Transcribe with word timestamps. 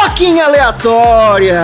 fucking 0.00 0.40
aleatória. 0.40 1.62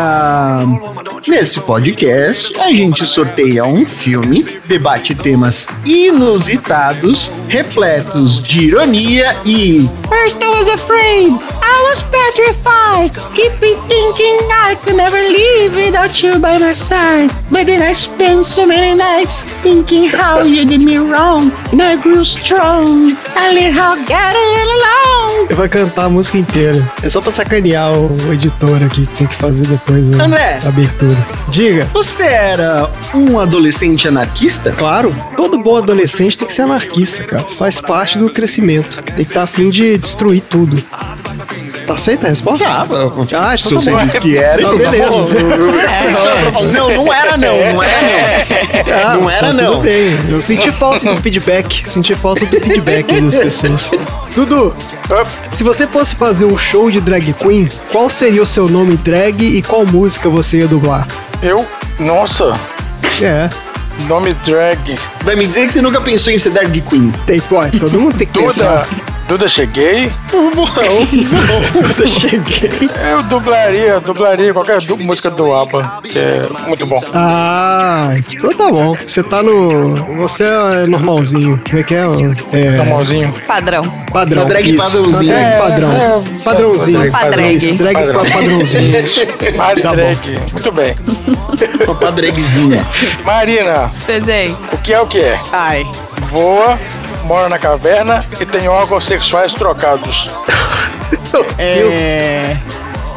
Nesse 1.27 1.61
podcast, 1.61 2.59
a 2.59 2.69
gente 2.69 3.07
sorteia 3.07 3.65
um 3.65 3.85
filme, 3.85 4.43
debate 4.65 5.15
temas 5.15 5.69
inusitados, 5.85 7.31
repletos 7.49 8.43
de 8.43 8.67
ironia 8.67 9.37
e 9.45 9.89
First 10.09 10.43
I 10.43 10.49
was 10.49 10.69
afraid, 10.69 11.33
I 11.63 11.89
was 11.89 12.03
petrified, 12.03 13.13
keep 13.35 13.53
me 13.61 13.77
thinking 13.89 14.39
I 14.51 14.77
could 14.77 14.97
never 14.97 15.19
live 15.19 15.77
without 15.77 16.23
you 16.23 16.39
by 16.39 16.59
my 16.59 16.75
side. 16.75 17.31
But 17.51 17.67
then 17.67 17.83
I 17.83 17.95
spent 17.95 18.45
so 18.45 18.67
many 18.67 18.95
nights 18.95 19.45
thinking 19.63 20.11
how 20.11 20.43
you 20.43 20.65
did 20.65 20.81
me 20.81 20.99
wrong, 20.99 21.53
and 21.71 21.81
I 21.83 21.97
grew 21.97 22.25
strong. 22.25 23.17
I 23.37 23.53
learned 23.53 23.75
how 23.75 23.95
to 23.95 24.03
get 24.07 24.35
along. 24.35 25.47
Eu 25.49 25.57
vou 25.57 25.69
cantar 25.69 26.05
a 26.05 26.09
música 26.09 26.39
inteira. 26.39 26.83
É 27.03 27.09
só 27.09 27.21
pra 27.21 27.31
sacanear 27.31 27.93
o 27.93 28.09
editor 28.31 28.83
aqui 28.85 29.07
que 29.07 29.15
tem 29.15 29.27
que 29.27 29.35
fazer 29.35 29.67
depois 29.67 30.19
a 30.21 30.25
André. 30.25 30.61
abertura. 30.67 31.17
Diga. 31.49 31.89
Você 31.95 32.25
era 32.25 32.91
um 33.15 33.39
adolescente 33.41 34.07
anarquista? 34.07 34.73
Claro, 34.73 35.15
todo 35.37 35.59
bom 35.59 35.77
adolescente 35.79 36.37
tem 36.37 36.47
que 36.47 36.53
ser 36.53 36.63
anarquista, 36.63 37.25
cara. 37.25 37.45
Isso 37.47 37.57
faz 37.57 37.81
parte 37.81 38.19
do 38.19 38.29
crescimento. 38.31 39.03
Tem 39.03 39.15
que 39.25 39.31
estar 39.31 39.45
afim 39.45 39.71
de 39.71 39.97
destruir 39.97 40.43
tudo. 40.43 40.77
Tá 41.87 41.95
aceita 41.95 42.27
a 42.27 42.31
resposta? 42.31 42.69
Ah, 42.69 42.87
Ah, 43.53 43.57
se 43.59 43.67
então 43.75 43.83
tá 43.83 43.85
você 43.85 43.91
bom. 43.91 44.05
disse 44.05 44.21
que 44.21 44.37
era, 44.37 44.63
Não, 44.63 44.75
então 44.75 44.85
tá 44.85 44.91
beleza. 44.91 46.73
Não, 46.73 46.91
não 46.97 47.13
era 47.13 47.37
não, 47.37 47.57
não 47.75 47.83
era 47.83 48.03
não. 48.03 49.05
Ah, 49.05 49.17
Não 49.17 49.31
era 49.31 49.47
tá 49.49 49.53
não. 49.53 49.81
Bem. 49.81 50.19
Eu 50.29 50.41
senti 50.43 50.71
falta 50.71 51.13
do 51.13 51.21
feedback. 51.21 51.83
Senti 51.91 52.15
falta 52.15 52.45
do 52.47 52.61
feedback 52.61 53.21
das 53.21 53.35
pessoas. 53.37 53.91
Dudu, 54.35 54.75
se 55.51 55.63
você 55.65 55.87
fosse 55.87 56.15
fazer 56.15 56.45
um 56.45 56.57
show 56.57 56.91
de 56.91 57.01
drag 57.01 57.33
queen, 57.35 57.69
qual 57.91 58.09
seria 58.09 58.43
o 58.43 58.47
seu 58.47 58.69
nome 58.69 58.97
drag 58.97 59.43
e 59.45 59.63
qual 59.63 59.85
música 59.85 60.29
você 60.29 60.59
ia 60.59 60.69
dublar? 60.69 61.07
Eu? 61.43 61.67
Nossa, 61.99 62.53
É, 63.21 63.51
nome 64.09 64.35
drag. 64.45 64.97
Vai 65.23 65.37
me 65.37 65.47
dizer 65.47 65.67
que 65.67 65.75
você 65.75 65.83
nunca 65.83 66.01
pensou 66.01 66.33
em 66.33 66.39
ser 66.39 66.51
drag 66.51 66.81
queen. 66.83 67.13
tem, 67.27 67.41
pô, 67.41 67.57
todo 67.79 68.01
mundo 68.01 68.17
tem 68.17 68.27
que 68.27 68.39
pensar. 68.41 68.87
Duda 69.29 69.49
cheguei. 69.49 70.13
Duda, 70.31 72.07
cheguei. 72.07 72.91
Eu 73.11 73.23
dublaria, 73.25 74.01
dublaria 74.01 74.53
qualquer 74.53 74.81
du- 74.83 74.97
música 74.99 75.31
do 75.31 75.53
ABBA, 75.55 76.01
que 76.03 76.19
é 76.19 76.47
muito 76.67 76.85
bom. 76.87 77.01
Ah, 77.15 78.11
então 78.31 78.51
tá 78.51 78.69
bom. 78.71 78.95
Você 78.95 79.23
tá 79.23 79.43
no. 79.43 79.95
Você 80.17 80.45
é 80.45 80.87
normalzinho. 80.87 81.61
Como 81.67 81.79
é 81.79 81.83
que 81.83 81.95
é? 81.95 82.03
É. 82.53 82.71
Normalzinho. 82.77 83.35
Padrão. 83.47 83.83
Padrão. 84.13 84.47
Drag 84.49 84.69
isso. 84.69 84.79
padrãozinho. 84.79 85.33
É, 85.35 85.59
padrão. 85.59 85.93
é, 85.93 86.23
Padrãozinho. 86.45 87.13
Isso, 87.57 87.75
drag 87.75 87.95
Padrão. 87.95 88.25
pa- 88.25 88.31
padrãozinho. 88.31 88.93
Mais 89.57 89.81
Tá. 89.81 89.93
Muito 90.53 90.73
bem. 90.73 90.95
Uma 92.01 92.13
dragzinha. 92.13 92.87
Marina, 93.25 93.91
Desenho. 94.07 94.59
o 94.73 94.77
que 94.79 94.93
é 94.93 95.01
o 95.01 95.07
que 95.07 95.19
é? 95.21 95.41
Ai. 95.53 95.87
Voa, 96.31 96.79
mora 97.25 97.49
na 97.49 97.59
caverna 97.59 98.25
e 98.41 98.47
tem 98.47 98.69
órgãos 98.69 99.05
sexuais 99.05 99.53
trocados. 99.53 100.31
É. 101.59 102.57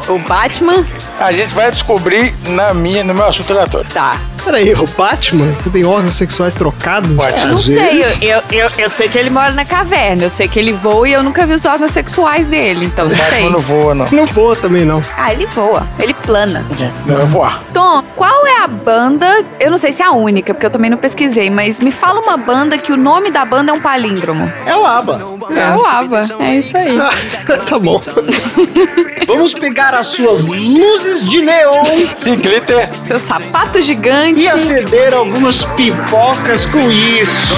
O 0.08 0.18
Batman? 0.18 0.86
A 1.18 1.32
gente 1.32 1.54
vai 1.54 1.70
descobrir 1.70 2.34
na 2.48 2.74
minha, 2.74 3.02
no 3.02 3.14
meu 3.14 3.26
assunto 3.26 3.50
aleatório. 3.52 3.88
Tá. 3.92 4.18
Peraí, 4.44 4.72
o 4.74 4.86
Batman? 4.96 5.52
Que 5.62 5.70
tem 5.70 5.84
órgãos 5.84 6.14
sexuais 6.14 6.54
trocados? 6.54 7.10
Batman. 7.10 7.40
Eu 7.40 7.46
não 7.48 7.54
Às 7.54 7.64
sei, 7.64 7.74
vezes. 7.74 8.18
eu, 8.22 8.28
eu, 8.28 8.42
eu, 8.52 8.70
eu 8.78 8.88
sei 8.88 9.08
que 9.08 9.18
ele 9.18 9.28
mora 9.30 9.50
na 9.50 9.64
caverna, 9.64 10.22
eu 10.24 10.30
sei 10.30 10.46
que 10.46 10.56
ele 10.58 10.72
voa 10.72 11.08
e 11.08 11.14
eu 11.14 11.22
nunca 11.22 11.44
vi 11.46 11.54
os 11.54 11.64
órgãos 11.64 11.90
sexuais 11.90 12.46
dele, 12.46 12.84
então 12.84 13.08
não 13.08 13.16
sei. 13.16 13.24
Batman 13.24 13.50
não 13.50 13.58
voa, 13.58 13.94
não. 13.94 14.06
Não 14.12 14.26
voa 14.26 14.54
também, 14.54 14.84
não. 14.84 15.02
Ah, 15.16 15.32
ele 15.32 15.46
voa, 15.46 15.84
ele 15.98 16.14
plana. 16.14 16.64
Não 17.06 17.16
vai 17.16 17.26
voar. 17.26 17.62
Tom, 17.72 18.04
qual 18.14 18.46
é 18.46 18.62
a 18.62 18.68
banda? 18.68 19.44
Eu 19.58 19.70
não 19.70 19.78
sei 19.78 19.90
se 19.90 20.02
é 20.02 20.04
a 20.06 20.12
única, 20.12 20.54
porque 20.54 20.66
eu 20.66 20.70
também 20.70 20.90
não 20.90 20.98
pesquisei, 20.98 21.50
mas 21.50 21.80
me 21.80 21.90
fala 21.90 22.20
uma 22.20 22.36
banda 22.36 22.78
que 22.78 22.92
o 22.92 22.96
nome 22.96 23.32
da 23.32 23.44
banda 23.44 23.72
é 23.72 23.74
um 23.74 23.80
palíndromo. 23.80 24.52
É 24.64 24.76
o 24.76 24.86
ABBA. 24.86 25.20
É 25.56 25.76
o 25.76 25.84
ABBA, 25.84 26.26
é 26.40 26.54
isso 26.56 26.76
aí. 26.76 26.96
tá 27.68 27.78
bom. 27.80 28.00
Vamos 29.26 29.54
pegar 29.54 29.92
as 29.92 30.06
suas 30.08 30.44
luzes 30.44 31.05
de 31.14 31.42
neon 31.42 31.84
E 32.24 32.36
glitter. 32.36 32.88
Seu 33.02 33.18
sapato 33.20 33.80
gigante. 33.80 34.40
e 34.40 34.48
acender 34.48 35.14
algumas 35.14 35.64
pipocas 35.76 36.66
com 36.66 36.90
isso. 36.90 37.54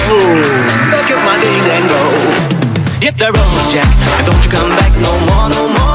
Hit 3.01 3.15
the 3.17 3.27
road, 3.27 3.71
Jack, 3.71 3.87
and 4.19 4.25
don't 4.25 4.43
you 4.43 4.51
come 4.51 4.75
back 4.75 4.91
no 4.99 5.13
more, 5.27 5.49
no 5.49 5.69
more, 5.69 5.88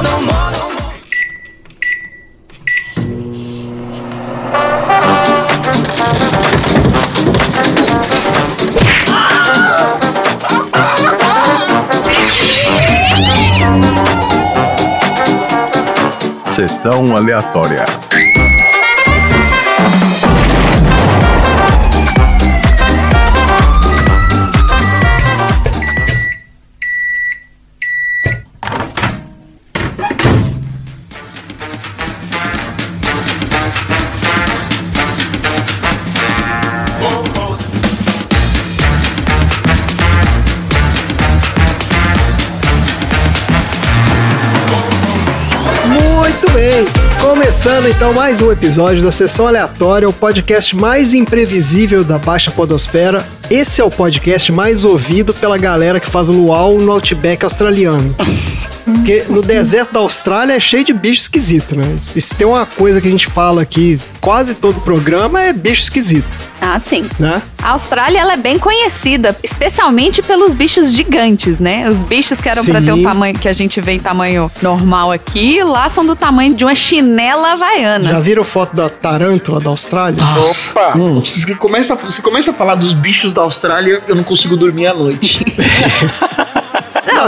Sessão 16.54 17.16
aleatória. 17.16 17.84
Começando 47.64 47.88
então 47.88 48.12
mais 48.12 48.42
um 48.42 48.52
episódio 48.52 49.02
da 49.02 49.10
Sessão 49.10 49.46
Aleatória, 49.46 50.06
o 50.06 50.12
podcast 50.12 50.76
mais 50.76 51.14
imprevisível 51.14 52.04
da 52.04 52.18
Baixa 52.18 52.50
Podosfera. 52.50 53.26
Esse 53.50 53.80
é 53.80 53.84
o 53.84 53.90
podcast 53.90 54.52
mais 54.52 54.84
ouvido 54.84 55.32
pela 55.32 55.56
galera 55.56 55.98
que 55.98 56.10
faz 56.10 56.28
luau 56.28 56.78
no 56.78 56.92
Outback 56.92 57.42
australiano. 57.42 58.14
Porque 58.84 59.24
no 59.30 59.40
deserto 59.40 59.94
da 59.94 60.00
Austrália 60.00 60.52
é 60.52 60.60
cheio 60.60 60.84
de 60.84 60.92
bicho 60.92 61.22
esquisito, 61.22 61.74
né? 61.74 61.96
E 62.14 62.20
se 62.20 62.34
tem 62.34 62.46
uma 62.46 62.66
coisa 62.66 63.00
que 63.00 63.08
a 63.08 63.10
gente 63.10 63.28
fala 63.28 63.62
aqui, 63.62 63.98
quase 64.20 64.54
todo 64.54 64.82
programa, 64.82 65.42
é 65.42 65.50
bicho 65.50 65.84
esquisito, 65.84 66.38
Ah, 66.64 66.78
sim. 66.78 67.06
né? 67.18 67.42
A 67.62 67.70
Austrália 67.70 68.18
ela 68.18 68.32
é 68.34 68.36
bem 68.36 68.58
conhecida, 68.58 69.36
especialmente 69.42 70.22
pelos 70.22 70.52
bichos 70.54 70.92
gigantes, 70.92 71.60
né? 71.60 71.88
Os 71.90 72.02
bichos 72.02 72.40
que 72.40 72.48
eram 72.48 72.64
pra 72.64 72.80
Sim. 72.80 72.86
ter 72.86 72.92
o 72.92 73.02
tamanho 73.02 73.38
que 73.38 73.48
a 73.48 73.52
gente 73.52 73.80
vê 73.80 73.92
em 73.92 73.98
tamanho 73.98 74.50
normal 74.62 75.12
aqui, 75.12 75.62
lá 75.62 75.88
são 75.88 76.04
do 76.04 76.14
tamanho 76.16 76.54
de 76.54 76.64
uma 76.64 76.74
chinela 76.74 77.52
havaiana. 77.52 78.10
Já 78.10 78.20
viram 78.20 78.44
foto 78.44 78.74
da 78.76 78.88
tarântula 78.88 79.60
da 79.60 79.70
Austrália? 79.70 80.22
Opa! 80.22 80.96
Hum, 80.98 81.24
se, 81.24 81.54
começa, 81.56 81.96
se 82.10 82.20
começa 82.20 82.50
a 82.50 82.54
falar 82.54 82.74
dos 82.74 82.92
bichos 82.92 83.32
da 83.32 83.42
Austrália, 83.42 84.02
eu 84.06 84.14
não 84.14 84.24
consigo 84.24 84.56
dormir 84.56 84.86
à 84.86 84.94
noite. 84.94 85.44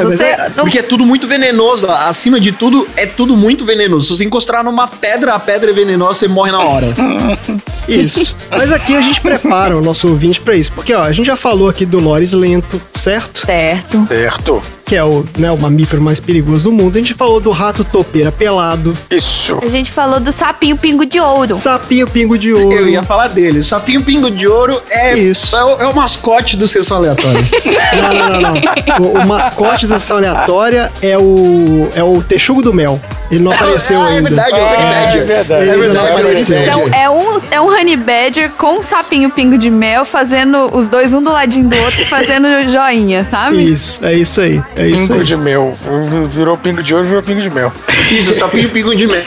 Não, 0.04 0.10
você 0.10 0.24
é- 0.24 0.48
não- 0.56 0.64
Porque 0.64 0.78
é 0.78 0.82
tudo 0.82 1.04
muito 1.06 1.26
venenoso. 1.26 1.86
Acima 1.88 2.40
de 2.40 2.52
tudo, 2.52 2.88
é 2.96 3.06
tudo 3.06 3.36
muito 3.36 3.64
venenoso. 3.64 4.06
Se 4.08 4.16
você 4.18 4.24
encostar 4.24 4.62
numa 4.64 4.86
pedra, 4.86 5.34
a 5.34 5.38
pedra 5.38 5.70
é 5.70 5.74
venenosa, 5.74 6.18
você 6.20 6.28
morre 6.28 6.52
na 6.52 6.60
hora. 6.60 6.86
Isso. 7.88 8.34
Mas 8.50 8.72
aqui 8.72 8.96
a 8.96 9.00
gente 9.00 9.20
prepara 9.20 9.76
o 9.76 9.80
nosso 9.80 10.08
ouvinte 10.08 10.40
pra 10.40 10.56
isso. 10.56 10.72
Porque, 10.72 10.92
ó, 10.92 11.02
a 11.04 11.12
gente 11.12 11.26
já 11.26 11.36
falou 11.36 11.68
aqui 11.68 11.86
do 11.86 12.00
Loris 12.00 12.32
Lento, 12.32 12.80
certo? 12.94 13.46
Certo. 13.46 14.04
Certo. 14.08 14.62
Que 14.86 14.94
é 14.94 15.02
o, 15.02 15.26
né, 15.36 15.50
o 15.50 15.60
mamífero 15.60 16.00
mais 16.00 16.20
perigoso 16.20 16.62
do 16.62 16.72
mundo. 16.72 16.94
A 16.96 17.00
gente 17.00 17.12
falou 17.12 17.40
do 17.40 17.50
rato 17.50 17.82
topeira 17.84 18.30
pelado, 18.30 18.96
Isso. 19.10 19.58
A 19.60 19.66
gente 19.66 19.90
falou 19.90 20.20
do 20.20 20.30
sapinho 20.30 20.76
pingo 20.76 21.04
de 21.04 21.18
ouro. 21.18 21.56
sapinho 21.56 22.06
pingo 22.06 22.38
de 22.38 22.52
ouro. 22.52 22.72
Eu 22.72 22.88
ia 22.88 23.02
falar 23.02 23.26
dele. 23.28 23.58
O 23.58 23.64
sapinho 23.64 24.02
pingo 24.04 24.30
de 24.30 24.46
ouro 24.46 24.80
é, 24.88 25.18
Isso. 25.18 25.54
é, 25.56 25.64
o, 25.64 25.80
é 25.82 25.86
o 25.88 25.94
mascote 25.94 26.56
do 26.56 26.68
Sessão 26.68 26.98
Aleatória. 26.98 27.44
Não, 27.96 28.12
não, 28.14 28.40
não, 28.40 28.40
não. 28.40 29.06
O, 29.06 29.22
o 29.22 29.26
mascote 29.26 29.86
da 29.86 29.98
sessão 29.98 30.16
aleatória 30.18 30.92
é 31.00 31.16
o, 31.16 31.88
é 31.94 32.02
o 32.02 32.22
texugo 32.22 32.60
do 32.62 32.72
mel. 32.74 33.00
Ele 33.30 33.42
não 33.42 33.52
apareceu 33.52 34.00
ah, 34.00 34.10
é 34.12 34.16
ainda. 34.16 34.28
verdade, 34.30 34.52
é 34.52 34.56
o 34.56 34.64
Ah, 34.64 34.68
Honey 34.70 34.86
Badger. 35.06 35.20
é 35.22 35.24
verdade. 35.24 35.62
Ele 35.62 35.70
É 35.70 35.72
não 35.74 35.80
verdade, 35.80 36.10
apareceu. 36.12 36.56
é 36.58 36.62
Então 36.62 36.78
verdade. 36.80 37.02
é 37.02 37.10
um, 37.10 37.40
é 37.52 37.60
um 37.60 37.66
honey 37.80 37.96
badger 37.96 38.50
com 38.52 38.78
um 38.78 38.82
sapinho 38.82 39.30
pingo 39.30 39.56
de 39.58 39.70
mel, 39.70 40.04
fazendo 40.04 40.68
os 40.76 40.88
dois 40.88 41.12
um 41.14 41.22
do 41.22 41.30
ladinho 41.32 41.68
do 41.68 41.76
outro 41.76 42.02
e 42.02 42.04
fazendo 42.04 42.46
joinha, 42.68 43.24
sabe? 43.24 43.64
Isso, 43.64 44.04
é 44.04 44.14
isso 44.14 44.40
aí. 44.40 44.60
É 44.76 44.86
isso 44.88 45.06
Pingo 45.08 45.20
aí. 45.20 45.24
de 45.26 45.36
mel. 45.36 45.76
Virou 46.30 46.56
pingo 46.58 46.82
de 46.82 46.94
ouro, 46.94 47.06
virou 47.06 47.22
pingo 47.22 47.40
de 47.40 47.50
mel. 47.50 47.72
Isso, 48.10 48.34
sapinho 48.34 48.68
pingo 48.70 48.94
de 48.94 49.06
mel. 49.06 49.22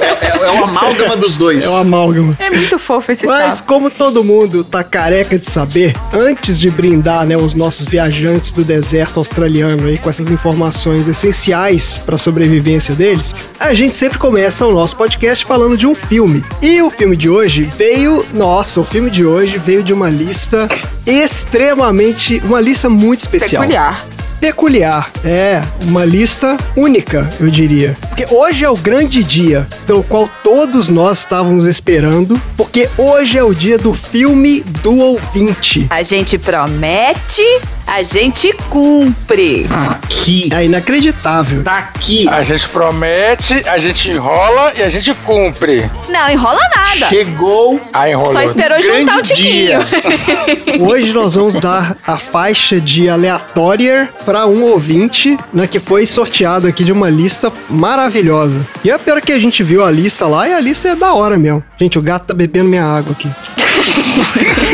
É, 0.00 0.26
é, 0.26 0.46
é 0.46 0.50
uma 0.50 0.64
amálgama 0.66 1.14
dos 1.14 1.36
dois. 1.36 1.64
É 1.64 1.68
o 1.68 1.76
amálgama. 1.76 2.34
É 2.40 2.48
muito 2.50 2.78
fofo 2.78 3.12
esse 3.12 3.26
Mas 3.26 3.56
sapo. 3.56 3.68
como 3.68 3.90
todo 3.90 4.24
mundo 4.24 4.64
tá 4.64 4.82
careca 4.82 5.38
de 5.38 5.48
saber, 5.48 5.94
antes 6.12 6.58
de 6.58 6.70
brindar 6.70 7.26
né, 7.26 7.36
os 7.36 7.54
nossos 7.54 7.86
viajantes 7.86 8.50
do 8.50 8.64
deserto 8.64 9.18
australiano 9.18 9.86
aí 9.86 9.98
com 9.98 10.08
essas 10.08 10.30
informações 10.30 11.06
essenciais 11.06 11.98
para 11.98 12.14
a 12.14 12.18
sobrevivência 12.18 12.94
deles, 12.94 13.34
a 13.60 13.74
gente 13.74 13.94
sempre 13.94 14.16
começa 14.18 14.66
o 14.66 14.72
nosso 14.72 14.96
podcast 14.96 15.44
falando 15.44 15.76
de 15.76 15.86
um 15.86 15.94
filme. 15.94 16.42
E 16.62 16.80
o 16.80 16.88
filme 16.90 17.14
de 17.14 17.28
hoje 17.28 17.68
veio, 17.76 18.24
nossa, 18.32 18.80
o 18.80 18.84
filme 18.84 19.10
de 19.10 19.24
hoje 19.26 19.58
veio 19.58 19.82
de 19.82 19.92
uma 19.92 20.08
lista 20.08 20.66
extremamente, 21.06 22.40
uma 22.44 22.60
lista 22.60 22.88
muito 22.88 23.20
especial. 23.20 23.60
Peculiar. 23.62 24.06
Peculiar, 24.44 25.10
é, 25.24 25.62
uma 25.80 26.04
lista 26.04 26.58
única, 26.76 27.30
eu 27.40 27.48
diria. 27.48 27.96
Porque 28.10 28.26
hoje 28.30 28.62
é 28.62 28.68
o 28.68 28.76
grande 28.76 29.24
dia 29.24 29.66
pelo 29.86 30.02
qual 30.02 30.28
todos 30.42 30.90
nós 30.90 31.20
estávamos 31.20 31.64
esperando, 31.64 32.38
porque 32.54 32.90
hoje 32.98 33.38
é 33.38 33.42
o 33.42 33.54
dia 33.54 33.78
do 33.78 33.94
filme 33.94 34.60
do 34.60 34.98
ouvinte. 34.98 35.86
A 35.88 36.02
gente 36.02 36.36
promete, 36.36 37.42
a 37.86 38.02
gente 38.02 38.52
cumpre. 38.70 39.66
Aqui. 39.70 40.48
É 40.52 40.64
inacreditável. 40.64 41.62
Tá 41.62 41.78
aqui. 41.78 42.28
A 42.28 42.42
gente 42.42 42.68
promete, 42.68 43.54
a 43.68 43.78
gente 43.78 44.10
enrola 44.10 44.72
e 44.76 44.82
a 44.82 44.88
gente 44.88 45.12
cumpre. 45.14 45.90
Não 46.08 46.30
enrola 46.30 46.60
nada. 46.74 47.06
Aí 47.06 47.08
Chegou. 47.08 47.80
Ah, 47.92 48.08
enrolou. 48.08 48.32
Só 48.32 48.42
esperou 48.42 48.78
grande 48.80 49.00
juntar 49.00 49.18
o 49.18 49.22
tiquinho. 49.22 49.78
Hoje 50.88 51.12
nós 51.12 51.34
vamos 51.34 51.54
dar 51.54 51.96
a 52.06 52.16
faixa 52.16 52.80
de 52.80 53.08
aleatória 53.08 54.08
para 54.24 54.46
um 54.46 54.64
ouvinte, 54.64 55.36
né, 55.52 55.66
que 55.66 55.80
foi 55.80 56.06
sorteado 56.06 56.66
aqui 56.66 56.84
de 56.84 56.92
uma 56.92 57.10
lista 57.10 57.52
maravilhosa. 57.68 58.66
E 58.82 58.90
a 58.90 58.98
pior 58.98 59.18
é 59.18 59.20
que 59.20 59.32
a 59.32 59.38
gente 59.38 59.62
viu 59.62 59.84
a 59.84 59.90
lista 59.90 60.26
lá 60.26 60.48
e 60.48 60.54
a 60.54 60.60
lista 60.60 60.88
é 60.88 60.96
da 60.96 61.12
hora 61.12 61.36
mesmo. 61.36 61.62
Gente, 61.78 61.98
o 61.98 62.02
gato 62.02 62.26
tá 62.26 62.34
bebendo 62.34 62.68
minha 62.68 62.84
água 62.84 63.12
aqui. 63.12 63.30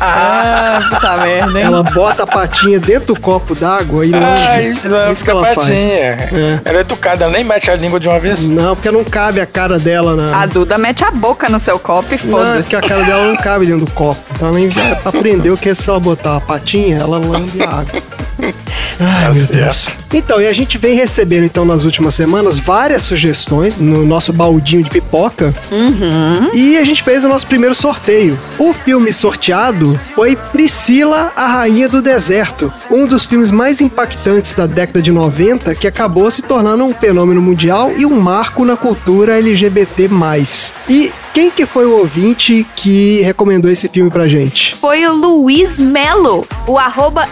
Ah, 0.00 0.80
puta 0.90 1.16
merda, 1.18 1.58
hein? 1.58 1.64
Ela 1.66 1.82
bota 1.82 2.22
a 2.22 2.26
patinha 2.26 2.78
dentro 2.78 3.14
do 3.14 3.20
copo 3.20 3.54
d'água 3.54 4.04
e 4.04 4.10
lambe. 4.10 4.78
não, 4.84 4.98
É 4.98 5.12
isso 5.12 5.24
que 5.24 5.30
ela 5.30 5.44
faz. 5.44 5.56
patinha. 5.56 5.94
É. 5.94 6.60
Ela 6.64 6.78
é 6.78 6.80
educada, 6.80 7.24
ela 7.24 7.32
nem 7.32 7.44
mete 7.44 7.70
a 7.70 7.74
língua 7.76 7.98
de 8.00 8.08
uma 8.08 8.18
vez. 8.18 8.46
Não, 8.46 8.74
porque 8.74 8.90
não 8.90 9.04
cabe 9.04 9.40
a 9.40 9.46
cara 9.46 9.78
dela 9.78 10.14
na. 10.14 10.42
A 10.42 10.46
Duda 10.46 10.78
mete 10.78 11.04
a 11.04 11.10
boca 11.10 11.48
no 11.48 11.58
seu 11.60 11.78
copo 11.78 12.14
e 12.14 12.18
Não, 12.24 12.30
foda-se. 12.32 12.70
porque 12.70 12.76
a 12.76 12.88
cara 12.88 13.02
dela 13.04 13.24
não 13.26 13.36
cabe 13.36 13.66
dentro 13.66 13.84
do 13.84 13.90
copo. 13.92 14.20
Então 14.34 14.48
ela 14.48 14.58
aprendeu 15.04 15.56
que 15.56 15.74
se 15.74 15.88
ela 15.88 16.00
botar 16.00 16.36
a 16.36 16.40
patinha, 16.40 16.98
ela 16.98 17.18
lambe 17.18 17.62
a 17.62 17.68
água. 17.68 18.02
Ai, 19.00 19.32
meu 19.32 19.46
Deus. 19.46 19.88
Então, 20.12 20.40
e 20.40 20.46
a 20.46 20.52
gente 20.52 20.78
vem 20.78 20.96
recebendo, 20.96 21.44
então, 21.44 21.64
nas 21.64 21.84
últimas 21.84 22.14
semanas, 22.14 22.58
várias 22.58 23.02
sugestões 23.02 23.76
no 23.76 24.04
nosso 24.04 24.32
baldinho 24.32 24.82
de 24.82 24.90
pipoca. 24.90 25.54
E 26.52 26.76
a 26.78 26.84
gente 26.84 27.02
fez 27.02 27.24
o 27.24 27.28
nosso 27.28 27.46
primeiro 27.46 27.74
sorteio. 27.74 28.38
O 28.58 28.72
filme 28.72 29.12
sorteado 29.12 29.98
foi 30.14 30.34
Priscila, 30.34 31.32
a 31.36 31.46
Rainha 31.46 31.88
do 31.88 32.02
Deserto. 32.02 32.72
Um 32.90 33.06
dos 33.06 33.24
filmes 33.26 33.50
mais 33.50 33.80
impactantes 33.80 34.54
da 34.54 34.66
década 34.66 35.02
de 35.02 35.12
90, 35.12 35.74
que 35.74 35.86
acabou 35.86 36.30
se 36.30 36.42
tornando 36.42 36.84
um 36.84 36.94
fenômeno 36.94 37.40
mundial 37.40 37.92
e 37.96 38.04
um 38.04 38.20
marco 38.20 38.64
na 38.64 38.76
cultura 38.76 39.36
LGBT+. 39.38 40.08
E 40.88 41.12
quem 41.34 41.50
que 41.50 41.66
foi 41.66 41.86
o 41.86 41.98
ouvinte 41.98 42.66
que 42.74 43.20
recomendou 43.22 43.70
esse 43.70 43.88
filme 43.88 44.10
pra 44.10 44.26
gente? 44.26 44.74
Foi 44.76 45.06
o 45.06 45.12
Luiz 45.12 45.78
Melo, 45.78 46.46
o 46.66 46.78
arroba 46.78 47.28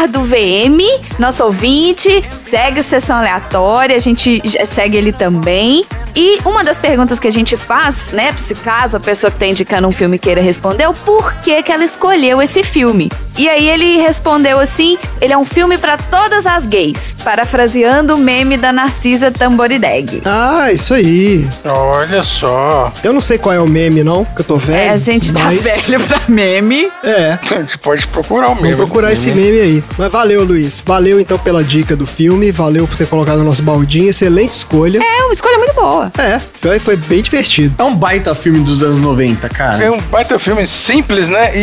LRicardoVM, 0.00 0.80
nosso 1.18 1.44
ouvinte. 1.44 2.24
Segue 2.40 2.80
o 2.80 2.82
Sessão 2.82 3.18
Aleatória, 3.18 3.96
a 3.96 3.98
gente 3.98 4.40
segue 4.66 4.96
ele 4.96 5.12
também. 5.12 5.84
E 6.16 6.38
uma 6.44 6.64
das 6.64 6.78
perguntas 6.78 7.20
que 7.20 7.28
a 7.28 7.32
gente 7.32 7.56
faz, 7.56 8.06
né, 8.12 8.32
se 8.36 8.54
caso 8.54 8.96
a 8.96 9.00
pessoa 9.00 9.30
que 9.30 9.38
tá 9.38 9.46
indicando 9.46 9.86
um 9.86 9.92
filme 9.92 10.18
queira 10.18 10.40
responder, 10.40 10.84
é 10.84 10.88
o 10.88 10.94
porquê 10.94 11.62
que 11.62 11.70
ela 11.70 11.84
escolheu 11.84 12.40
esse 12.40 12.64
filme. 12.64 13.10
E 13.40 13.48
aí 13.48 13.66
ele 13.70 13.96
respondeu 13.96 14.60
assim: 14.60 14.98
ele 15.18 15.32
é 15.32 15.38
um 15.38 15.46
filme 15.46 15.78
pra 15.78 15.96
todas 15.96 16.46
as 16.46 16.66
gays, 16.66 17.16
parafraseando 17.24 18.14
o 18.14 18.18
meme 18.18 18.58
da 18.58 18.70
Narcisa 18.70 19.30
Tamborideg. 19.30 20.20
Ah, 20.26 20.70
isso 20.70 20.92
aí. 20.92 21.48
Olha 21.64 22.22
só. 22.22 22.92
Eu 23.02 23.14
não 23.14 23.20
sei 23.22 23.38
qual 23.38 23.54
é 23.54 23.58
o 23.58 23.66
meme, 23.66 24.04
não, 24.04 24.26
que 24.26 24.42
eu 24.42 24.44
tô 24.44 24.56
velho. 24.58 24.78
É, 24.78 24.90
a 24.90 24.96
gente 24.98 25.32
tá 25.32 25.44
mas- 25.44 25.58
velho 25.88 26.00
pra 26.04 26.20
meme. 26.28 26.92
É. 27.02 27.38
A 27.50 27.54
gente 27.62 27.78
pode 27.78 28.06
procurar 28.08 28.46
o 28.46 28.48
Vamos 28.50 28.62
meme. 28.62 28.76
procurar 28.76 29.10
esse 29.14 29.30
meme 29.30 29.58
aí. 29.58 29.84
Mas 29.96 30.12
valeu, 30.12 30.44
Luiz. 30.44 30.82
Valeu 30.84 31.18
então 31.18 31.38
pela 31.38 31.64
dica 31.64 31.96
do 31.96 32.06
filme. 32.06 32.52
Valeu 32.52 32.86
por 32.86 32.94
ter 32.98 33.06
colocado 33.06 33.38
no 33.38 33.44
nosso 33.44 33.62
baldinho. 33.62 34.10
Excelente 34.10 34.50
escolha. 34.52 34.98
É 35.02 35.22
uma 35.24 35.32
escolha 35.32 35.56
muito 35.56 35.72
boa. 35.72 36.12
É, 36.18 36.38
foi, 36.60 36.78
foi 36.78 36.96
bem 36.96 37.22
divertido. 37.22 37.74
É 37.78 37.84
um 37.84 37.94
baita 37.96 38.34
filme 38.34 38.60
dos 38.62 38.82
anos 38.82 39.00
90, 39.00 39.48
cara. 39.48 39.82
É 39.82 39.90
um 39.90 39.98
baita 39.98 40.38
filme 40.38 40.66
simples, 40.66 41.26
né? 41.26 41.56
E, 41.56 41.60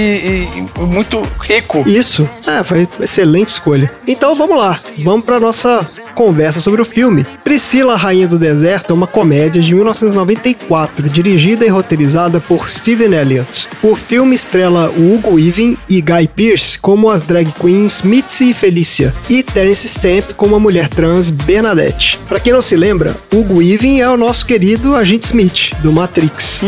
e- 0.58 0.68
e 0.76 0.80
muito 0.82 1.22
rico. 1.40 1.67
Isso. 1.88 2.28
É, 2.46 2.64
foi 2.64 2.88
excelente 3.00 3.50
escolha. 3.50 3.92
Então 4.08 4.36
vamos 4.36 4.58
lá. 4.58 4.82
Vamos 5.04 5.26
pra 5.26 5.40
nossa 5.40 5.88
conversa 6.16 6.60
sobre 6.60 6.82
o 6.82 6.86
filme. 6.86 7.26
Priscila, 7.44 7.96
Rainha 7.96 8.28
do 8.28 8.40
Deserto 8.40 8.92
é 8.92 8.94
uma 8.94 9.06
comédia 9.06 9.62
de 9.62 9.74
1994, 9.76 11.08
dirigida 11.10 11.64
e 11.64 11.70
roteirizada 11.70 12.40
por 12.40 12.68
Steven 12.70 13.14
Elliott. 13.14 13.68
O 13.84 13.96
filme 13.96 14.36
estrela 14.36 14.90
o 14.90 15.14
Hugo 15.14 15.36
Weaving 15.36 15.78
e 15.88 16.02
Guy 16.02 16.28
Pearce 16.28 16.80
como 16.80 17.10
as 17.10 17.22
drag 17.22 17.52
queens 17.52 18.02
Mitzi 18.02 18.50
e 18.50 18.54
Felicia, 18.54 19.14
e 19.30 19.44
Terence 19.44 19.88
Stamp 19.88 20.32
como 20.36 20.56
a 20.56 20.60
mulher 20.60 20.90
trans 20.90 21.30
Bernadette. 21.30 22.20
Pra 22.28 22.40
quem 22.40 22.54
não 22.54 22.62
se 22.62 22.76
lembra, 22.76 23.16
Hugo 23.32 23.60
Weaving 23.60 24.00
é 24.00 24.10
o 24.10 24.18
nosso 24.18 24.46
querido 24.46 24.96
agente 24.96 25.26
Smith, 25.26 25.74
do 25.84 25.92
Matrix. 25.92 26.64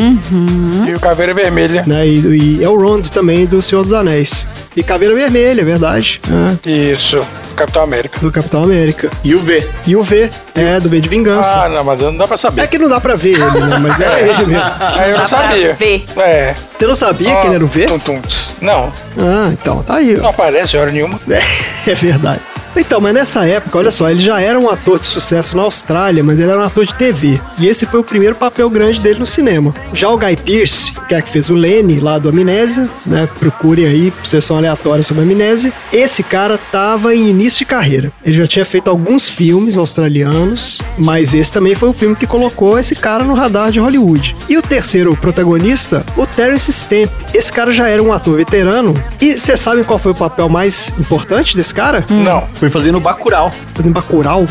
E 0.88 0.94
o 0.94 1.00
Caveira 1.00 1.34
Vermelha. 1.34 1.84
Né? 1.88 2.08
E, 2.08 2.60
e 2.60 2.64
é 2.64 2.70
o 2.70 2.80
Rond 2.80 3.10
também 3.10 3.46
do 3.46 3.62
Senhor 3.62 3.84
dos 3.84 3.94
Anéis. 3.94 4.48
E 4.80 4.84
Caveira 4.84 5.14
Vermelha, 5.14 5.60
é 5.62 5.66
verdade. 5.66 6.22
É, 6.66 6.70
Isso. 6.70 7.26
Capitão 7.54 7.84
América. 7.84 8.18
do 8.22 8.32
Capitão 8.32 8.64
América. 8.64 9.10
E 9.22 9.36
o 9.36 9.40
V. 9.42 9.68
E 9.86 9.94
o 9.94 10.02
V, 10.02 10.30
é, 10.56 10.80
do 10.80 10.88
V 10.90 11.02
de 11.02 11.10
Vingança. 11.10 11.64
Ah, 11.66 11.68
não, 11.68 11.84
mas 11.84 12.00
não 12.00 12.16
dá 12.16 12.26
pra 12.26 12.36
É 12.36 12.38
saber. 12.38 12.68
que 12.68 12.78
não 12.78 12.88
dá 12.88 13.02
pra 13.02 13.16
ver 13.18 13.32
ele, 13.34 13.40
né? 13.68 13.78
Mas 13.82 14.00
é 14.00 14.30
ele 14.30 14.46
mesmo. 14.46 14.64
Aí 14.80 15.12
eu 15.12 15.18
não 15.18 15.28
sabia. 15.28 15.74
ver. 15.74 16.06
É. 16.16 16.56
Você 16.78 16.88
não 16.88 16.96
sabia 16.96 17.36
que 17.42 17.48
ele 17.48 17.56
era 17.56 17.66
o 17.66 17.68
V? 17.68 17.86
Tum, 17.88 18.00
tum. 18.00 18.22
Não, 18.62 18.94
Ah, 19.18 19.50
então, 19.52 19.84
tá 19.84 19.96
aí, 19.96 20.16
não 20.16 20.30
aparece 20.30 20.78
hora 20.78 20.90
nenhuma. 20.92 21.20
É, 21.30 21.42
é 21.92 21.96
verdade. 21.96 22.40
Então, 22.80 23.02
mas 23.02 23.14
nessa 23.14 23.46
época, 23.46 23.78
olha 23.78 23.92
só, 23.92 24.10
ele 24.10 24.22
já 24.22 24.40
era 24.40 24.58
um 24.58 24.70
ator 24.70 24.98
de 25.00 25.06
sucesso 25.06 25.56
na 25.58 25.64
Austrália, 25.64 26.24
mas 26.24 26.40
ele 26.40 26.50
era 26.50 26.62
um 26.62 26.64
ator 26.64 26.86
de 26.86 26.96
TV. 26.96 27.40
E 27.58 27.68
esse 27.68 27.86
foi 27.86 28.00
o 28.00 28.04
primeiro 28.06 28.36
papel 28.36 28.70
grande 28.70 29.02
dele 29.02 29.20
no 29.20 29.26
cinema. 29.26 29.74
Já 29.92 30.08
o 30.10 30.18
Guy 30.18 30.38
Pearce, 30.38 30.94
que 31.10 31.14
é 31.14 31.22
que 31.22 31.30
fez 31.30 31.50
o 31.50 31.56
Lenny 31.56 32.00
lá 32.00 32.18
do 32.18 32.30
Amnésia, 32.30 32.90
né? 33.06 33.28
Procure 33.38 33.86
aí, 33.86 34.14
sessão 34.24 34.56
aleatória 34.56 35.04
sobre 35.04 35.24
Amnésia. 35.24 35.74
Esse 35.92 36.24
cara 36.24 36.58
tava 36.72 37.14
em 37.14 37.28
início 37.28 37.60
de 37.60 37.66
carreira. 37.66 38.14
Ele 38.24 38.34
já 38.34 38.48
tinha 38.48 38.64
feito 38.64 38.90
alguns 38.90 39.28
filmes 39.28 39.78
australianos, 39.78 40.80
mas 40.98 41.34
esse 41.34 41.52
também 41.52 41.76
foi 41.76 41.90
o 41.90 41.94
filme 41.94 42.16
que 42.16 42.26
colocou 42.26 42.80
esse 42.80 42.96
cara 42.96 43.26
no 43.26 43.34
radar 43.34 43.72
de 43.72 43.80
Hollywood. 43.82 44.38
E 44.48 44.58
o 44.58 44.62
terceiro 44.62 45.18
protagonista, 45.18 46.06
o 46.16 46.26
Terence 46.26 46.72
Stamp. 46.72 47.12
Esse 47.34 47.52
cara 47.52 47.72
já 47.72 47.90
era 47.90 48.02
um 48.02 48.14
ator 48.14 48.38
veterano. 48.38 48.94
E 49.20 49.38
você 49.38 49.58
sabe 49.58 49.84
qual 49.84 50.00
foi 50.00 50.14
o 50.14 50.16
papel 50.16 50.48
mais 50.48 50.94
importante 50.98 51.58
desse 51.58 51.74
cara? 51.74 52.06
Não. 52.10 52.48
Foi 52.54 52.69
fazendo 52.70 53.00
Bacurau. 53.00 53.52
Fazendo 53.74 53.94
Bacurau. 53.94 54.46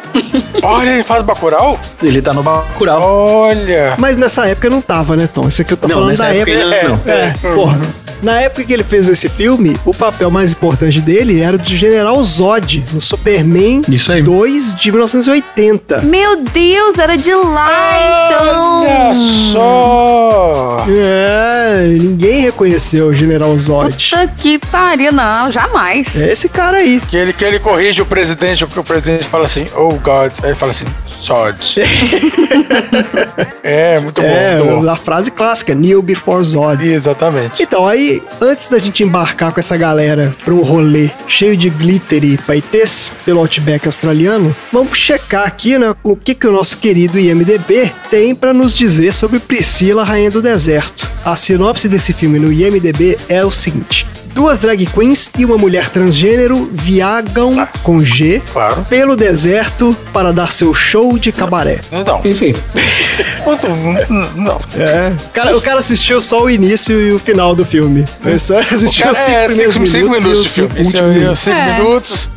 Olha, 0.62 0.90
ele 0.90 1.04
faz 1.04 1.22
Bacurau? 1.22 1.78
Ele 2.02 2.22
tá 2.22 2.32
no 2.32 2.42
Bacurau. 2.42 3.02
Olha. 3.02 3.94
Mas 3.98 4.16
nessa 4.16 4.46
época 4.46 4.70
não 4.70 4.80
tava, 4.80 5.16
né, 5.16 5.28
Tom? 5.32 5.48
Isso 5.48 5.62
aqui 5.62 5.72
eu 5.72 5.76
tô 5.76 5.88
Não, 5.88 5.94
falando 5.96 6.10
nessa 6.10 6.24
da 6.24 6.34
época 6.34 6.50
época. 6.52 6.76
ainda 6.76 6.88
não. 6.88 7.00
É, 7.12 7.54
porra. 7.54 7.78
Na 8.24 8.40
época 8.40 8.64
que 8.64 8.72
ele 8.72 8.82
fez 8.82 9.06
esse 9.06 9.28
filme, 9.28 9.78
o 9.84 9.92
papel 9.92 10.30
mais 10.30 10.50
importante 10.50 10.98
dele 10.98 11.42
era 11.42 11.56
o 11.56 11.58
de 11.58 11.76
General 11.76 12.24
Zod, 12.24 12.82
no 12.94 13.00
Superman 13.00 13.82
Isso 13.86 14.10
aí. 14.10 14.22
2 14.22 14.74
de 14.74 14.90
1980. 14.90 16.00
Meu 16.00 16.42
Deus, 16.42 16.98
era 16.98 17.16
de 17.18 17.34
lá, 17.34 17.68
então. 18.26 18.80
Olha 18.80 19.14
só! 19.52 20.86
É, 20.88 21.86
ninguém 22.00 22.40
reconheceu 22.40 23.08
o 23.08 23.12
General 23.12 23.54
Zod. 23.58 23.92
Puta 24.10 24.26
que 24.38 24.58
pariu, 24.58 25.12
não, 25.12 25.50
jamais. 25.50 26.18
É 26.18 26.32
esse 26.32 26.48
cara 26.48 26.78
aí. 26.78 27.02
Que 27.10 27.18
ele, 27.18 27.32
que 27.34 27.44
ele 27.44 27.58
corrige 27.58 28.00
o 28.00 28.06
presidente, 28.06 28.64
porque 28.64 28.80
o 28.80 28.84
presidente 28.84 29.24
fala 29.24 29.44
assim, 29.44 29.66
oh 29.76 29.90
God. 29.96 30.32
Aí 30.42 30.48
ele 30.50 30.54
fala 30.54 30.70
assim, 30.70 30.86
Sod. 31.06 31.80
é, 33.62 33.98
muito 34.00 34.20
bom, 34.20 34.26
É, 34.26 34.62
muito 34.62 34.82
bom. 34.82 34.90
a 34.90 34.96
frase 34.96 35.30
clássica, 35.30 35.74
Kneel 35.74 36.00
before 36.02 36.42
Zod. 36.42 36.82
Exatamente. 36.86 37.62
Então, 37.62 37.86
aí, 37.86 38.13
antes 38.40 38.68
da 38.68 38.78
gente 38.78 39.02
embarcar 39.02 39.52
com 39.52 39.60
essa 39.60 39.76
galera 39.76 40.34
pra 40.44 40.54
um 40.54 40.62
rolê 40.62 41.10
cheio 41.26 41.56
de 41.56 41.70
glitter 41.70 42.24
e 42.24 42.38
paetês 42.38 43.12
pelo 43.24 43.40
Outback 43.40 43.86
australiano, 43.86 44.54
vamos 44.72 44.96
checar 44.98 45.46
aqui, 45.46 45.78
né, 45.78 45.94
o 46.02 46.16
que 46.16 46.34
que 46.34 46.46
o 46.46 46.52
nosso 46.52 46.78
querido 46.78 47.18
IMDB 47.18 47.92
tem 48.10 48.34
pra 48.34 48.52
nos 48.52 48.74
dizer 48.74 49.12
sobre 49.12 49.38
Priscila, 49.38 50.04
Rainha 50.04 50.30
do 50.30 50.42
Deserto. 50.42 51.10
A 51.24 51.36
sinopse 51.36 51.88
desse 51.88 52.12
filme 52.12 52.38
no 52.38 52.52
IMDB 52.52 53.16
é 53.28 53.44
o 53.44 53.50
seguinte. 53.50 54.06
Duas 54.34 54.58
drag 54.58 54.84
queens 54.86 55.30
e 55.38 55.44
uma 55.44 55.56
mulher 55.56 55.88
transgênero 55.90 56.68
viagam 56.72 57.66
com 57.82 58.00
G 58.04 58.42
Claro. 58.52 58.84
pelo 58.90 59.16
deserto 59.16 59.96
para 60.12 60.32
dar 60.32 60.50
seu 60.50 60.74
show 60.74 61.16
de 61.18 61.30
cabaré. 61.30 61.80
Não. 62.04 62.20
Enfim. 62.24 62.54
Não. 64.34 64.60
É. 64.76 65.12
Cara, 65.32 65.56
o 65.56 65.60
cara 65.60 65.78
assistiu 65.80 66.20
só 66.20 66.42
o 66.42 66.50
início 66.50 67.00
e 67.00 67.12
o 67.12 67.18
final 67.18 67.54
do 67.54 67.64
filme. 67.64 68.04
Ele 68.24 68.38
só 68.38 68.58
assistiu 68.58 69.10
os 69.10 69.16
cinco 69.18 69.30
é, 69.30 69.46
primeiros 69.46 69.74
cinco, 69.74 69.86
cinco 69.86 70.10
minutos, 70.10 70.56
minutos 70.56 70.76
e 70.76 70.82
de 70.82 70.90
filme. 70.90 70.90
cinco 70.90 70.98
é 71.04 71.08
minutos. 71.14 71.38
cinco 71.40 71.56
É. 71.56 71.78
minutos 71.78 72.30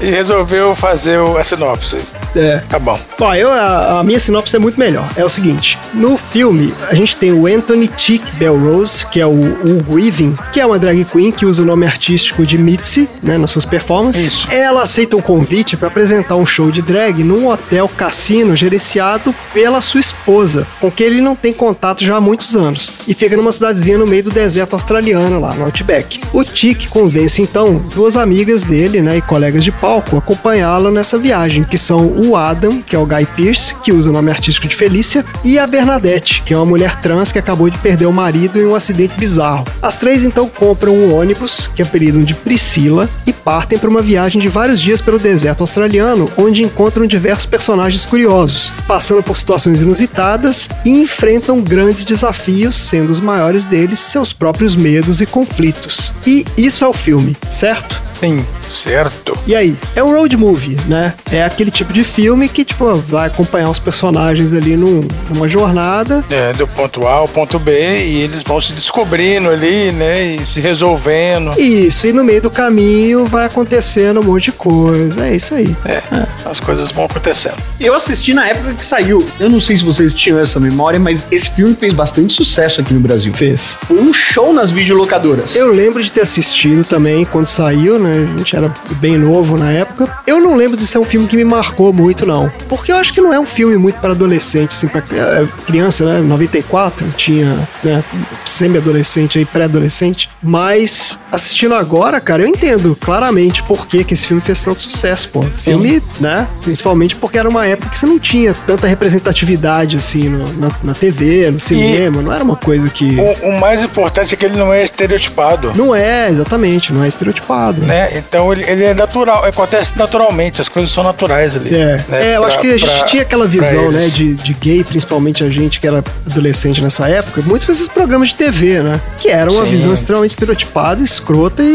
e 0.00 0.06
resolveu 0.10 0.74
fazer 0.76 1.18
a 1.38 1.44
sinopse. 1.44 1.98
É. 2.36 2.58
Tá 2.68 2.78
bom. 2.80 2.98
Ó, 3.20 3.34
eu, 3.34 3.50
a, 3.52 4.00
a 4.00 4.04
minha 4.04 4.18
sinopse 4.18 4.56
é 4.56 4.58
muito 4.58 4.78
melhor. 4.78 5.08
É 5.16 5.24
o 5.24 5.28
seguinte: 5.28 5.78
no 5.92 6.16
filme, 6.16 6.74
a 6.90 6.94
gente 6.94 7.16
tem 7.16 7.32
o 7.32 7.46
Anthony 7.46 7.86
Tick 7.86 8.32
Belrose, 8.36 9.06
que 9.06 9.20
é 9.20 9.26
o 9.26 9.30
Hugo 9.32 9.94
Weaving, 9.94 10.36
que 10.52 10.60
é 10.60 10.66
uma 10.66 10.78
drag 10.78 11.04
queen 11.04 11.30
que 11.30 11.43
usa 11.44 11.62
o 11.62 11.64
nome 11.64 11.86
artístico 11.86 12.44
de 12.44 12.58
Mitzi, 12.58 13.08
né, 13.22 13.38
nas 13.38 13.50
suas 13.50 13.64
performances. 13.64 14.26
Isso. 14.26 14.48
Ela 14.50 14.82
aceita 14.82 15.16
um 15.16 15.22
convite 15.22 15.76
para 15.76 15.88
apresentar 15.88 16.36
um 16.36 16.46
show 16.46 16.70
de 16.70 16.82
drag 16.82 17.22
num 17.22 17.48
hotel 17.48 17.88
cassino 17.88 18.54
gerenciado 18.54 19.34
pela 19.52 19.80
sua 19.80 20.00
esposa, 20.00 20.66
com 20.80 20.90
quem 20.90 21.06
ele 21.06 21.20
não 21.20 21.34
tem 21.34 21.52
contato 21.52 22.04
já 22.04 22.16
há 22.16 22.20
muitos 22.20 22.54
anos, 22.54 22.92
e 23.06 23.14
fica 23.14 23.36
numa 23.36 23.52
cidadezinha 23.52 23.98
no 23.98 24.06
meio 24.06 24.24
do 24.24 24.30
deserto 24.30 24.74
australiano, 24.74 25.40
lá 25.40 25.54
no 25.54 25.64
Outback. 25.64 26.20
O 26.32 26.44
Tick 26.44 26.88
convence 26.88 27.40
então 27.40 27.84
duas 27.94 28.16
amigas 28.16 28.64
dele, 28.64 29.00
né, 29.00 29.18
e 29.18 29.22
colegas 29.22 29.64
de 29.64 29.72
palco, 29.72 30.16
a 30.16 30.18
acompanhá-lo 30.18 30.90
nessa 30.90 31.18
viagem, 31.18 31.64
que 31.64 31.78
são 31.78 32.06
o 32.06 32.36
Adam, 32.36 32.82
que 32.82 32.96
é 32.96 32.98
o 32.98 33.06
Guy 33.06 33.26
Pearce, 33.36 33.74
que 33.76 33.92
usa 33.92 34.10
o 34.10 34.12
nome 34.12 34.30
artístico 34.30 34.66
de 34.66 34.74
Felícia, 34.74 35.24
e 35.42 35.58
a 35.58 35.66
Bernadette, 35.66 36.42
que 36.44 36.52
é 36.52 36.56
uma 36.56 36.66
mulher 36.66 37.00
trans 37.00 37.30
que 37.30 37.38
acabou 37.38 37.70
de 37.70 37.78
perder 37.78 38.06
o 38.06 38.12
marido 38.12 38.58
em 38.58 38.66
um 38.66 38.74
acidente 38.74 39.14
bizarro. 39.18 39.66
As 39.80 39.96
três 39.96 40.24
então 40.24 40.48
compram 40.48 40.94
um 40.94 41.14
ônibus, 41.14 41.33
que 41.74 41.82
apelidam 41.82 42.22
de 42.22 42.34
Priscila, 42.34 43.08
e 43.26 43.32
partem 43.32 43.78
para 43.78 43.90
uma 43.90 44.02
viagem 44.02 44.40
de 44.40 44.48
vários 44.48 44.80
dias 44.80 45.00
pelo 45.00 45.18
deserto 45.18 45.62
australiano, 45.62 46.30
onde 46.36 46.62
encontram 46.62 47.06
diversos 47.06 47.46
personagens 47.46 48.06
curiosos, 48.06 48.72
passando 48.86 49.22
por 49.22 49.36
situações 49.36 49.82
inusitadas 49.82 50.68
e 50.84 51.00
enfrentam 51.00 51.60
grandes 51.60 52.04
desafios, 52.04 52.74
sendo 52.74 53.10
os 53.10 53.20
maiores 53.20 53.66
deles 53.66 53.98
seus 53.98 54.32
próprios 54.32 54.76
medos 54.76 55.20
e 55.20 55.26
conflitos. 55.26 56.12
E 56.26 56.44
isso 56.56 56.84
é 56.84 56.88
o 56.88 56.92
filme, 56.92 57.36
certo? 57.48 58.03
Sim, 58.20 58.44
certo. 58.70 59.36
E 59.46 59.54
aí? 59.54 59.76
É 59.94 60.02
um 60.02 60.12
road 60.16 60.36
movie, 60.36 60.76
né? 60.86 61.14
É 61.30 61.42
aquele 61.44 61.70
tipo 61.70 61.92
de 61.92 62.04
filme 62.04 62.48
que, 62.48 62.64
tipo, 62.64 62.94
vai 62.96 63.26
acompanhar 63.26 63.70
os 63.70 63.78
personagens 63.78 64.52
ali 64.52 64.76
num- 64.76 65.06
numa 65.32 65.46
jornada. 65.48 66.24
É, 66.30 66.52
do 66.52 66.66
ponto 66.66 67.06
A 67.06 67.12
ao 67.14 67.28
ponto 67.28 67.58
B 67.58 67.72
e 68.06 68.22
eles 68.22 68.42
vão 68.42 68.60
se 68.60 68.72
descobrindo 68.72 69.48
ali, 69.50 69.92
né? 69.92 70.36
E 70.36 70.46
se 70.46 70.60
resolvendo. 70.60 71.58
Isso, 71.58 72.06
e 72.06 72.12
no 72.12 72.24
meio 72.24 72.40
do 72.42 72.50
caminho 72.50 73.26
vai 73.26 73.46
acontecendo 73.46 74.20
um 74.20 74.24
monte 74.24 74.44
de 74.44 74.52
coisa. 74.52 75.26
É 75.26 75.36
isso 75.36 75.54
aí. 75.54 75.74
É, 75.84 76.02
as 76.44 76.60
coisas 76.60 76.90
vão 76.90 77.04
acontecendo. 77.04 77.56
Eu 77.80 77.94
assisti 77.94 78.32
na 78.34 78.46
época 78.48 78.74
que 78.74 78.84
saiu. 78.84 79.24
Eu 79.38 79.48
não 79.50 79.60
sei 79.60 79.76
se 79.76 79.84
vocês 79.84 80.12
tinham 80.12 80.38
essa 80.38 80.58
memória, 80.60 80.98
mas 80.98 81.24
esse 81.30 81.50
filme 81.50 81.74
fez 81.78 81.92
bastante 81.92 82.32
sucesso 82.34 82.80
aqui 82.80 82.92
no 82.94 83.00
Brasil. 83.00 83.32
Fez. 83.34 83.78
Foi 83.86 83.98
um 83.98 84.12
show 84.12 84.52
nas 84.52 84.70
videolocadoras. 84.70 85.56
Eu 85.56 85.70
lembro 85.72 86.02
de 86.02 86.10
ter 86.12 86.20
assistido 86.22 86.84
também 86.84 87.24
quando 87.24 87.46
saiu, 87.46 87.98
né? 87.98 88.13
A 88.14 88.38
gente 88.38 88.56
era 88.56 88.72
bem 89.00 89.16
novo 89.18 89.56
na 89.56 89.70
época. 89.72 90.10
Eu 90.26 90.40
não 90.40 90.54
lembro 90.56 90.76
de 90.76 90.86
ser 90.86 90.98
um 90.98 91.04
filme 91.04 91.26
que 91.26 91.36
me 91.36 91.44
marcou 91.44 91.92
muito, 91.92 92.24
não. 92.26 92.50
Porque 92.68 92.92
eu 92.92 92.96
acho 92.96 93.12
que 93.12 93.20
não 93.20 93.32
é 93.32 93.38
um 93.40 93.46
filme 93.46 93.76
muito 93.76 93.98
para 93.98 94.12
adolescente, 94.12 94.72
assim, 94.72 94.88
pra 94.88 95.00
é, 95.00 95.46
criança, 95.66 96.04
né? 96.04 96.20
94, 96.20 97.06
tinha, 97.16 97.56
né? 97.82 98.02
Semi-adolescente 98.44 99.38
aí, 99.38 99.44
pré-adolescente. 99.44 100.30
Mas 100.42 101.18
assistindo 101.32 101.74
agora, 101.74 102.20
cara, 102.20 102.42
eu 102.42 102.46
entendo 102.46 102.96
claramente 103.00 103.62
por 103.64 103.86
que, 103.86 104.04
que 104.04 104.14
esse 104.14 104.26
filme 104.26 104.40
fez 104.40 104.62
tanto 104.62 104.80
sucesso, 104.80 105.28
pô. 105.30 105.42
Filme, 105.42 106.00
né? 106.20 106.46
Principalmente 106.62 107.16
porque 107.16 107.36
era 107.38 107.48
uma 107.48 107.66
época 107.66 107.90
que 107.90 107.98
você 107.98 108.06
não 108.06 108.18
tinha 108.18 108.54
tanta 108.66 108.86
representatividade, 108.86 109.96
assim, 109.96 110.28
no- 110.28 110.52
na, 110.54 110.70
na 110.82 110.94
TV, 110.94 111.50
no 111.50 111.58
cinema. 111.58 112.22
Não 112.22 112.32
era 112.32 112.44
uma 112.44 112.56
coisa 112.56 112.88
que. 112.88 113.16
O, 113.18 113.48
o 113.48 113.60
mais 113.60 113.82
importante 113.82 114.32
é 114.34 114.36
que 114.36 114.44
ele 114.44 114.56
não 114.56 114.72
é 114.72 114.84
estereotipado. 114.84 115.72
Não 115.74 115.94
é, 115.94 116.30
exatamente, 116.30 116.92
não 116.92 117.02
é 117.02 117.08
estereotipado. 117.08 117.80
Né? 117.82 117.93
Então 118.14 118.52
ele, 118.52 118.64
ele 118.68 118.84
é 118.84 118.94
natural, 118.94 119.44
acontece 119.44 119.92
naturalmente, 119.96 120.60
as 120.60 120.68
coisas 120.68 120.90
são 120.92 121.02
naturais 121.04 121.56
ali. 121.56 121.74
É, 121.74 122.04
né? 122.08 122.32
é, 122.32 122.36
eu 122.36 122.44
acho 122.44 122.54
Pra- 122.58 122.62
que 122.62 122.72
a 122.74 122.76
gente 122.78 122.90
pra- 122.90 123.04
tinha 123.06 123.22
aquela 123.22 123.46
visão, 123.46 123.90
né, 123.90 124.06
de, 124.08 124.34
de 124.34 124.52
gay, 124.54 124.82
principalmente 124.84 125.42
a 125.44 125.50
gente 125.50 125.80
que 125.80 125.86
era 125.86 126.02
adolescente 126.30 126.80
nessa 126.82 127.08
época, 127.08 127.42
muitos 127.42 127.66
desses 127.66 127.88
programas 127.88 128.28
de 128.28 128.34
TV, 128.36 128.80
né, 128.82 129.00
que 129.18 129.28
era 129.28 129.50
uma 129.50 129.64
Sim. 129.64 129.70
visão 129.70 129.92
extremamente 129.92 130.30
estereotipada, 130.32 131.02
escrota 131.02 131.62
e, 131.62 131.66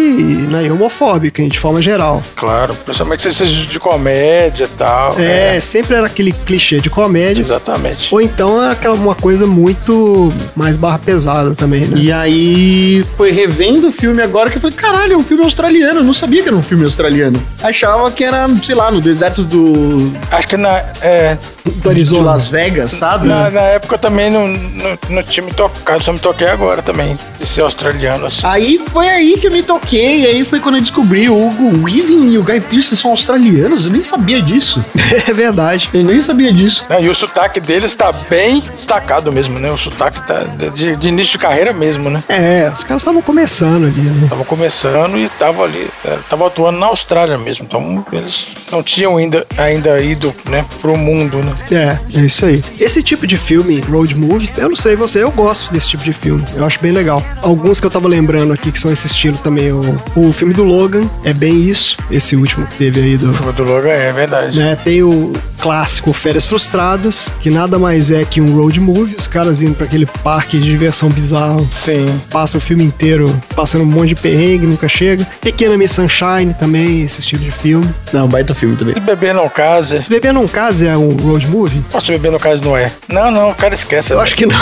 né, 0.50 0.66
e 0.66 0.72
homofóbica, 0.72 1.44
de 1.48 1.60
forma 1.60 1.82
geral. 1.82 2.22
Claro, 2.36 2.74
principalmente 2.76 3.28
esses 3.28 3.50
de 3.70 3.80
comédia 3.80 4.66
e 4.66 4.68
tal. 4.78 5.16
É, 5.20 5.60
sempre 5.60 5.96
era 5.96 6.06
aquele 6.08 6.32
clichê 6.32 6.80
de 6.80 6.90
comédia, 6.90 7.42
Exatamente. 7.42 8.08
ou 8.14 8.22
então 8.22 8.62
era 8.62 8.72
aquela 8.74 8.96
uma 8.96 9.16
coisa 9.16 9.46
muito 9.46 10.34
mais 10.56 10.76
barra 10.78 11.00
pesada 11.00 11.54
também, 11.56 11.82
né? 11.86 11.98
E 12.00 12.12
aí 12.12 13.06
foi 13.18 13.32
revendo 13.32 13.90
o 13.90 13.92
filme 13.92 14.22
agora 14.22 14.50
que 14.50 14.58
eu 14.58 14.62
falei, 14.62 14.76
caralho, 14.76 15.14
é 15.14 15.18
um 15.18 15.24
filme 15.24 15.44
australiano. 15.44 16.02
Eu 16.10 16.12
não 16.12 16.14
sabia 16.16 16.42
que 16.42 16.50
era 16.50 16.58
um 16.58 16.64
filme 16.64 16.84
australiano. 16.86 17.40
Achava 17.62 18.10
que 18.12 18.24
era, 18.24 18.48
sei 18.64 18.74
lá, 18.74 18.90
no 18.90 19.00
deserto 19.00 19.44
do 19.44 20.12
Acho 20.32 20.48
que 20.48 20.58
na, 20.58 20.84
é, 21.02 21.38
Do 21.64 21.72
de 21.72 21.90
Arizona. 21.90 22.32
Las 22.32 22.48
Vegas, 22.48 22.92
sabe? 22.94 23.28
na, 23.28 23.52
na 23.52 23.62
época 23.62 23.94
eu 23.94 24.00
também 24.00 24.32
não, 24.32 24.48
não, 24.48 24.98
não 25.08 25.22
tinha 25.24 25.46
me 25.46 25.54
tocado, 25.54 26.04
só 26.04 26.12
me 26.12 26.18
toquei 26.18 26.48
agora 26.48 26.82
também, 26.82 27.16
de 27.40 27.46
ser 27.46 27.62
australiano 27.62 28.26
assim. 28.26 28.42
Aí 28.44 28.82
foi 28.92 29.08
aí 29.08 29.38
que 29.38 29.46
eu 29.46 29.52
me 29.52 29.62
toquei, 29.62 30.22
e 30.22 30.26
aí 30.26 30.44
foi 30.44 30.60
quando 30.60 30.76
eu 30.76 30.82
descobri 30.82 31.30
o 31.30 31.48
Hugo 31.48 31.84
Weaving 31.86 32.32
e 32.32 32.38
o 32.40 32.44
Guy 32.44 32.60
Pearce 32.62 32.98
são 32.98 33.12
australianos. 33.12 33.86
Eu 33.86 33.92
nem 33.92 34.04
sabia 34.04 34.42
disso. 34.42 34.84
É 35.28 35.34
verdade. 35.34 35.90
Eu 35.94 36.04
nem 36.04 36.22
sabia 36.22 36.52
disso. 36.54 36.86
Né, 36.90 37.04
E 37.04 37.10
o 37.10 37.14
sotaque 37.16 37.60
deles 37.60 37.94
tá 37.94 38.12
bem 38.30 38.62
destacado 38.76 39.32
mesmo, 39.32 39.60
né? 39.60 39.70
O 39.72 39.78
sotaque 39.78 40.26
tá 40.26 40.44
de, 40.74 40.96
de 40.96 41.08
início 41.08 41.32
de 41.34 41.38
carreira 41.40 41.74
mesmo, 41.74 42.10
né? 42.10 42.24
É, 42.30 42.72
os 42.74 42.84
caras 42.84 43.02
estavam 43.02 43.22
começando 43.22 43.86
ali, 43.86 44.02
né? 44.02 44.28
Tava 44.30 44.46
começando 44.46 45.18
e 45.18 45.28
tava 45.30 45.64
ali, 45.64 45.90
é, 46.04 46.18
tava 46.30 46.48
atuando 46.48 46.80
na 46.80 46.88
Austrália 46.88 47.38
mesmo. 47.38 47.66
Então 47.66 48.06
eles 48.12 48.56
não 48.72 48.82
tinham 48.82 49.18
ainda, 49.18 49.46
ainda 49.58 50.00
ido, 50.02 50.34
né, 50.46 50.66
pro 50.82 50.98
mundo, 50.98 51.38
né? 51.38 51.56
É, 51.72 52.18
é 52.18 52.22
isso 52.22 52.46
aí. 52.46 52.64
Esse 52.80 53.04
tipo 53.04 53.28
de 53.28 53.38
filme, 53.38 53.80
road 53.82 54.16
movie, 54.16 54.50
eu 54.58 54.70
não 54.70 54.76
sei 54.76 54.96
você, 54.96 55.24
eu 55.24 55.32
gosto 55.32 55.72
desse 55.72 55.90
tipo 55.90 56.04
de 56.04 56.14
filme. 56.14 56.44
Eu 56.56 56.66
acho 56.66 56.80
bem 56.80 56.92
legal. 56.92 57.24
Alguns 57.42 57.80
que 57.80 57.86
eu 57.86 57.92
tava 57.92 58.08
lembrando 58.08 58.54
aqui 58.54 58.72
que 58.72 58.80
são 58.80 58.92
esse 58.92 59.08
estilo 59.08 59.38
também, 59.38 59.72
o, 59.72 59.82
o 60.16 60.32
filme 60.32 60.54
do 60.54 60.64
Logan 60.64 61.10
é 61.24 61.34
bem 61.34 61.56
isso. 61.64 61.98
Esse 62.10 62.36
último 62.36 62.66
que 62.68 62.76
teve 62.76 63.02
aí 63.02 63.18
do. 63.18 63.32
O 63.32 63.34
filme 63.34 63.54
do 63.54 63.64
Logan 63.64 63.90
é 63.90 64.12
verdade. 64.12 64.60
Né, 64.60 64.76
tem 64.84 65.04
o 65.04 65.34
clássico 65.60 66.14
Férias 66.14 66.46
Frustradas, 66.46 67.30
que 67.42 67.50
nada 67.50 67.78
mais 67.78 68.12
é 68.12 68.24
que 68.24 68.40
um 68.40 68.56
road 68.56 68.80
movie, 68.80 69.16
os 69.16 69.28
caras 69.28 69.62
indo 69.62 69.76
pra 69.76 69.86
aquele 69.86 70.06
parque 70.06 70.58
de 70.58 70.64
diversão 70.64 71.10
bizarro, 71.10 71.68
Sim. 71.70 72.22
passa 72.30 72.58
o 72.58 72.62
filme 72.62 72.84
inteiro 72.84 73.30
passando 73.56 73.84
um 73.84 73.88
monte 73.88 74.10
de 74.10 74.16
perrengue, 74.16 74.66
nunca 74.66 74.88
chega. 74.88 75.28
Pequena 75.42 75.78
Miss 75.78 75.89
Sunshine 75.90 76.54
também, 76.54 77.04
esse 77.04 77.20
estilo 77.20 77.44
de 77.44 77.52
filme. 77.52 77.94
Não, 78.14 78.28
baita 78.28 78.54
filme 78.54 78.76
também. 78.76 78.94
Se 78.94 79.02
beber 79.02 79.34
não 79.34 79.50
casa. 79.50 80.02
Se 80.04 80.10
beber 80.10 80.34
não 80.34 80.48
casa 80.48 80.88
é 80.88 80.98
um 80.98 81.16
road 81.16 81.48
movie? 81.48 81.84
Nossa, 81.94 82.12
beber 82.12 82.32
no 82.32 82.40
caso 82.40 82.64
não 82.64 82.78
é. 82.78 82.92
Não, 83.08 83.32
não, 83.32 83.52
o 83.52 83.56
cara 83.56 83.74
esquece. 83.74 84.12
Eu 84.14 84.18
né? 84.18 84.24
acho 84.24 84.36
que 84.36 84.46
não. 84.46 84.56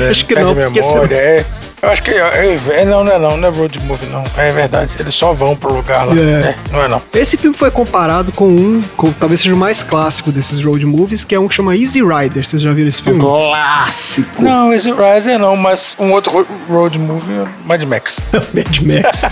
É, 0.00 0.08
acho 0.10 0.24
que 0.26 0.34
não, 0.34 0.54
memória, 0.54 0.82
você... 0.82 1.14
é. 1.14 1.46
Eu 1.82 1.88
acho 1.88 2.02
que 2.02 2.10
é, 2.10 2.58
é, 2.72 2.84
não, 2.84 3.02
não 3.02 3.12
é 3.12 3.18
não, 3.18 3.36
não 3.38 3.48
é 3.48 3.50
road 3.50 3.78
movie 3.80 4.06
não. 4.06 4.22
É 4.36 4.50
verdade, 4.50 4.92
eles 5.00 5.14
só 5.14 5.32
vão 5.32 5.56
pro 5.56 5.72
lugar 5.72 6.04
lá. 6.06 6.14
É. 6.14 6.18
É, 6.50 6.54
não 6.70 6.82
é 6.82 6.88
não. 6.88 7.02
Esse 7.14 7.38
filme 7.38 7.56
foi 7.56 7.70
comparado 7.70 8.32
com 8.32 8.46
um, 8.46 8.82
com, 8.98 9.10
talvez 9.12 9.40
seja 9.40 9.54
o 9.54 9.58
mais 9.58 9.82
clássico 9.82 10.30
desses 10.30 10.62
road 10.62 10.84
movies, 10.84 11.24
que 11.24 11.34
é 11.34 11.40
um 11.40 11.48
que 11.48 11.54
chama 11.54 11.74
Easy 11.74 12.02
Rider. 12.02 12.44
Vocês 12.46 12.60
já 12.60 12.70
viram 12.72 12.88
esse 12.90 13.02
filme? 13.02 13.18
Clássico. 13.20 14.42
Não, 14.42 14.72
esse 14.74 14.90
Riser 14.92 15.38
não, 15.38 15.56
mas 15.56 15.94
um 15.98 16.12
outro 16.12 16.30
ro- 16.32 16.46
road 16.68 16.98
movie 16.98 17.32
é 17.32 17.46
Mad 17.64 17.82
Max. 17.84 18.20
Mad 18.52 18.78
Max. 18.82 19.22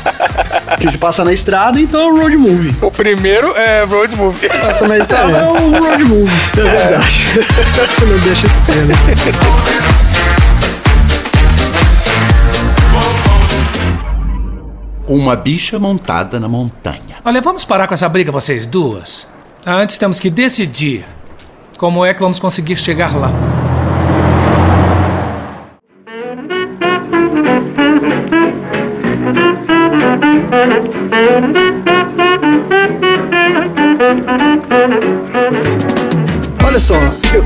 Que 0.78 0.86
ele 0.88 0.96
passa 0.98 1.24
na 1.24 1.32
estrada, 1.34 1.78
então 1.78 2.00
é 2.00 2.12
um 2.12 2.20
road 2.22 2.36
movie. 2.36 2.74
O 2.80 2.90
primeiro 2.90 3.54
é 3.56 3.84
road 3.84 4.16
movie. 4.16 4.48
Passa 4.60 4.88
na 4.88 4.98
estrada 4.98 5.36
é 5.36 5.42
um 5.48 5.70
road 5.78 6.04
movie. 6.04 6.32
É 6.56 6.60
verdade. 6.62 7.24
Não 8.06 8.18
deixa 8.20 8.48
de 8.48 8.58
ser, 8.58 8.84
né? 8.86 8.94
Uma 15.08 15.34
bicha 15.34 15.78
montada 15.78 16.38
na 16.38 16.48
montanha. 16.48 17.16
Olha, 17.24 17.40
vamos 17.40 17.64
parar 17.64 17.88
com 17.88 17.94
essa 17.94 18.08
briga, 18.10 18.30
vocês 18.30 18.66
duas. 18.66 19.26
Antes 19.66 19.96
temos 19.96 20.20
que 20.20 20.28
decidir 20.28 21.06
como 21.78 22.04
é 22.04 22.12
que 22.12 22.20
vamos 22.20 22.38
conseguir 22.38 22.76
chegar 22.76 23.16
lá. 23.16 23.30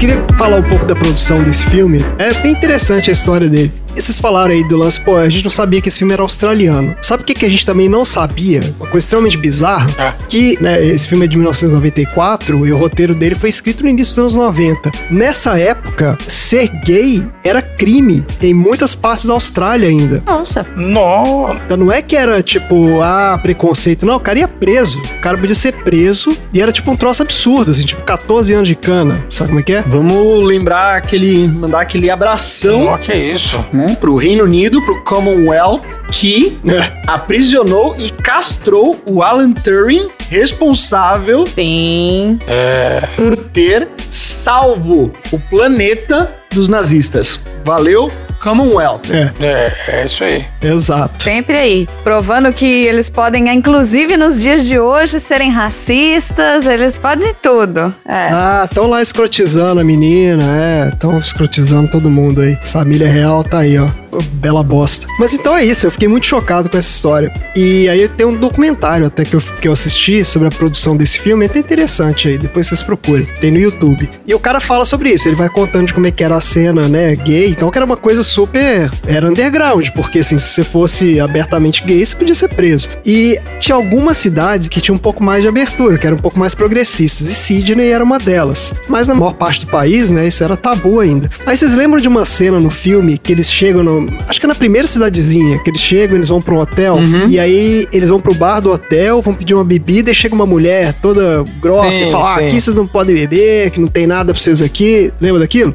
Queria 0.03 0.21
falar 0.37 0.57
um 0.57 0.63
pouco 0.65 0.85
da 0.85 0.97
produção 0.97 1.41
desse 1.45 1.65
filme. 1.67 2.05
É 2.19 2.35
bem 2.35 2.51
interessante 2.51 3.09
a 3.09 3.13
história 3.13 3.49
dele. 3.49 3.73
E 3.95 4.01
vocês 4.01 4.19
falaram 4.19 4.53
aí 4.53 4.67
do 4.67 4.77
lance, 4.77 4.99
pô, 4.99 5.17
a 5.17 5.29
gente 5.29 5.45
não 5.45 5.51
sabia 5.51 5.81
que 5.81 5.89
esse 5.89 5.99
filme 5.99 6.15
era 6.15 6.23
australiano. 6.23 6.97
Sabe 7.03 7.23
o 7.23 7.27
que, 7.27 7.35
que 7.35 7.45
a 7.45 7.49
gente 7.49 7.67
também 7.67 7.91
não 7.91 8.07
sabia? 8.07 8.63
Uma 8.81 8.89
coisa 8.89 9.05
extremamente 9.05 9.37
bizarra, 9.37 9.91
Ah. 9.99 10.15
que 10.31 10.57
né, 10.63 10.83
esse 10.83 11.07
filme 11.07 11.27
é 11.27 11.29
de 11.29 11.37
1994 11.37 12.67
e 12.67 12.73
o 12.73 12.79
roteiro 12.79 13.15
dele 13.15 13.35
foi 13.35 13.51
escrito 13.51 13.85
no 13.85 13.91
início 13.91 14.13
dos 14.13 14.19
anos 14.19 14.37
90. 14.37 14.91
Nessa 15.11 15.59
época, 15.59 16.17
ser 16.27 16.69
gay 16.87 17.23
era 17.45 17.61
crime 17.61 18.25
em 18.41 18.55
muitas 18.55 18.95
partes 18.95 19.27
da 19.27 19.35
Austrália 19.35 19.91
ainda. 19.91 20.23
Nossa. 20.25 20.67
Nossa. 20.75 21.61
Então 21.63 21.77
não 21.77 21.93
é 21.93 22.01
que 22.01 22.17
era 22.17 22.43
tipo, 22.43 23.03
ah, 23.03 23.39
preconceito. 23.43 24.07
Não, 24.07 24.17
o 24.17 24.21
cara 24.21 24.39
ia 24.39 24.49
preso. 24.49 25.01
O 25.01 25.21
cara 25.21 25.37
podia 25.37 25.55
ser 25.55 25.73
preso 25.85 26.35
e 26.51 26.63
era 26.63 26.73
tipo 26.73 26.91
um 26.91 26.97
troço 26.97 27.23
absurdo, 27.23 27.73
assim, 27.73 27.85
tipo 27.85 28.03
14 28.05 28.55
anos 28.55 28.69
de 28.69 28.75
cana. 28.75 29.23
Sabe 29.29 29.49
como 29.51 29.61
é 29.61 29.63
que 29.63 29.73
é? 29.75 29.83
Vamos 29.93 30.43
lembrar 30.45 30.97
aquele. 30.97 31.47
mandar 31.49 31.83
aquele 31.83 32.09
abração 32.11 32.87
Ó, 32.87 32.97
que 32.97 33.13
isso. 33.13 33.63
né, 33.71 33.95
pro 34.01 34.17
Reino 34.17 34.45
Unido, 34.45 34.81
pro 34.83 35.05
Commonwealth, 35.05 35.83
que 36.11 36.59
É. 36.67 37.03
aprisionou 37.07 37.95
e 37.99 38.11
castrou 38.11 38.99
o 39.07 39.23
Alan 39.23 39.53
Turing, 39.53 40.09
responsável 40.31 41.47
Sim. 41.47 42.39
É. 42.47 43.03
por 43.17 43.37
ter 43.37 43.87
salvo 44.09 45.13
o 45.31 45.39
planeta 45.39 46.33
dos 46.51 46.69
nazistas. 46.69 47.41
Valeu, 47.63 48.11
Commonwealth. 48.43 49.03
É, 49.11 49.33
É, 49.41 49.73
é 50.03 50.07
isso 50.07 50.25
aí. 50.25 50.45
exato. 50.63 51.23
Sempre 51.23 51.57
aí. 51.57 51.89
Provando 52.03 52.53
que 52.53 52.67
eles 52.67 53.09
podem, 53.09 53.49
inclusive 53.49 54.17
nos 54.17 54.41
dias 54.41 54.67
de 54.67 54.79
hoje, 54.79 55.21
serem 55.21 55.51
racistas, 55.51 56.67
eles 56.67 56.99
podem 56.99 57.35
tudo. 57.41 57.95
É. 58.07 58.29
Ah, 58.33 58.67
estão 58.69 58.87
lá 58.89 59.01
escrotizando 59.01 59.81
a 59.81 59.85
menina, 59.85 60.43
é, 60.59 60.89
estão 60.89 61.19
escrotizando 61.19 61.91
todo 61.91 62.11
mundo 62.11 62.41
aí. 62.41 62.57
Família 62.73 63.09
real 63.09 63.45
tá 63.45 63.61
aí, 63.61 63.79
ó. 63.79 63.87
Bela 64.35 64.63
bosta. 64.63 65.07
Mas 65.19 65.33
então 65.33 65.57
é 65.57 65.65
isso, 65.65 65.87
eu 65.87 65.91
fiquei 65.91 66.07
muito 66.07 66.27
chocado 66.27 66.69
com 66.69 66.77
essa 66.77 66.89
história. 66.91 67.33
E 67.57 67.89
aí 67.89 68.07
tem 68.09 68.27
um 68.27 68.37
documentário 68.37 69.07
até 69.07 69.25
que 69.25 69.35
eu, 69.35 69.41
que 69.41 69.67
eu 69.67 69.73
assisti 69.73 70.23
sobre 70.23 70.49
a 70.49 70.51
produção 70.51 70.95
desse 70.95 71.19
filme, 71.19 71.47
é 71.47 71.49
até 71.49 71.59
interessante 71.61 72.29
aí, 72.29 72.37
depois 72.37 72.67
vocês 72.67 72.83
procurem. 72.83 73.25
Tem 73.41 73.51
no 73.51 73.59
YouTube. 73.59 74.11
E 74.27 74.35
o 74.35 74.39
cara 74.39 74.61
fala 74.61 74.85
sobre 74.85 75.11
isso, 75.11 75.27
ele 75.29 75.37
vai 75.37 75.49
contando 75.49 75.87
de 75.87 75.95
como 75.95 76.07
é 76.07 76.11
que 76.11 76.23
era 76.23 76.37
a 76.37 76.43
cena, 76.43 76.89
né, 76.89 77.15
gay, 77.17 77.49
então 77.49 77.71
que 77.71 77.79
era 77.79 77.87
uma 77.87 77.97
coisa 77.97 78.23
super. 78.33 78.91
Era 79.07 79.29
underground, 79.29 79.89
porque 79.91 80.21
assim, 80.21 80.39
se 80.39 80.49
você 80.49 80.65
fosse 80.65 81.21
abertamente 81.21 81.85
gay, 81.85 82.05
você 82.05 82.17
podia 82.17 82.35
ser 82.35 82.49
preso. 82.49 82.89
E 83.05 83.39
tinha 83.61 83.77
algumas 83.77 84.17
cidades 84.17 84.69
que 84.69 84.81
tinham 84.81 84.97
um 84.97 84.99
pouco 84.99 85.23
mais 85.23 85.43
de 85.43 85.49
abertura, 85.49 85.99
que 85.99 86.07
eram 86.07 86.17
um 86.17 86.21
pouco 86.21 86.39
mais 86.39 86.55
progressistas, 86.55 87.29
e 87.29 87.35
Sydney 87.35 87.91
era 87.91 88.03
uma 88.03 88.19
delas. 88.19 88.73
Mas 88.89 89.07
na 89.07 89.15
maior 89.15 89.35
parte 89.35 89.65
do 89.65 89.71
país, 89.71 90.11
né, 90.11 90.27
isso 90.27 90.43
era 90.43 90.57
tabu 90.57 91.01
ainda. 91.01 91.31
Aí 91.47 91.57
vocês 91.57 91.75
lembram 91.75 92.01
de 92.01 92.09
uma 92.09 92.25
cena 92.25 92.59
no 92.59 92.71
filme 92.71 93.19
que 93.19 93.33
eles 93.33 93.51
chegam 93.51 93.83
no. 93.83 94.11
Acho 94.29 94.41
que 94.41 94.47
é 94.47 94.49
na 94.49 94.55
primeira 94.55 94.87
cidadezinha, 94.87 95.59
que 95.59 95.71
eles 95.71 95.81
chegam, 95.81 96.17
eles 96.17 96.29
vão 96.29 96.41
pra 96.41 96.55
um 96.55 96.59
hotel, 96.59 96.99
e 97.29 97.39
aí 97.39 97.87
eles 97.93 98.09
vão 98.09 98.21
pro 98.21 98.35
bar 98.35 98.61
do 98.61 98.71
hotel, 98.71 99.21
vão 99.21 99.35
pedir 99.35 99.55
uma 99.55 99.65
bebida 99.65 100.11
e 100.11 100.15
chega 100.15 100.35
uma 100.35 100.47
mulher 100.47 100.95
toda 100.95 101.45
grossa 101.61 101.93
Sim, 101.93 102.09
e 102.09 102.13
fala: 102.13 102.35
ah, 102.35 102.37
aqui 102.37 102.61
vocês 102.61 102.77
não 102.77 102.87
podem 102.87 103.15
beber, 103.15 103.71
que 103.71 103.81
não 103.81 103.89
tem 103.89 104.07
nada 104.07 104.33
pra 104.33 104.41
vocês 104.41 104.63
aqui. 104.63 105.13
Lembra 105.21 105.41
daquilo? 105.41 105.75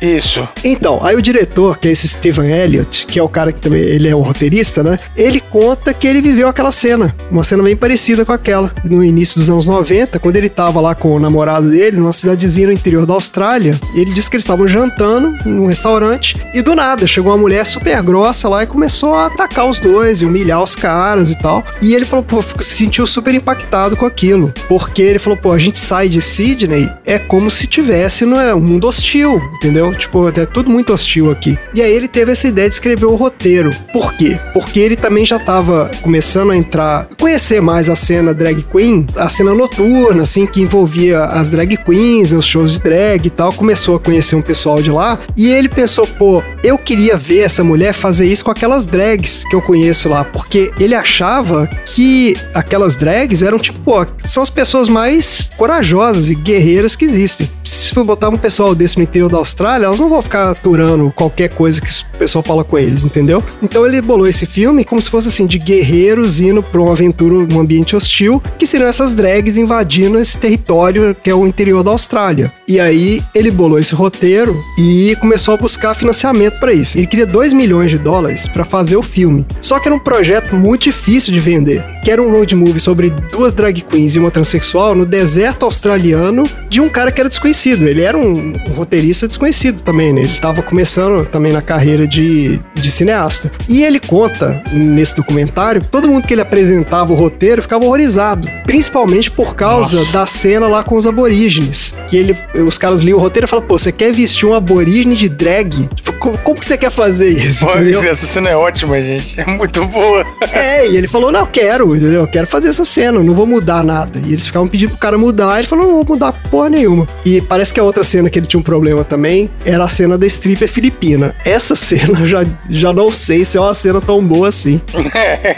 Isso. 0.00 0.46
Então, 0.62 1.00
aí 1.02 1.16
o 1.16 1.22
diretor, 1.22 1.63
que 1.72 1.88
é 1.88 1.92
esse 1.92 2.08
Steven 2.08 2.50
Elliott, 2.50 3.06
que 3.06 3.18
é 3.18 3.22
o 3.22 3.28
cara 3.28 3.52
que 3.52 3.60
também 3.60 3.80
ele 3.80 4.08
é 4.08 4.14
o 4.14 4.20
roteirista, 4.20 4.82
né? 4.82 4.98
Ele 5.16 5.40
conta 5.40 5.94
que 5.94 6.06
ele 6.06 6.20
viveu 6.20 6.48
aquela 6.48 6.72
cena, 6.72 7.14
uma 7.30 7.44
cena 7.44 7.62
bem 7.62 7.76
parecida 7.76 8.24
com 8.24 8.32
aquela, 8.32 8.72
no 8.84 9.04
início 9.04 9.38
dos 9.38 9.48
anos 9.48 9.66
90, 9.66 10.18
quando 10.18 10.36
ele 10.36 10.48
tava 10.48 10.80
lá 10.80 10.94
com 10.94 11.14
o 11.14 11.20
namorado 11.20 11.70
dele, 11.70 11.96
numa 11.96 12.12
cidadezinha 12.12 12.66
no 12.66 12.72
interior 12.72 13.06
da 13.06 13.14
Austrália. 13.14 13.78
Ele 13.94 14.12
disse 14.12 14.28
que 14.28 14.36
eles 14.36 14.44
estavam 14.44 14.66
jantando 14.66 15.32
num 15.46 15.66
restaurante 15.66 16.36
e 16.52 16.60
do 16.60 16.74
nada 16.74 17.06
chegou 17.06 17.30
uma 17.32 17.38
mulher 17.38 17.64
super 17.64 18.02
grossa 18.02 18.48
lá 18.48 18.64
e 18.64 18.66
começou 18.66 19.14
a 19.14 19.26
atacar 19.26 19.68
os 19.68 19.78
dois 19.78 20.20
e 20.20 20.24
humilhar 20.24 20.62
os 20.62 20.74
caras 20.74 21.30
e 21.30 21.38
tal. 21.38 21.64
E 21.80 21.94
ele 21.94 22.04
falou, 22.04 22.24
pô, 22.24 22.42
se 22.42 22.74
sentiu 22.74 23.06
super 23.06 23.34
impactado 23.34 23.96
com 23.96 24.06
aquilo, 24.06 24.52
porque 24.68 25.02
ele 25.02 25.18
falou, 25.18 25.38
pô, 25.38 25.52
a 25.52 25.58
gente 25.58 25.78
sai 25.78 26.08
de 26.08 26.20
Sydney 26.20 26.90
é 27.04 27.18
como 27.18 27.50
se 27.50 27.66
tivesse 27.66 28.24
no 28.24 28.36
é, 28.36 28.54
um 28.54 28.60
mundo 28.60 28.88
hostil, 28.88 29.40
entendeu? 29.54 29.92
Tipo, 29.94 30.28
é 30.28 30.46
tudo 30.46 30.70
muito 30.70 30.92
hostil 30.92 31.30
aqui. 31.30 31.53
E 31.74 31.82
aí 31.82 31.92
ele 31.92 32.08
teve 32.08 32.32
essa 32.32 32.48
ideia 32.48 32.68
de 32.68 32.74
escrever 32.74 33.06
o 33.06 33.14
roteiro. 33.14 33.74
Por 33.92 34.12
quê? 34.14 34.38
Porque 34.52 34.80
ele 34.80 34.96
também 34.96 35.24
já 35.24 35.38
tava 35.38 35.90
começando 36.02 36.52
a 36.52 36.56
entrar, 36.56 37.08
conhecer 37.20 37.60
mais 37.60 37.88
a 37.88 37.96
cena 37.96 38.34
drag 38.34 38.62
queen, 38.64 39.06
a 39.16 39.28
cena 39.28 39.54
noturna, 39.54 40.22
assim, 40.22 40.46
que 40.46 40.60
envolvia 40.60 41.24
as 41.24 41.50
drag 41.50 41.76
queens, 41.76 42.32
os 42.32 42.44
shows 42.44 42.72
de 42.72 42.80
drag 42.80 43.26
e 43.26 43.30
tal. 43.30 43.52
Começou 43.52 43.96
a 43.96 44.00
conhecer 44.00 44.36
um 44.36 44.42
pessoal 44.42 44.80
de 44.82 44.90
lá 44.90 45.18
e 45.36 45.50
ele 45.50 45.68
pensou, 45.68 46.06
pô, 46.06 46.42
eu 46.62 46.78
queria 46.78 47.16
ver 47.16 47.40
essa 47.40 47.64
mulher 47.64 47.92
fazer 47.92 48.26
isso 48.26 48.44
com 48.44 48.50
aquelas 48.50 48.86
drags 48.86 49.44
que 49.48 49.54
eu 49.54 49.62
conheço 49.62 50.08
lá, 50.08 50.24
porque 50.24 50.72
ele 50.78 50.94
achava 50.94 51.68
que 51.86 52.36
aquelas 52.52 52.96
drags 52.96 53.42
eram 53.42 53.58
tipo, 53.58 53.78
pô, 53.80 54.06
são 54.24 54.42
as 54.42 54.50
pessoas 54.50 54.88
mais 54.88 55.50
corajosas 55.56 56.28
e 56.28 56.34
guerreiras 56.34 56.96
que 56.96 57.04
existem. 57.04 57.48
Se 57.62 57.92
for 57.94 58.04
botar 58.04 58.28
um 58.28 58.36
pessoal 58.36 58.74
desse 58.74 58.96
no 58.96 59.02
interior 59.02 59.30
da 59.30 59.36
Austrália, 59.36 59.86
elas 59.86 60.00
não 60.00 60.08
vão 60.08 60.22
ficar 60.22 60.50
aturando 60.50 61.12
qualquer 61.14 61.43
coisa 61.48 61.80
que 61.80 61.88
o 61.88 62.18
pessoal 62.18 62.42
fala 62.42 62.64
com 62.64 62.78
eles, 62.78 63.04
entendeu? 63.04 63.42
Então 63.62 63.86
ele 63.86 64.00
bolou 64.00 64.26
esse 64.26 64.46
filme 64.46 64.84
como 64.84 65.00
se 65.00 65.10
fosse 65.10 65.28
assim, 65.28 65.46
de 65.46 65.58
guerreiros 65.58 66.40
indo 66.40 66.62
pra 66.62 66.80
uma 66.80 66.92
aventura, 66.92 67.34
um 67.34 67.60
ambiente 67.60 67.96
hostil, 67.96 68.42
que 68.58 68.66
seriam 68.66 68.88
essas 68.88 69.14
drags 69.14 69.56
invadindo 69.56 70.18
esse 70.18 70.38
território 70.38 71.14
que 71.14 71.30
é 71.30 71.34
o 71.34 71.46
interior 71.46 71.82
da 71.82 71.90
Austrália. 71.90 72.52
E 72.66 72.80
aí 72.80 73.22
ele 73.34 73.50
bolou 73.50 73.78
esse 73.78 73.94
roteiro 73.94 74.56
e 74.78 75.16
começou 75.20 75.54
a 75.54 75.56
buscar 75.56 75.94
financiamento 75.94 76.58
pra 76.58 76.72
isso. 76.72 76.96
Ele 76.96 77.06
queria 77.06 77.26
2 77.26 77.52
milhões 77.52 77.90
de 77.90 77.98
dólares 77.98 78.48
pra 78.48 78.64
fazer 78.64 78.96
o 78.96 79.02
filme. 79.02 79.46
Só 79.60 79.78
que 79.78 79.88
era 79.88 79.94
um 79.94 79.98
projeto 79.98 80.54
muito 80.56 80.84
difícil 80.84 81.32
de 81.32 81.40
vender, 81.40 81.84
que 82.02 82.10
era 82.10 82.22
um 82.22 82.30
road 82.30 82.54
movie 82.54 82.80
sobre 82.80 83.10
duas 83.10 83.52
drag 83.52 83.82
queens 83.82 84.16
e 84.16 84.18
uma 84.18 84.30
transexual 84.30 84.94
no 84.94 85.04
deserto 85.04 85.64
australiano 85.64 86.44
de 86.68 86.80
um 86.80 86.88
cara 86.88 87.12
que 87.12 87.20
era 87.20 87.28
desconhecido. 87.28 87.86
Ele 87.86 88.02
era 88.02 88.16
um, 88.16 88.54
um 88.54 88.72
roteirista 88.74 89.28
desconhecido 89.28 89.82
também, 89.82 90.12
né? 90.12 90.22
Ele 90.22 90.32
estava 90.32 90.62
começando 90.62 91.26
também 91.26 91.52
na 91.52 91.62
carreira 91.62 92.06
de, 92.06 92.60
de 92.74 92.90
cineasta. 92.90 93.52
E 93.68 93.82
ele 93.82 94.00
conta 94.00 94.62
nesse 94.72 95.16
documentário 95.16 95.82
que 95.82 95.88
todo 95.88 96.08
mundo 96.08 96.26
que 96.26 96.34
ele 96.34 96.40
apresentava 96.40 97.12
o 97.12 97.16
roteiro 97.16 97.62
ficava 97.62 97.84
horrorizado, 97.84 98.48
principalmente 98.64 99.30
por 99.30 99.54
causa 99.54 100.04
da 100.12 100.26
cena 100.26 100.66
lá 100.66 100.82
com 100.82 100.94
os 100.94 101.06
aborígenes. 101.06 101.94
Que 102.08 102.16
ele, 102.16 102.36
os 102.62 102.78
caras 102.78 103.00
liam 103.00 103.18
o 103.18 103.20
roteiro 103.20 103.46
e 103.46 103.48
falavam, 103.48 103.68
pô, 103.68 103.78
você 103.78 103.90
quer 103.90 104.12
vestir 104.12 104.46
um 104.46 104.54
aborígene 104.54 105.16
de 105.16 105.28
drag? 105.28 105.88
Tipo, 105.94 106.12
como, 106.14 106.38
como 106.38 106.60
que 106.60 106.66
você 106.66 106.78
quer 106.78 106.90
fazer 106.90 107.28
isso? 107.28 107.66
Pô, 107.66 107.72
essa 107.72 108.26
cena 108.26 108.50
é 108.50 108.56
ótima, 108.56 109.00
gente. 109.00 109.40
É 109.40 109.44
muito 109.44 109.84
boa. 109.86 110.24
É, 110.54 110.88
e 110.88 110.96
ele 110.96 111.08
falou, 111.08 111.32
não, 111.32 111.40
eu 111.40 111.46
quero, 111.46 111.96
entendeu? 111.96 112.20
Eu 112.20 112.28
quero 112.28 112.46
fazer 112.46 112.68
essa 112.68 112.84
cena, 112.84 113.20
não 113.20 113.34
vou 113.34 113.46
mudar 113.46 113.82
nada. 113.82 114.20
E 114.24 114.32
eles 114.32 114.46
ficavam 114.46 114.68
pedindo 114.68 114.90
pro 114.90 114.98
cara 114.98 115.18
mudar, 115.18 115.58
ele 115.58 115.66
falou, 115.66 115.86
não 115.86 115.94
vou 115.94 116.04
mudar 116.04 116.32
porra 116.48 116.70
nenhuma. 116.70 117.08
E 117.24 117.40
parece 117.40 117.72
que 117.72 117.80
a 117.80 117.82
outra 117.82 118.04
cena 118.04 118.30
que 118.30 118.38
ele 118.38 118.46
tinha 118.46 118.60
um 118.60 118.62
problema 118.62 119.02
também 119.02 119.50
era 119.64 119.82
a 119.82 119.88
cena 119.88 120.16
da 120.16 120.26
stripper 120.26 120.68
filipina. 120.68 121.34
Essa 121.44 121.74
cena 121.74 122.20
eu 122.20 122.26
já, 122.26 122.44
já 122.70 122.92
não 122.92 123.10
sei 123.10 123.44
se 123.44 123.56
é 123.56 123.60
uma 123.60 123.74
cena 123.74 124.00
tão 124.00 124.24
boa 124.24 124.48
assim. 124.48 124.80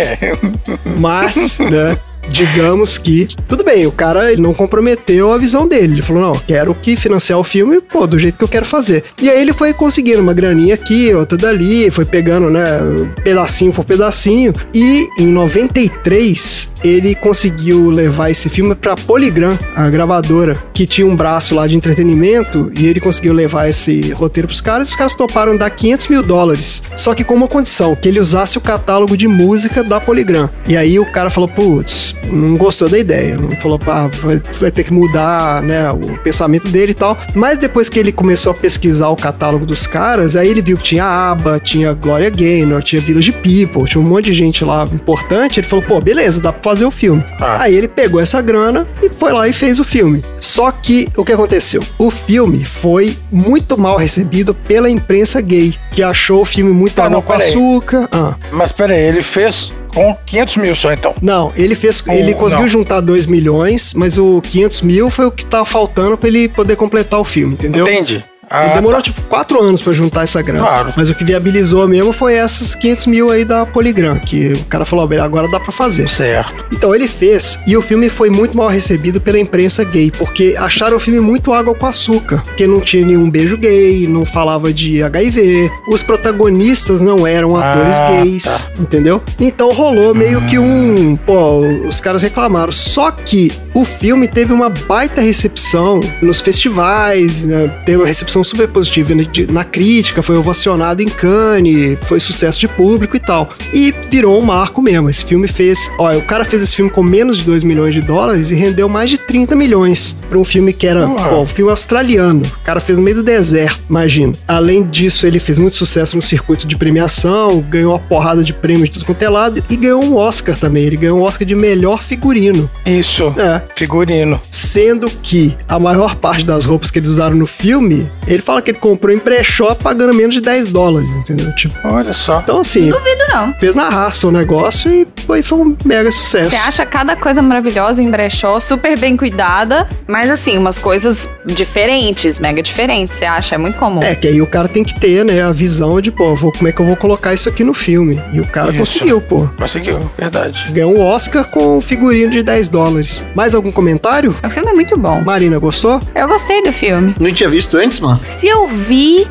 Mas, 0.99 1.59
né? 1.59 1.99
Digamos 2.31 2.99
que, 2.99 3.27
tudo 3.49 3.65
bem, 3.65 3.87
o 3.87 3.93
cara 3.93 4.33
ele 4.33 4.43
não 4.43 4.55
comprometeu 4.55 5.33
a 5.33 5.39
visão 5.39 5.67
dele. 5.67 5.95
Ele 5.95 6.03
falou, 6.03 6.23
não, 6.23 6.33
quero 6.35 6.75
que 6.75 6.97
financiar 6.97 7.39
o 7.39 7.45
filme, 7.45 7.81
pô, 7.81 8.07
do 8.07 8.19
jeito 8.19 8.39
que 8.39 8.45
eu 8.45 8.49
quero 8.49 8.67
fazer. 8.67 9.05
E 9.21 9.31
aí 9.31 9.41
ele 9.41 9.53
foi 9.53 9.73
conseguindo 9.73 10.21
uma 10.21 10.35
graninha 10.35 10.75
aqui, 10.75 11.15
outra 11.15 11.37
dali, 11.37 11.91
foi 11.91 12.05
pegando, 12.05 12.51
né, 12.51 12.81
pedacinho 13.23 13.73
por 13.73 13.85
pedacinho. 13.85 14.53
E 14.75 15.07
em 15.19 15.27
93, 15.27 16.71
ele 16.85 17.15
conseguiu 17.15 17.91
levar 17.91 18.31
esse 18.31 18.49
filme 18.49 18.75
pra 18.75 18.97
Polygram, 18.97 19.59
a 19.75 19.89
gravadora, 19.89 20.57
que 20.73 20.87
tinha 20.87 21.07
um 21.07 21.17
braço 21.17 21.55
lá 21.55 21.67
de 21.67 21.77
entretenimento, 21.77 22.71
e 22.79 22.87
ele 22.87 23.01
conseguiu 23.01 23.33
levar 23.33 23.69
esse 23.69 24.11
roteiro 24.13 24.49
pros 24.49 24.61
caras, 24.61 24.89
e 24.89 24.91
os 24.91 24.97
caras 24.97 25.15
toparam 25.15 25.57
dar 25.57 25.71
500 25.71 26.09
mil 26.09 26.23
dólares. 26.23 26.83
Só 26.97 27.15
que 27.15 27.25
com 27.25 27.35
uma 27.35 27.49
condição, 27.49 27.97
que 27.97 28.09
ele 28.09 28.21
usasse 28.21 28.59
o 28.59 28.61
catálogo 28.61 29.17
de 29.17 29.27
música 29.29 29.83
da 29.83 30.01
Polygram. 30.01 30.49
E 30.69 30.77
aí 30.77 30.99
o 30.99 31.11
cara 31.11 31.31
falou, 31.31 31.49
putz, 31.49 32.15
não 32.31 32.57
gostou 32.57 32.89
da 32.89 32.99
ideia, 32.99 33.37
não 33.37 33.51
falou, 33.61 33.79
pá, 33.79 34.09
vai, 34.09 34.41
vai 34.61 34.71
ter 34.71 34.85
que 34.85 34.93
mudar, 34.93 35.63
né, 35.63 35.91
o 35.91 36.19
pensamento 36.23 36.69
dele 36.69 36.93
e 36.93 36.95
tal. 36.95 37.17
Mas 37.35 37.59
depois 37.59 37.89
que 37.89 37.99
ele 37.99 38.13
começou 38.13 38.53
a 38.53 38.55
pesquisar 38.55 39.09
o 39.09 39.17
catálogo 39.17 39.65
dos 39.67 39.87
caras, 39.87 40.37
aí 40.37 40.49
ele 40.49 40.61
viu 40.63 40.77
que 40.77 40.83
tinha 40.85 41.05
ABBA, 41.05 41.61
tinha 41.61 41.93
Gloria 41.93 42.31
Gaynor, 42.31 42.83
tinha 42.83 43.01
Village 43.01 43.33
People, 43.33 43.89
tinha 43.89 44.01
um 44.01 44.05
monte 44.07 44.27
de 44.27 44.33
gente 44.35 44.65
lá 44.65 44.85
importante, 44.93 45.61
ele 45.61 45.67
falou, 45.67 45.85
pô, 45.85 46.01
beleza, 46.01 46.41
dá 46.41 46.53
pra 46.53 46.63
fazer 46.73 46.85
o 46.85 46.91
filme. 46.91 47.25
Ah. 47.41 47.63
Aí 47.63 47.75
ele 47.75 47.89
pegou 47.89 48.21
essa 48.21 48.41
grana 48.41 48.87
e 49.03 49.09
foi 49.13 49.33
lá 49.33 49.47
e 49.49 49.53
fez 49.53 49.79
o 49.81 49.85
filme. 49.85 50.23
Só 50.41 50.71
que 50.71 51.09
o 51.17 51.25
que 51.25 51.33
aconteceu? 51.33 51.83
O 51.99 52.11
filme 52.11 52.65
foi 52.65 53.17
muito 53.31 53.79
mal 53.79 53.97
recebido 53.97 54.55
pela 54.55 54.89
imprensa 54.91 55.41
gay, 55.41 55.75
que 55.93 56.03
achou 56.03 56.43
o 56.43 56.45
filme 56.45 56.71
muito 56.73 56.99
Ah, 57.01 57.05
água 57.07 57.17
não, 57.17 57.23
com 57.23 57.33
peraí. 57.33 57.49
açúcar. 57.51 58.09
Ah. 58.13 58.35
Mas 58.53 58.73
pera 58.73 58.95
aí, 58.95 59.01
ele 59.03 59.23
fez 59.23 59.71
com 59.97 60.15
500 60.27 60.57
mil 60.59 60.77
só 60.77 60.93
então. 60.93 61.15
Não, 61.23 61.51
ele 61.57 61.75
fez, 61.75 62.05
ele 62.07 62.35
conseguiu 62.35 62.65
não. 62.65 62.69
juntar 62.69 63.01
2 63.01 63.25
milhões, 63.25 63.95
mas 63.95 64.19
o 64.19 64.43
500 64.43 64.83
mil 64.83 65.09
foi 65.09 65.25
o 65.25 65.31
que 65.31 65.47
tava 65.47 65.65
faltando 65.65 66.19
pra 66.19 66.29
ele 66.29 66.49
poder 66.49 66.77
completar 66.77 67.19
o 67.19 67.25
filme, 67.25 67.55
entendeu? 67.55 67.87
Entende? 67.87 68.23
Ah, 68.49 68.69
demorou 68.75 68.99
tá. 68.99 69.03
tipo 69.03 69.21
4 69.23 69.61
anos 69.63 69.83
pra 69.83 69.93
juntar 69.93 70.23
essa 70.25 70.41
grana. 70.43 70.65
Claro. 70.65 70.95
Mas 70.97 71.11
o 71.11 71.15
que 71.15 71.25
viabilizou 71.25 71.87
mesmo 71.89 72.13
foi 72.13 72.35
essas 72.35 72.75
500 72.75 73.07
mil 73.07 73.31
aí 73.31 73.45
da 73.45 73.67
Polygram, 73.67 74.19
que 74.19 74.53
o 74.53 74.65
cara 74.67 74.85
falou, 74.85 75.07
"Bem, 75.07 75.19
agora 75.19 75.49
dá 75.49 75.59
pra 75.59 75.73
fazer. 75.73 76.09
Certo. 76.09 76.65
Então 76.73 76.95
ele 76.95 77.09
fez, 77.09 77.59
e 77.67 77.77
o 77.77 77.83
filme 77.83 78.09
foi 78.09 78.31
muito 78.31 78.57
mal 78.57 78.69
recebido 78.69 79.21
pela 79.21 79.39
imprensa 79.39 79.83
gay, 79.85 80.11
porque 80.11 80.55
acharam 80.59 80.97
o 80.97 81.01
filme 81.01 81.21
muito 81.21 81.53
água 81.53 81.75
com 81.75 81.87
açúcar, 81.87 82.43
porque 82.43 82.67
não 82.67 82.81
tinha 82.81 83.05
nenhum 83.05 83.29
beijo 83.31 83.57
gay, 83.57 84.07
não 84.07 84.25
falava 84.25 84.73
de 84.73 85.03
HIV, 85.03 85.71
os 85.89 86.03
protagonistas 86.03 87.01
não 87.01 87.27
eram 87.27 87.57
atores 87.57 87.97
Ah, 87.97 88.07
gays, 88.23 88.45
tá. 88.45 88.71
entendeu? 88.79 89.23
Então 89.41 89.73
rolou 89.73 90.15
meio 90.15 90.41
que 90.43 90.59
um. 90.59 91.17
Pô, 91.17 91.59
os 91.87 92.01
caras 92.01 92.23
reclamaram. 92.23 92.71
Só 92.73 93.11
que 93.11 93.51
o 93.75 93.85
filme 93.85 94.29
teve 94.29 94.53
uma 94.53 94.69
baita 94.71 95.21
recepção 95.21 96.01
nos 96.23 96.41
festivais, 96.41 97.43
né? 97.45 97.69
teve 97.85 97.99
uma 97.99 98.07
recepção 98.07 98.36
super 98.45 98.69
positiva 98.69 99.13
na, 99.51 99.65
crítica, 99.65 100.23
foi 100.23 100.37
ovacionado 100.37 101.03
em 101.03 101.09
Cannes, 101.09 101.99
foi 102.03 102.19
sucesso 102.21 102.59
de 102.59 102.69
público 102.69 103.17
e 103.17 103.21
tal. 103.21 103.51
E 103.73 103.95
virou 104.11 104.39
um 104.39 104.43
marco 104.45 104.81
mesmo. 104.81 105.09
Esse 105.11 105.25
filme 105.25 105.47
fez. 105.47 105.91
Olha, 105.99 106.19
o 106.19 106.23
cara 106.23 106.45
fez 106.45 106.63
esse 106.63 106.77
filme 106.77 106.91
com 106.91 107.03
menos 107.03 107.39
de 107.39 107.45
2 107.45 107.63
milhões 107.63 107.95
de 107.95 108.01
dólares 108.01 108.51
e 108.51 108.55
rendeu 108.55 108.89
mais 108.89 109.11
de 109.11 109.19
30 109.19 109.55
milhões 109.55 110.17
para 110.29 110.39
um 110.39 110.45
filme 110.45 110.73
que 110.73 110.87
era, 110.87 111.09
Uau. 111.09 111.29
pô, 111.29 111.41
um 111.43 111.47
filme 111.47 111.71
australiano. 111.71 112.43
O 112.45 112.65
cara 112.65 112.81
fez 112.81 112.99
no 112.99 113.05
meio 113.05 113.17
do 113.17 113.23
deserto, 113.23 113.85
imagina. 113.89 114.33
Além 114.47 114.83
disso, 114.85 115.27
ele 115.27 115.39
fez 115.39 115.59
muito 115.59 115.77
sucesso 115.77 116.17
no 116.17 116.23
circuito 116.23 116.67
de 116.67 116.77
premiação, 116.77 117.61
ganhou 117.61 117.93
uma 117.93 117.99
porrada 117.99 118.43
de 118.43 118.53
prêmios 118.53 118.89
de 118.89 118.95
tudo 118.95 119.07
quanto 119.07 119.23
é 119.23 119.29
lado 119.29 119.63
e 119.69 119.77
ganhou 119.77 120.03
um 120.03 120.17
Oscar 120.17 120.57
também. 120.57 120.85
Ele 120.85 120.97
ganhou 120.97 121.19
um 121.19 121.23
Oscar 121.23 121.47
de 121.47 121.55
melhor 121.55 122.03
figurino. 122.03 122.71
Isso. 122.85 123.35
É, 123.37 123.63
Figurino. 123.75 124.41
Sendo 124.51 125.11
que 125.23 125.57
a 125.69 125.79
maior 125.79 126.17
parte 126.17 126.45
das 126.45 126.65
roupas 126.65 126.91
que 126.91 126.99
eles 126.99 127.09
usaram 127.09 127.37
no 127.37 127.47
filme, 127.47 128.09
ele 128.27 128.43
fala 128.43 128.61
que 128.63 128.71
ele 128.71 128.79
comprou 128.79 129.15
em 129.15 129.19
pré-shop 129.19 129.83
pagando 129.83 130.15
menos 130.15 130.35
de 130.35 130.41
10 130.41 130.69
dólares, 130.73 131.09
entendeu? 131.11 131.55
Tipo, 131.55 131.75
Olha 131.85 132.13
só. 132.13 132.41
então 132.41 132.59
assim, 132.59 132.91
Duvido 132.91 133.25
não. 133.29 133.55
fez 133.59 133.75
na 133.75 133.89
raça 133.89 134.27
o 134.29 134.33
negócio 134.33 134.91
e 134.91 135.07
foi, 135.25 135.43
foi 135.43 135.59
um 135.59 135.77
mega 135.85 136.11
sucesso. 136.11 136.51
Você 136.51 136.57
acha 136.57 136.87
cada 136.87 137.17
coisa 137.17 137.43
maravilhosa 137.43 138.03
em 138.03 138.11
brechó, 138.11 138.59
super 138.61 138.99
bem 138.99 139.17
cuidada, 139.17 139.89
mas 140.07 140.31
assim, 140.31 140.57
umas 140.59 140.79
coisas 140.79 141.29
diferentes, 141.45 142.39
mega 142.39 142.63
diferentes. 142.63 143.15
Você 143.17 143.25
acha? 143.25 143.55
É 143.55 143.59
muito 143.59 143.77
comum. 143.79 144.03
É, 144.03 144.15
que 144.15 144.29
aí 144.29 144.41
o 144.41 144.47
cara 144.47 144.69
tem 144.69 144.85
que 144.85 144.99
ter, 144.99 145.25
né, 145.25 145.43
a 145.43 145.53
visão 145.53 146.01
de, 146.01 146.11
pô, 146.11 146.35
vou, 146.35 146.53
como 146.53 146.69
é 146.69 146.73
que 146.73 146.81
eu 146.81 146.87
vou 146.87 146.97
colocar 146.97 147.35
isso 147.35 147.49
aqui 147.49 147.63
no 147.65 147.75
filme? 147.75 148.23
E 148.33 148.41
o 148.41 148.47
cara 148.47 148.71
Isso. 148.71 148.79
conseguiu, 148.79 149.21
pô. 149.21 149.49
Conseguiu, 149.57 149.99
verdade. 150.17 150.67
Ganhou 150.71 150.95
um 150.97 151.01
Oscar 151.03 151.45
com 151.47 151.79
um 151.79 151.81
figurino 151.81 152.31
de 152.31 152.43
10 152.43 152.69
dólares. 152.69 153.25
Mais 153.35 153.55
algum 153.55 153.73
comentário? 153.73 154.35
O 154.45 154.51
filme 154.51 154.71
é 154.71 154.75
muito 154.75 154.97
bom. 154.97 155.21
Marina, 155.23 155.59
gostou? 155.59 156.01
Eu 156.15 156.29
gostei 156.29 156.63
do 156.63 156.73
filme. 156.73 157.15
Não 157.19 157.33
tinha 157.33 157.49
visto 157.49 157.77
antes, 157.77 158.01
mano? 158.01 158.16
Se 158.23 158.47
eu 158.47 158.67
vi, 158.69 159.27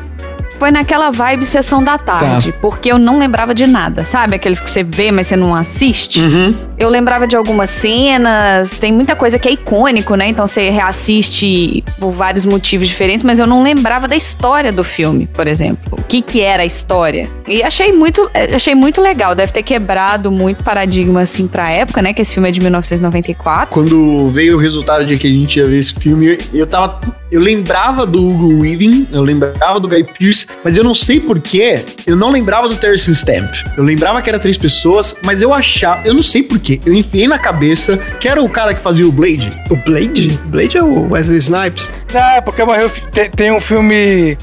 foi 0.58 0.70
naquela 0.70 1.10
vibe 1.10 1.44
sessão 1.44 1.82
da 1.84 1.98
tarde, 1.98 2.54
porque 2.60 2.90
eu 2.90 2.98
não 2.98 3.18
lembrava 3.18 3.54
de 3.54 3.66
nada, 3.66 4.04
sabe? 4.04 4.36
Aqueles 4.36 4.58
que 4.58 4.70
você 4.70 4.82
vê, 4.82 5.10
mas 5.12 5.26
você 5.26 5.36
não 5.36 5.54
assiste. 5.54 6.20
Eu 6.78 6.88
lembrava 6.88 7.26
de 7.26 7.36
algumas 7.36 7.70
cenas, 7.70 8.70
tem 8.70 8.92
muita 8.92 9.14
coisa 9.14 9.38
que 9.38 9.48
é 9.48 9.52
icônico, 9.52 10.14
né? 10.14 10.28
Então 10.28 10.46
você 10.46 10.70
reassiste 10.70 11.84
por 11.98 12.10
vários 12.12 12.44
motivos 12.44 12.88
diferentes, 12.88 13.22
mas 13.22 13.38
eu 13.38 13.46
não 13.46 13.62
lembrava 13.62 14.08
da 14.08 14.16
história 14.16 14.72
do 14.72 14.82
filme, 14.84 15.26
por 15.26 15.46
exemplo. 15.46 15.98
O 15.98 16.02
que 16.02 16.22
que 16.22 16.40
era 16.40 16.62
a 16.62 16.66
história. 16.66 17.28
E 17.46 17.62
achei 17.62 17.92
muito, 17.92 18.30
achei 18.54 18.74
muito 18.74 19.00
legal, 19.02 19.34
deve 19.34 19.52
ter 19.52 19.62
quebrado 19.62 20.30
muito 20.30 20.62
paradigma 20.62 21.20
assim 21.22 21.46
pra 21.46 21.70
época, 21.70 22.00
né? 22.00 22.12
Que 22.14 22.22
esse 22.22 22.32
filme 22.32 22.48
é 22.48 22.52
de 22.52 22.60
1994. 22.60 23.72
Quando 23.72 24.30
veio 24.30 24.56
o 24.56 24.58
resultado 24.58 25.04
de 25.04 25.18
que 25.18 25.26
a 25.26 25.30
gente 25.30 25.58
ia 25.58 25.66
ver 25.66 25.78
esse 25.78 25.92
filme, 25.94 26.38
eu 26.54 26.66
tava. 26.66 27.00
Eu 27.30 27.40
lembrava 27.40 28.06
do 28.06 28.24
Hugo 28.24 28.60
Weaving, 28.60 29.08
eu 29.12 29.20
lembrava 29.22 29.80
do 29.80 29.88
Guy 29.88 30.04
Pearce, 30.04 30.46
mas 30.62 30.76
eu 30.76 30.84
não 30.84 30.94
sei 30.94 31.18
porquê, 31.18 31.80
eu 32.06 32.14
não 32.16 32.30
lembrava 32.30 32.68
do 32.68 32.76
Terence 32.76 33.10
Stamp. 33.10 33.52
Eu 33.76 33.82
lembrava 33.82 34.22
que 34.22 34.28
era 34.30 34.38
três 34.38 34.56
pessoas, 34.56 35.14
mas 35.24 35.40
eu 35.42 35.52
achava, 35.52 36.06
eu 36.06 36.14
não 36.14 36.22
sei 36.22 36.42
porquê, 36.44 36.78
eu 36.86 36.94
enfiei 36.94 37.26
na 37.26 37.38
cabeça 37.38 37.96
que 38.20 38.28
era 38.28 38.40
o 38.40 38.48
cara 38.48 38.74
que 38.74 38.80
fazia 38.80 39.06
o 39.06 39.10
Blade. 39.10 39.52
O 39.70 39.76
Blade? 39.76 40.38
Blade 40.46 40.76
é 40.78 40.82
o 40.82 41.10
Wesley 41.10 41.38
Snipes. 41.38 41.90
Ah, 42.14 42.40
porque 42.40 42.62
é 42.62 42.64
refi- 42.64 43.02
tem, 43.10 43.30
tem 43.30 43.50
um 43.52 43.60
filme 43.60 44.36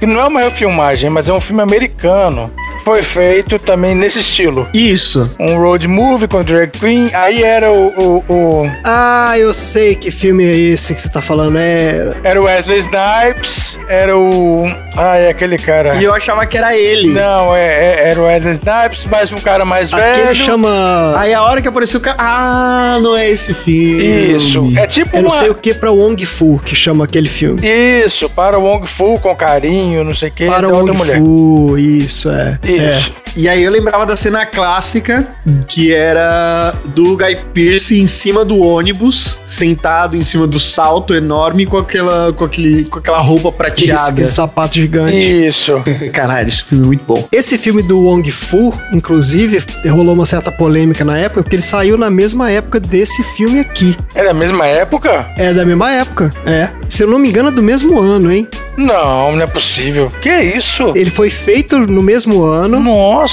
que 0.00 0.06
não 0.06 0.20
é 0.20 0.24
uma 0.26 0.40
refilmagem, 0.40 1.08
mas 1.10 1.28
é 1.28 1.32
um 1.32 1.40
filme 1.40 1.62
americano. 1.62 2.52
Foi 2.84 3.02
feito 3.02 3.58
também 3.58 3.94
nesse 3.94 4.18
estilo. 4.20 4.68
Isso. 4.74 5.30
Um 5.40 5.56
road 5.58 5.88
movie 5.88 6.28
com 6.28 6.42
drag 6.42 6.70
queen. 6.78 7.10
Aí 7.14 7.42
era 7.42 7.72
o, 7.72 7.86
o, 8.28 8.32
o- 8.62 8.70
Ah, 8.84 9.38
eu 9.38 9.54
sei 9.54 9.94
que 9.94 10.10
filme 10.10 10.44
é 10.44 10.54
esse 10.54 10.94
que 10.94 11.00
você 11.00 11.08
tá 11.08 11.22
falando. 11.22 11.56
É. 11.58 12.12
era 12.22 12.40
o 12.40 12.44
Wesley 12.44 12.80
Snipes. 12.80 13.78
Era 13.88 14.16
o 14.16 14.62
ah, 14.96 15.16
é 15.16 15.28
aquele 15.30 15.58
cara. 15.58 15.96
E 15.96 16.04
eu 16.04 16.12
achava 16.14 16.44
que 16.46 16.56
era 16.56 16.76
ele. 16.76 17.08
Não, 17.10 17.54
é, 17.54 17.66
é- 17.66 18.08
era 18.10 18.20
o 18.20 18.24
Wesley 18.24 18.52
Snipes, 18.54 19.06
mas 19.10 19.32
um 19.32 19.38
cara 19.38 19.64
mais 19.64 19.92
Aquele 19.92 20.24
velho. 20.24 20.34
chama. 20.34 21.14
Aí 21.18 21.32
a 21.32 21.42
hora 21.42 21.60
que 21.62 21.68
apareceu 21.68 22.00
o 22.00 22.02
cara. 22.02 22.16
Ah, 22.20 22.98
não 23.02 23.16
é 23.16 23.30
esse 23.30 23.52
filme. 23.54 24.34
Isso. 24.34 24.62
É 24.76 24.86
tipo 24.86 25.16
Eu 25.16 25.22
não 25.22 25.30
uma. 25.30 25.38
sei 25.38 25.50
o 25.50 25.54
que 25.54 25.72
pra 25.74 25.90
Wong 25.90 26.24
Fu 26.26 26.60
que 26.64 26.74
chama 26.74 27.04
aquele 27.04 27.28
filme. 27.28 27.60
Isso, 27.66 28.28
para 28.30 28.58
o 28.58 28.62
Wong 28.62 28.86
Fu 28.86 29.18
com 29.18 29.34
carinho, 29.34 30.04
não 30.04 30.14
sei 30.14 30.28
o 30.28 30.32
que, 30.32 30.46
Para 30.46 30.68
outra 30.68 30.94
Wong. 30.94 31.14
Fu, 31.14 31.78
isso, 31.78 32.30
é. 32.30 32.58
Isso. 32.76 33.23
E 33.36 33.48
aí 33.48 33.64
eu 33.64 33.70
lembrava 33.72 34.06
da 34.06 34.16
cena 34.16 34.46
clássica, 34.46 35.26
que 35.66 35.92
era 35.92 36.72
do 36.86 37.16
Guy 37.16 37.36
Pearce 37.52 38.00
em 38.00 38.06
cima 38.06 38.44
do 38.44 38.60
ônibus, 38.60 39.40
sentado 39.44 40.16
em 40.16 40.22
cima 40.22 40.46
do 40.46 40.60
salto 40.60 41.12
enorme 41.12 41.66
com 41.66 41.76
aquela, 41.76 42.32
com 42.32 42.44
aquele, 42.44 42.84
com 42.84 43.00
aquela 43.00 43.18
roupa 43.18 43.48
Isso, 43.48 43.56
prateada. 43.56 44.10
aquele 44.10 44.28
sapato 44.28 44.74
gigante. 44.76 45.16
Isso. 45.16 45.82
Caralho, 46.12 46.48
esse 46.48 46.62
filme 46.62 46.84
é 46.84 46.86
muito 46.86 47.04
bom. 47.04 47.26
Esse 47.32 47.58
filme 47.58 47.82
do 47.82 48.00
Wong 48.04 48.30
Fu, 48.30 48.72
inclusive, 48.92 49.64
rolou 49.88 50.14
uma 50.14 50.26
certa 50.26 50.52
polêmica 50.52 51.04
na 51.04 51.18
época, 51.18 51.42
porque 51.42 51.56
ele 51.56 51.62
saiu 51.62 51.98
na 51.98 52.10
mesma 52.10 52.52
época 52.52 52.78
desse 52.78 53.24
filme 53.24 53.58
aqui. 53.58 53.96
É 54.14 54.22
da 54.22 54.32
mesma 54.32 54.64
época? 54.64 55.26
É 55.36 55.52
da 55.52 55.64
mesma 55.64 55.90
época, 55.90 56.30
é. 56.46 56.68
Se 56.88 57.02
eu 57.02 57.08
não 57.08 57.18
me 57.18 57.28
engano, 57.30 57.48
é 57.48 57.52
do 57.52 57.62
mesmo 57.62 58.00
ano, 58.00 58.30
hein? 58.30 58.48
Não, 58.76 59.32
não 59.32 59.42
é 59.42 59.46
possível. 59.46 60.08
Que 60.20 60.30
isso? 60.30 60.92
Ele 60.96 61.10
foi 61.10 61.30
feito 61.30 61.78
no 61.78 62.02
mesmo 62.02 62.42
ano. 62.42 62.80
Nossa, 62.80 63.23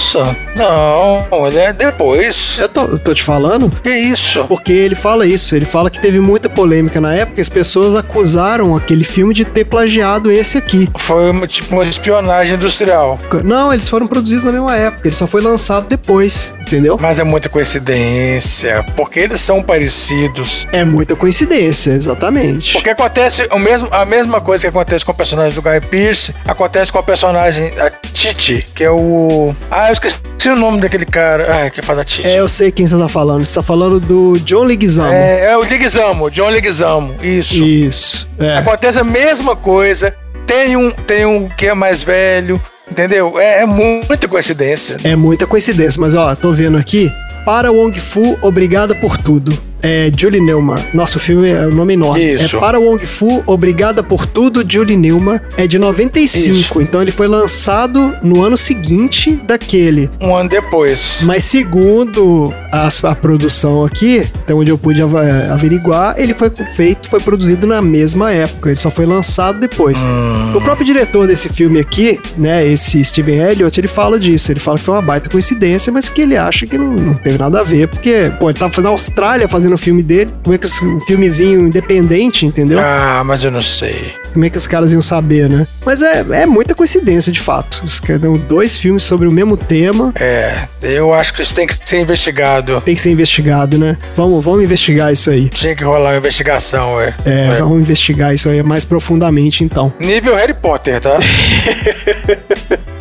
não, 0.55 1.47
ele 1.47 1.59
é 1.59 1.73
depois. 1.73 2.57
Eu 2.59 2.69
tô, 2.69 2.81
eu 2.83 2.99
tô 2.99 3.13
te 3.13 3.23
falando? 3.23 3.69
Que 3.81 3.89
isso? 3.89 4.45
Porque 4.45 4.71
ele 4.71 4.95
fala 4.95 5.25
isso, 5.25 5.55
ele 5.55 5.65
fala 5.65 5.89
que 5.89 5.99
teve 5.99 6.19
muita 6.19 6.49
polêmica 6.49 7.01
na 7.01 7.13
época, 7.13 7.41
as 7.41 7.49
pessoas 7.49 7.95
acusaram 7.95 8.75
aquele 8.75 9.03
filme 9.03 9.33
de 9.33 9.45
ter 9.45 9.65
plagiado 9.65 10.31
esse 10.31 10.57
aqui. 10.57 10.89
Foi 10.97 11.31
uma, 11.31 11.47
tipo 11.47 11.75
uma 11.75 11.83
espionagem 11.83 12.55
industrial. 12.55 13.17
Não, 13.43 13.73
eles 13.73 13.87
foram 13.87 14.07
produzidos 14.07 14.43
na 14.43 14.51
mesma 14.51 14.75
época, 14.75 15.07
ele 15.07 15.15
só 15.15 15.27
foi 15.27 15.41
lançado 15.41 15.87
depois, 15.87 16.53
entendeu? 16.59 16.97
Mas 16.99 17.19
é 17.19 17.23
muita 17.23 17.49
coincidência, 17.49 18.85
porque 18.95 19.19
eles 19.19 19.41
são 19.41 19.61
parecidos. 19.61 20.67
É 20.71 20.83
muita 20.83 21.15
coincidência, 21.15 21.91
exatamente. 21.91 22.73
Porque 22.73 22.89
acontece 22.89 23.47
o 23.51 23.59
mesmo, 23.59 23.87
a 23.91 24.05
mesma 24.05 24.39
coisa 24.41 24.63
que 24.63 24.67
acontece 24.67 25.03
com 25.03 25.13
personagem 25.13 25.53
do 25.53 25.61
Guy 25.61 25.81
Pearce, 25.81 26.33
acontece 26.47 26.91
com 26.91 26.99
a 26.99 27.03
personagem, 27.03 27.71
a 27.79 27.89
Titi, 27.89 28.65
que 28.75 28.83
é 28.83 28.91
o. 28.91 29.55
Ah, 29.81 29.89
eu 29.89 29.93
esqueci 29.93 30.47
o 30.47 30.55
nome 30.55 30.79
daquele 30.79 31.07
cara 31.07 31.65
ah, 31.65 31.69
que 31.71 31.81
faz 31.81 31.97
a. 31.97 32.27
É, 32.27 32.39
eu 32.39 32.47
sei 32.47 32.71
quem 32.71 32.85
você 32.85 32.95
tá 32.95 33.09
falando. 33.09 33.43
Você 33.43 33.55
tá 33.55 33.63
falando 33.63 33.99
do 33.99 34.37
John 34.41 34.63
Leguizamo. 34.63 35.11
É, 35.11 35.45
é 35.45 35.57
o 35.57 35.61
Leguizamo, 35.61 36.29
John 36.29 36.49
Leguizamo, 36.49 37.15
isso. 37.23 37.55
Isso. 37.55 38.29
É. 38.37 38.57
Acontece 38.57 38.99
a 38.99 39.03
mesma 39.03 39.55
coisa. 39.55 40.15
Tem 40.45 40.77
um, 40.77 40.91
tem 40.91 41.25
um 41.25 41.49
que 41.49 41.65
é 41.65 41.73
mais 41.73 42.03
velho, 42.03 42.61
entendeu? 42.91 43.39
É, 43.39 43.63
é 43.63 43.65
muita 43.65 44.27
coincidência. 44.27 44.97
É 45.03 45.15
muita 45.15 45.47
coincidência, 45.47 45.99
mas 45.99 46.13
ó, 46.13 46.35
tô 46.35 46.51
vendo 46.51 46.77
aqui. 46.77 47.11
Para 47.43 47.71
Wong 47.71 47.99
Fu, 47.99 48.37
obrigada 48.43 48.93
por 48.93 49.17
tudo. 49.17 49.57
É 49.81 50.11
Julie 50.15 50.41
Newmar. 50.41 50.79
Nosso 50.93 51.19
filme 51.19 51.49
é 51.49 51.65
o 51.67 51.71
nome 51.73 51.93
enorme. 51.93 52.33
Isso. 52.33 52.55
É 52.57 52.59
Para 52.59 52.79
Wong 52.79 53.05
Fu, 53.05 53.43
obrigada 53.45 54.03
por 54.03 54.25
tudo, 54.25 54.63
Julie 54.67 54.95
Newmar. 54.97 55.41
É 55.57 55.65
de 55.67 55.79
95, 55.79 56.49
Isso. 56.59 56.81
então 56.81 57.01
ele 57.01 57.11
foi 57.11 57.27
lançado 57.27 58.15
no 58.21 58.43
ano 58.43 58.55
seguinte 58.57 59.31
daquele. 59.45 60.09
Um 60.21 60.35
ano 60.35 60.49
depois. 60.49 61.19
Mas 61.23 61.43
segundo 61.45 62.53
as- 62.71 63.03
a, 63.03 63.15
produção 63.15 63.83
aqui, 63.85 64.19
até 64.43 64.53
onde 64.53 64.71
eu 64.71 64.77
pude 64.77 65.01
averiguar, 65.01 66.15
ele 66.17 66.33
foi 66.33 66.49
feito, 66.75 67.09
foi 67.09 67.19
produzido 67.19 67.67
na 67.67 67.81
mesma 67.81 68.31
época. 68.31 68.69
Ele 68.69 68.75
só 68.75 68.89
foi 68.89 69.05
lançado 69.05 69.59
depois. 69.59 70.03
Hum. 70.03 70.53
O 70.55 70.61
próprio 70.61 70.85
diretor 70.85 71.27
desse 71.27 71.49
filme 71.49 71.79
aqui, 71.79 72.19
né, 72.37 72.65
esse 72.67 73.03
Steven 73.03 73.39
Elliott, 73.39 73.79
ele 73.79 73.87
fala 73.87 74.19
disso. 74.19 74.51
Ele 74.51 74.59
fala 74.59 74.77
que 74.77 74.83
foi 74.83 74.95
uma 74.95 75.01
baita 75.01 75.29
coincidência, 75.29 75.91
mas 75.91 76.09
que 76.09 76.21
ele 76.21 76.37
acha 76.37 76.65
que 76.65 76.77
não, 76.77 76.93
não 76.93 77.13
teve 77.15 77.37
nada 77.37 77.59
a 77.59 77.63
ver, 77.63 77.87
porque, 77.87 78.31
pô, 78.39 78.49
ele 78.49 78.57
tava 78.59 78.81
na 78.81 78.89
Austrália 78.89 79.47
fazendo 79.47 79.70
o 79.75 79.77
filme 79.77 80.03
dele. 80.03 80.33
Como 80.43 80.55
é 80.55 80.57
que 80.57 80.67
um 80.83 80.99
filmezinho 81.01 81.67
independente, 81.67 82.45
entendeu? 82.45 82.79
Ah, 82.79 83.23
mas 83.25 83.43
eu 83.43 83.51
não 83.51 83.61
sei. 83.61 84.13
Como 84.33 84.45
é 84.45 84.49
que 84.49 84.57
os 84.57 84.67
caras 84.67 84.93
iam 84.93 85.01
saber, 85.01 85.49
né? 85.49 85.67
Mas 85.85 86.01
é, 86.01 86.25
é 86.31 86.45
muita 86.45 86.73
coincidência, 86.73 87.31
de 87.31 87.39
fato. 87.39 87.83
Os 87.83 87.99
caras 87.99 88.21
dão 88.21 88.33
dois 88.33 88.77
filmes 88.77 89.03
sobre 89.03 89.27
o 89.27 89.31
mesmo 89.31 89.57
tema. 89.57 90.13
É, 90.15 90.67
eu 90.81 91.13
acho 91.13 91.33
que 91.33 91.41
isso 91.41 91.53
tem 91.53 91.67
que 91.67 91.75
ser 91.83 91.99
investigado. 91.99 92.81
Tem 92.81 92.95
que 92.95 93.01
ser 93.01 93.11
investigado, 93.11 93.77
né? 93.77 93.97
Vamos, 94.15 94.43
vamos 94.43 94.63
investigar 94.63 95.11
isso 95.11 95.29
aí. 95.29 95.49
Tinha 95.49 95.75
que 95.75 95.83
rolar 95.83 96.11
uma 96.11 96.17
investigação, 96.17 96.95
ué. 96.95 97.13
É, 97.25 97.57
vamos 97.59 97.79
investigar 97.79 98.33
isso 98.33 98.49
aí 98.49 98.61
mais 98.63 98.85
profundamente, 98.85 99.63
então. 99.63 99.91
Nível 99.99 100.35
Harry 100.35 100.53
Potter, 100.53 100.99
tá? 100.99 101.17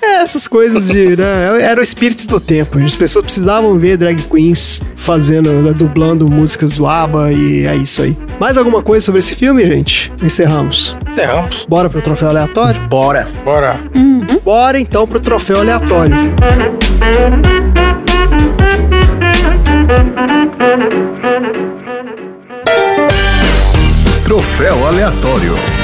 É, 0.00 0.22
essas 0.22 0.46
coisas 0.46 0.86
de. 0.86 1.16
Né, 1.16 1.62
era 1.62 1.80
o 1.80 1.82
espírito 1.82 2.26
do 2.26 2.40
tempo. 2.40 2.78
As 2.78 2.94
pessoas 2.94 3.24
precisavam 3.24 3.78
ver 3.78 3.96
drag 3.96 4.22
queens 4.22 4.80
fazendo, 4.96 5.52
né, 5.52 5.72
dublando 6.18 6.28
músicas 6.28 6.72
do 6.72 6.86
ABBA 6.86 7.32
e 7.32 7.66
é 7.66 7.76
isso 7.76 8.02
aí. 8.02 8.16
Mais 8.40 8.56
alguma 8.58 8.82
coisa 8.82 9.06
sobre 9.06 9.20
esse 9.20 9.34
filme, 9.34 9.64
gente? 9.64 10.12
Encerramos. 10.22 10.96
Encerramos. 11.08 11.66
Bora 11.68 11.88
pro 11.88 12.02
troféu 12.02 12.28
aleatório? 12.28 12.80
Bora. 12.88 13.28
Bora. 13.44 13.80
Bora 14.44 14.80
então 14.80 15.06
pro 15.06 15.20
troféu 15.20 15.60
aleatório. 15.60 16.16
Troféu 24.24 24.86
aleatório. 24.86 25.77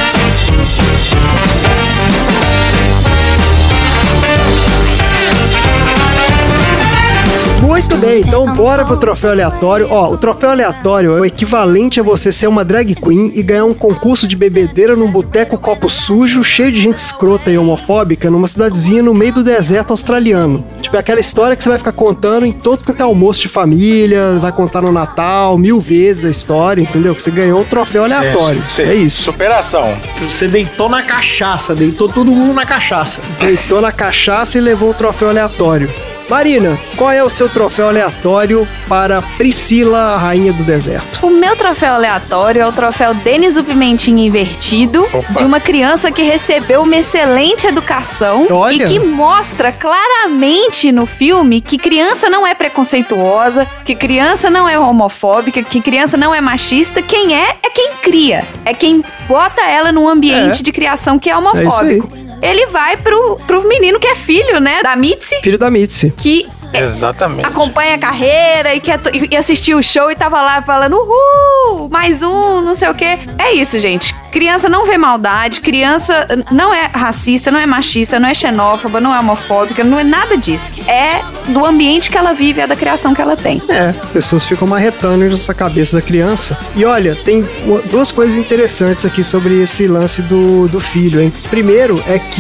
Muito 7.75 7.97
bem, 7.97 8.21
então 8.21 8.47
bora 8.53 8.85
pro 8.85 8.97
troféu 8.97 9.33
aleatório. 9.33 9.89
Ó, 9.91 10.13
o 10.13 10.17
troféu 10.17 10.51
aleatório 10.51 11.13
é 11.17 11.21
o 11.21 11.25
equivalente 11.25 11.99
a 11.99 12.05
você 12.05 12.31
ser 12.31 12.47
uma 12.47 12.65
drag 12.65 12.95
queen 12.95 13.33
e 13.35 13.43
ganhar 13.43 13.65
um 13.65 13.75
concurso 13.75 14.29
de 14.29 14.37
bebedeira 14.37 14.95
num 14.95 15.11
boteco 15.11 15.59
copo 15.59 15.91
sujo, 15.91 16.45
cheio 16.45 16.71
de 16.71 16.81
gente 16.81 16.99
escrota 16.99 17.51
e 17.51 17.59
homofóbica, 17.59 18.31
numa 18.31 18.47
cidadezinha 18.47 19.03
no 19.03 19.13
meio 19.13 19.33
do 19.33 19.43
deserto 19.43 19.91
australiano. 19.91 20.65
Tipo, 20.81 20.97
é 20.97 21.01
aquela 21.01 21.19
história 21.19 21.57
que 21.57 21.65
você 21.65 21.69
vai 21.69 21.79
ficar 21.79 21.91
contando 21.91 22.47
em 22.47 22.53
todo 22.53 22.85
quanto 22.85 23.01
é 23.01 23.03
almoço 23.03 23.41
de 23.41 23.49
família, 23.49 24.39
vai 24.41 24.53
contar 24.53 24.81
no 24.81 24.93
Natal, 24.93 25.59
mil 25.59 25.81
vezes 25.81 26.25
a 26.25 26.31
história, 26.31 26.81
entendeu? 26.81 27.13
Que 27.13 27.23
você 27.23 27.33
ganhou 27.33 27.61
um 27.61 27.65
troféu 27.65 28.05
aleatório. 28.05 28.63
Sim. 28.71 28.83
É 28.83 28.95
isso. 28.95 29.25
Superação. 29.25 29.99
Você 30.21 30.47
deitou 30.47 30.89
na 30.89 31.03
cachaça, 31.03 31.75
deitou 31.75 32.09
todo 32.09 32.31
mundo 32.31 32.55
na 32.55 32.65
cachaça. 32.65 33.21
Deitou 33.41 33.81
na 33.81 33.91
cachaça 33.91 34.59
e 34.59 34.61
levou 34.61 34.91
o 34.91 34.95
troféu 34.95 35.31
aleatório. 35.31 35.91
Marina, 36.29 36.79
qual 36.97 37.11
é 37.13 37.23
o 37.23 37.29
seu 37.29 37.49
troféu 37.51 37.89
aleatório 37.89 38.67
para 38.89 39.21
Priscila, 39.37 40.15
a 40.15 40.17
rainha 40.17 40.53
do 40.55 40.65
deserto? 40.65 41.25
O 41.25 41.31
meu 41.31 41.55
troféu 41.55 41.95
aleatório 41.95 42.63
é 42.63 42.67
o 42.67 42.73
troféu 42.73 43.13
Denis 43.15 43.57
o 43.59 43.63
Pimentinha 43.63 44.27
Invertido, 44.27 45.05
Opa. 45.13 45.35
de 45.37 45.45
uma 45.45 45.61
criança 45.61 46.11
que 46.11 46.23
recebeu 46.23 46.83
uma 46.83 46.97
excelente 46.97 47.67
educação 47.67 48.47
Olha. 48.51 48.85
e 48.85 48.87
que 48.87 48.99
mostra 48.99 49.71
claramente 49.71 50.91
no 50.91 51.05
filme 51.05 51.61
que 51.61 51.77
criança 51.77 52.31
não 52.31 52.47
é 52.47 52.55
preconceituosa, 52.55 53.67
que 53.85 53.95
criança 53.95 54.49
não 54.49 54.67
é 54.69 54.79
homofóbica, 54.79 55.63
que 55.63 55.81
criança 55.81 56.17
não 56.17 56.35
é 56.35 56.41
machista. 56.41 57.03
Quem 57.03 57.37
é, 57.37 57.57
é 57.63 57.69
quem 57.69 57.91
cria. 58.03 58.45
É 58.65 58.73
quem 58.73 59.05
bota 59.29 59.61
ela 59.63 59.93
num 59.93 60.09
ambiente 60.09 60.61
É. 60.61 60.63
de 60.63 60.73
criação 60.73 61.19
que 61.19 61.29
é 61.29 61.35
É 61.35 61.37
isso 61.37 61.49
aí. 61.49 61.65
homofóbico. 61.99 62.24
Ele 62.45 62.67
vai 62.67 62.97
pro, 62.99 63.37
pro 63.47 63.67
menino 63.67 63.99
que 63.99 64.07
é 64.07 64.15
filho, 64.15 64.61
né, 64.61 64.83
da 64.83 64.95
Mitzi, 64.95 65.37
Filho 65.43 65.59
da 65.59 65.71
Mitzi. 65.71 66.13
que 66.17 66.47
Exatamente. 66.75 67.47
acompanha 67.47 67.95
a 67.95 67.99
carreira 67.99 68.75
e 68.75 68.81
quer 68.81 69.01
e 69.31 69.37
assistiu 69.37 69.79
o 69.79 69.83
show 69.83 70.11
e 70.11 70.15
tava 70.15 70.43
lá 70.43 70.61
falando, 70.61 70.97
uhul, 70.97 71.89
mais 71.89 72.23
um, 72.23 72.61
não 72.61 72.75
sei 72.75 72.89
o 72.89 72.95
quê. 72.95 73.19
É 73.39 73.53
isso, 73.53 73.79
gente. 73.79 74.15
Criança 74.31 74.69
não 74.69 74.85
vê 74.85 74.99
maldade, 74.99 75.61
criança 75.61 76.27
não 76.51 76.75
é 76.75 76.91
racista, 76.93 77.51
não 77.51 77.59
é 77.59 77.67
machista, 77.67 78.19
não 78.19 78.29
é 78.29 78.35
xenófoba, 78.35 79.01
não 79.01 79.15
é 79.15 79.21
homofóbica, 79.21 79.85
não 79.85 79.99
é 79.99 80.05
nada 80.05 80.37
disso. 80.37 80.75
É 80.89 81.23
do 81.49 81.65
ambiente 81.65 82.11
que 82.11 82.19
ela 82.19 82.33
vive, 82.33 82.61
é 82.61 82.67
da 82.67 82.75
criação 82.77 83.15
que 83.15 83.23
ela 83.23 83.37
tem. 83.37 83.63
É, 83.69 83.93
pessoas 84.13 84.45
ficam 84.45 84.67
marretando 84.67 85.25
nessa 85.25 85.55
cabeça 85.55 85.97
da 85.97 86.03
criança. 86.03 86.59
E 86.75 86.85
olha, 86.85 87.15
tem 87.15 87.49
duas 87.91 88.11
coisas 88.11 88.37
interessantes 88.37 89.05
aqui 89.05 89.23
sobre 89.23 89.63
esse 89.63 89.87
lance 89.87 90.21
do, 90.23 90.67
do 90.69 90.81
filho, 90.81 91.21
hein? 91.21 91.33
Primeiro 91.49 92.03
é 92.09 92.19
que 92.19 92.34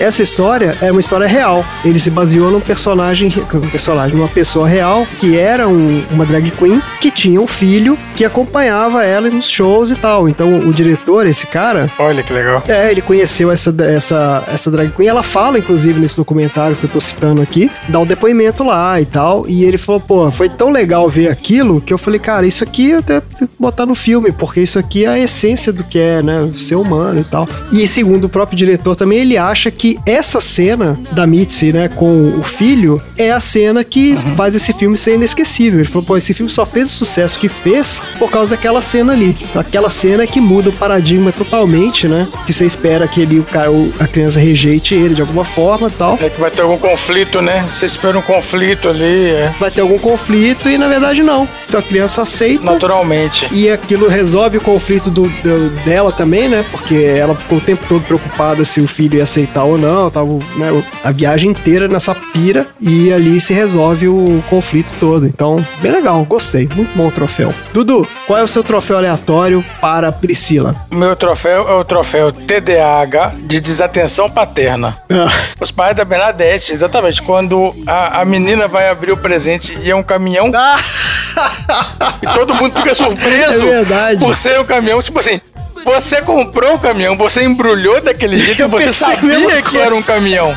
essa 0.00 0.22
história 0.22 0.76
é 0.80 0.90
uma 0.90 1.00
história 1.00 1.26
real. 1.26 1.64
Ele 1.84 1.98
se 1.98 2.10
baseou 2.10 2.50
num 2.50 2.60
personagem, 2.60 3.32
um 3.54 3.60
personagem, 3.68 4.16
uma 4.18 4.28
pessoa 4.28 4.66
real 4.68 5.06
que 5.18 5.36
era 5.36 5.68
um- 5.68 6.02
uma 6.10 6.24
drag 6.24 6.50
queen 6.50 6.80
que 7.00 7.10
tinha 7.10 7.40
um 7.40 7.46
filho 7.46 7.98
que 8.16 8.24
acompanhava 8.24 9.04
ela 9.04 9.28
nos 9.30 9.48
shows 9.48 9.90
e 9.90 9.94
tal. 9.96 10.28
Então 10.28 10.58
o 10.60 10.72
diretor, 10.72 11.26
esse 11.26 11.46
cara, 11.46 11.88
Olha 11.98 12.22
que 12.22 12.32
legal. 12.32 12.62
é, 12.66 12.90
ele 12.90 13.02
conheceu 13.02 13.50
essa, 13.50 13.74
essa, 13.80 14.44
essa 14.52 14.70
drag 14.70 14.90
queen. 14.92 15.08
Ela 15.08 15.22
fala, 15.22 15.58
inclusive, 15.58 16.00
nesse 16.00 16.16
documentário 16.16 16.76
que 16.76 16.84
eu 16.84 16.90
tô 16.90 17.00
citando 17.00 17.42
aqui, 17.42 17.70
dá 17.88 17.98
o 18.00 18.06
depoimento 18.06 18.64
lá 18.64 19.00
e 19.00 19.04
tal. 19.04 19.42
E 19.48 19.64
ele 19.64 19.78
falou, 19.78 20.00
pô, 20.00 20.30
foi 20.30 20.48
tão 20.48 20.70
legal 20.70 21.08
ver 21.08 21.28
aquilo 21.28 21.80
que 21.80 21.92
eu 21.92 21.98
falei, 21.98 22.18
cara, 22.20 22.46
isso 22.46 22.64
aqui 22.64 22.90
eu 22.90 22.98
até 23.00 23.20
tenho 23.20 23.48
que 23.48 23.56
botar 23.58 23.86
no 23.86 23.94
filme, 23.94 24.32
porque 24.32 24.60
isso 24.60 24.78
aqui 24.78 25.04
é 25.04 25.08
a 25.08 25.18
essência 25.18 25.72
do 25.72 25.84
que 25.84 25.98
é, 25.98 26.22
né? 26.22 26.50
Ser 26.54 26.76
humano 26.76 27.20
e 27.20 27.24
tal. 27.24 27.48
E 27.72 27.86
segundo 27.86 28.24
o 28.24 28.28
próprio 28.28 28.56
diretor 28.56 28.96
também, 28.96 29.25
ele 29.26 29.36
acha 29.36 29.70
que 29.70 29.98
essa 30.06 30.40
cena 30.40 30.98
da 31.12 31.26
Mitzi, 31.26 31.72
né, 31.72 31.88
com 31.88 32.30
o 32.32 32.42
filho, 32.42 33.00
é 33.18 33.30
a 33.32 33.40
cena 33.40 33.82
que 33.84 34.16
faz 34.36 34.54
esse 34.54 34.72
filme 34.72 34.96
ser 34.96 35.14
inesquecível. 35.14 35.80
Ele 35.80 35.88
falou, 35.88 36.04
pô, 36.04 36.16
esse 36.16 36.32
filme 36.32 36.50
só 36.50 36.64
fez 36.64 36.90
o 36.90 36.92
sucesso 36.94 37.38
que 37.38 37.48
fez 37.48 38.00
por 38.18 38.30
causa 38.30 38.54
daquela 38.56 38.80
cena 38.80 39.12
ali. 39.12 39.36
Aquela 39.54 39.90
cena 39.90 40.26
que 40.26 40.40
muda 40.40 40.70
o 40.70 40.72
paradigma 40.72 41.32
totalmente, 41.32 42.06
né? 42.08 42.26
Que 42.46 42.52
você 42.52 42.64
espera 42.64 43.06
que 43.08 43.20
ele, 43.20 43.38
o 43.40 43.44
cara, 43.44 43.68
a 43.98 44.06
criança 44.06 44.38
rejeite 44.38 44.94
ele 44.94 45.14
de 45.14 45.20
alguma 45.20 45.44
forma 45.44 45.90
tal. 45.90 46.18
É 46.20 46.30
que 46.30 46.40
vai 46.40 46.50
ter 46.50 46.62
algum 46.62 46.78
conflito, 46.78 47.40
né? 47.42 47.66
Você 47.68 47.86
espera 47.86 48.18
um 48.18 48.22
conflito 48.22 48.88
ali, 48.88 49.30
é. 49.30 49.52
Vai 49.58 49.70
ter 49.70 49.80
algum 49.80 49.98
conflito 49.98 50.68
e 50.68 50.78
na 50.78 50.88
verdade 50.88 51.22
não. 51.22 51.48
Então 51.68 51.80
a 51.80 51.82
criança 51.82 52.22
aceita. 52.22 52.64
Naturalmente. 52.64 53.48
E 53.52 53.68
aquilo 53.68 54.08
resolve 54.08 54.58
o 54.58 54.60
conflito 54.60 55.10
do, 55.10 55.22
do- 55.22 55.70
dela 55.84 56.12
também, 56.12 56.48
né? 56.48 56.64
Porque 56.70 56.94
ela 56.94 57.34
ficou 57.34 57.58
o 57.58 57.60
tempo 57.60 57.84
todo 57.88 58.02
preocupada 58.04 58.64
se 58.64 58.80
o 58.80 58.86
filho 58.86 59.05
ia 59.14 59.22
aceitar 59.22 59.64
ou 59.64 59.78
não. 59.78 60.10
Tava 60.10 60.26
né, 60.56 60.82
a 61.04 61.10
viagem 61.10 61.50
inteira 61.50 61.86
nessa 61.88 62.14
pira 62.14 62.66
e 62.80 63.12
ali 63.12 63.40
se 63.40 63.52
resolve 63.52 64.08
o 64.08 64.42
conflito 64.50 64.88
todo. 64.98 65.26
Então, 65.26 65.64
bem 65.80 65.92
legal, 65.92 66.24
gostei. 66.24 66.68
Muito 66.74 66.96
bom 66.96 67.06
o 67.08 67.12
troféu. 67.12 67.52
Dudu, 67.72 68.06
qual 68.26 68.38
é 68.38 68.42
o 68.42 68.48
seu 68.48 68.64
troféu 68.64 68.96
aleatório 68.98 69.64
para 69.80 70.10
Priscila? 70.10 70.74
Meu 70.90 71.14
troféu 71.14 71.68
é 71.68 71.74
o 71.74 71.84
troféu 71.84 72.32
TDAH 72.32 73.34
de 73.46 73.60
desatenção 73.60 74.28
paterna. 74.28 74.96
Ah, 75.10 75.30
Os 75.60 75.70
pais 75.70 75.96
da 75.96 76.04
Bernadette, 76.04 76.72
exatamente. 76.72 77.22
Quando 77.22 77.72
a, 77.86 78.20
a 78.20 78.24
menina 78.24 78.66
vai 78.66 78.88
abrir 78.88 79.12
o 79.12 79.16
presente 79.16 79.78
e 79.82 79.90
é 79.90 79.94
um 79.94 80.02
caminhão, 80.02 80.50
e 82.22 82.26
todo 82.34 82.54
mundo 82.54 82.76
fica 82.76 82.94
surpreso 82.94 83.64
É 83.66 84.16
por 84.16 84.36
ser 84.36 84.58
um 84.60 84.64
caminhão. 84.64 85.02
Tipo 85.02 85.20
assim, 85.20 85.40
você 85.86 86.20
comprou 86.20 86.74
o 86.74 86.78
caminhão, 86.78 87.16
você 87.16 87.44
embrulhou 87.44 88.02
daquele 88.02 88.38
jeito, 88.38 88.62
Eu 88.62 88.68
você 88.68 88.92
sabia 88.92 89.62
que 89.62 89.78
era 89.78 89.94
um 89.94 90.02
caminhão. 90.02 90.56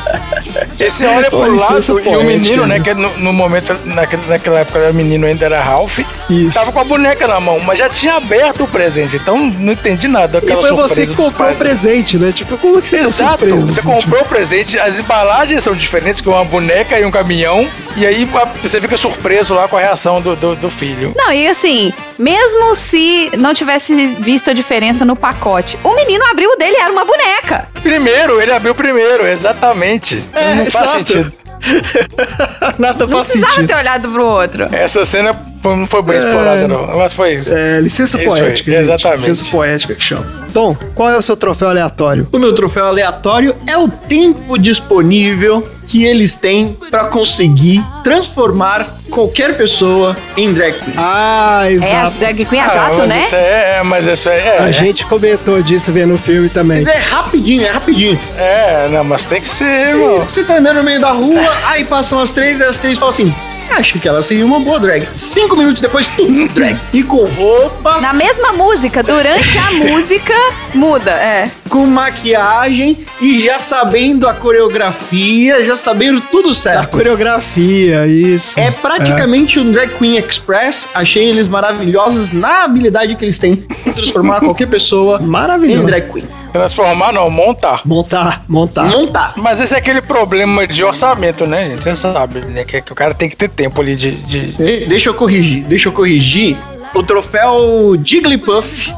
Esse 0.78 1.04
olha 1.06 1.30
pro 1.30 1.50
licença 1.52 1.92
lado 1.92 2.08
e 2.10 2.16
o 2.16 2.24
menino, 2.24 2.66
né? 2.66 2.80
Que 2.80 2.92
no, 2.94 3.16
no 3.18 3.32
momento, 3.32 3.74
naquele, 3.84 4.22
naquela 4.26 4.60
época, 4.60 4.90
o 4.90 4.94
menino 4.94 5.26
ainda 5.26 5.44
era 5.46 5.62
Ralph. 5.62 6.00
Isso. 6.28 6.52
Tava 6.58 6.72
com 6.72 6.80
a 6.80 6.84
boneca 6.84 7.28
na 7.28 7.38
mão, 7.38 7.60
mas 7.60 7.78
já 7.78 7.88
tinha 7.88 8.14
aberto 8.14 8.64
o 8.64 8.68
presente. 8.68 9.16
Então 9.16 9.38
não 9.38 9.72
entendi 9.72 10.08
nada 10.08 10.42
E 10.44 10.50
foi 10.50 10.72
você 10.72 11.06
que 11.06 11.14
comprou 11.14 11.50
o 11.50 11.54
presente, 11.54 12.16
né? 12.18 12.32
Tipo, 12.32 12.58
como 12.58 12.82
que 12.82 12.88
você 12.88 12.98
tá 12.98 13.06
Exato, 13.08 13.46
você 13.46 13.80
assim, 13.80 13.88
comprou 13.88 14.22
o 14.22 14.24
presente, 14.24 14.78
as 14.78 14.98
embalagens 14.98 15.62
são 15.62 15.74
diferentes, 15.74 16.20
que 16.20 16.28
uma 16.28 16.44
boneca 16.44 16.98
e 16.98 17.04
um 17.04 17.10
caminhão, 17.10 17.68
e 17.96 18.04
aí 18.06 18.28
a- 18.34 18.44
você 18.62 18.80
fica 18.80 18.96
surpreso 18.96 19.54
lá 19.54 19.68
com 19.68 19.76
a 19.76 19.80
reação 19.80 20.20
do, 20.20 20.34
do, 20.34 20.56
do 20.56 20.70
filho. 20.70 21.12
Não, 21.16 21.32
e 21.32 21.46
assim, 21.46 21.92
mesmo 22.18 22.74
se 22.74 23.30
não 23.38 23.54
tivesse 23.54 24.06
visto 24.18 24.50
a 24.50 24.52
diferença 24.52 25.04
no 25.04 25.14
pacote, 25.20 25.78
o 25.84 25.94
menino 25.94 26.24
abriu 26.26 26.50
o 26.50 26.56
dele 26.56 26.76
e 26.76 26.80
era 26.80 26.92
uma 26.92 27.04
boneca. 27.04 27.68
Primeiro, 27.82 28.40
ele 28.40 28.52
abriu 28.52 28.74
primeiro, 28.74 29.26
exatamente. 29.26 30.22
É, 30.34 30.54
não 30.54 30.66
faz 30.66 30.86
exato. 30.86 30.98
sentido. 30.98 31.32
Nada 32.78 33.06
Não 33.06 33.12
faz 33.12 33.28
precisava 33.28 33.52
sentido. 33.54 33.68
ter 33.68 33.74
olhado 33.76 34.08
pro 34.10 34.24
outro. 34.26 34.66
Essa 34.74 35.04
cena 35.04 35.34
não 35.62 35.86
foi 35.86 36.02
bem 36.02 36.16
explorada, 36.18 36.66
não. 36.68 36.96
Mas 36.96 37.12
foi. 37.12 37.42
É, 37.46 37.78
licença 37.80 38.16
Isso 38.18 38.26
poética, 38.28 38.70
gente. 38.70 38.82
exatamente. 38.82 39.18
Licença 39.28 39.44
poética 39.50 39.94
que 39.94 40.02
chama. 40.02 40.40
Tom, 40.52 40.74
qual 40.94 41.10
é 41.10 41.16
o 41.16 41.22
seu 41.22 41.36
troféu 41.36 41.68
aleatório? 41.68 42.26
O 42.32 42.38
meu 42.38 42.52
troféu 42.54 42.86
aleatório 42.86 43.54
é 43.66 43.76
o 43.78 43.88
tempo 43.88 44.58
disponível 44.58 45.62
que 45.86 46.04
eles 46.04 46.34
têm 46.34 46.76
pra 46.90 47.04
conseguir 47.04 47.84
transformar 48.02 48.86
qualquer 49.10 49.56
pessoa 49.56 50.16
em 50.36 50.52
drag 50.52 50.78
queen. 50.78 50.94
Ah, 50.96 51.62
É, 51.66 51.72
exato. 51.72 52.14
drag 52.18 52.44
queen 52.44 52.60
a 52.60 52.66
Ah, 52.66 52.68
jato, 52.68 53.06
né? 53.06 53.22
Isso 53.26 53.34
é, 53.36 53.78
é, 53.78 53.82
mas 53.84 54.06
isso 54.06 54.28
é. 54.28 54.58
A 54.58 54.68
É, 54.68 54.72
gente 54.72 55.04
comentou 55.06 55.62
disso 55.62 55.92
vendo 55.92 56.14
o 56.14 56.18
filme 56.18 56.48
também. 56.48 56.82
Mas 56.84 56.94
é 56.94 56.98
rapidinho, 56.98 57.64
é 57.64 57.70
rapidinho. 57.70 58.18
é, 58.36 58.88
não, 58.90 59.04
mas 59.04 59.24
tem 59.24 59.40
que 59.40 59.48
ser, 59.48 59.90
irmão. 59.90 60.24
Você 60.26 60.42
tá 60.42 60.56
andando 60.58 60.76
no 60.78 60.82
meio 60.82 61.00
da 61.00 61.10
rua, 61.12 61.40
aí 61.66 61.84
passam 61.84 62.18
as 62.20 62.32
três, 62.32 62.58
e 62.58 62.62
as 62.64 62.78
três 62.78 62.98
falam 62.98 63.12
assim: 63.14 63.34
acho 63.72 63.98
que 63.98 64.08
ela 64.08 64.22
seria 64.22 64.44
uma 64.44 64.60
boa 64.60 64.78
drag. 64.78 65.06
Cinco 65.14 65.56
minutos 65.56 65.80
depois, 65.80 66.06
drag. 66.54 66.78
E 66.92 67.02
com 67.02 67.24
roupa, 67.24 68.00
Na 68.00 68.12
mesma 68.12 68.52
música, 68.52 69.02
durante 69.02 69.58
a 69.58 69.70
música, 69.86 70.34
muda, 70.74 71.10
é. 71.12 71.50
com 71.68 71.86
maquiagem 71.86 72.98
e 73.20 73.40
já 73.40 73.58
sabendo 73.58 74.28
a 74.28 74.34
coreografia, 74.34 75.64
já 75.64 75.76
sabendo 75.76 76.20
tudo 76.20 76.50
A 76.50 76.54
certo. 76.54 76.90
coreografia, 76.90 78.06
isso. 78.06 78.58
É 78.58 78.70
praticamente 78.70 79.58
um 79.58 79.70
Drag 79.70 79.88
Queen 79.98 80.16
Express. 80.16 80.88
Achei 80.94 81.28
eles 81.28 81.48
maravilhosos 81.48 82.32
na 82.32 82.64
habilidade 82.64 83.14
que 83.14 83.24
eles 83.24 83.38
têm 83.38 83.64
em 83.86 83.92
transformar 83.92 84.40
qualquer 84.40 84.66
pessoa 84.68 85.20
em 85.20 85.84
drag 85.84 86.10
queen. 86.12 86.24
Transformar, 86.52 87.12
não, 87.12 87.30
montar. 87.30 87.82
Montar, 87.84 88.42
montar. 88.48 88.84
Montar. 88.86 89.34
Mas 89.36 89.60
esse 89.60 89.74
é 89.74 89.78
aquele 89.78 90.00
problema 90.02 90.66
de 90.66 90.82
orçamento, 90.84 91.46
né, 91.46 91.70
gente? 91.70 91.84
Você 91.84 91.96
sabe, 91.96 92.40
né? 92.46 92.64
Que, 92.64 92.80
que 92.82 92.92
o 92.92 92.94
cara 92.96 93.14
tem 93.14 93.28
que 93.28 93.36
ter 93.36 93.48
tempo 93.48 93.80
ali 93.80 93.94
de. 93.96 94.12
de- 94.12 94.86
Deixa 94.86 95.08
eu 95.08 95.14
corrigir, 95.14 95.64
deixa 95.64 95.88
eu 95.88 95.92
corrigir. 95.92 96.56
O 96.94 97.02
troféu 97.02 97.92
Jigglypuff 98.04 98.92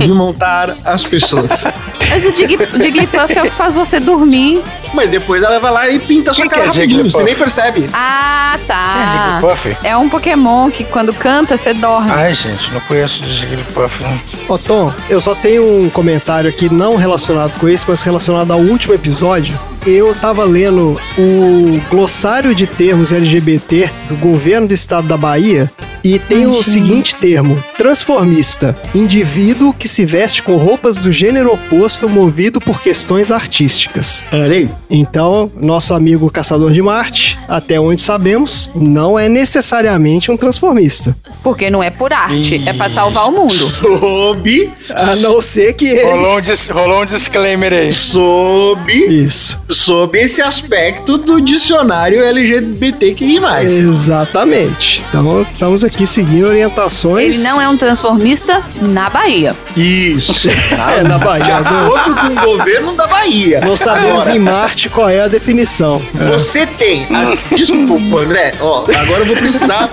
de 0.00 0.12
montar 0.12 0.76
as 0.84 1.02
pessoas. 1.02 1.64
Mas 2.10 2.24
o 2.24 2.30
Jigglypuff 2.32 3.38
é 3.38 3.42
o 3.42 3.44
que 3.44 3.50
faz 3.54 3.74
você 3.74 4.00
dormir. 4.00 4.62
Mas 4.92 5.08
depois 5.08 5.42
ela 5.42 5.60
vai 5.60 5.70
lá 5.70 5.88
e 5.88 5.98
pinta 5.98 6.32
a 6.32 6.34
sua 6.34 6.44
que 6.44 6.50
cara 6.50 6.64
é 6.64 6.66
rapidinho, 6.66 7.10
você 7.10 7.22
nem 7.22 7.34
percebe. 7.34 7.86
Ah, 7.92 8.58
tá. 8.66 9.40
Jigglypuff? 9.40 9.76
É 9.86 9.96
um 9.96 10.08
Pokémon 10.08 10.70
que 10.70 10.82
quando 10.84 11.12
canta, 11.12 11.56
você 11.56 11.72
dorme. 11.72 12.10
Ai, 12.10 12.34
gente, 12.34 12.72
não 12.72 12.80
conheço 12.80 13.20
de 13.20 13.32
Jigglypuff, 13.32 14.02
não. 14.02 14.20
Ô 14.48 14.58
Tom, 14.58 14.92
eu 15.08 15.20
só 15.20 15.34
tenho 15.34 15.84
um 15.84 15.88
comentário 15.88 16.50
aqui 16.50 16.68
não 16.72 16.96
relacionado 16.96 17.56
com 17.58 17.68
esse, 17.68 17.84
mas 17.88 18.02
relacionado 18.02 18.52
ao 18.52 18.58
último 18.58 18.94
episódio. 18.94 19.58
Eu 19.86 20.14
tava 20.14 20.44
lendo 20.44 21.00
o 21.16 21.80
glossário 21.88 22.54
de 22.54 22.66
termos 22.66 23.12
LGBT 23.12 23.88
do 24.08 24.16
governo 24.16 24.68
do 24.68 24.74
estado 24.74 25.08
da 25.08 25.16
Bahia 25.16 25.70
e 26.04 26.18
tem 26.18 26.46
o 26.46 26.62
seguinte 26.62 27.14
termo: 27.14 27.62
transformista, 27.76 28.76
indivíduo 28.94 29.72
que 29.72 29.88
se 29.88 30.04
veste 30.04 30.42
com 30.42 30.56
roupas 30.56 30.96
do 30.96 31.12
gênero 31.12 31.52
oposto 31.52 32.08
movido 32.08 32.60
por 32.60 32.80
questões 32.80 33.30
artísticas. 33.30 34.22
Olha 34.32 34.56
aí. 34.56 34.68
Então, 34.88 35.50
nosso 35.62 35.94
amigo 35.94 36.30
Caçador 36.30 36.72
de 36.72 36.82
Marte, 36.82 37.38
até 37.48 37.78
onde 37.80 38.00
sabemos, 38.00 38.70
não 38.74 39.18
é 39.18 39.28
necessariamente 39.28 40.30
um 40.30 40.36
transformista. 40.36 41.16
Porque 41.42 41.70
não 41.70 41.82
é 41.82 41.90
por 41.90 42.12
arte, 42.12 42.62
é 42.66 42.72
pra 42.72 42.88
salvar 42.88 43.28
o 43.28 43.32
mundo. 43.32 43.54
Sob, 44.00 44.72
A 44.94 45.16
não 45.16 45.40
ser 45.42 45.74
que 45.74 45.86
ele. 45.86 46.02
Rolou 46.10 46.38
um, 46.38 46.40
dis- 46.40 46.68
rolou 46.68 47.02
um 47.02 47.06
disclaimer 47.06 47.72
aí. 47.72 47.92
sob, 47.92 48.92
Isso. 48.92 49.58
sob 49.68 50.18
esse 50.18 50.40
aspecto 50.42 51.16
do 51.18 51.40
dicionário 51.40 52.22
LGBTQI+. 52.22 53.38
Exatamente. 53.64 55.04
Então 55.08 55.40
estamos 55.40 55.84
aqui 55.84 55.89
seguindo 56.06 56.46
orientações. 56.46 57.36
Ele 57.36 57.44
não 57.48 57.60
é 57.60 57.68
um 57.68 57.76
transformista 57.76 58.62
na 58.80 59.08
Bahia. 59.10 59.54
Isso. 59.76 60.48
É, 60.98 61.02
na 61.02 61.18
Bahia. 61.18 61.44
De 61.44 61.50
acordo 61.52 62.14
com 62.14 62.26
o 62.26 62.56
governo 62.56 62.94
da 62.94 63.06
Bahia. 63.06 63.60
Não 63.60 63.76
sabemos 63.76 64.22
Agora, 64.22 64.36
em 64.36 64.38
Marte 64.38 64.88
qual 64.88 65.08
é 65.08 65.20
a 65.22 65.28
definição. 65.28 66.00
Você 66.14 66.66
tem. 66.66 67.04
a- 67.14 67.54
Desculpa, 67.54 68.18
André. 68.18 68.54
Ó, 68.60 68.80
agora 68.82 69.20
eu 69.20 69.24
vou 69.26 69.36
precisar 69.36 69.88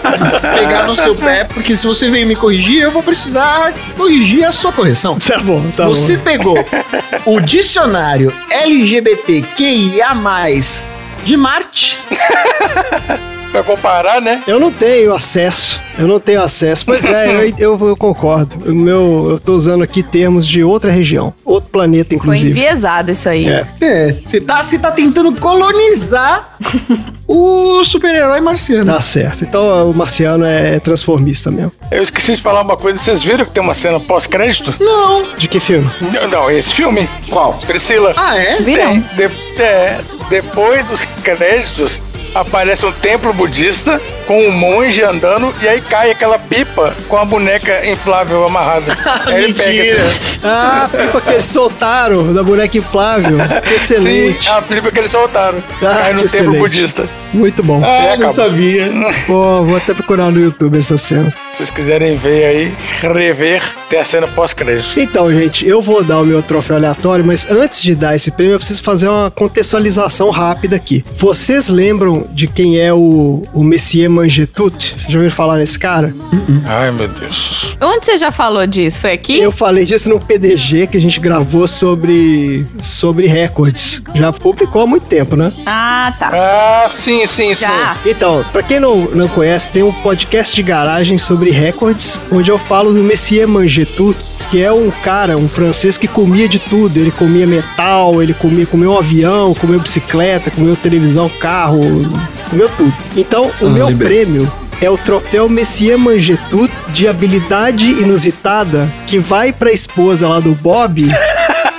pegar 0.55 0.87
no 0.87 0.95
seu 0.95 1.13
pé, 1.15 1.43
porque 1.43 1.75
se 1.75 1.85
você 1.85 2.09
vem 2.09 2.25
me 2.25 2.35
corrigir, 2.35 2.81
eu 2.81 2.91
vou 2.91 3.03
precisar 3.03 3.73
corrigir 3.95 4.45
a 4.45 4.51
sua 4.51 4.71
correção. 4.71 5.19
Tá 5.19 5.37
bom, 5.39 5.63
tá 5.75 5.87
você 5.87 6.17
bom. 6.17 6.23
pegou 6.23 6.65
o 7.25 7.39
dicionário 7.41 8.33
LGBTQIA 8.49 10.07
de 11.23 11.37
Marte. 11.37 11.97
Pra 13.57 13.63
comparar, 13.63 14.21
né? 14.21 14.43
Eu 14.45 14.59
não 14.59 14.71
tenho 14.71 15.15
acesso. 15.15 15.79
Eu 15.97 16.05
não 16.07 16.19
tenho 16.19 16.43
acesso. 16.43 16.85
Pois 16.85 17.03
é, 17.05 17.47
eu, 17.57 17.79
eu, 17.79 17.87
eu 17.87 17.97
concordo. 17.97 18.69
O 18.69 18.75
meu, 18.75 19.23
eu 19.31 19.39
tô 19.39 19.53
usando 19.55 19.81
aqui 19.83 20.03
termos 20.03 20.45
de 20.47 20.63
outra 20.63 20.91
região. 20.91 21.33
Outro 21.43 21.71
planeta, 21.71 22.09
Foi 22.09 22.17
inclusive. 22.17 22.51
enviesado 22.51 23.11
isso 23.11 23.27
aí. 23.27 23.47
É. 23.47 23.65
É, 23.81 24.15
você 24.23 24.39
tá, 24.39 24.61
você 24.61 24.77
tá 24.77 24.91
tentando 24.91 25.33
colonizar 25.41 26.55
o 27.27 27.83
super-herói 27.83 28.39
marciano. 28.41 28.93
Tá 28.93 29.01
certo. 29.01 29.43
Então 29.43 29.89
o 29.89 29.93
marciano 29.95 30.45
é 30.45 30.79
transformista 30.79 31.49
mesmo. 31.49 31.71
Eu 31.89 32.03
esqueci 32.03 32.35
de 32.35 32.41
falar 32.43 32.61
uma 32.61 32.77
coisa. 32.77 32.99
Vocês 32.99 33.23
viram 33.23 33.43
que 33.43 33.49
tem 33.51 33.63
uma 33.63 33.73
cena 33.73 33.99
pós-crédito? 33.99 34.75
Não. 34.79 35.33
De 35.35 35.47
que 35.47 35.59
filme? 35.59 35.89
Não, 36.13 36.27
não, 36.27 36.51
esse 36.51 36.71
filme. 36.75 37.09
Qual? 37.27 37.53
Priscila. 37.65 38.13
Ah, 38.15 38.37
é? 38.37 38.57
Vi 38.61 38.75
Tem. 38.75 38.85
não. 38.85 38.99
De- 39.15 39.47
é, 39.59 39.99
depois 40.29 40.85
dos 40.85 41.03
créditos, 41.23 41.99
aparece 42.39 42.85
um 42.85 42.91
templo 42.91 43.33
budista 43.33 44.01
com 44.27 44.39
um 44.41 44.51
monge 44.51 45.01
andando 45.01 45.53
e 45.61 45.67
aí 45.67 45.79
cai 45.81 46.11
aquela 46.11 46.37
pipa 46.37 46.93
com 47.07 47.17
a 47.17 47.25
boneca 47.25 47.87
inflável 47.89 48.45
amarrada. 48.45 48.85
Aí 49.25 49.45
ele 49.45 49.53
pega 49.53 49.69
Mentira. 49.69 49.97
esse- 49.97 50.39
Ah, 50.43 50.83
a 50.83 50.87
pipa 50.97 51.21
que 51.21 51.29
eles 51.31 51.45
soltaram 51.45 52.33
da 52.33 52.43
boneca 52.43 52.77
inflável. 52.77 53.37
Sim, 53.65 53.73
Excelente. 53.75 54.49
a 54.49 54.61
pipa 54.61 54.91
que 54.91 54.99
eles 54.99 55.11
soltaram. 55.11 55.57
Ah, 55.81 56.03
aí 56.05 56.13
no 56.13 56.23
que 56.23 56.29
templo 56.29 56.53
excelente. 56.53 56.59
budista. 56.59 57.05
Muito 57.33 57.63
bom. 57.63 57.81
Ah, 57.83 58.13
É, 58.13 58.17
não 58.17 58.31
sabia. 58.31 58.89
Pô, 59.25 59.63
vou 59.63 59.75
até 59.75 59.93
procurar 59.93 60.31
no 60.31 60.39
YouTube 60.39 60.77
essa 60.77 60.97
cena. 60.97 61.29
Se 61.51 61.57
vocês 61.57 61.71
quiserem 61.71 62.15
ver 62.17 62.45
aí, 62.45 62.73
rever, 63.01 63.63
tem 63.89 63.99
a 63.99 64.03
cena 64.03 64.27
pós-crédito. 64.27 64.99
Então, 64.99 65.31
gente, 65.31 65.67
eu 65.67 65.81
vou 65.81 66.03
dar 66.03 66.19
o 66.21 66.25
meu 66.25 66.41
troféu 66.43 66.75
aleatório, 66.75 67.25
mas 67.25 67.49
antes 67.49 67.81
de 67.81 67.95
dar 67.95 68.15
esse 68.15 68.29
prêmio, 68.31 68.53
eu 68.53 68.59
preciso 68.59 68.83
fazer 68.83 69.07
uma 69.07 69.31
contextualização 69.31 70.29
rápida 70.29 70.75
aqui. 70.75 71.03
Vocês 71.17 71.67
lembram 71.67 72.27
de 72.31 72.47
quem 72.47 72.79
é 72.79 72.93
o, 72.93 73.41
o 73.53 73.63
Messier 73.63 74.09
Mangetut? 74.17 74.73
Vocês 74.75 75.03
já 75.03 75.19
ouviram 75.19 75.35
falar 75.35 75.57
nesse 75.57 75.77
cara? 75.77 76.13
Ai, 76.65 76.91
meu 76.91 77.07
Deus. 77.07 77.73
Onde 77.79 78.05
você 78.05 78.17
já 78.17 78.31
falou 78.31 78.65
disso? 78.65 78.99
Foi 78.99 79.11
aqui? 79.13 79.39
Eu 79.39 79.51
falei 79.51 79.85
disso 79.85 80.09
no 80.09 80.19
PDG 80.19 80.87
que 80.87 80.97
a 80.97 81.01
gente 81.01 81.19
gravou 81.19 81.67
sobre, 81.67 82.65
sobre 82.81 83.27
recordes. 83.27 84.01
Já 84.15 84.33
publicou 84.33 84.81
há 84.81 84.87
muito 84.87 85.07
tempo, 85.07 85.35
né? 85.35 85.53
Ah, 85.65 86.13
tá. 86.17 86.31
Ah, 86.33 86.89
sim, 86.89 87.25
sim, 87.27 87.53
sim. 87.53 87.61
Já. 87.61 87.95
Então, 88.05 88.43
pra 88.51 88.63
quem 88.63 88.79
não, 88.79 89.01
não 89.11 89.27
conhece, 89.27 89.71
tem 89.71 89.83
um 89.83 89.93
podcast 89.93 90.55
de 90.55 90.63
garagem 90.63 91.17
sobre 91.17 91.51
recordes, 91.51 92.19
onde 92.31 92.49
eu 92.49 92.57
falo 92.57 92.91
do 92.91 93.03
Messier 93.03 93.47
Mangetut, 93.47 94.17
que 94.49 94.61
é 94.61 94.71
um 94.71 94.89
cara, 94.89 95.37
um 95.37 95.47
francês 95.47 95.97
que 95.97 96.07
comia 96.07 96.47
de 96.47 96.59
tudo. 96.59 96.97
Ele 96.97 97.11
comia 97.11 97.45
metal, 97.45 98.21
ele 98.21 98.33
comia, 98.33 98.65
comeu 98.65 98.91
um 98.91 98.97
avião, 98.97 99.53
comeu 99.53 99.79
bicicleta, 99.79 100.51
comeu 100.51 100.75
televisão, 100.75 101.29
carro, 101.29 101.79
comeu 102.49 102.69
tudo. 102.77 102.93
Então, 103.15 103.51
o 103.61 103.69
meu 103.69 103.87
lembrei. 103.87 104.25
prêmio 104.25 104.51
é 104.81 104.89
o 104.89 104.97
troféu 104.97 105.49
Messier 105.49 105.97
Mangetut 105.97 106.71
de 106.89 107.07
habilidade 107.07 107.89
inusitada 107.89 108.87
que 109.07 109.17
vai 109.17 109.51
pra 109.51 109.71
esposa 109.71 110.27
lá 110.27 110.39
do 110.39 110.53
Bob 110.53 111.11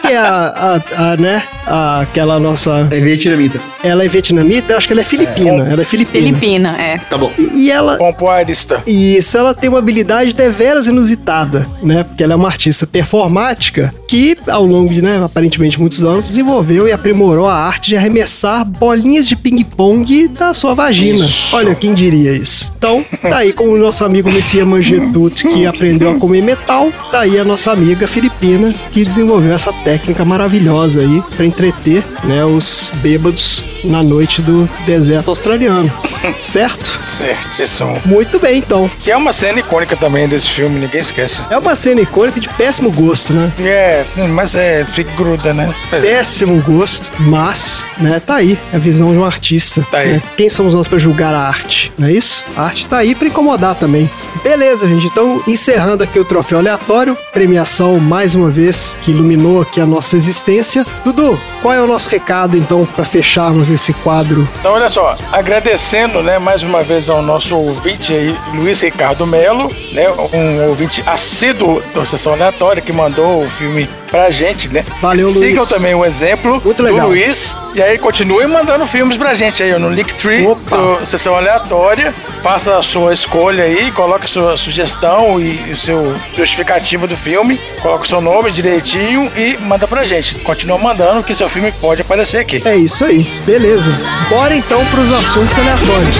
que 0.09 0.14
é 0.14 0.18
a, 0.18 0.81
a, 0.97 1.12
a, 1.12 1.16
né? 1.16 1.42
A, 1.66 2.01
aquela 2.01 2.40
nossa. 2.40 2.88
É 2.90 3.01
vietnamita. 3.01 3.61
Ela 3.85 4.05
é 4.05 4.09
vietnamita? 4.09 4.73
Eu 4.73 4.77
acho 4.79 4.87
que 4.87 4.92
ela 4.92 5.03
é 5.03 5.05
filipina. 5.05 5.68
ela 5.71 5.83
é 5.83 5.85
filipina. 5.85 6.25
Filipina, 6.25 6.83
é. 6.83 6.99
Tá 6.99 7.18
bom. 7.18 7.31
E, 7.38 7.66
e 7.66 7.71
ela. 7.71 7.97
Pompoarista. 7.99 8.83
Isso, 8.87 9.37
ela 9.37 9.55
tem 9.55 9.68
uma 9.68 9.79
habilidade 9.79 10.33
deveras 10.33 10.87
inusitada, 10.87 11.66
né? 11.83 12.05
Porque 12.05 12.23
ela 12.23 12.33
é 12.33 12.37
uma 12.37 12.49
artista 12.49 12.87
performática 12.87 13.90
que, 14.09 14.37
ao 14.49 14.64
longo 14.64 14.92
de, 14.92 15.03
né, 15.03 15.23
aparentemente 15.23 15.79
muitos 15.79 16.03
anos, 16.03 16.25
desenvolveu 16.25 16.88
e 16.88 16.92
aprimorou 16.92 17.47
a 17.47 17.55
arte 17.55 17.90
de 17.90 17.97
arremessar 17.97 18.64
bolinhas 18.64 19.29
de 19.29 19.37
ping-pong 19.37 20.29
da 20.29 20.55
sua 20.55 20.75
vagina. 20.75 21.29
Olha, 21.53 21.75
quem 21.75 21.92
diria 21.92 22.33
isso? 22.33 22.73
Então, 22.79 23.05
tá 23.21 23.38
aí 23.38 23.53
com 23.53 23.68
o 23.68 23.77
nosso 23.77 24.05
amigo 24.05 24.31
Messia 24.31 24.64
Mangetut, 24.64 25.47
que 25.47 25.66
aprendeu 25.66 26.11
a 26.11 26.18
comer 26.18 26.42
metal, 26.42 26.90
tá 27.11 27.21
aí 27.21 27.38
a 27.38 27.44
nossa 27.44 27.71
amiga 27.73 28.07
filipina, 28.09 28.73
que 28.90 29.05
desenvolveu 29.05 29.53
essa 29.53 29.73
técnica 29.73 29.97
maravilhosa 30.24 31.00
aí 31.02 31.22
pra 31.37 31.46
entreter, 31.46 32.02
né, 32.24 32.44
os 32.44 32.90
bêbados 32.96 33.64
na 33.84 34.02
noite 34.02 34.42
do 34.42 34.68
deserto 34.87 35.28
australiano. 35.28 35.90
Certo? 36.42 36.98
Certíssimo. 37.06 37.96
Muito 38.04 38.38
bem, 38.38 38.58
então. 38.58 38.90
Que 39.02 39.11
é 39.11 39.16
uma 39.16 39.32
cena 39.32 39.61
icônica 39.61 39.96
também 39.96 40.26
desse 40.28 40.48
filme, 40.48 40.78
ninguém 40.80 41.00
esquece. 41.00 41.40
É 41.50 41.56
uma 41.58 41.74
cena 41.76 42.00
icônica 42.00 42.40
de 42.40 42.48
péssimo 42.48 42.90
gosto, 42.90 43.32
né? 43.32 43.52
É, 43.61 44.04
mas 44.28 44.54
é, 44.54 44.84
fica 44.84 45.11
gruda, 45.16 45.52
né? 45.52 45.72
Pois 45.90 46.04
é. 46.04 46.16
Péssimo 46.16 46.61
gosto, 46.62 47.06
mas, 47.20 47.84
né, 47.98 48.20
tá 48.20 48.37
aí 48.37 48.58
a 48.72 48.78
visão 48.78 49.12
de 49.12 49.18
um 49.18 49.24
artista. 49.24 49.87
Tá 49.90 49.98
aí. 49.98 50.14
né? 50.14 50.22
Quem 50.37 50.50
somos 50.50 50.74
nós 50.74 50.88
pra 50.88 50.98
julgar 50.98 51.34
a 51.34 51.40
arte, 51.40 51.92
não 51.98 52.08
é 52.08 52.12
isso? 52.12 52.44
A 52.56 52.62
arte 52.64 52.87
tá 52.87 52.98
aí 52.98 53.14
pra 53.14 53.28
incomodar 53.28 53.74
também. 53.74 54.08
Beleza, 54.42 54.88
gente, 54.88 55.06
então 55.06 55.42
encerrando 55.46 56.04
aqui 56.04 56.18
o 56.18 56.24
troféu 56.24 56.58
aleatório, 56.58 57.16
premiação 57.32 57.98
mais 57.98 58.34
uma 58.34 58.50
vez 58.50 58.96
que 59.02 59.11
iluminou 59.11 59.61
aqui 59.62 59.80
a 59.80 59.87
nossa 59.88 60.16
existência. 60.16 60.85
Dudu, 61.05 61.39
qual 61.62 61.74
é 61.74 61.80
o 61.80 61.86
nosso 61.86 62.09
recado 62.09 62.57
então 62.57 62.84
pra 62.84 63.05
fecharmos 63.05 63.70
esse 63.70 63.93
quadro? 63.93 64.49
Então, 64.61 64.72
olha 64.72 64.89
só, 64.89 65.16
agradecendo, 65.32 66.22
né, 66.22 66.39
mais 66.39 66.62
uma 66.62 66.82
vez 66.82 67.09
ao 67.09 67.22
nosso 67.22 67.57
ouvinte 67.57 68.12
aí, 68.12 68.36
Luiz 68.55 68.80
Ricardo 68.80 69.26
Melo, 69.26 69.70
né, 69.93 70.09
um 70.32 70.68
ouvinte 70.68 71.03
assíduo 71.07 71.82
da 71.95 72.05
Sessão 72.05 72.32
Aleatória 72.34 72.82
que 72.82 72.93
mandou 72.93 73.43
o 73.43 73.51
filme 73.51 73.89
pra 74.11 74.30
gente, 74.30 74.68
né? 74.68 74.84
Valeu, 75.00 75.28
Luiz. 75.28 75.38
Sigam 75.38 75.66
também 75.66 75.94
o 75.94 76.04
exemplo 76.04 76.61
Muito 76.64 76.78
do 76.78 76.82
legal. 76.82 77.09
Luiz 77.09 77.56
e 77.74 77.82
aí 77.82 77.96
continue 77.98 78.46
mandando 78.46 78.86
filmes 78.86 79.16
pra 79.16 79.34
gente 79.34 79.62
aí 79.62 79.72
ó, 79.72 79.78
no 79.78 79.90
Linktree 79.90 80.46
Opa. 80.46 80.76
do 80.76 81.06
Sessão 81.06 81.36
Aleatória. 81.36 82.12
Faça 82.42 82.76
a 82.76 82.82
sua 82.82 83.12
escolha 83.12 83.64
aí, 83.64 83.90
coloque 83.92 84.24
a 84.24 84.28
sua 84.28 84.56
sugestão 84.56 85.40
e 85.40 85.72
o 85.72 85.76
seu 85.76 86.14
justificativa 86.36 87.06
do 87.06 87.16
filme, 87.16 87.61
coloque 87.80 88.04
o 88.04 88.09
seu 88.09 88.20
nome 88.20 88.50
direitinho 88.50 89.30
e 89.36 89.56
manda 89.59 89.86
pra 89.86 90.02
gente. 90.02 90.36
Continua 90.40 90.78
mandando 90.78 91.22
que 91.22 91.34
seu 91.34 91.48
filme 91.48 91.72
pode 91.80 92.02
aparecer 92.02 92.38
aqui. 92.38 92.62
É 92.64 92.76
isso 92.76 93.04
aí, 93.04 93.22
beleza. 93.44 93.92
Bora 94.28 94.56
então 94.56 94.84
pros 94.86 95.12
assuntos 95.12 95.56
aleatórios. 95.59 96.18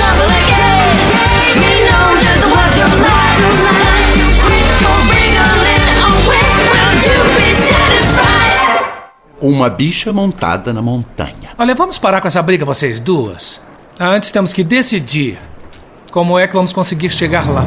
Uma 9.41 9.71
bicha 9.71 10.13
montada 10.13 10.73
na 10.73 10.83
montanha. 10.83 11.51
Olha, 11.57 11.75
vamos 11.75 11.99
parar 11.99 12.21
com 12.21 12.27
essa 12.27 12.43
briga, 12.43 12.65
vocês 12.65 12.99
duas. 12.99 13.61
Antes 14.01 14.31
temos 14.33 14.53
que 14.53 14.65
decidir 14.65 15.39
como 16.11 16.39
é 16.39 16.47
que 16.49 16.55
vamos 16.55 16.73
conseguir 16.73 17.11
chegar 17.11 17.49
lá. 17.49 17.65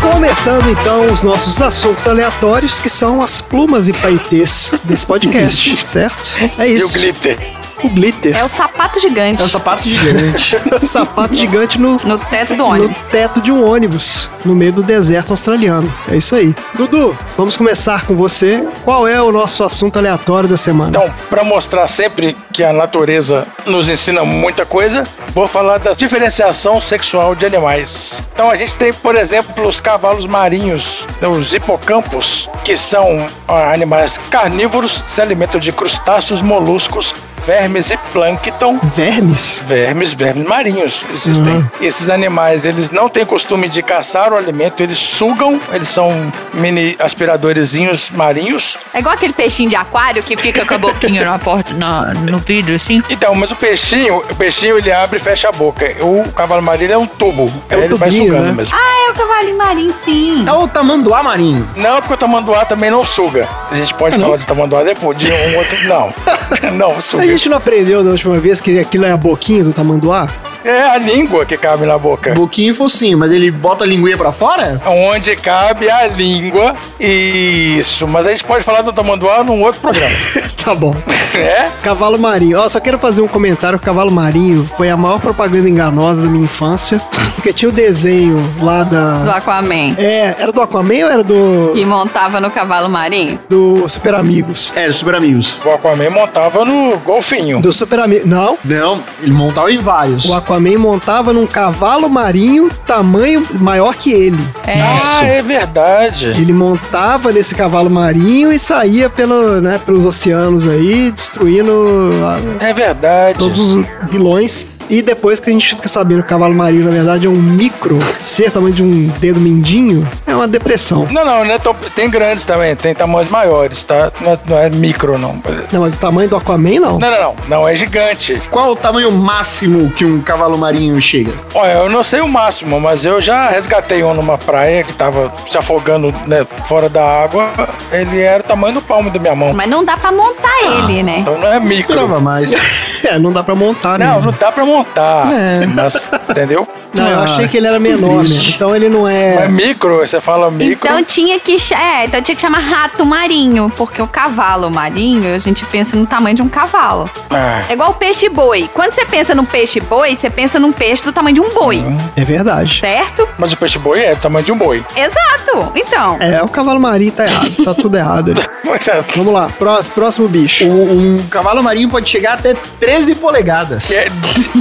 Começando 0.00 0.70
então 0.70 1.06
os 1.06 1.22
nossos 1.22 1.60
assuntos 1.62 2.06
aleatórios, 2.06 2.78
que 2.78 2.90
são 2.90 3.22
as 3.22 3.40
plumas 3.40 3.88
e 3.88 3.92
paetês 3.92 4.72
desse 4.84 5.06
podcast, 5.06 5.76
certo? 5.86 6.36
É 6.58 6.68
E 6.68 6.74
o 6.74 6.86
isso. 6.86 6.98
glitter. 6.98 7.53
O 7.84 7.88
glitter. 7.90 8.34
É 8.34 8.42
o 8.42 8.48
sapato 8.48 8.98
gigante 8.98 9.42
É 9.42 9.44
um 9.44 9.48
sapato 9.48 9.82
gigante. 9.82 10.56
sapato 10.86 11.34
gigante 11.34 11.78
no, 11.78 12.00
no 12.02 12.18
teto 12.18 12.54
do 12.54 12.56
no 12.56 12.66
ônibus. 12.70 12.98
teto 13.10 13.40
de 13.40 13.52
um 13.52 13.62
ônibus, 13.68 14.28
no 14.44 14.54
meio 14.54 14.72
do 14.72 14.82
deserto 14.82 15.32
australiano. 15.32 15.92
É 16.10 16.16
isso 16.16 16.34
aí. 16.34 16.54
Dudu, 16.74 17.16
vamos 17.36 17.56
começar 17.56 18.06
com 18.06 18.16
você. 18.16 18.66
Qual 18.84 19.06
é 19.06 19.20
o 19.20 19.30
nosso 19.30 19.62
assunto 19.62 19.98
aleatório 19.98 20.48
da 20.48 20.56
semana? 20.56 20.88
Então, 20.88 21.12
para 21.28 21.44
mostrar 21.44 21.86
sempre 21.86 22.34
que 22.52 22.64
a 22.64 22.72
natureza 22.72 23.46
nos 23.66 23.88
ensina 23.88 24.24
muita 24.24 24.64
coisa, 24.64 25.04
vou 25.34 25.46
falar 25.46 25.78
da 25.78 25.92
diferenciação 25.92 26.80
sexual 26.80 27.34
de 27.34 27.44
animais. 27.44 28.22
Então, 28.32 28.50
a 28.50 28.56
gente 28.56 28.74
tem, 28.76 28.92
por 28.92 29.14
exemplo, 29.14 29.66
os 29.68 29.80
cavalos 29.80 30.26
marinhos, 30.26 31.06
os 31.20 31.52
hipocampos, 31.52 32.48
que 32.64 32.76
são 32.76 33.26
ah, 33.46 33.72
animais 33.72 34.18
carnívoros, 34.30 35.02
se 35.06 35.20
alimentam 35.20 35.60
de 35.60 35.70
crustáceos, 35.70 36.40
moluscos, 36.40 37.14
vermes 37.46 37.90
e 37.90 37.96
plâncton. 38.12 38.78
Vermes? 38.96 39.62
Vermes, 39.66 40.14
vermes 40.14 40.46
marinhos 40.46 41.02
existem. 41.14 41.54
Uhum. 41.56 41.66
Esses 41.80 42.08
animais, 42.08 42.64
eles 42.64 42.90
não 42.90 43.08
têm 43.08 43.24
costume 43.26 43.68
de 43.68 43.82
caçar 43.82 44.32
o 44.32 44.36
alimento, 44.36 44.82
eles 44.82 44.98
sugam, 44.98 45.60
eles 45.72 45.88
são 45.88 46.10
mini 46.52 46.96
aspiradorzinhos 46.98 48.10
marinhos. 48.10 48.76
É 48.94 48.98
igual 49.00 49.14
aquele 49.14 49.32
peixinho 49.32 49.68
de 49.68 49.76
aquário 49.76 50.22
que 50.22 50.36
fica 50.36 50.64
com 50.64 50.74
a 50.74 50.78
boquinha 50.78 51.24
na 51.24 51.38
porta, 51.38 51.72
na- 51.74 52.12
no 52.14 52.38
vidro, 52.38 52.74
assim. 52.74 53.02
Então, 53.10 53.34
mas 53.34 53.50
o 53.50 53.56
peixinho, 53.56 54.18
o 54.18 54.34
peixinho 54.34 54.78
ele 54.78 54.92
abre 54.92 55.18
e 55.18 55.22
fecha 55.22 55.48
a 55.48 55.52
boca. 55.52 55.84
O 56.00 56.32
cavalo 56.32 56.62
marinho 56.62 56.92
é 56.92 56.98
um 56.98 57.06
tubo. 57.06 57.52
É 57.68 57.76
um 57.76 57.80
ele 57.80 57.94
vai 57.94 58.08
tubinho, 58.08 58.26
sugando 58.26 58.46
né? 58.46 58.52
mesmo. 58.52 58.76
Ah, 58.76 59.06
é 59.08 59.10
o 59.10 59.14
cavalinho 59.14 59.58
marinho, 59.58 59.92
sim. 60.04 60.44
É 60.48 60.52
o 60.52 60.66
tamanduá 60.68 61.22
marinho. 61.22 61.68
Não, 61.76 61.96
porque 62.00 62.14
o 62.14 62.16
tamanduá 62.16 62.64
também 62.64 62.90
não 62.90 63.04
suga. 63.04 63.48
A 63.70 63.74
gente 63.76 63.92
pode 63.94 64.18
falar 64.18 64.36
de 64.38 64.46
tamanduá 64.46 64.82
depois, 64.82 65.16
de 65.18 65.30
um 65.30 65.56
outro. 65.58 65.88
Não. 65.88 66.14
não, 66.72 67.00
suga. 67.00 67.33
Gente 67.36 67.48
não 67.48 67.56
aprendeu 67.56 68.04
da 68.04 68.10
última 68.10 68.38
vez 68.38 68.60
que 68.60 68.78
aquilo 68.78 69.04
é 69.04 69.10
a 69.10 69.16
boquinha 69.16 69.64
do 69.64 69.72
tamanduá? 69.72 70.28
É 70.64 70.82
a 70.88 70.96
língua 70.98 71.44
que 71.44 71.56
cabe 71.58 71.84
na 71.84 71.98
boca. 71.98 72.32
Boquinho 72.34 72.72
e 72.72 72.74
focinho, 72.74 73.18
mas 73.18 73.30
ele 73.30 73.50
bota 73.50 73.84
a 73.84 73.86
linguinha 73.86 74.16
pra 74.16 74.32
fora? 74.32 74.80
Onde 74.86 75.36
cabe 75.36 75.90
a 75.90 76.06
língua. 76.06 76.74
Isso. 76.98 78.06
Mas 78.08 78.26
a 78.26 78.30
gente 78.30 78.44
pode 78.44 78.64
falar 78.64 78.80
do 78.82 78.92
tamanduá 78.92 79.44
num 79.44 79.62
outro 79.62 79.80
programa. 79.80 80.10
tá 80.64 80.74
bom. 80.74 80.96
é? 81.34 81.68
Cavalo 81.82 82.18
marinho. 82.18 82.58
Ó, 82.58 82.68
só 82.68 82.80
quero 82.80 82.98
fazer 82.98 83.20
um 83.20 83.28
comentário. 83.28 83.76
O 83.76 83.80
cavalo 83.80 84.10
marinho 84.10 84.64
foi 84.76 84.88
a 84.88 84.96
maior 84.96 85.20
propaganda 85.20 85.68
enganosa 85.68 86.22
da 86.22 86.28
minha 86.28 86.44
infância. 86.44 86.98
Porque 87.34 87.52
tinha 87.52 87.68
o 87.68 87.72
desenho 87.72 88.42
lá 88.62 88.84
Do 88.84 89.24
da... 89.24 89.36
Aquaman. 89.36 89.94
É, 89.98 90.34
era 90.38 90.50
do 90.50 90.62
Aquaman 90.62 91.04
ou 91.04 91.10
era 91.10 91.22
do, 91.22 91.72
Que 91.74 91.84
montava 91.84 92.40
no 92.40 92.50
cavalo 92.50 92.88
marinho. 92.88 93.38
do 93.50 93.86
Super 93.88 94.14
Amigos? 94.14 94.72
É, 94.74 94.90
Super 94.90 95.16
Amigos. 95.16 95.58
O 95.62 95.70
Aquaman 95.70 96.08
montava 96.08 96.64
no 96.64 96.96
golfinho. 97.00 97.60
Do 97.60 97.70
Super 97.72 98.00
Amigos. 98.00 98.26
Não. 98.26 98.56
Não, 98.64 98.98
ele 99.22 99.32
montava 99.32 99.70
em 99.70 99.78
vários. 99.78 100.24
O 100.24 100.32
Aquaman 100.34 100.53
montava 100.78 101.32
num 101.32 101.46
cavalo 101.46 102.08
marinho 102.08 102.68
tamanho 102.86 103.42
maior 103.52 103.94
que 103.94 104.12
ele. 104.12 104.38
É. 104.66 104.80
Ah, 104.80 105.24
é 105.24 105.42
verdade. 105.42 106.26
Ele 106.26 106.52
montava 106.52 107.32
nesse 107.32 107.54
cavalo 107.54 107.90
marinho 107.90 108.52
e 108.52 108.58
saía 108.58 109.08
pelo, 109.08 109.60
né, 109.60 109.80
pelos 109.84 110.04
oceanos 110.04 110.66
aí, 110.66 111.10
destruindo 111.10 112.10
ah, 112.24 112.64
É 112.64 112.72
verdade. 112.72 113.38
todos 113.38 113.58
os 113.58 113.86
vilões. 114.10 114.66
E 114.90 115.02
depois 115.02 115.40
que 115.40 115.48
a 115.50 115.52
gente 115.52 115.74
fica 115.74 115.88
sabendo 115.88 116.20
que 116.22 116.26
o 116.26 116.28
cavalo 116.30 116.54
marinho, 116.54 116.84
na 116.84 116.90
verdade, 116.90 117.26
é 117.26 117.30
um 117.30 117.32
micro 117.34 117.98
ser 118.20 118.50
tamanho 118.50 118.74
de 118.74 118.82
um 118.82 119.08
dedo 119.18 119.40
mindinho, 119.40 120.08
é 120.26 120.34
uma 120.34 120.46
depressão. 120.48 121.06
Não, 121.10 121.24
não, 121.24 121.44
não 121.44 121.54
é 121.54 121.58
tão- 121.58 121.74
tem 121.94 122.08
grandes 122.10 122.44
também, 122.44 122.74
tem 122.76 122.94
tamanhos 122.94 123.30
maiores, 123.30 123.82
tá? 123.84 124.12
Não 124.20 124.32
é, 124.32 124.38
não 124.46 124.58
é 124.58 124.70
micro, 124.70 125.18
não. 125.18 125.40
Não, 125.72 125.80
mas 125.82 125.94
o 125.94 125.96
tamanho 125.96 126.28
do 126.28 126.36
Aquaman, 126.36 126.80
não. 126.80 126.98
Não, 126.98 127.10
não, 127.10 127.20
não. 127.20 127.34
Não 127.48 127.68
é 127.68 127.74
gigante. 127.76 128.40
Qual 128.50 128.72
o 128.72 128.76
tamanho 128.76 129.10
máximo 129.12 129.90
que 129.90 130.04
um 130.04 130.20
cavalo 130.20 130.56
marinho 130.58 131.00
chega? 131.00 131.32
Olha, 131.54 131.72
eu 131.74 131.88
não 131.88 132.04
sei 132.04 132.20
o 132.20 132.28
máximo, 132.28 132.80
mas 132.80 133.04
eu 133.04 133.20
já 133.20 133.48
resgatei 133.48 134.02
um 134.02 134.14
numa 134.14 134.36
praia 134.38 134.84
que 134.84 134.92
tava 134.92 135.32
se 135.48 135.56
afogando 135.56 136.14
né, 136.26 136.46
fora 136.68 136.88
da 136.88 137.04
água. 137.04 137.50
Ele 137.90 138.20
era 138.20 138.42
o 138.42 138.46
tamanho 138.46 138.74
do 138.74 138.82
palmo 138.82 139.10
da 139.10 139.18
minha 139.18 139.34
mão. 139.34 139.52
Mas 139.54 139.68
não 139.68 139.84
dá 139.84 139.96
pra 139.96 140.12
montar 140.12 140.52
ele, 140.62 141.02
né? 141.02 141.18
Então 141.20 141.38
não 141.38 141.48
é 141.52 141.58
micro. 141.60 141.94
Grava 141.94 142.20
mais. 142.20 142.52
É, 143.04 143.18
não 143.18 143.30
dá 143.30 143.42
pra 143.42 143.54
montar, 143.54 143.98
né? 143.98 144.06
Não, 144.06 144.18
não 144.22 144.32
dá 144.32 144.50
pra 144.50 144.64
montar. 144.64 144.73
É. 144.82 145.66
Mas, 145.66 146.08
entendeu? 146.28 146.66
Não, 146.96 147.08
eu 147.08 147.18
Ah, 147.18 147.24
achei 147.24 147.48
que 147.48 147.56
ele 147.56 147.66
era 147.66 147.80
menor 147.80 148.22
mesmo. 148.22 148.50
Então 148.50 148.74
ele 148.74 148.88
não 148.88 149.06
É 149.08 149.44
é. 149.44 149.48
micro, 149.48 149.98
você 149.98 150.20
fala 150.20 150.48
micro. 150.50 150.88
Então 150.88 151.02
tinha 151.02 151.40
que, 151.40 151.56
é, 151.74 152.04
então 152.06 152.22
tinha 152.22 152.36
que 152.36 152.40
chamar 152.40 152.60
rato 152.60 153.04
marinho, 153.04 153.70
porque 153.76 154.00
o 154.00 154.06
cavalo 154.06 154.70
marinho, 154.70 155.34
a 155.34 155.38
gente 155.38 155.64
pensa 155.66 155.96
no 155.96 156.06
tamanho 156.06 156.36
de 156.36 156.42
um 156.42 156.48
cavalo. 156.48 157.10
Ah, 157.30 157.62
É 157.68 157.72
igual 157.72 157.90
o 157.90 157.94
peixe 157.94 158.28
boi. 158.28 158.70
Quando 158.72 158.92
você 158.92 159.04
pensa 159.04 159.34
num 159.34 159.44
peixe 159.44 159.80
boi, 159.80 160.14
você 160.14 160.30
pensa 160.30 160.60
num 160.60 160.70
peixe 160.70 161.02
do 161.02 161.12
tamanho 161.12 161.34
de 161.34 161.40
um 161.40 161.48
boi, 161.50 161.84
É 162.16 162.24
verdade. 162.24 162.78
certo? 162.80 163.28
mas 163.38 163.52
o 163.52 163.56
peixe 163.56 163.78
boi 163.78 164.00
é 164.00 164.14
do 164.14 164.20
tamanho 164.20 164.44
de 164.46 164.52
um 164.52 164.56
boi. 164.56 164.84
Exato. 164.96 165.72
Então, 165.74 166.16
É, 166.20 166.42
o 166.42 166.48
cavalo 166.48 166.78
marinho 166.80 167.10
tá 167.12 167.24
errado. 167.24 167.64
Tá 167.64 167.74
tudo 167.74 167.96
errado 167.96 168.30
ali. 168.30 168.42
Vamos 169.16 169.32
lá, 169.32 169.48
pró- 169.58 169.82
próximo 169.94 170.28
bicho. 170.28 170.64
O- 170.66 170.92
um 171.18 171.26
cavalo 171.28 171.62
marinho 171.62 171.88
pode 171.88 172.08
chegar 172.08 172.34
até 172.34 172.54
13 172.78 173.14
polegadas. 173.16 173.90
É, 173.92 174.06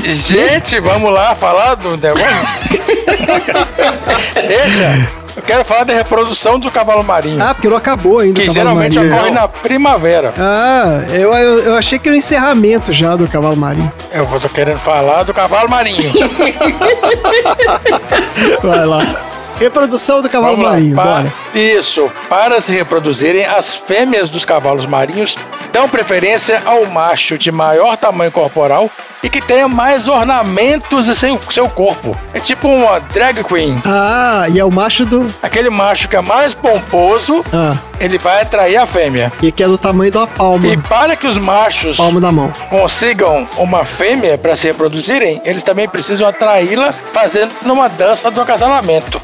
Gente, 0.04 0.80
vamos 0.80 1.12
lá 1.12 1.36
falar 1.36 1.76
do 1.76 1.98
negócio? 1.98 2.26
Deixa. 4.48 5.10
Eu 5.36 5.42
quero 5.42 5.66
falar 5.66 5.84
da 5.84 5.94
reprodução 5.94 6.60
do 6.60 6.70
cavalo 6.70 7.04
marinho. 7.04 7.42
Ah, 7.44 7.54
porque 7.56 7.68
não 7.68 7.78
acabou 7.78 8.20
ainda 8.20 8.40
que 8.40 8.50
o 8.50 8.54
cavalo 8.54 8.70
geralmente 8.70 8.96
marinho. 8.96 9.16
ocorre 9.16 9.32
na 9.32 9.48
primavera. 9.48 10.34
Ah, 10.38 11.02
eu, 11.12 11.34
eu, 11.34 11.60
eu 11.60 11.76
achei 11.76 11.98
que 11.98 12.08
era 12.08 12.14
o 12.16 12.18
encerramento 12.18 12.94
já 12.94 13.16
do 13.16 13.28
cavalo 13.28 13.58
marinho. 13.58 13.92
Eu 14.12 14.26
tô 14.40 14.48
querendo 14.50 14.78
falar 14.80 15.24
do 15.24 15.34
cavalo 15.34 15.68
marinho. 15.70 16.12
Vai 18.62 18.86
lá. 18.86 19.33
Reprodução 19.60 20.22
do 20.22 20.30
cavalo 20.30 20.62
lá, 20.62 20.72
marinho, 20.72 20.96
pa- 20.96 21.04
bora. 21.04 21.34
Isso. 21.54 22.12
Para 22.28 22.60
se 22.60 22.72
reproduzirem, 22.74 23.46
as 23.46 23.74
fêmeas 23.76 24.30
dos 24.30 24.44
cavalos 24.46 24.86
marinhos 24.86 25.36
dão 25.72 25.88
preferência 25.88 26.62
ao 26.66 26.86
macho 26.86 27.38
de 27.38 27.52
maior 27.52 27.96
tamanho 27.98 28.32
corporal 28.32 28.90
e 29.24 29.30
que 29.30 29.40
tenha 29.40 29.68
mais 29.70 30.08
ornamentos 30.08 31.08
em 31.08 31.14
seu, 31.14 31.40
seu 31.50 31.70
corpo. 31.70 32.18
É 32.34 32.40
tipo 32.40 32.68
uma 32.68 33.00
drag 33.00 33.42
queen. 33.44 33.82
Ah, 33.86 34.46
e 34.52 34.60
é 34.60 34.66
o 34.66 34.72
macho 34.72 35.06
do. 35.06 35.28
Aquele 35.42 35.70
macho 35.70 36.10
que 36.10 36.16
é 36.18 36.22
mais 36.22 36.54
pomposo, 36.54 37.42
Ah, 37.54 37.78
ele 38.02 38.18
vai 38.18 38.42
atrair 38.42 38.76
a 38.76 38.86
fêmea. 38.86 39.32
e 39.42 39.50
que 39.52 39.64
é 39.64 39.68
do 39.68 39.78
tamanho 39.78 40.12
uma 40.14 40.28
palma. 40.28 40.68
E 40.68 40.76
para 40.76 41.16
que 41.16 41.26
os 41.26 41.38
machos 41.38 41.96
Palma 41.96 42.20
da 42.20 42.32
mão. 42.34 42.52
consigam 42.70 43.48
uma 43.58 43.86
fêmea 43.86 44.38
para 44.38 44.56
se 44.58 44.68
reproduzirem, 44.68 45.42
eles 45.46 45.64
também 45.64 45.88
precisam 45.88 46.28
atraí-la 46.28 46.94
fazendo 47.14 47.52
uma 47.64 47.88
dança 47.88 48.30
do 48.30 48.42
acasalamento. 48.42 49.22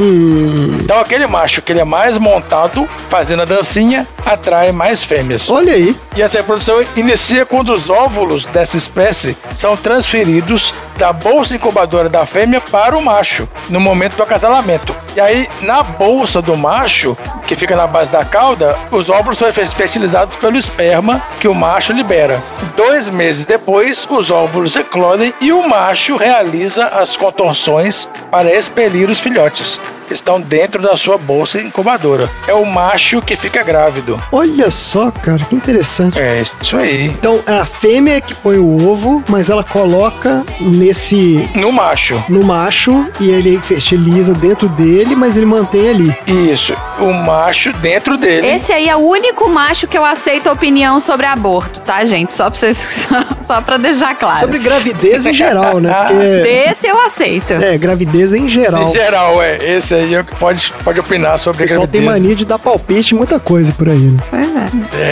Então 0.82 1.00
aquele 1.00 1.28
macho 1.28 1.62
que 1.62 1.72
ele 1.72 1.80
é 1.80 1.86
mais 1.86 2.18
montado, 2.18 2.88
fazendo 3.10 3.42
a 3.42 3.46
dancinha, 3.46 4.08
atrai 4.26 4.72
mais 4.72 5.04
fêmeas. 5.04 5.50
Olha 5.50 5.74
aí. 5.74 5.96
E 6.16 6.22
essa 6.22 6.38
reprodução 6.38 6.84
inicia 6.96 7.46
quando 7.46 7.74
os 7.74 7.90
óvulos 7.90 8.46
dessa 8.46 8.78
espécie 8.78 9.38
são 9.56 9.76
transferidos 9.78 10.74
da 10.98 11.14
bolsa 11.14 11.56
incubadora 11.56 12.10
da 12.10 12.26
fêmea 12.26 12.60
para 12.60 12.98
o 12.98 13.02
macho, 13.04 13.48
no 13.70 13.80
momento 13.80 14.16
do 14.18 14.24
acasalamento. 14.24 14.94
E 15.16 15.22
aí, 15.22 15.48
na 15.62 15.82
bolsa 15.82 16.42
do 16.42 16.58
macho, 16.58 17.18
que 17.48 17.56
fica 17.56 17.76
na 17.76 17.88
base 17.88 18.12
da 18.12 18.26
cauda, 18.26 18.78
os 18.92 19.10
óvulos 19.10 19.38
são 19.38 19.52
fer- 19.54 19.68
fertilizados 19.70 20.36
pelo 20.36 20.58
esperma 20.58 21.22
que 21.40 21.48
o 21.48 21.56
macho 21.56 21.94
libera. 21.94 22.42
Dois 22.76 23.08
meses 23.08 23.46
depois, 23.46 24.06
os 24.10 24.30
óvulos 24.30 24.76
eclodem 24.76 25.34
e 25.42 25.52
o 25.54 25.68
macho 25.70 26.18
realiza 26.18 26.86
as 26.88 27.16
contorções 27.16 28.10
para 28.30 28.54
expelir 28.54 29.10
os 29.10 29.20
filhotes. 29.20 29.80
Estão 30.10 30.40
dentro 30.40 30.82
da 30.82 30.96
sua 30.98 31.18
bolsa 31.18 31.60
incubadora. 31.62 32.30
É 32.48 32.54
o 32.54 32.66
macho 32.66 33.22
que 33.22 33.36
fica 33.36 33.64
grávido. 33.64 34.22
Olha 34.32 34.72
só, 34.72 35.12
cara, 35.12 35.40
que 35.46 35.56
interessante. 35.56 36.20
É 36.20 36.42
isso 36.62 36.78
aí. 36.78 37.06
Então, 37.08 37.40
é 37.46 37.60
a 37.60 37.66
fêmea 37.66 38.20
que 38.22 38.34
põe 38.34 38.58
o 38.58 38.90
ovo, 38.90 39.24
mas 39.28 39.50
ela 39.50 39.64
coloca 39.64 40.44
nesse. 40.60 41.50
No 41.56 41.72
macho. 41.72 42.24
no 42.30 42.44
macho 42.44 43.06
e 43.20 43.30
ele 43.30 43.62
fertiliza 43.62 44.34
dentro 44.34 44.68
dele, 44.70 45.16
mas 45.16 45.36
ele 45.38 45.46
mantém 45.46 45.90
ali. 45.90 46.18
Isso, 46.28 46.76
o 47.00 47.12
macho 47.14 47.72
dentro 47.74 48.18
dele. 48.18 48.48
Esse 48.48 48.72
aí 48.72 48.90
é 48.90 48.96
o 48.96 49.00
único 49.00 49.48
macho 49.50 49.88
que 49.88 49.98
eu 49.98 50.06
aceito 50.06 50.48
a 50.48 50.54
opinião 50.54 51.00
sobre 51.00 51.26
aborto, 51.26 51.80
tá, 51.82 52.04
gente? 52.06 52.34
Só 52.34 52.50
pra 52.50 52.60
vocês. 52.60 53.08
Só 53.42 53.62
pra 53.62 53.78
deixar 53.78 54.16
claro. 54.16 54.40
Sobre 54.40 54.60
gravidez 54.60 55.26
em 55.26 55.34
geral, 55.34 55.80
né? 55.80 55.92
Porque, 56.08 56.42
Desse 56.44 56.88
eu 56.88 57.00
aceito. 57.02 57.54
é, 57.54 57.78
gravidez 57.78 58.34
em 58.34 58.48
geral. 58.48 58.90
Em 58.90 58.92
geral, 58.92 59.42
é. 59.42 59.58
Esse 59.58 59.96
aí 60.00 60.14
é 60.14 60.20
o 60.22 60.24
que 60.24 60.36
pode, 60.36 60.74
pode 60.84 61.00
opinar 61.00 61.36
O 61.36 61.38
sobre 61.38 61.66
pessoal 61.66 61.88
tem 61.88 62.02
mania 62.02 62.36
de 62.36 62.46
dar 62.46 62.60
palpite 62.60 63.14
em 63.14 63.18
muita 63.18 63.40
coisa 63.40 63.72
por 63.74 63.90
aí, 63.90 63.98
né? 63.98 64.20
É. 64.34 64.60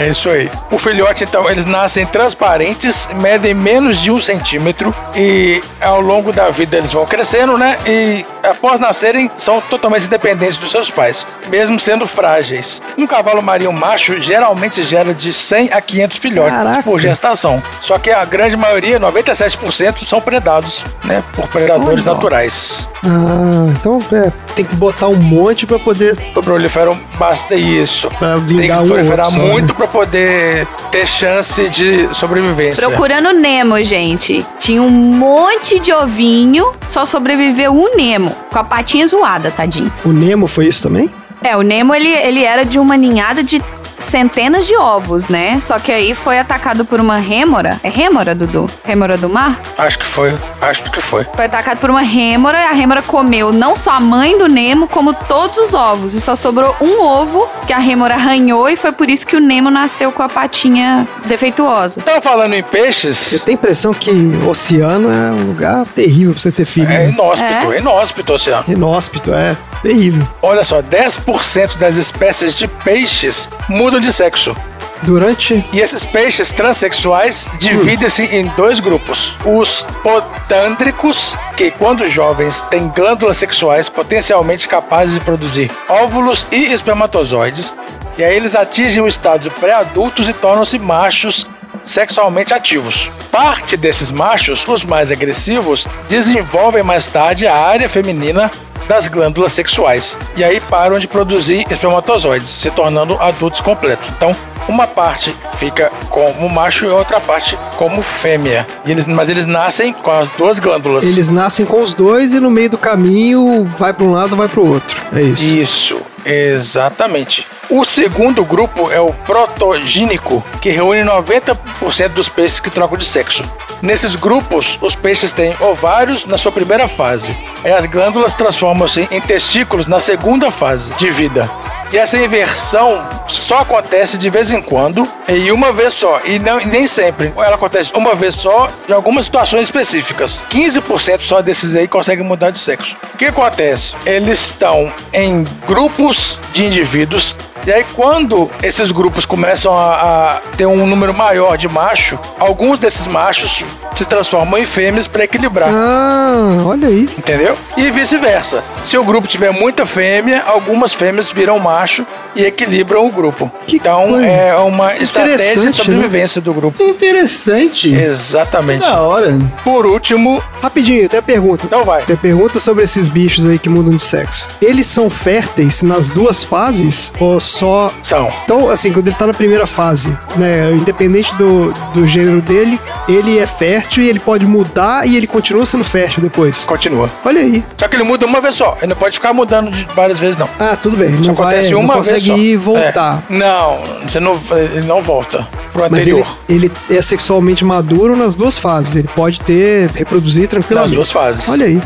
É 0.06 0.08
isso 0.10 0.28
aí. 0.28 0.50
O 0.70 0.78
filhote, 0.78 1.24
então, 1.24 1.48
eles 1.50 1.66
nascem 1.66 2.06
transparentes, 2.06 3.08
medem 3.20 3.54
menos 3.54 4.00
de 4.00 4.10
um 4.10 4.20
centímetro 4.20 4.94
e 5.16 5.60
ao 5.80 6.00
longo 6.00 6.32
da 6.32 6.50
vida 6.50 6.76
eles 6.76 6.92
vão 6.92 7.06
crescendo, 7.06 7.56
né? 7.58 7.76
E 7.86 8.24
após 8.42 8.80
nascerem, 8.80 9.30
são 9.36 9.60
totalmente 9.60 10.06
independentes 10.06 10.56
dos 10.56 10.70
seus 10.70 10.90
pais, 10.90 11.26
mesmo 11.48 11.78
sendo 11.80 12.06
frágeis. 12.06 12.80
Um 12.96 13.06
cavalo 13.06 13.42
marinho 13.42 13.72
macho 13.72 14.20
geralmente 14.22 14.82
gera 14.82 15.12
de 15.12 15.32
100 15.32 15.72
a 15.72 15.80
500 15.80 16.18
filhotes 16.18 16.56
Caraca. 16.56 16.82
por 16.82 16.98
gestação. 17.00 17.62
Só 17.82 17.98
que 17.98 18.10
a 18.10 18.24
grande 18.24 18.56
maioria, 18.56 19.00
97%, 19.00 20.04
são 20.04 20.20
predados, 20.20 20.84
né? 21.04 21.22
Por 21.34 21.48
predadores 21.48 22.06
Olha. 22.06 22.14
naturais. 22.14 22.88
Ah, 23.04 23.72
então 23.78 23.98
é, 24.12 24.32
tem 24.54 24.64
que 24.64 24.74
botar 24.74 25.08
um 25.08 25.16
monte 25.16 25.66
pra 25.66 25.78
poder. 25.78 26.16
Proliferam 26.32 26.98
bastante 27.18 27.80
isso. 27.80 28.08
Pra 28.18 28.34
Tem 28.34 28.46
que 28.46 28.54
vingar 28.54 28.78
um 28.78 28.82
ou 28.82 28.88
proliferar 28.88 29.26
outro 29.26 29.40
só, 29.40 29.46
muito 29.46 29.68
né? 29.68 29.74
pra 29.76 29.86
poder 29.86 30.66
ter 30.90 31.06
chance 31.06 31.68
de 31.68 32.12
sobrevivência. 32.14 32.86
Procurando 32.88 33.32
Nemo, 33.32 33.82
gente. 33.82 34.44
Tinha 34.58 34.82
um 34.82 34.90
monte 34.90 35.78
de 35.78 35.92
ovinho, 35.92 36.72
só 36.88 37.04
sobreviveu 37.04 37.72
um 37.72 37.96
Nemo. 37.96 38.34
Com 38.50 38.58
a 38.58 38.64
patinha 38.64 39.06
zoada, 39.06 39.50
tadinho. 39.50 39.92
O 40.04 40.12
Nemo 40.12 40.46
foi 40.46 40.66
isso 40.66 40.82
também? 40.82 41.10
É, 41.42 41.56
o 41.56 41.62
Nemo, 41.62 41.94
ele, 41.94 42.08
ele 42.08 42.42
era 42.42 42.64
de 42.64 42.80
uma 42.80 42.96
ninhada 42.96 43.44
de 43.44 43.62
centenas 43.98 44.66
de 44.66 44.76
ovos, 44.76 45.28
né? 45.28 45.58
Só 45.60 45.78
que 45.78 45.90
aí 45.92 46.14
foi 46.14 46.38
atacado 46.38 46.84
por 46.84 47.00
uma 47.00 47.18
rêmora. 47.18 47.78
É 47.82 47.88
rêmora, 47.88 48.34
Dudu? 48.34 48.66
Rêmora 48.84 49.16
do 49.16 49.28
mar? 49.28 49.60
Acho 49.76 49.98
que 49.98 50.06
foi. 50.06 50.34
Acho 50.60 50.82
que 50.84 51.00
foi. 51.00 51.26
Foi 51.34 51.44
atacado 51.44 51.78
por 51.78 51.90
uma 51.90 52.02
rêmora 52.02 52.58
e 52.58 52.64
a 52.64 52.72
rêmora 52.72 53.02
comeu 53.02 53.52
não 53.52 53.76
só 53.76 53.92
a 53.92 54.00
mãe 54.00 54.38
do 54.38 54.48
Nemo, 54.48 54.88
como 54.88 55.12
todos 55.12 55.56
os 55.58 55.74
ovos. 55.74 56.14
E 56.14 56.20
só 56.20 56.34
sobrou 56.36 56.74
um 56.80 57.02
ovo 57.02 57.48
que 57.66 57.72
a 57.72 57.78
rêmora 57.78 58.14
arranhou 58.14 58.68
e 58.68 58.76
foi 58.76 58.92
por 58.92 59.08
isso 59.10 59.26
que 59.26 59.36
o 59.36 59.40
Nemo 59.40 59.70
nasceu 59.70 60.10
com 60.12 60.22
a 60.22 60.28
patinha 60.28 61.06
defeituosa. 61.26 62.00
Então, 62.00 62.20
falando 62.20 62.54
em 62.54 62.58
Eu 62.58 62.64
peixes, 62.64 63.42
tenho 63.44 63.56
a 63.56 63.60
impressão 63.60 63.94
que 63.94 64.10
o 64.10 64.48
oceano 64.48 65.10
é 65.10 65.32
um 65.32 65.46
lugar 65.48 65.84
terrível 65.94 66.32
pra 66.32 66.42
você 66.42 66.52
ter 66.52 66.64
filho. 66.64 66.86
é 66.86 67.06
né? 67.06 67.10
inóspito, 67.10 67.72
é 67.72 67.78
inóspito, 67.78 68.32
oceano. 68.32 68.64
Inóspito, 68.68 69.34
é 69.34 69.56
terrível. 69.82 70.26
Olha 70.42 70.64
só, 70.64 70.82
10% 70.82 71.76
das 71.78 71.96
espécies 71.96 72.56
de 72.56 72.66
peixes 72.68 73.48
mudam 73.68 74.00
de 74.00 74.12
sexo. 74.12 74.54
Durante. 75.02 75.64
E 75.72 75.80
esses 75.80 76.04
peixes 76.04 76.52
transexuais 76.52 77.46
dividem-se 77.58 78.24
em 78.24 78.48
dois 78.56 78.80
grupos. 78.80 79.36
Os 79.44 79.82
potândricos, 80.02 81.36
que 81.56 81.70
quando 81.70 82.08
jovens 82.08 82.60
têm 82.62 82.88
glândulas 82.88 83.38
sexuais 83.38 83.88
potencialmente 83.88 84.66
capazes 84.66 85.14
de 85.14 85.20
produzir 85.20 85.70
óvulos 85.88 86.46
e 86.50 86.72
espermatozoides, 86.72 87.74
e 88.16 88.24
aí 88.24 88.34
eles 88.34 88.56
atingem 88.56 89.02
o 89.02 89.08
estado 89.08 89.50
pré-adultos 89.52 90.28
e 90.28 90.32
tornam-se 90.32 90.78
machos 90.78 91.46
sexualmente 91.84 92.52
ativos. 92.52 93.08
Parte 93.30 93.76
desses 93.76 94.10
machos, 94.10 94.66
os 94.66 94.84
mais 94.84 95.12
agressivos, 95.12 95.86
desenvolvem 96.08 96.82
mais 96.82 97.06
tarde 97.06 97.46
a 97.46 97.54
área 97.54 97.88
feminina 97.88 98.50
das 98.88 99.06
glândulas 99.06 99.52
sexuais 99.52 100.16
e 100.36 100.42
aí 100.42 100.60
param 100.60 100.98
de 100.98 101.06
produzir 101.06 101.66
espermatozoides, 101.70 102.48
se 102.48 102.70
tornando 102.70 103.20
adultos 103.20 103.60
completos. 103.60 104.08
Então, 104.16 104.34
uma 104.68 104.86
parte 104.86 105.34
fica 105.58 105.90
como 106.10 106.48
macho 106.48 106.84
e 106.84 106.88
outra 106.88 107.20
parte 107.20 107.58
como 107.76 108.02
fêmea. 108.02 108.66
Eles, 108.84 109.06
mas 109.06 109.28
eles 109.28 109.46
nascem 109.46 109.92
com 109.92 110.10
as 110.10 110.28
duas 110.36 110.58
glândulas. 110.58 111.04
Eles 111.04 111.28
nascem 111.28 111.64
com 111.64 111.80
os 111.80 111.94
dois 111.94 112.34
e 112.34 112.40
no 112.40 112.50
meio 112.50 112.70
do 112.70 112.78
caminho 112.78 113.64
vai 113.78 113.92
pra 113.92 114.04
um 114.04 114.12
lado 114.12 114.36
vai 114.36 114.48
pro 114.48 114.66
outro. 114.66 114.96
É 115.14 115.22
isso. 115.22 115.44
Isso, 115.44 116.02
exatamente. 116.24 117.46
O 117.70 117.84
segundo 117.84 118.44
grupo 118.44 118.90
é 118.90 118.98
o 118.98 119.12
protogênico, 119.12 120.42
que 120.60 120.70
reúne 120.70 121.02
90% 121.02 122.08
dos 122.08 122.28
peixes 122.28 122.60
que 122.60 122.70
trocam 122.70 122.96
de 122.96 123.04
sexo. 123.04 123.42
Nesses 123.82 124.14
grupos, 124.14 124.78
os 124.80 124.94
peixes 124.94 125.32
têm 125.32 125.54
ovários 125.60 126.24
na 126.24 126.38
sua 126.38 126.50
primeira 126.50 126.88
fase, 126.88 127.36
e 127.62 127.68
as 127.68 127.84
glândulas 127.84 128.32
transformam-se 128.78 129.08
em 129.10 129.20
testículos 129.20 129.86
na 129.86 129.98
segunda 129.98 130.50
fase 130.50 130.92
de 130.94 131.10
vida. 131.10 131.50
E 131.90 131.96
essa 131.96 132.18
inversão 132.18 133.02
só 133.26 133.60
acontece 133.60 134.18
de 134.18 134.28
vez 134.28 134.52
em 134.52 134.60
quando 134.60 135.08
e 135.26 135.50
uma 135.50 135.72
vez 135.72 135.94
só. 135.94 136.20
E 136.22 136.38
não, 136.38 136.58
nem 136.58 136.86
sempre. 136.86 137.32
Ela 137.34 137.54
acontece 137.54 137.90
uma 137.94 138.14
vez 138.14 138.34
só 138.34 138.70
em 138.86 138.92
algumas 138.92 139.24
situações 139.24 139.62
específicas. 139.62 140.42
15% 140.50 141.22
só 141.22 141.40
desses 141.40 141.74
aí 141.74 141.88
conseguem 141.88 142.24
mudar 142.24 142.50
de 142.50 142.58
sexo. 142.58 142.94
O 143.14 143.16
que 143.16 143.24
acontece? 143.24 143.94
Eles 144.04 144.38
estão 144.38 144.92
em 145.14 145.44
grupos 145.66 146.38
de 146.52 146.66
indivíduos. 146.66 147.34
E 147.66 147.72
aí, 147.72 147.84
quando 147.94 148.50
esses 148.62 148.90
grupos 148.90 149.24
começam 149.26 149.76
a, 149.76 149.94
a 149.94 150.40
ter 150.56 150.66
um 150.66 150.86
número 150.86 151.12
maior 151.12 151.56
de 151.56 151.68
macho, 151.68 152.18
alguns 152.38 152.78
desses 152.78 153.06
machos 153.06 153.64
se 153.94 154.04
transformam 154.04 154.58
em 154.60 154.64
fêmeas 154.64 155.08
para 155.08 155.24
equilibrar. 155.24 155.70
Ah, 155.72 156.56
olha 156.64 156.88
aí. 156.88 157.08
Entendeu? 157.18 157.56
E 157.76 157.90
vice-versa. 157.90 158.62
Se 158.84 158.96
o 158.96 159.02
grupo 159.04 159.26
tiver 159.26 159.50
muita 159.50 159.84
fêmea, 159.84 160.44
algumas 160.46 160.94
fêmeas 160.94 161.32
viram 161.32 161.58
macho 161.58 162.06
e 162.36 162.44
equilibram 162.44 163.04
o 163.06 163.10
grupo. 163.10 163.50
Que 163.66 163.76
então 163.76 164.10
coisa 164.10 164.26
é 164.26 164.54
uma 164.56 164.96
estratégia 164.96 165.60
de 165.60 165.66
né? 165.66 165.72
sobrevivência 165.72 166.40
do 166.40 166.54
grupo. 166.54 166.80
Interessante. 166.82 167.92
Exatamente. 167.92 168.80
Da 168.80 169.00
hora. 169.00 169.36
Por 169.64 169.84
último, 169.84 170.40
Rapidinho, 170.62 171.08
tem 171.08 171.18
a 171.18 171.22
pergunta. 171.22 171.66
então 171.66 171.84
vai. 171.84 172.02
Tem 172.04 172.14
a 172.14 172.18
pergunta 172.18 172.60
sobre 172.60 172.84
esses 172.84 173.08
bichos 173.08 173.44
aí 173.46 173.58
que 173.58 173.68
mudam 173.68 173.96
de 173.96 174.02
sexo. 174.02 174.46
Eles 174.60 174.86
são 174.86 175.08
férteis 175.08 175.82
nas 175.82 176.08
duas 176.08 176.44
fases 176.44 177.12
ou 177.18 177.40
só 177.48 177.92
São. 178.02 178.32
Então, 178.44 178.70
assim, 178.70 178.92
quando 178.92 179.08
ele 179.08 179.16
tá 179.16 179.26
na 179.26 179.34
primeira 179.34 179.66
fase, 179.66 180.16
né, 180.36 180.72
independente 180.72 181.34
do, 181.36 181.72
do 181.94 182.06
gênero 182.06 182.40
dele, 182.40 182.78
ele 183.08 183.38
é 183.38 183.46
fértil 183.46 184.02
e 184.02 184.08
ele 184.08 184.18
pode 184.20 184.46
mudar 184.46 185.06
e 185.06 185.16
ele 185.16 185.26
continua 185.26 185.64
sendo 185.66 185.84
fértil 185.84 186.22
depois. 186.22 186.64
Continua. 186.64 187.10
Olha 187.24 187.40
aí. 187.40 187.64
Só 187.76 187.88
que 187.88 187.96
ele 187.96 188.04
muda 188.04 188.26
uma 188.26 188.40
vez 188.40 188.54
só. 188.54 188.76
Ele 188.78 188.88
não 188.88 188.96
pode 188.96 189.14
ficar 189.14 189.32
mudando 189.32 189.70
de 189.70 189.84
várias 189.94 190.18
vezes, 190.18 190.36
não. 190.36 190.48
Ah, 190.58 190.76
tudo 190.80 190.96
bem. 190.96 191.08
Ele 191.08 191.16
Isso 191.16 191.26
não, 191.28 191.34
vai, 191.34 191.46
acontece 191.54 191.72
não 191.72 191.80
uma 191.80 191.94
vez 191.94 192.06
consegue 192.06 192.26
só. 192.28 192.36
ir 192.36 192.52
e 192.52 192.56
voltar. 192.56 193.22
É. 193.30 193.34
Não, 193.36 193.78
você 194.06 194.20
não, 194.20 194.40
ele 194.52 194.86
não 194.86 195.02
volta 195.02 195.46
pro 195.72 195.82
Mas 195.90 195.92
ele, 196.06 196.12
anterior. 196.20 196.38
ele 196.48 196.72
é 196.90 197.02
sexualmente 197.02 197.64
maduro 197.64 198.16
nas 198.16 198.34
duas 198.34 198.58
fases. 198.58 198.96
Ele 198.96 199.08
pode 199.14 199.40
ter, 199.40 199.90
reproduzir 199.90 200.42
Nas 200.42 200.50
tranquilamente. 200.50 200.94
duas 200.94 201.10
fases. 201.10 201.48
Olha 201.48 201.66
aí. 201.66 201.80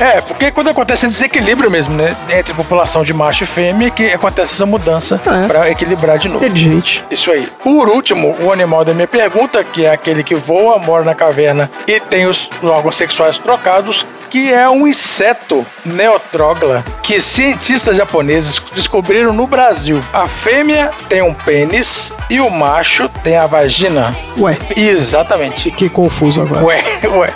É, 0.00 0.20
porque 0.22 0.50
quando 0.50 0.70
acontece 0.70 1.04
esse 1.04 1.14
desequilíbrio 1.16 1.70
mesmo, 1.70 1.94
né? 1.94 2.16
Entre 2.30 2.54
população 2.54 3.04
de 3.04 3.12
macho 3.12 3.44
e 3.44 3.46
fêmea, 3.46 3.90
que 3.90 4.10
acontece 4.12 4.54
essa 4.54 4.64
mudança 4.64 5.20
É. 5.26 5.46
pra 5.46 5.70
equilibrar 5.70 6.18
de 6.18 6.26
novo. 6.28 6.42
Inteligente. 6.44 7.04
Isso 7.10 7.30
aí. 7.30 7.46
Por 7.62 7.88
último, 7.88 8.34
o 8.40 8.50
animal 8.50 8.82
da 8.84 8.94
minha 8.94 9.06
pergunta, 9.06 9.62
que 9.62 9.84
é 9.84 9.90
aquele 9.92 10.24
que 10.24 10.34
voa, 10.34 10.78
mora 10.78 11.04
na 11.04 11.14
caverna 11.14 11.70
e 11.86 12.00
tem 12.00 12.26
os 12.26 12.48
órgãos 12.62 12.96
sexuais 12.96 13.36
trocados, 13.36 14.06
que 14.30 14.52
é 14.52 14.68
um 14.68 14.86
inseto 14.86 15.66
neotrógla 15.84 16.84
que 17.02 17.20
cientistas 17.20 17.96
japoneses 17.96 18.62
descobriram 18.72 19.32
no 19.32 19.46
Brasil. 19.46 20.00
A 20.12 20.28
fêmea 20.28 20.92
tem 21.08 21.20
um 21.20 21.34
pênis 21.34 22.12
e 22.30 22.40
o 22.40 22.48
macho 22.48 23.08
tem 23.24 23.36
a 23.36 23.46
vagina. 23.46 24.16
Ué, 24.38 24.56
Exatamente. 24.76 25.64
fiquei 25.64 25.88
confuso 25.88 26.40
agora. 26.40 26.64
Ué, 26.64 26.82
ué. 27.04 27.30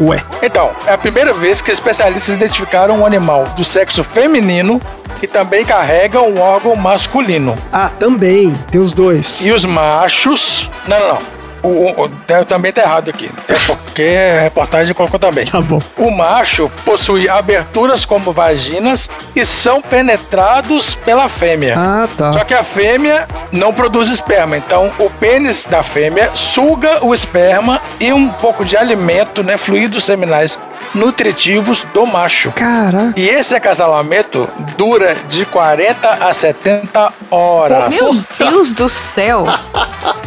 Ué. 0.00 0.22
Então, 0.40 0.70
é 0.86 0.92
a 0.92 0.98
primeira 0.98 1.34
vez 1.34 1.60
que 1.60 1.72
especialistas 1.72 2.36
identificaram 2.36 3.00
um 3.00 3.06
animal 3.06 3.44
do 3.56 3.64
sexo 3.64 4.04
feminino 4.04 4.80
que 5.18 5.26
também 5.26 5.64
carrega 5.64 6.22
um 6.22 6.40
órgão 6.40 6.76
masculino. 6.76 7.58
Ah, 7.72 7.90
também. 7.98 8.56
Tem 8.70 8.80
os 8.80 8.94
dois. 8.94 9.44
E 9.44 9.50
os 9.50 9.64
machos. 9.64 10.70
Não, 10.86 11.00
não, 11.00 11.08
não. 11.14 11.37
O, 11.62 11.68
o- 11.68 12.04
o- 12.06 12.10
é, 12.28 12.44
também 12.44 12.72
tá 12.72 12.82
errado 12.82 13.10
aqui. 13.10 13.30
É 13.48 13.54
porque 13.66 14.02
a 14.38 14.42
reportagem 14.42 14.94
colocou 14.94 15.18
também. 15.18 15.46
Tá 15.46 15.60
bom. 15.60 15.78
O 15.96 16.10
macho 16.10 16.70
possui 16.84 17.28
aberturas 17.28 18.04
como 18.04 18.32
vaginas 18.32 19.10
e 19.34 19.44
são 19.44 19.80
penetrados 19.82 20.94
pela 20.94 21.28
fêmea. 21.28 21.74
Ah, 21.76 22.08
Só 22.16 22.30
tá. 22.32 22.44
que 22.44 22.54
a 22.54 22.62
fêmea 22.62 23.26
não 23.52 23.72
produz 23.72 24.08
esperma, 24.08 24.56
então 24.56 24.92
o 24.98 25.10
pênis 25.10 25.64
da 25.64 25.82
fêmea 25.82 26.30
suga 26.34 27.04
o 27.04 27.12
esperma 27.12 27.80
e 27.98 28.12
um 28.12 28.28
pouco 28.28 28.64
de 28.64 28.76
alimento, 28.76 29.42
né, 29.42 29.56
fluidos 29.56 30.04
seminais 30.04 30.58
nutritivos 30.94 31.84
do 31.92 32.06
macho. 32.06 32.50
Caraca. 32.52 33.12
E 33.16 33.28
esse 33.28 33.54
acasalamento 33.54 34.48
dura 34.76 35.16
de 35.28 35.44
40 35.44 36.08
a 36.28 36.32
70 36.32 37.12
horas. 37.30 37.88
Meu 37.94 38.14
Deus 38.38 38.72
do 38.72 38.88
céu. 38.88 39.46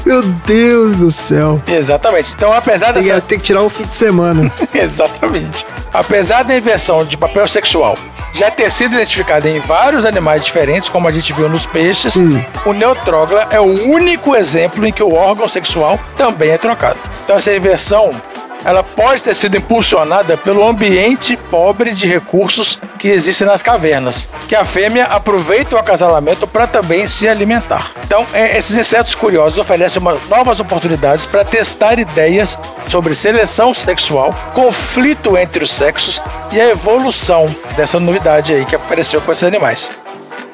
Meu 0.05 0.21
Deus 0.21 0.97
do 0.97 1.11
céu. 1.11 1.20
Exatamente. 1.67 2.33
Então, 2.33 2.51
apesar 2.51 2.91
dessa 2.91 3.21
tem 3.21 3.37
que 3.37 3.45
tirar 3.45 3.63
um 3.63 3.69
fim 3.69 3.83
de 3.83 3.93
semana. 3.95 4.51
Exatamente. 4.73 5.65
Apesar 5.93 6.43
da 6.43 6.57
inversão 6.57 7.05
de 7.05 7.17
papel 7.17 7.47
sexual 7.47 7.97
já 8.33 8.49
ter 8.49 8.71
sido 8.71 8.95
identificada 8.95 9.49
em 9.49 9.59
vários 9.59 10.05
animais 10.05 10.43
diferentes, 10.43 10.87
como 10.87 11.07
a 11.07 11.11
gente 11.11 11.33
viu 11.33 11.49
nos 11.49 11.65
peixes, 11.65 12.15
o 12.65 12.73
neutrógla 12.73 13.47
é 13.51 13.59
o 13.59 13.89
único 13.89 14.35
exemplo 14.35 14.85
em 14.85 14.91
que 14.91 15.03
o 15.03 15.13
órgão 15.13 15.49
sexual 15.49 15.99
também 16.17 16.49
é 16.49 16.57
trocado. 16.57 16.97
Então 17.23 17.35
essa 17.35 17.53
inversão 17.53 18.15
ela 18.63 18.83
pode 18.83 19.23
ter 19.23 19.35
sido 19.35 19.57
impulsionada 19.57 20.37
pelo 20.37 20.65
ambiente 20.65 21.35
pobre 21.35 21.93
de 21.93 22.07
recursos 22.07 22.79
que 22.99 23.07
existe 23.07 23.43
nas 23.43 23.63
cavernas, 23.63 24.27
que 24.47 24.55
a 24.55 24.65
fêmea 24.65 25.05
aproveita 25.05 25.75
o 25.75 25.79
acasalamento 25.79 26.47
para 26.47 26.67
também 26.67 27.07
se 27.07 27.27
alimentar. 27.27 27.91
Então, 28.03 28.25
é, 28.33 28.57
esses 28.57 28.77
insetos 28.77 29.15
curiosos 29.15 29.57
oferecem 29.57 30.01
novas 30.29 30.59
oportunidades 30.59 31.25
para 31.25 31.45
testar 31.45 31.97
ideias 31.97 32.57
sobre 32.87 33.15
seleção 33.15 33.73
sexual, 33.73 34.35
conflito 34.53 35.37
entre 35.37 35.63
os 35.63 35.71
sexos 35.71 36.21
e 36.51 36.59
a 36.59 36.69
evolução 36.69 37.45
dessa 37.75 37.99
novidade 37.99 38.53
aí 38.53 38.65
que 38.65 38.75
apareceu 38.75 39.21
com 39.21 39.31
esses 39.31 39.43
animais. 39.43 39.89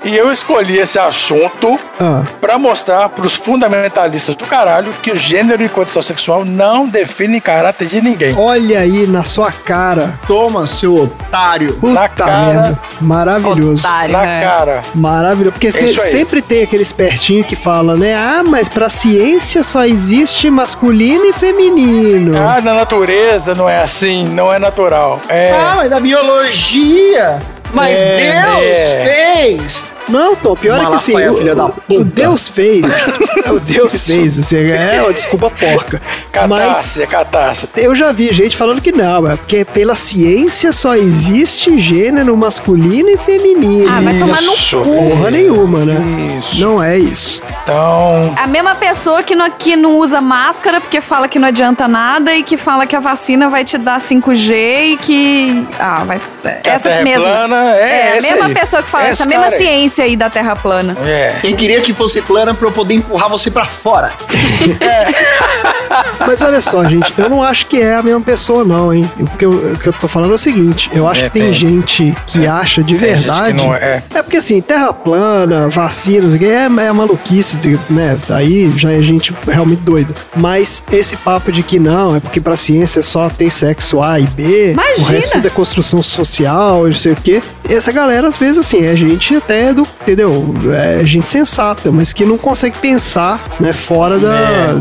E 0.03 0.15
eu 0.15 0.31
escolhi 0.31 0.77
esse 0.77 0.97
assunto 0.99 1.77
Ah. 1.99 2.21
para 2.39 2.57
mostrar 2.57 3.09
para 3.09 3.25
os 3.25 3.35
fundamentalistas 3.35 4.35
do 4.35 4.45
caralho 4.45 4.93
que 5.01 5.11
o 5.11 5.15
gênero 5.15 5.63
e 5.63 5.67
condição 5.69 6.01
sexual 6.01 6.45
não 6.45 6.87
definem 6.87 7.41
caráter 7.41 7.87
de 7.87 8.01
ninguém. 8.01 8.35
Olha 8.37 8.79
aí 8.79 9.05
na 9.07 9.23
sua 9.23 9.51
cara. 9.51 10.13
Toma, 10.27 10.65
seu 10.67 10.95
otário. 10.95 11.73
Puta 11.73 11.93
Na 11.93 12.07
cara. 12.07 12.31
merda. 12.31 12.79
Maravilhoso. 13.01 13.85
Otário, 13.85 14.13
Na 14.13 14.21
né? 14.23 14.41
cara. 14.43 14.81
Maravilhoso. 14.93 15.53
Porque 15.53 15.67
aí. 15.77 15.97
sempre 15.97 16.41
tem 16.41 16.63
aquele 16.63 16.83
espertinho 16.83 17.43
que 17.43 17.55
fala, 17.55 17.95
né? 17.97 18.15
Ah, 18.15 18.43
mas 18.47 18.69
pra 18.69 18.89
ciência 18.89 19.63
só 19.63 19.83
existe 19.85 20.49
masculino 20.49 21.25
e 21.25 21.33
feminino. 21.33 22.37
Ah, 22.37 22.61
na 22.61 22.73
natureza 22.73 23.55
não 23.55 23.67
é 23.67 23.81
assim, 23.81 24.25
não 24.27 24.53
é 24.53 24.59
natural. 24.59 25.19
É. 25.27 25.51
Ah, 25.51 25.73
mas 25.77 25.89
da 25.89 25.99
biologia. 25.99 27.39
Mas 27.73 27.99
É, 27.99 28.17
Deus 28.17 28.79
é. 28.79 29.05
fez. 29.05 29.96
Não, 30.09 30.35
Tom, 30.35 30.55
pior 30.55 30.81
é 30.81 30.85
que 30.85 30.93
assim, 30.95 31.13
Malafaia, 31.13 31.33
o, 31.33 31.37
filha 31.37 31.55
da 31.55 31.65
o- 31.65 31.71
puta. 31.73 31.93
o 32.01 32.03
Deus 32.03 32.47
fez. 32.47 32.85
o 33.49 33.59
Deus 33.59 34.05
fez, 34.05 34.39
assim, 34.39 34.57
é 34.71 35.01
uma 35.03 35.13
desculpa 35.13 35.49
porca. 35.49 36.01
Mas 36.01 36.31
Catástrofe, 36.31 37.01
é 37.01 37.07
catástrofe. 37.07 37.73
eu 37.81 37.95
já 37.95 38.11
vi 38.11 38.31
gente 38.31 38.55
falando 38.55 38.81
que 38.81 38.91
não, 38.91 39.27
é 39.29 39.35
porque 39.35 39.65
pela 39.65 39.95
ciência 39.95 40.71
só 40.71 40.95
existe 40.95 41.79
gênero 41.79 42.35
masculino 42.37 43.09
e 43.09 43.17
feminino. 43.17 43.89
Ah, 43.91 44.01
vai 44.01 44.17
tomar 44.19 44.41
no 44.41 44.51
cu. 44.55 44.83
Porra 44.83 45.31
nenhuma, 45.31 45.79
né? 45.83 45.97
Isso. 46.39 46.59
Não 46.61 46.81
é 46.81 46.97
isso. 46.97 47.41
Então, 47.63 48.33
A 48.37 48.47
mesma 48.47 48.75
pessoa 48.75 49.23
que 49.23 49.35
não, 49.35 49.49
que 49.49 49.75
não 49.75 49.97
usa 49.97 50.21
máscara 50.21 50.79
porque 50.79 51.01
fala 51.01 51.27
que 51.27 51.37
não 51.39 51.47
adianta 51.47 51.87
nada 51.87 52.33
e 52.35 52.43
que 52.43 52.55
fala 52.55 52.85
que 52.85 52.95
a 52.95 52.99
vacina 52.99 53.49
vai 53.49 53.63
te 53.65 53.77
dar 53.77 53.99
5G 53.99 54.51
e 54.93 54.97
que. 54.97 55.67
Ah, 55.79 56.03
vai. 56.05 56.21
que 56.63 56.69
essa 56.69 56.89
é 56.89 57.03
mesma. 57.03 57.23
plana 57.23 57.75
é, 57.75 58.13
É, 58.15 58.17
a 58.17 58.21
mesma 58.21 58.45
aí. 58.45 58.53
pessoa 58.53 58.81
que 58.83 58.89
fala 58.89 59.03
Esse 59.05 59.13
essa 59.13 59.25
mesma 59.25 59.45
cara 59.45 59.57
aí. 59.97 59.97
ciência 59.97 60.03
aí 60.03 60.15
da 60.15 60.29
Terra 60.29 60.55
plana. 60.55 60.95
É. 61.05 61.39
Quem 61.41 61.55
queria 61.55 61.81
que 61.81 61.93
fosse 61.93 62.21
plana 62.21 62.53
pra 62.53 62.67
eu 62.67 62.71
poder 62.71 62.93
empurrar 62.95 63.29
você 63.29 63.49
pra 63.49 63.65
fora. 63.65 64.13
Mas 66.19 66.41
olha 66.41 66.61
só, 66.61 66.83
gente, 66.85 67.13
eu 67.17 67.29
não 67.29 67.41
acho 67.43 67.65
que 67.67 67.81
é 67.81 67.95
a 67.95 68.03
mesma 68.03 68.21
pessoa, 68.21 68.63
não, 68.63 68.93
hein? 68.93 69.09
Porque 69.17 69.45
eu- 69.45 69.73
o 69.73 69.77
que 69.77 69.87
eu 69.87 69.93
tô 69.93 70.07
falando 70.07 70.31
é 70.31 70.35
o 70.35 70.37
seguinte: 70.37 70.89
eu 70.93 71.07
acho 71.07 71.21
É, 71.21 71.23
que 71.25 71.31
tem, 71.31 71.41
tem. 71.43 71.53
gente 71.53 72.15
que 72.27 72.45
acha 72.47 72.83
de 72.83 72.95
verdade. 72.97 73.53
não 73.57 73.73
é. 73.73 74.03
É 74.13 74.21
porque 74.21 74.37
assim, 74.37 74.59
terra 74.61 74.91
plana, 74.93 75.67
vacina, 75.69 76.23
não 76.23 76.29
sei 76.29 76.37
o 76.37 76.39
quê, 76.39 76.45
é, 76.47 76.63
é 76.65 76.91
maluquice, 76.91 77.57
de- 77.57 77.79
né? 77.89 78.17
Aí 78.29 78.71
já 78.75 78.91
é 78.91 79.01
gente 79.01 79.33
realmente 79.47 79.81
doida. 79.81 80.13
Mas 80.35 80.83
esse 80.91 81.15
papo 81.17 81.51
de 81.51 81.63
que 81.63 81.79
não, 81.79 82.15
é 82.15 82.19
porque 82.19 82.39
pra 82.41 82.55
ciência 82.55 83.01
só 83.01 83.29
tem 83.29 83.49
sexo 83.49 84.01
A 84.01 84.19
e 84.19 84.23
B, 84.27 84.71
Imagina! 84.73 85.07
o 85.07 85.11
resto 85.11 85.31
tudo 85.33 85.47
é 85.47 85.49
construção 85.49 86.01
social, 86.01 86.85
e 86.85 86.89
não 86.89 86.95
sei 86.97 87.13
o 87.13 87.15
quê. 87.15 87.41
Essa 87.69 87.91
galera, 87.91 88.27
às 88.27 88.37
vezes, 88.37 88.57
assim, 88.59 88.85
é 88.85 88.95
gente 88.95 89.35
até 89.35 89.73
do. 89.73 89.85
Entendeu? 90.07 90.53
É 90.73 91.03
gente 91.03 91.27
sensata, 91.27 91.91
mas 91.91 92.13
que 92.13 92.23
não 92.23 92.37
consegue 92.37 92.77
pensar, 92.77 93.41
né, 93.59 93.73
fora 93.73 94.17
da. 94.17 94.73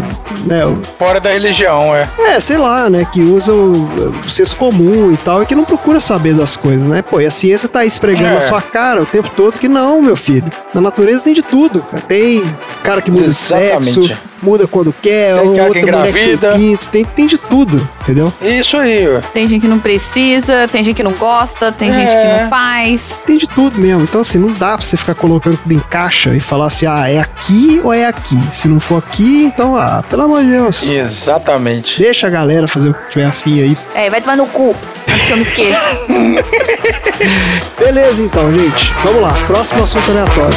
Né, 0.44 0.64
o- 0.64 0.76
Fora 0.96 1.18
da 1.18 1.30
religião, 1.30 1.92
é. 1.96 2.08
é, 2.16 2.38
sei 2.38 2.56
lá, 2.56 2.88
né? 2.88 3.04
Que 3.12 3.20
usa 3.22 3.52
o, 3.52 3.88
o 4.24 4.30
senso 4.30 4.56
comum 4.56 5.10
e 5.10 5.16
tal, 5.16 5.42
e 5.42 5.46
que 5.46 5.54
não 5.56 5.64
procura 5.64 5.98
saber 5.98 6.32
das 6.34 6.54
coisas, 6.54 6.86
né? 6.86 7.02
Pô, 7.02 7.20
e 7.20 7.26
a 7.26 7.30
ciência 7.32 7.68
tá 7.68 7.80
aí 7.80 7.88
esfregando 7.88 8.28
É. 8.28 8.34
na 8.34 8.40
sua 8.40 8.62
cara 8.62 9.02
o 9.02 9.06
tempo 9.06 9.28
todo 9.34 9.58
que 9.58 9.66
não, 9.68 10.00
meu 10.00 10.14
filho. 10.14 10.44
Na 10.72 10.80
natureza 10.80 11.24
tem 11.24 11.32
de 11.34 11.42
tudo, 11.42 11.80
cara. 11.80 12.02
Tem 12.06 12.44
cara 12.84 13.02
que 13.02 13.10
muda 13.10 13.24
de 13.24 13.30
Exatamente. 13.30 13.94
sexo, 14.06 14.16
muda 14.42 14.66
quando 14.66 14.92
quer, 15.02 15.34
Tem 15.40 15.54
cara 15.54 15.64
outra 15.68 15.80
que 15.80 15.86
mulher 15.92 16.12
que 16.12 16.36
tem 16.38 16.52
pinto, 16.54 16.88
tem, 16.88 17.04
tem 17.04 17.26
de 17.26 17.38
tudo, 17.38 17.88
entendeu? 18.02 18.32
Isso 18.42 18.76
aí, 18.76 19.08
ó. 19.08 19.20
Tem 19.20 19.46
gente 19.46 19.62
que 19.62 19.68
não 19.68 19.78
precisa, 19.78 20.66
tem 20.70 20.82
gente 20.84 20.96
que 20.96 21.02
não 21.02 21.12
gosta, 21.12 21.72
tem 21.72 21.92
gente 21.92 22.10
que 22.10 22.14
É. 22.16 22.42
não 22.42 22.48
faz. 22.50 23.22
Tem 23.26 23.38
de 23.38 23.46
tudo 23.46 23.78
mesmo. 23.78 24.02
Então, 24.02 24.20
assim, 24.20 24.38
não 24.38 24.52
dá 24.52 24.76
pra 24.76 24.86
você 24.86 24.96
ficar 24.96 25.14
colocando 25.14 25.56
tudo 25.56 25.72
em 25.72 25.78
caixa 25.80 26.34
e 26.34 26.40
falar 26.40 26.66
assim, 26.66 26.86
ah, 26.86 27.08
é 27.08 27.18
aqui 27.18 27.80
ou 27.82 27.92
é 27.92 28.06
aqui? 28.06 28.38
Se 28.52 28.68
não 28.68 28.78
for 28.80 28.98
aqui, 28.98 29.44
então, 29.44 29.76
ah, 29.76 30.02
pelo 30.08 30.22
amor 30.22 30.42
de 30.42 30.50
Deus. 30.50 30.82
Exatamente. 30.82 32.00
Deixa 32.00 32.26
a 32.26 32.30
galera 32.30 32.66
fazer 32.68 32.90
o 32.90 32.94
que 32.94 33.10
tiver 33.10 33.26
afim 33.26 33.60
aí. 33.62 33.78
É, 33.94 34.08
vai 34.10 34.20
tomar 34.20 34.36
no 34.36 34.46
cu. 34.46 34.74
Antes 35.08 35.24
que 35.26 35.32
eu 35.32 35.36
me 35.36 35.42
esqueça. 35.42 35.90
Beleza, 37.78 38.22
então, 38.22 38.50
gente. 38.58 38.92
Vamos 39.04 39.22
lá. 39.22 39.32
Próximo 39.46 39.82
assunto 39.84 40.10
aleatório. 40.10 40.56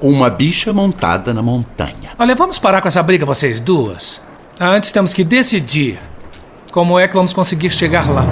Uma 0.00 0.30
bicha 0.30 0.72
montada 0.72 1.34
na 1.34 1.42
montanha. 1.42 2.10
Olha, 2.18 2.34
vamos 2.34 2.58
parar 2.58 2.80
com 2.80 2.88
essa 2.88 3.02
briga, 3.02 3.26
vocês 3.26 3.60
duas. 3.60 4.22
Antes 4.58 4.92
temos 4.92 5.12
que 5.12 5.22
decidir 5.22 5.98
como 6.72 6.98
é 6.98 7.06
que 7.06 7.14
vamos 7.14 7.32
conseguir 7.32 7.70
chegar 7.70 8.08
lá. 8.10 8.24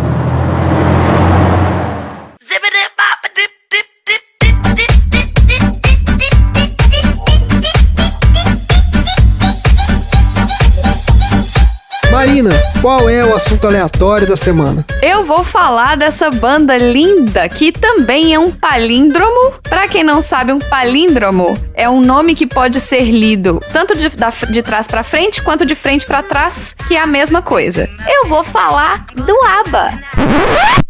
Qual 12.81 13.09
é 13.09 13.25
o 13.25 13.35
assunto 13.35 13.67
aleatório 13.67 14.27
da 14.27 14.37
semana? 14.37 14.85
Eu 15.03 15.25
vou 15.25 15.43
falar 15.43 15.97
dessa 15.97 16.31
banda 16.31 16.77
linda 16.79 17.49
que 17.49 17.73
também 17.73 18.33
é 18.35 18.39
um 18.39 18.51
palíndromo. 18.53 19.55
Pra 19.69 19.89
quem 19.89 20.05
não 20.05 20.23
sabe, 20.23 20.53
um 20.53 20.59
palíndromo 20.59 21.59
é 21.75 21.89
um 21.89 22.01
nome 22.01 22.35
que 22.35 22.47
pode 22.47 22.81
ser 22.81 23.11
lido 23.11 23.61
tanto 23.73 23.97
de, 23.97 24.09
da- 24.11 24.33
de 24.49 24.63
trás 24.63 24.87
pra 24.87 25.03
frente 25.03 25.43
quanto 25.43 25.67
de 25.67 25.75
frente 25.75 26.07
pra 26.07 26.23
trás, 26.23 26.75
que 26.87 26.95
é 26.95 27.01
a 27.01 27.07
mesma 27.07 27.43
coisa. 27.43 27.89
Eu 28.09 28.29
vou 28.29 28.45
falar 28.45 29.07
do 29.15 29.37
ABBA. 29.43 30.88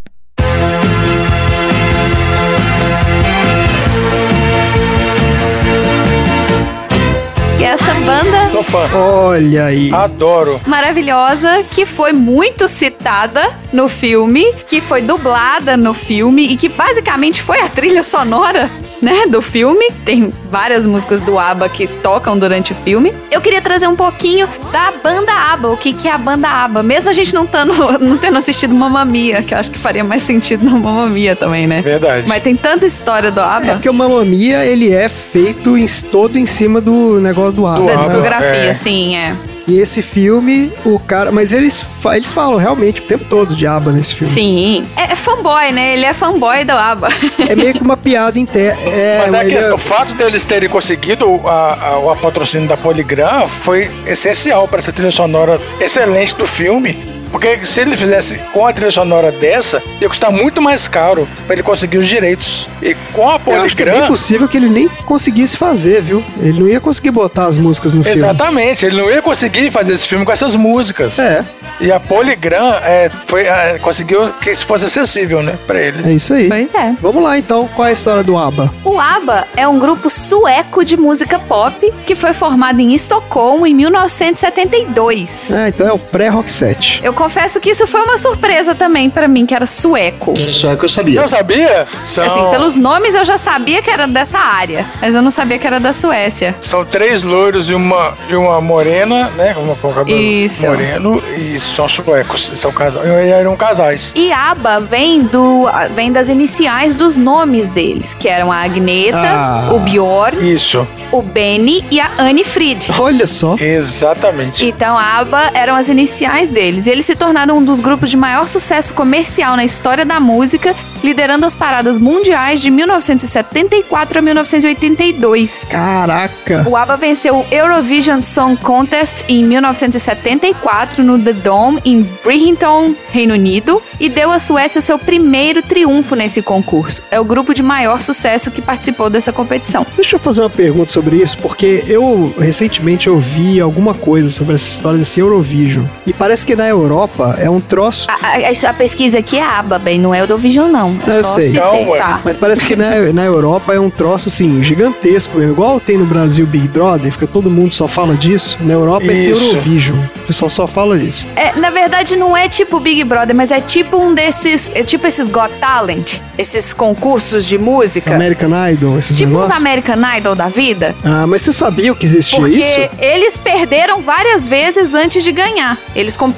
E 7.58 7.64
essa 7.64 7.92
banda 7.94 8.50
Sou 8.52 8.62
fã. 8.62 8.88
Olha 8.94 9.64
aí. 9.66 9.92
Adoro. 9.92 10.60
maravilhosa 10.66 11.64
que 11.70 11.84
foi 11.84 12.12
muito 12.12 12.68
citada 12.68 13.50
no 13.72 13.88
filme, 13.88 14.52
que 14.68 14.80
foi 14.80 15.02
dublada 15.02 15.76
no 15.76 15.92
filme 15.92 16.46
e 16.52 16.56
que 16.56 16.68
basicamente 16.68 17.42
foi 17.42 17.60
a 17.60 17.68
trilha 17.68 18.02
sonora, 18.04 18.70
né, 19.00 19.26
do 19.28 19.40
filme. 19.42 19.90
Tem 20.04 20.32
várias 20.50 20.84
músicas 20.86 21.20
do 21.20 21.38
ABBA 21.38 21.68
que 21.68 21.86
tocam 21.86 22.38
durante 22.38 22.72
o 22.72 22.74
filme. 22.76 23.12
Eu 23.30 23.40
queria 23.40 23.60
trazer 23.60 23.86
um 23.86 23.96
pouquinho 23.96 24.48
da 24.72 24.92
banda 25.02 25.32
ABBA, 25.32 25.68
o 25.68 25.76
que 25.76 25.92
que 25.92 26.08
é 26.08 26.12
a 26.12 26.18
banda 26.18 26.48
ABBA, 26.48 26.82
mesmo 26.82 27.08
a 27.10 27.12
gente 27.12 27.34
não 27.34 27.46
tando, 27.46 27.72
não 28.00 28.16
tendo 28.18 28.38
assistido 28.38 28.74
Mamma 28.74 29.04
Mia, 29.04 29.42
que 29.42 29.54
eu 29.54 29.58
acho 29.58 29.70
que 29.70 29.78
faria 29.78 30.02
mais 30.04 30.22
sentido 30.22 30.64
no 30.64 30.78
Mamma 30.78 31.06
Mia 31.08 31.34
também, 31.36 31.66
né? 31.66 31.80
Verdade. 31.82 32.26
Mas 32.28 32.42
tem 32.42 32.56
tanta 32.56 32.86
história 32.86 33.30
do 33.30 33.40
É 33.40 33.44
ABBA. 33.44 33.72
porque 33.74 33.88
o 33.88 33.94
Mamma 33.94 34.24
Mia, 34.24 34.64
ele 34.64 34.92
é 34.92 35.08
feito 35.08 35.76
em- 35.76 35.86
todo 36.10 36.38
em 36.38 36.46
cima 36.46 36.80
do 36.80 37.20
negócio 37.20 37.52
do 37.52 37.66
ABBA. 37.66 37.86
Da 37.86 37.92
ABBA, 37.94 38.08
discografia, 38.08 38.70
é. 38.70 38.74
sim, 38.74 39.16
é. 39.16 39.36
E 39.66 39.78
esse 39.78 40.00
filme, 40.00 40.72
o 40.82 40.98
cara... 40.98 41.30
Mas 41.30 41.52
eles, 41.52 41.84
eles 42.14 42.32
falam 42.32 42.56
realmente 42.56 43.02
o 43.02 43.04
tempo 43.04 43.26
todo 43.28 43.54
de 43.54 43.66
ABBA 43.66 43.92
nesse 43.92 44.14
filme. 44.14 44.32
Sim. 44.32 44.86
É, 44.96 45.12
é 45.12 45.14
fanboy, 45.48 45.72
né? 45.72 45.92
Ele 45.94 46.04
é 46.04 46.12
fanboy 46.12 46.64
do 46.64 46.72
ABBA. 46.72 47.08
É 47.48 47.54
meio 47.56 47.72
que 47.74 47.80
uma 47.80 47.96
piada 47.96 48.38
interna. 48.38 48.80
É, 48.82 49.18
Mas 49.22 49.34
a 49.34 49.44
ele 49.44 49.54
questão, 49.54 49.72
é- 49.72 49.74
o 49.74 49.78
fato 49.78 50.14
deles 50.14 50.44
terem 50.44 50.68
conseguido 50.68 51.24
a, 51.46 51.88
a- 51.88 51.98
o 51.98 52.16
patrocínio 52.16 52.68
da 52.68 52.76
Poligram 52.76 53.48
foi 53.62 53.90
essencial 54.06 54.68
para 54.68 54.78
essa 54.78 54.92
trilha 54.92 55.10
sonora 55.12 55.60
excelente 55.80 56.34
do 56.34 56.46
filme. 56.46 57.17
Porque 57.30 57.64
se 57.64 57.80
ele 57.80 57.96
fizesse 57.96 58.38
com 58.52 58.66
a 58.66 58.72
trilha 58.72 58.90
sonora 58.90 59.30
dessa, 59.30 59.82
ia 60.00 60.08
custar 60.08 60.30
muito 60.32 60.60
mais 60.62 60.88
caro 60.88 61.28
para 61.46 61.54
ele 61.54 61.62
conseguir 61.62 61.98
os 61.98 62.08
direitos. 62.08 62.66
E 62.82 62.94
com 63.12 63.28
a 63.28 63.40
Eu 63.46 63.62
acho 63.62 63.76
que 63.76 63.82
é 63.82 64.06
possível 64.06 64.48
que 64.48 64.56
ele 64.56 64.68
nem 64.68 64.88
conseguisse 64.88 65.56
fazer, 65.56 66.00
viu? 66.02 66.22
Ele 66.40 66.60
não 66.60 66.68
ia 66.68 66.80
conseguir 66.80 67.10
botar 67.10 67.46
as 67.46 67.58
músicas 67.58 67.92
no 67.92 68.02
filme. 68.02 68.18
Exatamente, 68.18 68.86
ele 68.86 68.96
não 68.96 69.10
ia 69.10 69.22
conseguir 69.22 69.70
fazer 69.70 69.92
esse 69.92 70.06
filme 70.06 70.24
com 70.24 70.32
essas 70.32 70.54
músicas. 70.54 71.18
É, 71.18 71.44
E 71.80 71.92
a 71.92 72.00
Poligram 72.00 72.74
é, 72.82 73.10
foi, 73.26 73.44
é, 73.44 73.78
conseguiu 73.78 74.32
que 74.34 74.50
isso 74.50 74.66
fosse 74.66 74.86
acessível, 74.86 75.42
né, 75.42 75.56
para 75.66 75.80
ele. 75.80 76.10
é 76.10 76.12
isso 76.12 76.32
aí. 76.34 76.48
Pois 76.48 76.74
é. 76.74 76.94
Vamos 77.00 77.22
lá 77.22 77.38
então, 77.38 77.68
qual 77.68 77.86
é 77.86 77.90
a 77.90 77.92
história 77.92 78.22
do 78.24 78.36
ABBA? 78.36 78.70
O 78.84 78.98
ABBA 78.98 79.46
é 79.56 79.68
um 79.68 79.78
grupo 79.78 80.10
sueco 80.10 80.84
de 80.84 80.96
música 80.96 81.38
pop 81.38 81.92
que 82.06 82.14
foi 82.14 82.32
formado 82.32 82.80
em 82.80 82.94
Estocolmo 82.94 83.66
em 83.66 83.74
1972. 83.74 85.50
É, 85.52 85.68
então 85.68 85.86
é 85.86 85.92
o 85.92 85.98
pré-rock 85.98 86.50
set. 86.50 87.00
Eu 87.02 87.12
confesso 87.18 87.60
que 87.60 87.70
isso 87.70 87.86
foi 87.86 88.00
uma 88.02 88.16
surpresa 88.16 88.74
também 88.74 89.10
pra 89.10 89.26
mim, 89.26 89.44
que 89.44 89.54
era 89.54 89.66
sueco. 89.66 90.34
Só 90.52 90.76
que 90.76 90.84
eu 90.84 90.88
sabia. 90.88 91.20
Não 91.20 91.28
sabia? 91.28 91.86
São, 92.04 92.24
Assim, 92.24 92.50
pelos 92.50 92.76
nomes 92.76 93.14
eu 93.14 93.24
já 93.24 93.36
sabia 93.36 93.82
que 93.82 93.90
era 93.90 94.06
dessa 94.06 94.38
área, 94.38 94.86
mas 95.00 95.14
eu 95.14 95.20
não 95.22 95.30
sabia 95.30 95.58
que 95.58 95.66
era 95.66 95.80
da 95.80 95.92
Suécia. 95.92 96.54
são 96.60 96.84
três 96.84 97.22
loiros 97.22 97.68
e 97.68 97.74
uma, 97.74 98.14
e 98.28 98.36
uma 98.36 98.60
morena, 98.60 99.28
né? 99.36 99.54
Uma 99.58 99.74
com 99.74 99.92
cabelo 99.92 100.18
Isso. 100.20 100.66
moreno. 100.66 101.22
E 101.36 101.58
são 101.58 101.88
suecos. 101.88 102.52
São 102.54 102.70
casais. 102.72 103.04
E 103.06 103.28
eram 103.30 103.56
casais. 103.56 104.12
E 104.14 104.30
ABBA 104.32 104.80
vem, 104.80 105.22
do, 105.22 105.66
vem 105.94 106.12
das 106.12 106.28
iniciais 106.28 106.94
dos 106.94 107.16
nomes 107.16 107.68
deles, 107.68 108.14
que 108.14 108.28
eram 108.28 108.52
a 108.52 108.58
Agneta, 108.62 109.18
Ah. 109.18 109.68
o 109.72 109.78
Bjorn, 109.80 110.52
Isso, 110.54 110.86
o 111.10 111.20
Benny 111.22 111.84
e 111.90 112.00
a 112.00 112.10
Anne 112.18 112.44
Fried. 112.44 112.92
Olha 112.98 113.26
só. 113.26 113.56
exatamente. 113.58 114.64
Então, 114.64 114.96
a 114.96 115.18
ABBA 115.18 115.50
eram 115.54 115.74
as 115.74 115.88
iniciais 115.88 116.48
deles. 116.48 116.86
E 116.86 116.90
eles 116.90 117.07
se 117.08 117.16
tornaram 117.16 117.56
um 117.56 117.64
dos 117.64 117.80
grupos 117.80 118.10
de 118.10 118.18
maior 118.18 118.46
sucesso 118.46 118.92
comercial 118.92 119.56
na 119.56 119.64
história 119.64 120.04
da 120.04 120.20
música, 120.20 120.76
liderando 121.02 121.46
as 121.46 121.54
paradas 121.54 121.98
mundiais 121.98 122.60
de 122.60 122.68
1974 122.70 124.18
a 124.18 124.20
1982. 124.20 125.64
Caraca. 125.70 126.66
O 126.68 126.76
ABBA 126.76 126.96
venceu 126.98 127.38
o 127.38 127.46
Eurovision 127.50 128.20
Song 128.20 128.58
Contest 128.62 129.24
em 129.26 129.42
1974 129.42 131.02
no 131.02 131.18
The 131.18 131.32
Dome 131.32 131.80
em 131.82 132.02
Bridgington, 132.22 132.94
Reino 133.10 133.32
Unido, 133.32 133.82
e 133.98 134.10
deu 134.10 134.30
à 134.30 134.38
Suécia 134.38 134.82
seu 134.82 134.98
primeiro 134.98 135.62
triunfo 135.62 136.14
nesse 136.14 136.42
concurso. 136.42 137.00
É 137.10 137.18
o 137.18 137.24
grupo 137.24 137.54
de 137.54 137.62
maior 137.62 138.02
sucesso 138.02 138.50
que 138.50 138.60
participou 138.60 139.08
dessa 139.08 139.32
competição. 139.32 139.86
Deixa 139.96 140.16
eu 140.16 140.20
fazer 140.20 140.42
uma 140.42 140.50
pergunta 140.50 140.90
sobre 140.90 141.16
isso, 141.16 141.38
porque 141.38 141.84
eu 141.86 142.34
recentemente 142.38 143.08
ouvi 143.08 143.58
alguma 143.62 143.94
coisa 143.94 144.28
sobre 144.28 144.56
essa 144.56 144.68
história 144.68 144.98
desse 144.98 145.20
Eurovision. 145.20 145.86
E 146.06 146.12
parece 146.12 146.44
que 146.44 146.54
na 146.54 146.68
Europa 146.68 146.97
é 147.38 147.48
um 147.50 147.60
troço. 147.60 148.06
A, 148.10 148.14
a- 148.14 148.70
a 148.70 148.74
pesquisa 148.74 149.18
aqui 149.18 149.36
é 149.38 149.42
ABBA, 149.42 149.78
bem, 149.78 149.98
não 150.00 150.14
é 150.14 150.20
Eurovision 150.20 150.70
não. 150.70 150.96
Eu, 151.06 151.14
Eu 151.14 151.24
só 151.24 151.34
sei. 151.34 151.48
citei, 151.48 151.84
Não, 151.84 151.96
tá? 151.96 152.20
Mas 152.24 152.36
parece 152.36 152.66
que 152.66 152.74
na, 152.76 152.90
na 153.12 153.24
Europa 153.24 153.74
é 153.74 153.80
um 153.80 153.90
troço 153.90 154.28
assim, 154.28 154.62
gigantesco. 154.62 155.40
Igual 155.42 155.78
tem 155.80 155.96
no 155.98 156.06
Brasil 156.06 156.46
Big 156.46 156.68
Brother, 156.68 157.12
fica 157.12 157.26
todo 157.26 157.50
mundo 157.50 157.74
só 157.74 157.86
fala 157.86 158.14
disso. 158.14 158.56
Na 158.60 158.72
Europa 158.74 159.06
é 159.06 159.12
esse 159.12 159.30
Isso. 159.30 159.44
Eurovision. 159.44 159.96
O 159.98 160.26
pessoal 160.26 160.50
só 160.50 160.66
fala 160.66 160.98
disso. 160.98 161.26
É, 161.36 161.52
na 161.58 161.70
verdade, 161.70 162.16
não 162.16 162.36
é 162.36 162.48
tipo 162.48 162.78
Big 162.80 163.02
Brother, 163.04 163.34
mas 163.34 163.50
é 163.50 163.60
tipo 163.60 163.96
um 163.96 164.14
desses. 164.14 164.70
É 164.74 164.82
tipo 164.82 165.06
esses 165.06 165.28
Got 165.28 165.50
Talent, 165.60 166.16
esses 166.36 166.72
concursos 166.72 167.44
de 167.44 167.56
música. 167.58 168.14
American 168.14 168.50
Idol, 168.70 168.98
esses 168.98 169.16
tipo 169.16 169.30
negócios. 169.30 169.56
American 169.56 169.96
Idol 170.16 170.34
da 170.34 170.48
vida. 170.48 170.94
Ah, 171.04 171.26
mas 171.26 171.42
você 171.42 171.52
sabia 171.52 171.94
que 171.94 172.06
existia 172.06 172.38
Porque 172.38 172.56
isso? 172.58 172.88
eles 173.00 173.38
perderam 173.38 174.00
várias 174.00 174.46
vezes 174.46 174.94
antes 174.94 175.22
de 175.24 175.32
ganhar. 175.32 175.78
Eles 175.94 176.16
com- 176.16 176.30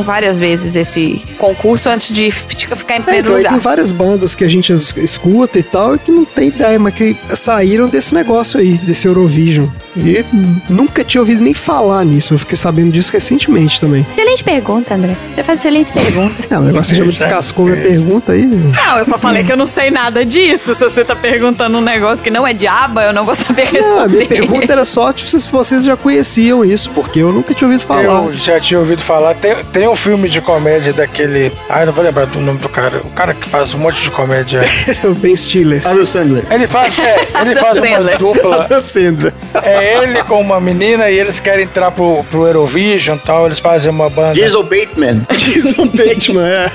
várias 0.00 0.38
vezes 0.38 0.76
esse 0.76 1.20
concurso 1.38 1.88
antes 1.88 2.14
de 2.14 2.30
ficar 2.30 2.94
em 2.94 2.98
É, 2.98 3.02
primeiro 3.02 3.26
então 3.26 3.36
aí 3.36 3.42
lugar. 3.42 3.52
tem 3.54 3.60
várias 3.60 3.90
bandas 3.90 4.36
que 4.36 4.44
a 4.44 4.48
gente 4.48 4.72
es- 4.72 4.94
escuta 4.96 5.58
e 5.58 5.62
tal, 5.64 5.96
e 5.96 5.98
que 5.98 6.12
não 6.12 6.24
tem 6.24 6.48
ideia, 6.48 6.78
mas 6.78 6.94
que 6.94 7.16
saíram 7.34 7.88
desse 7.88 8.14
negócio 8.14 8.60
aí, 8.60 8.74
desse 8.78 9.08
Eurovision. 9.08 9.66
E 9.96 10.24
nunca 10.68 11.04
tinha 11.04 11.20
ouvido 11.20 11.42
nem 11.42 11.52
falar 11.54 12.04
nisso. 12.04 12.34
Eu 12.34 12.38
fiquei 12.38 12.56
sabendo 12.56 12.90
disso 12.92 13.12
recentemente 13.12 13.80
também. 13.80 14.06
Excelente 14.16 14.42
pergunta, 14.44 14.94
André. 14.94 15.16
Você 15.34 15.42
faz 15.42 15.58
excelentes 15.58 15.92
perguntas. 15.92 16.48
Não, 16.48 16.60
o 16.60 16.64
negócio 16.64 16.94
já 16.96 17.04
me 17.04 17.12
descascou 17.12 17.66
minha 17.66 17.76
pergunta 17.82 18.32
aí. 18.32 18.42
Não, 18.46 18.98
eu 18.98 19.04
só 19.04 19.18
falei 19.18 19.44
que 19.44 19.52
eu 19.52 19.56
não 19.56 19.66
sei 19.66 19.90
nada 19.90 20.24
disso. 20.24 20.74
Se 20.74 20.82
você 20.82 21.04
tá 21.04 21.14
perguntando 21.14 21.76
um 21.78 21.80
negócio 21.82 22.22
que 22.24 22.30
não 22.30 22.46
é 22.46 22.52
de 22.54 22.66
aba, 22.66 23.04
eu 23.04 23.12
não 23.12 23.24
vou 23.24 23.34
saber 23.34 23.68
Não, 23.72 24.00
a 24.00 24.08
minha 24.08 24.20
responder. 24.20 24.26
pergunta 24.26 24.72
era 24.72 24.84
só 24.84 25.12
tipo, 25.12 25.28
se 25.30 25.50
vocês 25.50 25.84
já 25.84 25.96
conheciam 25.96 26.64
isso, 26.64 26.90
porque 26.90 27.18
eu 27.20 27.32
nunca 27.32 27.52
tinha 27.54 27.68
ouvido 27.68 27.86
falar. 27.86 28.02
Eu 28.24 28.32
já 28.34 28.58
tinha 28.58 28.80
ouvido 28.80 29.02
falar. 29.02 29.34
Tem, 29.34 29.54
tem 29.72 29.88
um 29.88 29.96
filme 29.96 30.28
de 30.28 30.40
comédia 30.40 30.92
daquele. 30.92 31.52
Ai, 31.68 31.84
não 31.86 31.92
vou 31.92 32.02
lembrar 32.04 32.26
do 32.26 32.40
nome 32.40 32.58
do 32.58 32.68
cara. 32.68 32.98
O 33.04 33.10
cara 33.10 33.34
que 33.34 33.48
faz 33.48 33.74
um 33.74 33.78
monte 33.78 34.02
de 34.02 34.10
comédia. 34.10 34.62
o 35.04 35.14
Ben 35.14 35.36
Stiller. 35.36 35.82
Adam 35.84 36.06
Sandler. 36.06 36.44
Ele 36.50 36.66
faz, 36.66 36.98
é, 36.98 37.28
ele 37.42 37.54
faz 37.56 37.76
uma 37.78 37.86
Sandler. 37.86 38.18
dupla. 38.18 38.64
Adam 38.64 38.82
Sandler. 38.82 39.32
É 39.62 39.81
ele 39.82 40.22
com 40.24 40.40
uma 40.40 40.60
menina 40.60 41.10
e 41.10 41.18
eles 41.18 41.40
querem 41.40 41.64
entrar 41.64 41.90
pro, 41.90 42.24
pro 42.30 42.46
Eurovision 42.46 43.16
e 43.16 43.20
tal. 43.20 43.46
Eles 43.46 43.58
fazem 43.58 43.90
uma 43.90 44.08
banda. 44.08 44.34
Jason 44.34 44.62
Bateman. 44.62 45.26
Jason 45.36 45.86
Bateman, 45.86 46.46
é. 46.46 46.70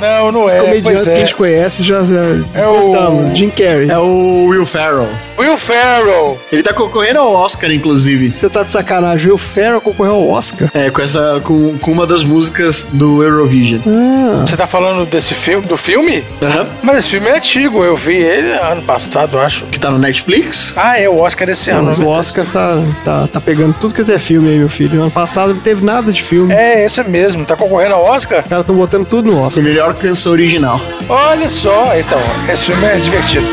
Não, 0.00 0.32
não 0.32 0.44
Os 0.46 0.54
é. 0.54 0.60
comediantes 0.60 0.82
pois 1.02 1.06
é. 1.06 1.10
que 1.10 1.16
a 1.16 1.20
gente 1.20 1.34
conhece 1.34 1.82
já, 1.82 2.02
já 2.02 2.22
descontamos. 2.54 3.32
o- 3.32 3.34
Jim 3.34 3.50
Carrey. 3.50 3.90
É 3.90 3.98
o 3.98 4.46
Will 4.46 4.66
Ferrell. 4.66 5.08
Will 5.38 5.56
Ferrell. 5.56 6.38
Ele 6.50 6.62
tá 6.62 6.72
concorrendo 6.72 7.18
ao 7.20 7.32
Oscar, 7.32 7.70
inclusive. 7.72 8.32
Você 8.38 8.48
tá 8.48 8.62
de 8.62 8.70
sacanagem. 8.70 9.28
Will 9.28 9.38
Ferrell 9.38 9.80
concorreu 9.80 10.14
ao 10.14 10.28
Oscar? 10.28 10.70
É, 10.74 10.90
com 10.90 11.02
essa. 11.02 11.40
Com, 11.42 11.78
com 11.78 11.92
uma 11.92 12.06
das 12.06 12.22
músicas 12.24 12.88
do 12.92 13.22
Eurovision. 13.22 13.80
Ah, 13.86 14.44
Você 14.46 14.56
tá 14.56 14.66
falando 14.66 15.04
desse 15.06 15.34
filme, 15.34 15.66
do 15.66 15.76
filme? 15.76 16.22
Aham. 16.40 16.66
Mas 16.82 16.98
esse 16.98 17.08
filme 17.08 17.28
é 17.28 17.36
antigo. 17.36 17.82
Eu 17.84 17.96
vi 17.96 18.16
ele 18.16 18.52
ano 18.52 18.82
passado, 18.82 19.38
acho. 19.38 19.64
Que 19.66 19.78
tá 19.78 19.90
no 19.90 19.98
Netflix. 19.98 20.72
Ah, 20.76 20.98
é 20.98 21.08
o 21.08 21.18
Oscar 21.18 21.48
esse 21.48 21.70
ano. 21.70 21.84
mas 21.84 21.98
né? 21.98 22.04
o 22.04 22.08
Oscar 22.08 22.44
tá, 22.52 22.82
tá, 23.04 23.26
tá 23.26 23.40
pegando 23.40 23.74
tudo 23.80 23.94
que 23.94 24.12
é 24.12 24.18
filme 24.18 24.50
aí, 24.50 24.58
meu 24.58 24.68
filho. 24.68 25.00
Ano 25.00 25.10
passado 25.10 25.54
não 25.54 25.60
teve 25.60 25.84
nada 25.84 26.12
de 26.12 26.22
filme. 26.22 26.52
É, 26.52 26.84
esse 26.84 27.02
mesmo. 27.04 27.44
Tá 27.44 27.56
concorrendo 27.56 27.94
ao 27.94 28.04
Oscar? 28.04 28.42
Os 28.42 28.48
caras 28.48 28.62
estão 28.62 28.76
botando 28.76 29.06
tudo 29.06 29.30
no 29.30 29.40
Oscar. 29.42 29.64
Melhor 29.72 29.94
canção 29.94 30.32
original. 30.32 30.78
Olha 31.08 31.48
só. 31.48 31.96
Então, 31.96 32.20
esse 32.46 32.66
filme 32.66 32.84
é 32.84 32.96
divertido. 32.96 33.46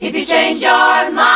If 0.00 0.14
you 0.14 0.24
change 0.24 0.64
your 0.64 1.10
mind, 1.10 1.35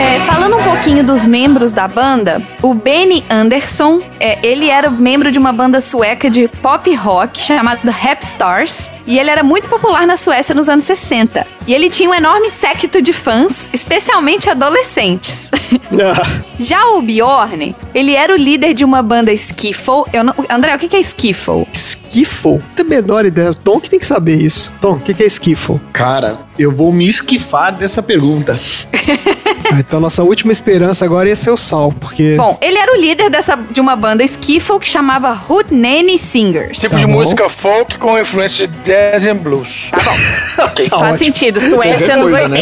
É, 0.00 0.20
falando 0.20 0.56
um 0.56 0.62
pouquinho 0.62 1.02
dos 1.04 1.24
membros 1.24 1.72
da 1.72 1.88
banda, 1.88 2.40
o 2.62 2.72
Benny 2.72 3.24
Anderson, 3.28 4.00
é, 4.20 4.38
ele 4.46 4.70
era 4.70 4.88
membro 4.90 5.32
de 5.32 5.38
uma 5.38 5.52
banda 5.52 5.80
sueca 5.80 6.30
de 6.30 6.46
pop 6.62 6.92
rock 6.94 7.40
chamada 7.40 7.90
Rap 7.90 8.22
Stars, 8.22 8.90
e 9.06 9.18
ele 9.18 9.28
era 9.30 9.42
muito 9.42 9.68
popular 9.68 10.06
na 10.06 10.16
Suécia 10.16 10.54
nos 10.54 10.68
anos 10.68 10.84
60. 10.84 11.44
E 11.66 11.74
ele 11.74 11.90
tinha 11.90 12.08
um 12.08 12.14
enorme 12.14 12.50
séquito 12.50 13.02
de 13.02 13.12
fãs, 13.12 13.68
especialmente 13.72 14.48
adolescentes. 14.48 15.50
Já 16.60 16.86
o 16.90 17.02
Bjorn, 17.02 17.74
ele 17.94 18.14
era 18.14 18.32
o 18.32 18.36
líder 18.36 18.74
de 18.74 18.84
uma 18.84 19.02
banda 19.02 19.32
skiffle. 19.32 20.04
Eu 20.12 20.22
não- 20.22 20.34
André, 20.48 20.74
o 20.74 20.78
que 20.78 20.88
que 20.88 20.96
é 20.96 21.00
skiffle? 21.00 21.66
Skiffle? 21.72 21.98
Não 22.14 22.74
tenho 22.74 22.88
a 22.88 22.90
menor 22.90 23.26
ideia. 23.26 23.52
Tom 23.54 23.78
que 23.80 23.88
tem 23.90 23.98
que 23.98 24.06
saber 24.06 24.36
isso. 24.36 24.72
Tom, 24.80 24.94
o 24.94 25.00
que, 25.00 25.12
que 25.14 25.22
é 25.22 25.26
Skiffle? 25.26 25.80
Cara, 25.92 26.38
eu 26.58 26.72
vou 26.72 26.92
me 26.92 27.06
esquifar 27.08 27.72
dessa 27.74 28.02
pergunta. 28.02 28.58
Ah, 29.70 29.80
então 29.80 30.00
nossa 30.00 30.22
última 30.22 30.50
esperança 30.50 31.04
agora 31.04 31.28
ia 31.28 31.36
ser 31.36 31.50
o 31.50 31.56
Sal, 31.56 31.92
porque... 32.00 32.36
Bom, 32.38 32.56
ele 32.62 32.78
era 32.78 32.90
o 32.90 32.96
líder 32.96 33.28
dessa, 33.28 33.54
de 33.54 33.80
uma 33.82 33.94
banda 33.96 34.24
skiffle 34.24 34.78
que 34.80 34.88
chamava 34.88 35.38
Hootenanny 35.46 36.16
Singers. 36.16 36.78
Tipo 36.80 36.92
Tá 36.92 36.98
de 37.00 37.06
bom. 37.06 37.12
música 37.12 37.50
folk 37.50 37.98
com 37.98 38.18
influência 38.18 38.66
de 38.66 38.74
jazz 38.78 39.26
and 39.26 39.36
blues. 39.36 39.88
Tá 39.90 39.98
bom. 40.02 40.16
Tá 40.88 40.98
Faz 40.98 41.14
ótimo. 41.14 41.18
sentido, 41.18 41.60
Suécia 41.60 42.16
nos 42.16 42.30
coisa, 42.30 42.48
né? 42.48 42.60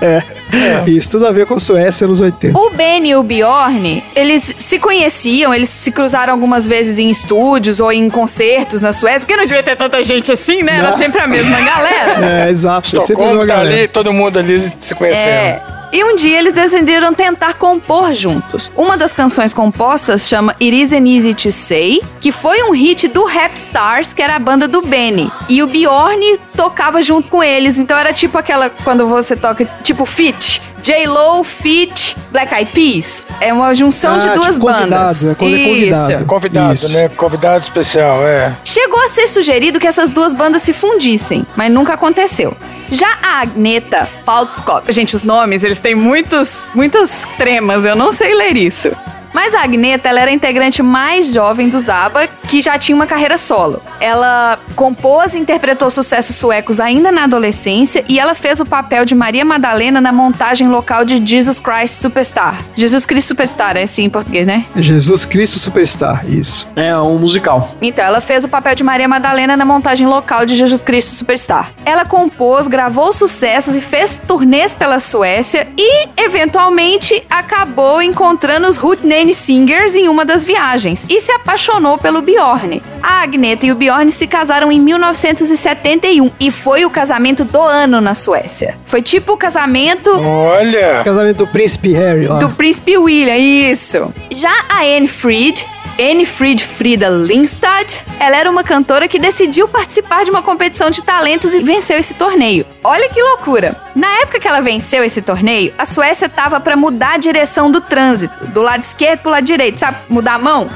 80. 0.52 0.90
Isso, 0.90 1.10
tudo 1.10 1.26
a 1.26 1.30
ver 1.32 1.46
com 1.46 1.58
Suécia 1.58 2.06
nos 2.06 2.20
80. 2.20 2.56
O 2.58 2.70
Ben 2.70 3.06
e 3.06 3.14
o 3.14 3.22
Bjorn, 3.22 4.02
eles 4.14 4.54
se 4.58 4.78
conheciam, 4.78 5.52
eles 5.54 5.68
se 5.68 5.90
cruzaram 5.90 6.32
algumas 6.32 6.66
vezes 6.66 6.98
em 6.98 7.10
estúdios 7.10 7.80
ou 7.80 7.92
em 7.92 8.08
concertos 8.08 8.80
na 8.80 8.92
Suécia, 8.92 9.20
porque 9.20 9.36
não 9.36 9.46
devia 9.46 9.62
ter 9.62 9.76
tanta 9.76 10.02
gente 10.02 10.30
assim, 10.32 10.62
né? 10.62 10.78
Era 10.78 10.90
Não. 10.90 10.98
sempre 10.98 11.20
a 11.20 11.26
mesma 11.26 11.60
galera. 11.60 12.46
É, 12.46 12.50
exato. 12.50 12.88
É 12.88 13.00
sempre 13.00 13.14
Estocolmo 13.14 13.32
uma 13.34 13.46
tá 13.46 13.54
galera. 13.56 13.76
ali, 13.76 13.88
todo 13.88 14.12
mundo 14.12 14.38
ali 14.38 14.60
se 14.80 14.94
conhecendo. 14.94 15.26
É. 15.26 15.75
E 15.92 16.04
um 16.04 16.16
dia 16.16 16.38
eles 16.38 16.54
decidiram 16.54 17.14
tentar 17.14 17.54
compor 17.54 18.12
juntos. 18.14 18.70
Uma 18.76 18.96
das 18.96 19.12
canções 19.12 19.54
compostas 19.54 20.28
chama 20.28 20.54
It 20.60 20.82
Isn't 20.82 21.08
Easy 21.08 21.34
to 21.34 21.52
Say, 21.52 22.02
que 22.20 22.32
foi 22.32 22.62
um 22.64 22.72
hit 22.72 23.08
do 23.08 23.24
Rap 23.24 23.54
Stars, 23.54 24.12
que 24.12 24.20
era 24.20 24.36
a 24.36 24.38
banda 24.38 24.66
do 24.66 24.82
Benny. 24.82 25.30
E 25.48 25.62
o 25.62 25.66
Bjorn 25.66 26.38
tocava 26.56 27.02
junto 27.02 27.28
com 27.28 27.42
eles, 27.42 27.78
então 27.78 27.96
era 27.96 28.12
tipo 28.12 28.36
aquela 28.36 28.68
quando 28.68 29.06
você 29.06 29.36
toca 29.36 29.64
tipo 29.82 30.04
Fit. 30.04 30.60
J-Lo, 30.86 31.42
Fit, 31.42 32.16
Black 32.30 32.54
Eyed 32.54 32.70
Peas. 32.70 33.26
É 33.40 33.52
uma 33.52 33.74
junção 33.74 34.14
Ah, 34.14 34.18
de 34.18 34.28
duas 34.36 34.52
tipo 34.54 34.66
bandas. 34.66 35.26
é 35.26 35.32
é 35.32 35.34
convidado. 35.34 36.12
Isso. 36.12 36.24
Convidado, 36.26 36.74
Isso. 36.74 36.88
né? 36.92 37.08
Convidado 37.08 37.60
especial, 37.64 38.24
é. 38.24 38.56
Chegou 38.64 39.00
a 39.04 39.08
ser 39.08 39.26
sugerido 39.26 39.80
que 39.80 39.86
essas 39.88 40.12
duas 40.12 40.32
bandas 40.32 40.62
se 40.62 40.72
fundissem, 40.72 41.44
mas 41.56 41.72
nunca 41.72 41.94
aconteceu. 41.94 42.56
Já 42.88 43.18
a 43.20 43.40
Agneta 43.40 44.08
Faltskog, 44.24 44.92
gente, 44.92 45.16
os 45.16 45.24
nomes, 45.24 45.64
eles 45.64 45.80
têm 45.80 45.96
muitos, 45.96 46.68
muitas 46.72 47.22
tremas, 47.36 47.84
eu 47.84 47.96
não 47.96 48.12
sei 48.12 48.32
ler 48.36 48.56
isso. 48.56 48.92
Mas 49.36 49.52
a 49.52 49.60
Agneta, 49.60 50.08
ela 50.08 50.20
era 50.20 50.30
a 50.30 50.34
integrante 50.34 50.82
mais 50.82 51.30
jovem 51.30 51.68
do 51.68 51.78
Zaba, 51.78 52.26
que 52.48 52.62
já 52.62 52.78
tinha 52.78 52.96
uma 52.96 53.06
carreira 53.06 53.36
solo. 53.36 53.82
Ela 54.00 54.58
compôs 54.74 55.34
e 55.34 55.38
interpretou 55.38 55.90
sucessos 55.90 56.36
suecos 56.36 56.80
ainda 56.80 57.12
na 57.12 57.24
adolescência 57.24 58.02
e 58.08 58.18
ela 58.18 58.34
fez 58.34 58.60
o 58.60 58.64
papel 58.64 59.04
de 59.04 59.14
Maria 59.14 59.44
Madalena 59.44 60.00
na 60.00 60.10
montagem 60.10 60.68
local 60.68 61.04
de 61.04 61.22
Jesus 61.22 61.58
Christ 61.58 61.96
Superstar. 61.96 62.62
Jesus 62.74 63.04
Cristo 63.04 63.28
Superstar, 63.28 63.76
é 63.76 63.82
assim 63.82 64.04
em 64.04 64.10
português, 64.10 64.46
né? 64.46 64.64
Jesus 64.74 65.26
Cristo 65.26 65.58
Superstar, 65.58 66.24
isso. 66.26 66.66
É 66.74 66.96
um 66.96 67.18
musical. 67.18 67.76
Então, 67.82 68.06
ela 68.06 68.22
fez 68.22 68.42
o 68.42 68.48
papel 68.48 68.74
de 68.74 68.82
Maria 68.82 69.06
Madalena 69.06 69.54
na 69.54 69.66
montagem 69.66 70.06
local 70.06 70.46
de 70.46 70.56
Jesus 70.56 70.82
Cristo 70.82 71.10
Superstar. 71.10 71.72
Ela 71.84 72.06
compôs, 72.06 72.66
gravou 72.66 73.12
sucessos 73.12 73.76
e 73.76 73.82
fez 73.82 74.18
turnês 74.26 74.74
pela 74.74 74.98
Suécia 74.98 75.68
e, 75.76 76.08
eventualmente, 76.16 77.22
acabou 77.28 78.00
encontrando 78.00 78.66
os 78.66 78.78
Hootenanny 79.26 79.34
Singers 79.34 79.94
em 79.96 80.08
uma 80.08 80.24
das 80.24 80.44
viagens 80.44 81.06
e 81.08 81.20
se 81.20 81.32
apaixonou 81.32 81.98
pelo 81.98 82.22
Bjorn. 82.22 82.82
A 83.02 83.22
Agneta 83.22 83.66
e 83.66 83.72
o 83.72 83.74
Bjorn 83.74 84.10
se 84.10 84.26
casaram 84.26 84.70
em 84.70 84.80
1971 84.80 86.30
e 86.38 86.50
foi 86.50 86.84
o 86.84 86.90
casamento 86.90 87.44
do 87.44 87.60
ano 87.60 88.00
na 88.00 88.14
Suécia. 88.14 88.76
Foi 88.86 89.02
tipo 89.02 89.32
o 89.32 89.36
casamento 89.36 90.10
Olha! 90.10 91.02
Casamento 91.04 91.38
do 91.38 91.46
Príncipe 91.46 91.92
Harry 91.92 92.26
lá. 92.26 92.38
do 92.38 92.50
príncipe 92.50 92.96
William, 92.96 93.36
isso. 93.36 94.12
Já 94.30 94.52
a 94.68 94.82
Anne 94.82 95.08
Fried, 95.08 95.66
Anne 95.98 96.26
Fried 96.26 96.62
Frida 96.62 97.08
Lindstad, 97.08 98.04
ela 98.20 98.36
era 98.36 98.50
uma 98.50 98.62
cantora 98.62 99.08
que 99.08 99.18
decidiu 99.18 99.66
participar 99.66 100.24
de 100.24 100.30
uma 100.30 100.42
competição 100.42 100.90
de 100.90 101.02
talentos 101.02 101.54
e 101.54 101.60
venceu 101.60 101.98
esse 101.98 102.12
torneio. 102.14 102.66
Olha 102.84 103.08
que 103.08 103.20
loucura! 103.20 103.80
Na 103.94 104.08
época 104.20 104.38
que 104.38 104.46
ela 104.46 104.60
venceu 104.60 105.02
esse 105.02 105.22
torneio, 105.22 105.72
a 105.78 105.86
Suécia 105.86 106.28
tava 106.28 106.60
para 106.60 106.76
mudar 106.76 107.14
a 107.14 107.18
direção 107.18 107.70
do 107.70 107.80
trânsito, 107.80 108.46
do 108.48 108.60
lado 108.60 108.82
esquerdo 108.82 109.20
pro 109.20 109.30
lado 109.30 109.44
direito, 109.44 109.80
sabe? 109.80 109.98
Mudar 110.08 110.34
a 110.34 110.38
mão. 110.38 110.68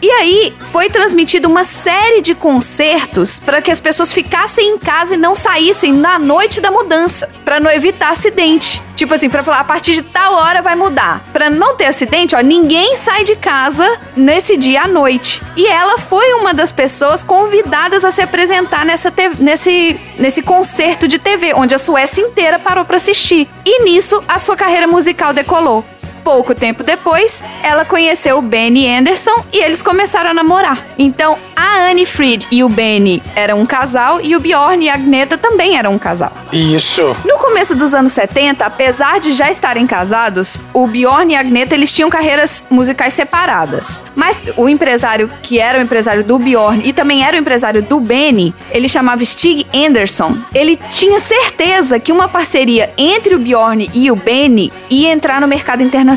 E 0.00 0.10
aí 0.10 0.54
foi 0.72 0.88
transmitida 0.88 1.46
uma 1.46 1.64
série 1.64 2.22
de 2.22 2.34
concertos 2.34 3.38
para 3.38 3.60
que 3.60 3.70
as 3.70 3.78
pessoas 3.78 4.12
ficassem 4.12 4.70
em 4.70 4.78
casa 4.78 5.14
e 5.14 5.18
não 5.18 5.34
saíssem 5.34 5.92
na 5.92 6.18
noite 6.18 6.60
da 6.62 6.70
mudança, 6.70 7.30
para 7.44 7.60
não 7.60 7.70
evitar 7.70 8.10
acidente. 8.10 8.82
Tipo 8.96 9.14
assim, 9.14 9.28
pra 9.28 9.42
falar, 9.42 9.60
a 9.60 9.64
partir 9.64 9.92
de 9.92 10.02
tal 10.02 10.34
hora 10.34 10.62
vai 10.62 10.74
mudar. 10.74 11.24
Pra 11.32 11.50
não 11.50 11.76
ter 11.76 11.86
acidente, 11.86 12.34
ó, 12.34 12.40
ninguém 12.40 12.96
sai 12.96 13.24
de 13.24 13.36
casa 13.36 13.98
nesse 14.16 14.56
dia 14.62 14.82
à 14.82 14.88
noite. 14.88 15.42
E 15.56 15.66
ela 15.66 15.98
foi 15.98 16.32
uma 16.34 16.54
das 16.54 16.70
pessoas 16.70 17.22
convidadas 17.22 18.04
a 18.04 18.10
se 18.10 18.22
apresentar 18.22 18.86
nessa 18.86 19.12
nesse, 19.38 19.98
nesse 20.18 20.42
concerto 20.42 21.08
de 21.08 21.18
TV, 21.18 21.52
onde 21.54 21.74
a 21.74 21.78
Suécia 21.78 22.22
inteira 22.22 22.58
parou 22.58 22.84
pra 22.84 22.96
assistir. 22.96 23.48
E 23.64 23.84
nisso, 23.84 24.22
a 24.28 24.38
sua 24.38 24.56
carreira 24.56 24.86
musical 24.86 25.32
decolou. 25.34 25.84
Pouco 26.24 26.54
tempo 26.54 26.84
depois, 26.84 27.42
ela 27.62 27.84
conheceu 27.84 28.38
o 28.38 28.42
Benny 28.42 28.88
Anderson 28.88 29.44
e 29.52 29.58
eles 29.58 29.82
começaram 29.82 30.30
a 30.30 30.34
namorar. 30.34 30.86
Então, 30.96 31.36
a 31.56 31.90
Anne 31.90 32.06
Fried 32.06 32.46
e 32.50 32.62
o 32.62 32.68
Benny 32.68 33.20
eram 33.34 33.60
um 33.60 33.66
casal 33.66 34.20
e 34.20 34.36
o 34.36 34.40
Bjorn 34.40 34.84
e 34.84 34.88
a 34.88 34.94
Agneta 34.94 35.36
também 35.36 35.76
eram 35.76 35.92
um 35.92 35.98
casal. 35.98 36.32
Isso. 36.52 37.16
No 37.24 37.38
começo 37.38 37.74
dos 37.74 37.92
anos 37.92 38.12
70, 38.12 38.64
apesar 38.64 39.18
de 39.18 39.32
já 39.32 39.50
estarem 39.50 39.86
casados, 39.86 40.58
o 40.72 40.86
Bjorn 40.86 41.32
e 41.32 41.36
a 41.36 41.40
Agneta 41.40 41.74
eles 41.74 41.92
tinham 41.92 42.08
carreiras 42.08 42.64
musicais 42.70 43.14
separadas. 43.14 44.02
Mas 44.14 44.40
o 44.56 44.68
empresário 44.68 45.28
que 45.42 45.58
era 45.58 45.78
o 45.78 45.82
empresário 45.82 46.22
do 46.22 46.38
Bjorn 46.38 46.82
e 46.84 46.92
também 46.92 47.24
era 47.24 47.36
o 47.36 47.40
empresário 47.40 47.82
do 47.82 47.98
Benny, 47.98 48.54
ele 48.70 48.88
chamava 48.88 49.24
Stig 49.24 49.66
Anderson. 49.74 50.36
Ele 50.54 50.76
tinha 50.90 51.18
certeza 51.18 51.98
que 51.98 52.12
uma 52.12 52.28
parceria 52.28 52.90
entre 52.96 53.34
o 53.34 53.38
Bjorn 53.38 53.90
e 53.92 54.10
o 54.10 54.14
Benny 54.16 54.72
ia 54.88 55.10
entrar 55.10 55.40
no 55.40 55.48
mercado 55.48 55.82
internacional. 55.82 56.11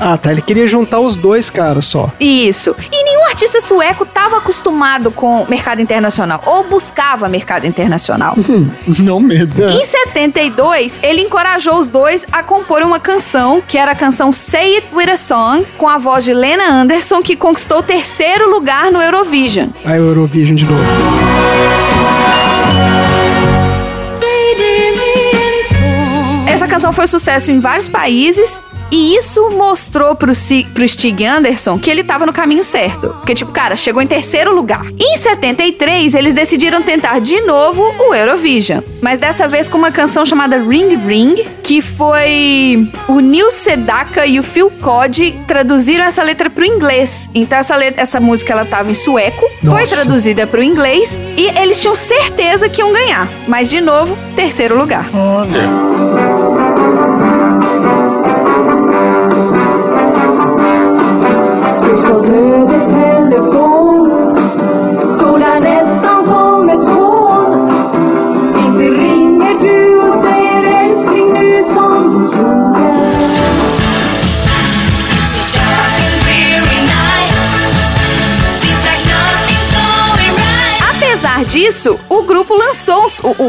Ah, 0.00 0.16
tá. 0.16 0.30
Ele 0.30 0.42
queria 0.42 0.66
juntar 0.66 1.00
os 1.00 1.16
dois 1.16 1.50
caras 1.50 1.86
só. 1.86 2.10
Isso. 2.20 2.74
E 2.90 3.04
nenhum 3.04 3.24
artista 3.26 3.60
sueco 3.60 4.04
estava 4.04 4.38
acostumado 4.38 5.10
com 5.10 5.46
mercado 5.48 5.80
internacional 5.80 6.40
ou 6.46 6.64
buscava 6.64 7.28
mercado 7.28 7.66
internacional. 7.66 8.34
Não 8.98 9.20
mesmo. 9.20 9.64
Em 9.64 9.84
72, 9.84 10.98
ele 11.02 11.22
encorajou 11.22 11.78
os 11.78 11.88
dois 11.88 12.26
a 12.32 12.42
compor 12.42 12.82
uma 12.82 13.00
canção, 13.00 13.62
que 13.66 13.78
era 13.78 13.92
a 13.92 13.94
canção 13.94 14.32
Say 14.32 14.76
It 14.76 14.88
With 14.92 15.10
a 15.10 15.16
Song, 15.16 15.66
com 15.76 15.88
a 15.88 15.98
voz 15.98 16.24
de 16.24 16.32
Lena 16.32 16.70
Anderson, 16.70 17.22
que 17.22 17.36
conquistou 17.36 17.78
o 17.78 17.82
terceiro 17.82 18.50
lugar 18.50 18.90
no 18.90 19.00
Eurovision. 19.00 19.68
Aí 19.84 20.00
o 20.00 20.04
Eurovision 20.04 20.56
de 20.56 20.64
novo. 20.64 20.82
Essa 26.46 26.68
canção 26.68 26.92
foi 26.92 27.06
sucesso 27.06 27.50
em 27.50 27.58
vários 27.58 27.88
países. 27.88 28.60
E 28.90 29.16
isso 29.16 29.50
mostrou 29.50 30.14
pro, 30.14 30.34
Si- 30.34 30.66
pro 30.72 30.86
Stig 30.86 31.24
Anderson 31.24 31.78
que 31.78 31.90
ele 31.90 32.04
tava 32.04 32.26
no 32.26 32.32
caminho 32.32 32.62
certo. 32.62 33.08
Porque, 33.18 33.34
tipo, 33.34 33.50
cara, 33.52 33.76
chegou 33.76 34.00
em 34.02 34.06
terceiro 34.06 34.54
lugar. 34.54 34.82
Em 34.98 35.16
73, 35.16 36.14
eles 36.14 36.34
decidiram 36.34 36.82
tentar 36.82 37.18
de 37.20 37.40
novo 37.40 37.82
o 37.98 38.14
Eurovision. 38.14 38.80
Mas 39.00 39.18
dessa 39.18 39.48
vez 39.48 39.68
com 39.68 39.76
uma 39.78 39.90
canção 39.90 40.24
chamada 40.24 40.58
Ring 40.58 40.94
Ring, 41.06 41.34
que 41.62 41.80
foi 41.82 42.88
o 43.08 43.20
Neil 43.20 43.50
Sedaka 43.50 44.26
e 44.26 44.38
o 44.38 44.42
Phil 44.42 44.70
Cody 44.80 45.34
traduziram 45.46 46.04
essa 46.04 46.22
letra 46.22 46.48
pro 46.48 46.64
inglês. 46.64 47.28
Então 47.34 47.58
essa, 47.58 47.76
letra, 47.76 48.02
essa 48.02 48.20
música 48.20 48.52
ela 48.52 48.64
tava 48.64 48.90
em 48.90 48.94
sueco, 48.94 49.44
foi 49.60 49.80
Nossa. 49.80 49.96
traduzida 49.96 50.46
pro 50.46 50.62
inglês 50.62 51.18
e 51.36 51.46
eles 51.58 51.80
tinham 51.80 51.94
certeza 51.94 52.68
que 52.68 52.80
iam 52.80 52.92
ganhar. 52.92 53.28
Mas 53.48 53.68
de 53.68 53.80
novo, 53.80 54.16
terceiro 54.36 54.76
lugar. 54.78 55.08
Olha. 55.14 56.33
Disso, 81.54 82.00
o 82.08 82.24
grupo 82.24 82.52
lançou 82.52 83.06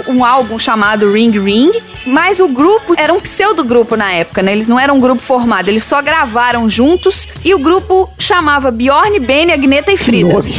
um, 0.08 0.18
um 0.18 0.26
álbum 0.26 0.60
chamado 0.60 1.12
Ring 1.12 1.32
Ring, 1.40 1.72
mas 2.06 2.40
o 2.40 2.48
grupo 2.48 2.94
era 2.96 3.12
um 3.12 3.20
pseudo-grupo 3.20 3.96
na 3.96 4.14
época, 4.14 4.44
né? 4.44 4.52
Eles 4.52 4.68
não 4.68 4.80
eram 4.80 4.98
um 4.98 5.00
grupo 5.00 5.24
formado, 5.24 5.70
eles 5.70 5.84
só 5.84 6.04
gravaram 6.04 6.70
juntos 6.70 7.28
e 7.44 7.52
o 7.56 7.58
grupo 7.58 8.08
chamava 8.20 8.70
Bjorn, 8.70 9.20
Benny, 9.20 9.52
Agneta 9.52 9.92
e 9.92 9.98
Frida. 9.98 10.34
Nome. 10.34 10.54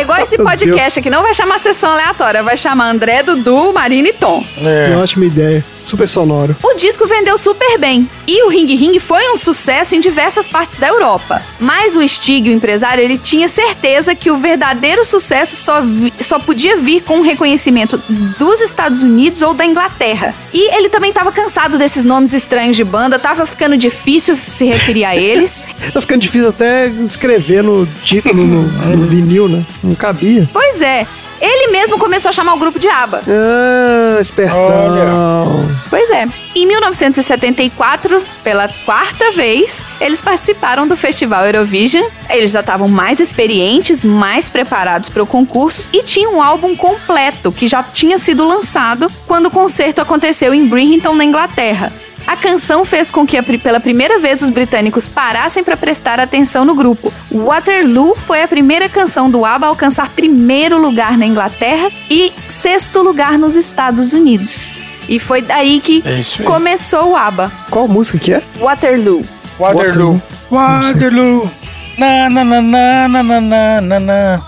É 0.00 0.02
igual 0.02 0.18
esse 0.22 0.36
podcast 0.38 0.98
aqui, 0.98 1.10
não 1.10 1.22
vai 1.22 1.34
chamar 1.34 1.58
sessão 1.58 1.90
aleatória, 1.90 2.42
vai 2.42 2.56
chamar 2.56 2.88
André, 2.90 3.22
Dudu, 3.22 3.72
Marina 3.72 4.08
e 4.08 4.12
Tom. 4.14 4.42
Que 4.56 4.94
ótima 4.96 5.26
ideia. 5.26 5.64
Super 5.80 6.06
sonoro. 6.08 6.54
O 6.62 6.74
disco 6.74 7.06
vendeu 7.06 7.36
super 7.38 7.78
bem 7.78 8.08
e 8.26 8.42
o 8.44 8.48
Ring 8.48 8.66
Ring 8.76 8.98
foi 8.98 9.28
um 9.30 9.36
sucesso 9.36 9.94
em 9.94 10.00
diversas 10.00 10.46
partes 10.46 10.76
da 10.78 10.88
Europa. 10.88 11.42
Mas 11.58 11.96
o 11.96 12.06
Stig, 12.06 12.48
o 12.48 12.52
empresário, 12.52 13.02
ele 13.02 13.16
tinha 13.18 13.48
certeza 13.48 14.14
que 14.14 14.30
o 14.30 14.36
verdadeiro 14.36 15.04
sucesso 15.04 15.56
só, 15.56 15.80
vi- 15.80 16.12
só 16.20 16.38
podia 16.38 16.76
vir 16.76 17.02
com 17.02 17.18
um 17.18 17.22
reconhecimento 17.22 17.96
dos 18.38 18.60
Estados 18.60 19.02
Unidos 19.02 19.40
ou 19.42 19.54
da 19.54 19.64
Inglaterra. 19.64 20.34
E 20.52 20.74
ele 20.76 20.88
também 20.90 21.10
estava 21.10 21.32
cansado 21.32 21.78
desses 21.78 22.04
nomes 22.04 22.32
estranhos 22.34 22.76
de 22.76 22.84
banda, 22.84 23.18
tava 23.18 23.46
ficando 23.46 23.76
difícil 23.76 24.36
se 24.36 24.64
referir 24.66 25.04
a 25.04 25.16
eles. 25.16 25.60
Tá 25.94 26.00
ficando 26.00 26.20
difícil 26.20 26.50
até 26.50 26.88
escrever 27.02 27.64
no 27.64 27.86
título, 28.04 28.46
no, 28.46 28.62
no 28.96 29.06
vinil, 29.06 29.48
né? 29.48 29.64
Não 29.90 29.96
cabia. 29.96 30.48
Pois 30.52 30.80
é, 30.80 31.04
ele 31.40 31.72
mesmo 31.72 31.98
começou 31.98 32.28
a 32.28 32.32
chamar 32.32 32.54
o 32.54 32.58
grupo 32.58 32.78
de 32.78 32.86
ABBA. 32.86 33.22
Ah, 33.26 34.20
espertão. 34.20 35.68
Pois 35.88 36.10
é. 36.10 36.28
Em 36.54 36.64
1974, 36.64 38.22
pela 38.44 38.68
quarta 38.84 39.32
vez, 39.32 39.82
eles 40.00 40.20
participaram 40.20 40.86
do 40.86 40.96
Festival 40.96 41.44
Eurovision. 41.46 42.04
Eles 42.28 42.52
já 42.52 42.60
estavam 42.60 42.86
mais 42.88 43.18
experientes, 43.18 44.04
mais 44.04 44.48
preparados 44.48 45.08
para 45.08 45.22
o 45.22 45.26
concurso 45.26 45.88
e 45.92 46.04
tinham 46.04 46.34
um 46.34 46.42
álbum 46.42 46.76
completo 46.76 47.50
que 47.50 47.66
já 47.66 47.82
tinha 47.82 48.18
sido 48.18 48.46
lançado 48.46 49.08
quando 49.26 49.46
o 49.46 49.50
concerto 49.50 50.00
aconteceu 50.00 50.54
em 50.54 50.66
Bridgeton, 50.66 51.14
na 51.14 51.24
Inglaterra. 51.24 51.92
A 52.30 52.36
canção 52.36 52.84
fez 52.84 53.10
com 53.10 53.26
que 53.26 53.36
a 53.36 53.42
pela 53.42 53.80
primeira 53.80 54.20
vez 54.20 54.40
os 54.40 54.50
britânicos 54.50 55.08
parassem 55.08 55.64
para 55.64 55.76
prestar 55.76 56.20
atenção 56.20 56.64
no 56.64 56.76
grupo. 56.76 57.12
Waterloo 57.28 58.14
foi 58.14 58.40
a 58.40 58.46
primeira 58.46 58.88
canção 58.88 59.28
do 59.28 59.44
ABBA 59.44 59.66
a 59.66 59.68
alcançar 59.70 60.08
primeiro 60.10 60.80
lugar 60.80 61.18
na 61.18 61.26
Inglaterra 61.26 61.90
e 62.08 62.32
sexto 62.48 63.02
lugar 63.02 63.36
nos 63.36 63.56
Estados 63.56 64.12
Unidos. 64.12 64.78
E 65.08 65.18
foi 65.18 65.42
daí 65.42 65.80
que 65.80 66.04
É 66.06 66.44
começou 66.44 67.10
o 67.10 67.16
ABBA. 67.16 67.50
Qual 67.68 67.88
música 67.88 68.16
que 68.16 68.32
é? 68.32 68.40
Waterloo. 68.60 69.24
Waterloo. 69.58 70.22
Waterloo. 70.52 71.50
Na 71.98 72.30
na 72.30 72.44
na 72.44 72.62
na 72.62 73.08
na 73.08 73.22
na 73.24 73.40
na 73.40 73.80
na 73.80 73.80
na 73.80 74.00
na 74.00 74.38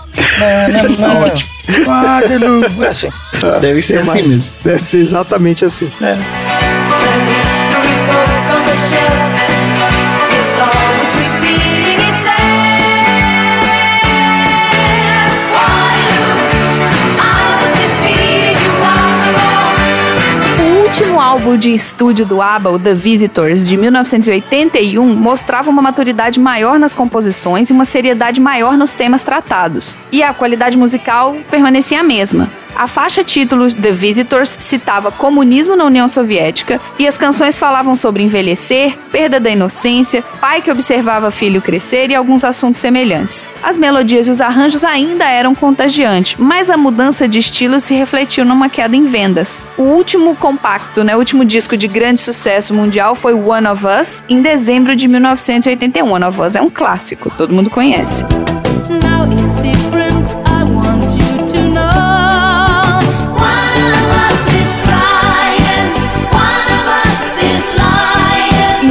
na 0.69 0.83
na 0.93 1.33
Waterloo. 1.85 2.63
É 2.81 2.87
assim. 2.87 3.09
Deve 3.59 3.81
ser 3.81 3.97
assim 3.97 4.09
mais? 4.09 4.25
mesmo. 4.25 4.43
Deve 4.63 4.83
ser 4.83 4.97
exatamente 4.99 5.65
assim. 5.65 5.91
The 5.99 6.15
álbum 21.33 21.57
de 21.57 21.73
estúdio 21.73 22.25
do 22.25 22.41
ABBA, 22.41 22.69
o 22.69 22.77
The 22.77 22.93
Visitors, 22.93 23.67
de 23.67 23.75
1981, 23.75 25.15
mostrava 25.15 25.69
uma 25.69 25.81
maturidade 25.81 26.39
maior 26.39 26.77
nas 26.77 26.93
composições 26.93 27.69
e 27.69 27.73
uma 27.73 27.85
seriedade 27.85 28.39
maior 28.39 28.77
nos 28.77 28.93
temas 28.93 29.23
tratados. 29.23 29.97
E 30.11 30.21
a 30.21 30.31
qualidade 30.31 30.77
musical 30.77 31.35
permanecia 31.49 32.01
a 32.01 32.03
mesma. 32.03 32.47
A 32.75 32.87
faixa 32.87 33.23
título 33.23 33.71
The 33.71 33.91
Visitors 33.91 34.57
citava 34.59 35.11
comunismo 35.11 35.75
na 35.75 35.85
União 35.85 36.07
Soviética 36.07 36.81
e 36.97 37.07
as 37.07 37.17
canções 37.17 37.57
falavam 37.57 37.95
sobre 37.95 38.23
envelhecer, 38.23 38.97
perda 39.11 39.39
da 39.39 39.49
inocência, 39.49 40.23
pai 40.41 40.61
que 40.61 40.71
observava 40.71 41.29
filho 41.29 41.61
crescer 41.61 42.09
e 42.09 42.15
alguns 42.15 42.43
assuntos 42.43 42.81
semelhantes. 42.81 43.45
As 43.61 43.77
melodias 43.77 44.27
e 44.27 44.31
os 44.31 44.41
arranjos 44.41 44.83
ainda 44.83 45.25
eram 45.29 45.53
contagiantes, 45.53 46.35
mas 46.39 46.69
a 46.69 46.75
mudança 46.75 47.27
de 47.27 47.39
estilo 47.39 47.79
se 47.79 47.93
refletiu 47.93 48.43
numa 48.43 48.69
queda 48.69 48.95
em 48.95 49.05
vendas. 49.05 49.63
O 49.77 49.83
último 49.83 50.35
compacto, 50.35 51.03
né, 51.03 51.15
o 51.15 51.19
último 51.19 51.45
disco 51.45 51.77
de 51.77 51.87
grande 51.87 52.21
sucesso 52.21 52.73
mundial 52.73 53.13
foi 53.13 53.33
One 53.33 53.67
of 53.67 53.85
Us, 53.85 54.23
em 54.27 54.41
dezembro 54.41 54.95
de 54.95 55.07
1981. 55.07 56.11
One 56.11 56.25
of 56.25 56.41
Us 56.41 56.55
é 56.55 56.61
um 56.61 56.69
clássico, 56.69 57.31
todo 57.37 57.53
mundo 57.53 57.69
conhece. 57.69 58.25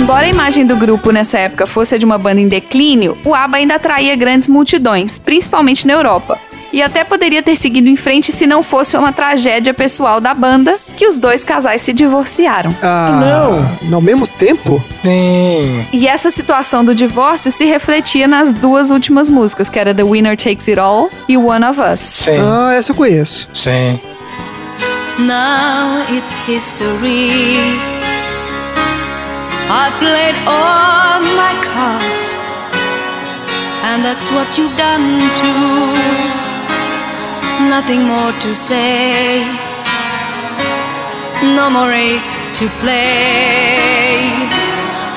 Embora 0.02 0.26
a 0.26 0.28
imagem 0.28 0.66
do 0.66 0.74
grupo 0.74 1.12
nessa 1.12 1.38
época 1.38 1.64
fosse 1.64 1.94
a 1.94 1.98
de 1.98 2.04
uma 2.04 2.18
banda 2.18 2.40
em 2.40 2.48
declínio, 2.48 3.16
o 3.24 3.36
ABBA 3.36 3.58
ainda 3.58 3.76
atraía 3.76 4.16
grandes 4.16 4.48
multidões, 4.48 5.16
principalmente 5.16 5.86
na 5.86 5.92
Europa. 5.92 6.40
E 6.72 6.82
até 6.82 7.04
poderia 7.04 7.40
ter 7.40 7.54
seguido 7.54 7.88
em 7.88 7.94
frente 7.94 8.32
se 8.32 8.44
não 8.44 8.64
fosse 8.64 8.96
uma 8.96 9.12
tragédia 9.12 9.72
pessoal 9.72 10.20
da 10.20 10.34
banda, 10.34 10.76
que 10.96 11.06
os 11.06 11.16
dois 11.16 11.44
casais 11.44 11.82
se 11.82 11.92
divorciaram. 11.92 12.74
Ah, 12.82 13.70
não. 13.84 13.94
Ao 13.94 14.02
mesmo 14.02 14.26
tempo? 14.26 14.82
Sim. 15.04 15.86
E 15.92 16.08
essa 16.08 16.32
situação 16.32 16.84
do 16.84 16.96
divórcio 16.96 17.52
se 17.52 17.64
refletia 17.64 18.26
nas 18.26 18.52
duas 18.52 18.90
últimas 18.90 19.30
músicas, 19.30 19.68
que 19.68 19.78
era 19.78 19.94
The 19.94 20.02
Winner 20.02 20.36
Takes 20.36 20.66
It 20.66 20.80
All 20.80 21.10
e 21.28 21.36
One 21.36 21.64
of 21.64 21.80
Us. 21.80 22.00
Sim. 22.00 22.40
Ah, 22.40 22.74
essa 22.74 22.90
eu 22.90 22.96
conheço. 22.96 23.48
Sim. 23.54 24.00
Now 25.20 26.02
it's 26.10 26.40
history. 26.48 28.01
I 29.70 29.90
played 30.02 30.36
all 30.46 31.20
my 31.36 31.54
cards, 31.70 32.24
and 33.88 34.04
that's 34.04 34.30
what 34.30 34.48
you've 34.58 34.76
done 34.76 35.20
too. 35.40 35.92
Nothing 37.68 38.02
more 38.02 38.32
to 38.44 38.54
say, 38.54 39.44
no 41.56 41.70
more 41.70 41.88
race 41.88 42.34
to 42.58 42.68
play. 42.80 44.22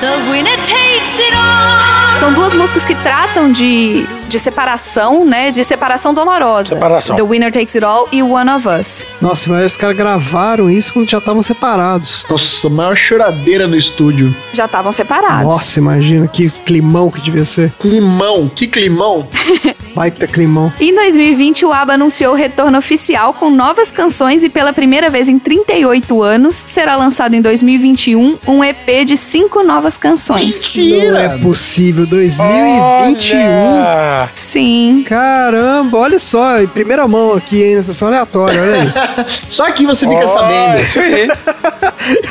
The 0.00 0.14
winner 0.30 0.58
takes 0.64 1.18
it 1.18 1.34
all. 1.34 1.95
São 2.18 2.32
duas 2.32 2.54
músicas 2.54 2.82
que 2.84 2.94
tratam 2.94 3.52
de, 3.52 4.06
de 4.26 4.38
separação, 4.38 5.24
né? 5.26 5.50
De 5.50 5.62
separação 5.62 6.14
dolorosa. 6.14 6.70
Separação. 6.70 7.14
The 7.14 7.22
Winner 7.22 7.52
Takes 7.52 7.74
It 7.76 7.84
All 7.84 8.08
e 8.10 8.22
One 8.22 8.50
of 8.50 8.66
Us. 8.66 9.04
Nossa, 9.20 9.50
mas 9.50 9.72
os 9.72 9.76
caras 9.76 9.96
gravaram 9.96 10.70
isso 10.70 10.94
quando 10.94 11.10
já 11.10 11.18
estavam 11.18 11.42
separados. 11.42 12.24
Nossa, 12.28 12.70
maior 12.70 12.96
choradeira 12.96 13.66
no 13.66 13.76
estúdio. 13.76 14.34
Já 14.54 14.64
estavam 14.64 14.92
separados. 14.92 15.44
Nossa, 15.44 15.78
imagina 15.78 16.26
que 16.26 16.48
climão 16.48 17.10
que 17.10 17.20
devia 17.20 17.44
ser. 17.44 17.70
Climão, 17.78 18.48
que 18.48 18.66
climão. 18.66 19.28
Baita 19.96 20.26
climão. 20.26 20.70
Em 20.78 20.94
2020, 20.94 21.64
o 21.64 21.72
ABBA 21.72 21.94
anunciou 21.94 22.34
o 22.34 22.36
retorno 22.36 22.76
oficial 22.76 23.32
com 23.32 23.48
novas 23.48 23.90
canções 23.90 24.42
e 24.44 24.50
pela 24.50 24.70
primeira 24.70 25.08
vez 25.08 25.26
em 25.26 25.38
38 25.38 26.22
anos 26.22 26.62
será 26.66 26.96
lançado 26.96 27.32
em 27.32 27.40
2021 27.40 28.36
um 28.46 28.62
EP 28.62 29.06
de 29.06 29.16
cinco 29.16 29.62
novas 29.62 29.96
canções. 29.96 30.70
Não 30.76 31.16
é 31.18 31.38
possível. 31.38 32.04
2021. 32.04 33.38
Olha! 33.38 34.28
Sim. 34.34 35.02
Caramba, 35.08 35.96
olha 35.96 36.18
só, 36.18 36.60
em 36.60 36.66
primeira 36.66 37.08
mão 37.08 37.32
aqui, 37.32 37.62
hein, 37.62 37.76
na 37.76 37.82
sessão 37.82 38.08
aleatória, 38.08 38.60
olha 38.60 38.74
aí. 38.82 39.24
Só 39.48 39.66
aqui 39.66 39.86
você 39.86 40.06
fica 40.06 40.18
Olha, 40.18 40.28
sabendo. 40.28 40.78
Isso 40.82 40.98
aí. 41.00 41.28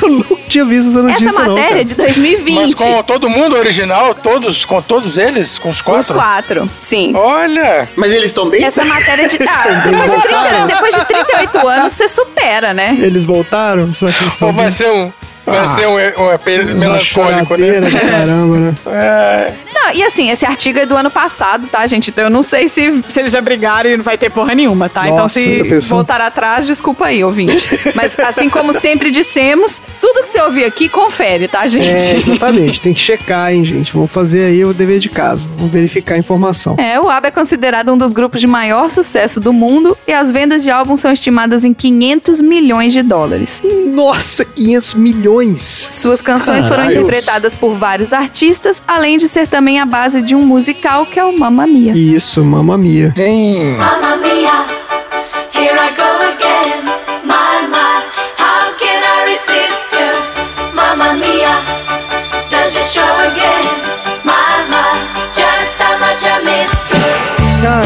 Eu 0.00 0.08
não 0.08 0.36
tinha 0.48 0.64
visto 0.64 0.90
essa 0.90 1.02
notícia, 1.02 1.28
Essa 1.30 1.42
não, 1.42 1.48
matéria 1.48 1.68
cara. 1.68 1.80
é 1.80 1.84
de 1.84 1.94
2020. 1.96 2.54
Mas 2.54 2.74
com 2.74 3.02
todo 3.02 3.28
mundo 3.28 3.56
original, 3.56 4.14
todos, 4.14 4.64
com 4.64 4.80
todos 4.80 5.18
eles, 5.18 5.58
com 5.58 5.68
os 5.68 5.76
Os 5.76 5.82
quatro? 5.82 6.14
quatro, 6.14 6.70
sim. 6.80 7.12
Olha! 7.14 7.55
Mas 7.96 8.12
eles 8.12 8.26
estão 8.26 8.48
bem? 8.48 8.62
Essa 8.64 8.84
matéria 8.84 9.28
de. 9.28 9.36
Ah, 9.48 9.82
depois, 9.86 10.10
de 10.10 10.20
30, 10.20 10.28
voltaram. 10.38 10.66
depois 10.66 10.94
de 10.94 11.04
38 11.04 11.68
anos, 11.68 11.92
você 11.92 12.08
supera, 12.08 12.74
né? 12.74 12.96
Eles 13.00 13.24
voltaram? 13.24 13.92
Será 13.94 14.12
que 14.12 14.22
eles 14.22 14.32
estão 14.32 14.48
Ou 14.48 14.54
vai 14.54 14.64
bem? 14.66 14.74
ser 14.74 14.90
um, 14.90 15.12
vai 15.52 15.66
ser 15.68 15.86
um, 15.86 15.94
um 15.94 16.32
EP 16.32 16.46
melancólico, 16.74 17.56
né? 17.56 17.90
caramba, 17.90 18.56
né? 18.58 18.74
É, 18.86 19.52
Não, 19.74 19.92
e 19.92 20.02
assim, 20.02 20.30
esse 20.30 20.44
artigo 20.44 20.78
é 20.78 20.86
do 20.86 20.96
ano 20.96 21.10
passado, 21.10 21.66
tá, 21.66 21.86
gente? 21.86 22.10
Então 22.10 22.24
eu 22.24 22.30
não 22.30 22.42
sei 22.42 22.66
se, 22.68 23.02
se 23.08 23.20
eles 23.20 23.32
já 23.32 23.40
brigaram 23.40 23.90
e 23.90 23.96
não 23.96 24.04
vai 24.04 24.16
ter 24.16 24.30
porra 24.30 24.54
nenhuma, 24.54 24.88
tá? 24.88 25.04
então 25.04 25.18
Nossa, 25.18 25.38
se 25.38 25.58
já 25.58 25.64
pensou? 25.64 25.98
voltar 25.98 26.20
atrás, 26.20 26.66
desculpa 26.66 27.06
aí, 27.06 27.22
ouvinte. 27.22 27.68
Mas 27.94 28.18
assim 28.18 28.48
como 28.48 28.72
sempre 28.72 29.10
dissemos, 29.10 29.82
tudo 30.00 30.22
que 30.22 30.28
você 30.28 30.40
ouvir 30.40 30.64
aqui, 30.64 30.88
confere, 30.88 31.46
tá, 31.46 31.66
gente? 31.66 31.94
É, 31.94 32.16
exatamente. 32.16 32.80
Tem 32.80 32.94
que 32.94 33.00
checar, 33.00 33.52
hein, 33.52 33.64
gente. 33.64 33.92
Vamos 33.92 34.10
fazer 34.10 34.46
aí 34.46 34.64
o 34.64 34.72
dever 34.72 34.98
de 34.98 35.08
casa. 35.08 35.48
Vamos 35.56 35.72
verificar 35.72 36.14
a 36.14 36.18
informação. 36.18 36.76
É, 36.78 36.98
o 37.00 37.08
ABBA 37.08 37.28
é 37.28 37.30
considerado 37.30 37.92
um 37.92 37.98
dos 37.98 38.12
grupos 38.12 38.40
de 38.40 38.46
maior 38.46 38.90
sucesso 38.90 39.40
do 39.40 39.52
mundo 39.52 39.96
e 40.08 40.12
as 40.12 40.30
vendas 40.32 40.62
de 40.62 40.70
álbum 40.70 40.96
são 40.96 41.12
estimadas 41.12 41.64
em 41.64 41.74
500 41.74 42.40
milhões 42.40 42.92
de 42.92 43.02
dólares. 43.02 43.62
Nossa, 43.92 44.44
500 44.44 44.94
milhões! 44.94 45.35
Suas 45.62 46.22
canções 46.22 46.66
foram 46.66 46.84
Caralhos. 46.84 46.98
interpretadas 46.98 47.56
por 47.56 47.74
vários 47.74 48.12
artistas, 48.12 48.82
além 48.86 49.16
de 49.16 49.28
ser 49.28 49.46
também 49.46 49.78
a 49.80 49.86
base 49.86 50.22
de 50.22 50.34
um 50.34 50.42
musical 50.42 51.06
que 51.06 51.18
é 51.18 51.24
o 51.24 51.38
Mamma 51.38 51.66
Mia. 51.66 51.92
Isso, 51.96 52.44
mamma 52.44 52.78
mia. 52.78 53.12
Sim. 53.16 53.76
Mamma 53.76 54.16
mia, 54.16 54.66
here 55.54 55.76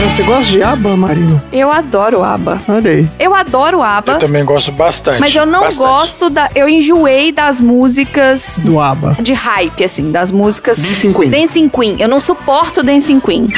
Cara, 0.01 0.13
você 0.13 0.23
gosta 0.23 0.51
de 0.51 0.63
aba, 0.63 0.97
Marino? 0.97 1.43
Eu 1.53 1.71
adoro 1.71 2.25
ABBA. 2.25 2.59
Olha 2.69 2.91
aí. 2.91 3.09
Eu 3.19 3.35
adoro 3.35 3.83
ABBA. 3.83 4.13
Eu 4.13 4.19
também 4.19 4.43
gosto 4.47 4.73
bastante. 4.73 5.21
Mas 5.21 5.35
eu 5.37 5.45
não 5.45 5.61
bastante. 5.61 5.77
gosto 5.87 6.31
da. 6.31 6.49
Eu 6.55 6.71
enjoei 6.71 7.31
das 7.31 7.61
músicas 7.61 8.59
Do 8.65 8.81
aba. 8.81 9.15
de 9.21 9.35
hype, 9.35 9.85
assim, 9.85 10.11
das 10.11 10.33
músicas. 10.33 10.79
Dancing 10.79 11.13
Queen. 11.13 11.31
Dancing 11.31 11.69
Queen. 11.69 11.97
Eu 11.99 12.09
não 12.09 12.19
suporto 12.19 12.83
Dancing 12.83 13.21
Queen. 13.21 13.49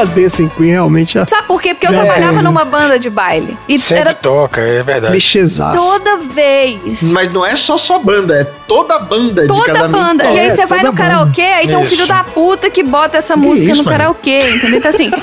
A 0.00 0.04
Dancing 0.04 0.48
Queen 0.48 0.70
realmente 0.72 1.18
é 1.18 1.24
Sabe 1.24 1.46
por 1.46 1.60
quê? 1.62 1.72
Porque 1.74 1.86
eu 1.86 1.92
É. 1.92 1.94
trabalhava 2.04 2.42
numa 2.42 2.64
banda 2.64 2.98
de 2.98 3.08
baile. 3.08 3.56
E 3.68 3.78
Sempre 3.78 4.00
era 4.00 4.14
toca, 4.14 4.60
é 4.60 4.82
verdade. 4.82 5.12
clichêzaço. 5.12 5.76
toda 5.76 6.18
vez. 6.18 7.02
Mas 7.12 7.32
não 7.32 7.44
é 7.44 7.56
só 7.56 7.76
sua 7.78 7.98
banda, 7.98 8.34
é 8.34 8.44
toda 8.44 8.98
banda 8.98 9.42
de 9.42 9.48
Toda 9.48 9.88
banda. 9.88 10.24
E 10.24 10.38
aí 10.38 10.46
É, 10.46 10.50
você 10.50 10.66
vai 10.66 10.80
toda 10.80 10.90
no 10.92 10.96
karaokê, 10.96 11.42
aí 11.42 11.66
tem 11.66 11.76
um 11.76 11.84
filho 11.84 12.06
da 12.06 12.22
puta 12.24 12.68
que 12.70 12.82
bota 12.82 13.16
essa 13.18 13.36
música 13.36 13.72
isso, 13.72 13.82
no 13.82 13.84
mano? 13.84 13.96
karaokê, 13.98 14.38
entendeu? 14.40 14.78
Então 14.78 14.90
assim, 14.90 15.10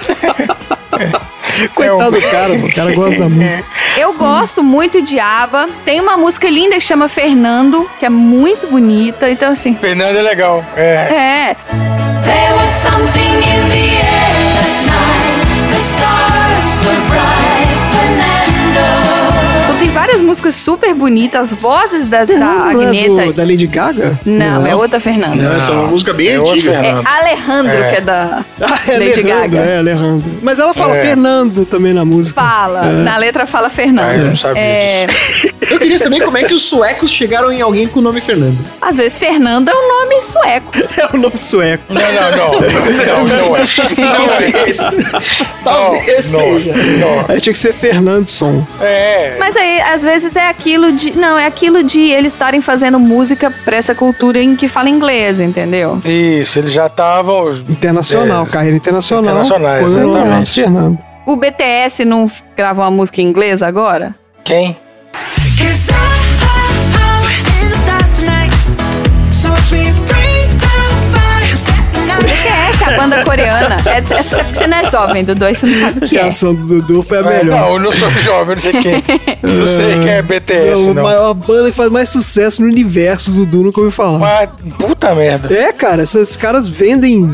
Coitado 1.75 2.11
do 2.11 2.21
cara, 2.21 2.57
pô, 2.59 2.65
o 2.65 2.73
cara 2.73 2.95
gosta 2.95 3.19
da 3.19 3.29
música. 3.29 3.63
eu 3.97 4.13
gosto 4.13 4.63
muito 4.63 5.01
de 5.01 5.19
ABBA. 5.19 5.69
Tem 5.85 5.99
uma 5.99 6.17
música 6.17 6.49
linda 6.49 6.75
que 6.75 6.81
chama 6.81 7.07
Fernando, 7.07 7.87
que 7.99 8.05
é 8.05 8.09
muito 8.09 8.67
bonita. 8.67 9.29
Então 9.29 9.51
assim, 9.51 9.75
Fernando 9.75 10.15
é 10.15 10.21
legal. 10.21 10.65
É. 10.75 10.81
é. 10.83 11.55
Músicas 20.33 20.55
super 20.55 20.95
bonitas, 20.95 21.41
as 21.41 21.53
vozes 21.53 22.07
da, 22.07 22.25
da 22.25 22.33
Não 22.35 22.81
é 22.81 22.85
Agneta. 22.87 23.25
do- 23.25 23.33
da 23.33 23.43
Lady 23.43 23.67
Gaga? 23.67 24.19
Não, 24.25 24.65
é 24.65 24.73
outra 24.75 24.99
Fernanda. 24.99 25.35
Não, 25.35 25.55
essa 25.55 25.71
é 25.71 25.75
uma 25.75 25.87
música 25.87 26.11
bem 26.11 26.29
é 26.29 26.35
antiga. 26.37 26.71
É 26.71 26.81
Fernando. 26.81 27.07
Alejandro, 27.07 27.77
É. 27.83 27.89
que 27.91 27.95
é 27.97 28.01
da 28.01 28.45
Ah, 28.61 28.79
é 28.87 28.91
Lady 28.93 29.03
Alejandro, 29.19 29.23
Gaga. 29.29 29.59
É, 29.59 29.77
Alejandro. 29.77 30.31
Mas 30.41 30.57
ela 30.57 30.73
fala 30.73 30.97
É. 30.97 31.01
Fernando 31.05 31.65
também 31.67 31.93
na 31.93 32.03
música. 32.03 32.41
Fala, 32.41 32.81
na 32.81 33.15
letra 33.17 33.45
fala 33.45 33.67
Ah, 33.67 33.69
eu 33.69 33.71
Fernando. 33.71 34.25
não 34.29 34.35
sabia 34.35 34.59
É, 34.61 35.05
disso. 35.05 35.53
Eu 35.69 35.79
queria 35.79 35.99
saber 35.99 36.21
como 36.23 36.35
é 36.37 36.43
que 36.43 36.53
os 36.53 36.63
suecos 36.63 37.11
chegaram 37.11 37.51
em 37.51 37.61
alguém 37.61 37.87
com 37.87 37.99
o 37.99 38.01
nome 38.01 38.19
Fernando. 38.19 38.57
às 38.81 38.97
vezes 38.97 39.17
Fernando 39.19 39.69
é 39.69 39.73
um 39.73 39.87
nome 40.01 40.21
sueco. 40.23 40.71
É 40.97 41.15
o 41.15 41.19
nome 41.19 41.37
sueco. 41.37 41.83
Não, 41.93 42.01
não, 42.01 42.37
não. 42.37 42.63
Não, 43.03 43.27
não 43.27 43.57
é. 43.57 43.63
Não 43.97 44.33
é. 44.33 44.51
Talvez. 44.51 44.77
Talvez 45.63 46.31
Não, 46.31 46.39
seja. 46.39 46.73
não. 46.73 47.25
Aí 47.27 47.41
tinha 47.41 47.53
que 47.53 47.59
ser 47.59 47.73
Fernandson. 47.73 48.65
É. 48.81 49.35
Mas 49.39 49.55
aí, 49.57 49.81
às 49.81 50.03
vezes, 50.03 50.22
é 50.35 50.47
aquilo 50.49 50.91
de. 50.91 51.11
Não, 51.17 51.37
é 51.37 51.45
aquilo 51.45 51.83
de 51.83 51.99
eles 51.99 52.33
estarem 52.33 52.61
fazendo 52.61 52.99
música 52.99 53.51
pra 53.65 53.75
essa 53.75 53.93
cultura 53.93 54.39
em 54.39 54.55
que 54.55 54.67
fala 54.67 54.89
inglês, 54.89 55.39
entendeu? 55.39 56.01
Isso, 56.05 56.59
eles 56.59 56.73
já 56.73 56.87
estavam. 56.87 57.53
Internacional, 57.69 58.43
É. 58.45 58.49
carreira 58.49 58.77
internacional. 58.77 59.23
Internacional, 59.23 59.79
Põe 59.79 59.83
o 59.83 60.09
exatamente. 60.11 60.49
Fernando. 60.51 60.97
O 61.25 61.35
BTS 61.35 62.03
não 62.05 62.29
grava 62.55 62.81
uma 62.81 62.91
música 62.91 63.21
em 63.21 63.25
inglês 63.25 63.61
agora? 63.61 64.13
Quem? 64.43 64.75
Cause 65.57 65.92
banda 72.97 73.23
coreana. 73.23 73.77
É, 73.85 73.97
é 73.97 74.01
você 74.01 74.67
não 74.67 74.77
é 74.77 74.89
jovem, 74.89 75.23
Dudu, 75.23 75.45
aí 75.45 75.55
você 75.55 75.65
não 75.65 75.73
sabe 75.79 75.99
o 75.99 76.03
A 76.03 76.07
que 76.07 76.17
é. 76.17 76.21
reação 76.23 76.53
do 76.55 76.65
Dudu 76.81 77.03
foi 77.03 77.17
a 77.17 77.21
É, 77.21 77.43
melhor. 77.43 77.59
não, 77.61 77.73
eu 77.73 77.79
não 77.79 77.91
sou 77.91 78.09
jovem, 78.11 78.49
eu 78.49 78.55
não 78.55 78.59
sei 78.61 78.71
quem. 78.73 79.03
Eu 79.43 79.49
não 79.49 79.67
sei 79.67 79.93
quem 79.99 80.09
é 80.09 80.21
BTS, 80.21 80.81
Não, 80.87 80.93
não. 80.93 81.01
a 81.01 81.05
maior 81.05 81.33
banda 81.33 81.69
que 81.71 81.77
faz 81.77 81.89
mais 81.89 82.09
sucesso 82.09 82.61
no 82.61 82.67
universo 82.67 83.31
do 83.31 83.45
Dudu 83.45 83.63
nunca 83.65 83.79
ouviu 83.79 83.91
falar. 83.91 84.19
Mas, 84.19 84.49
puta 84.77 85.13
merda. 85.15 85.53
É, 85.53 85.71
cara, 85.73 86.03
esses 86.03 86.35
caras 86.37 86.67
vendem 86.67 87.29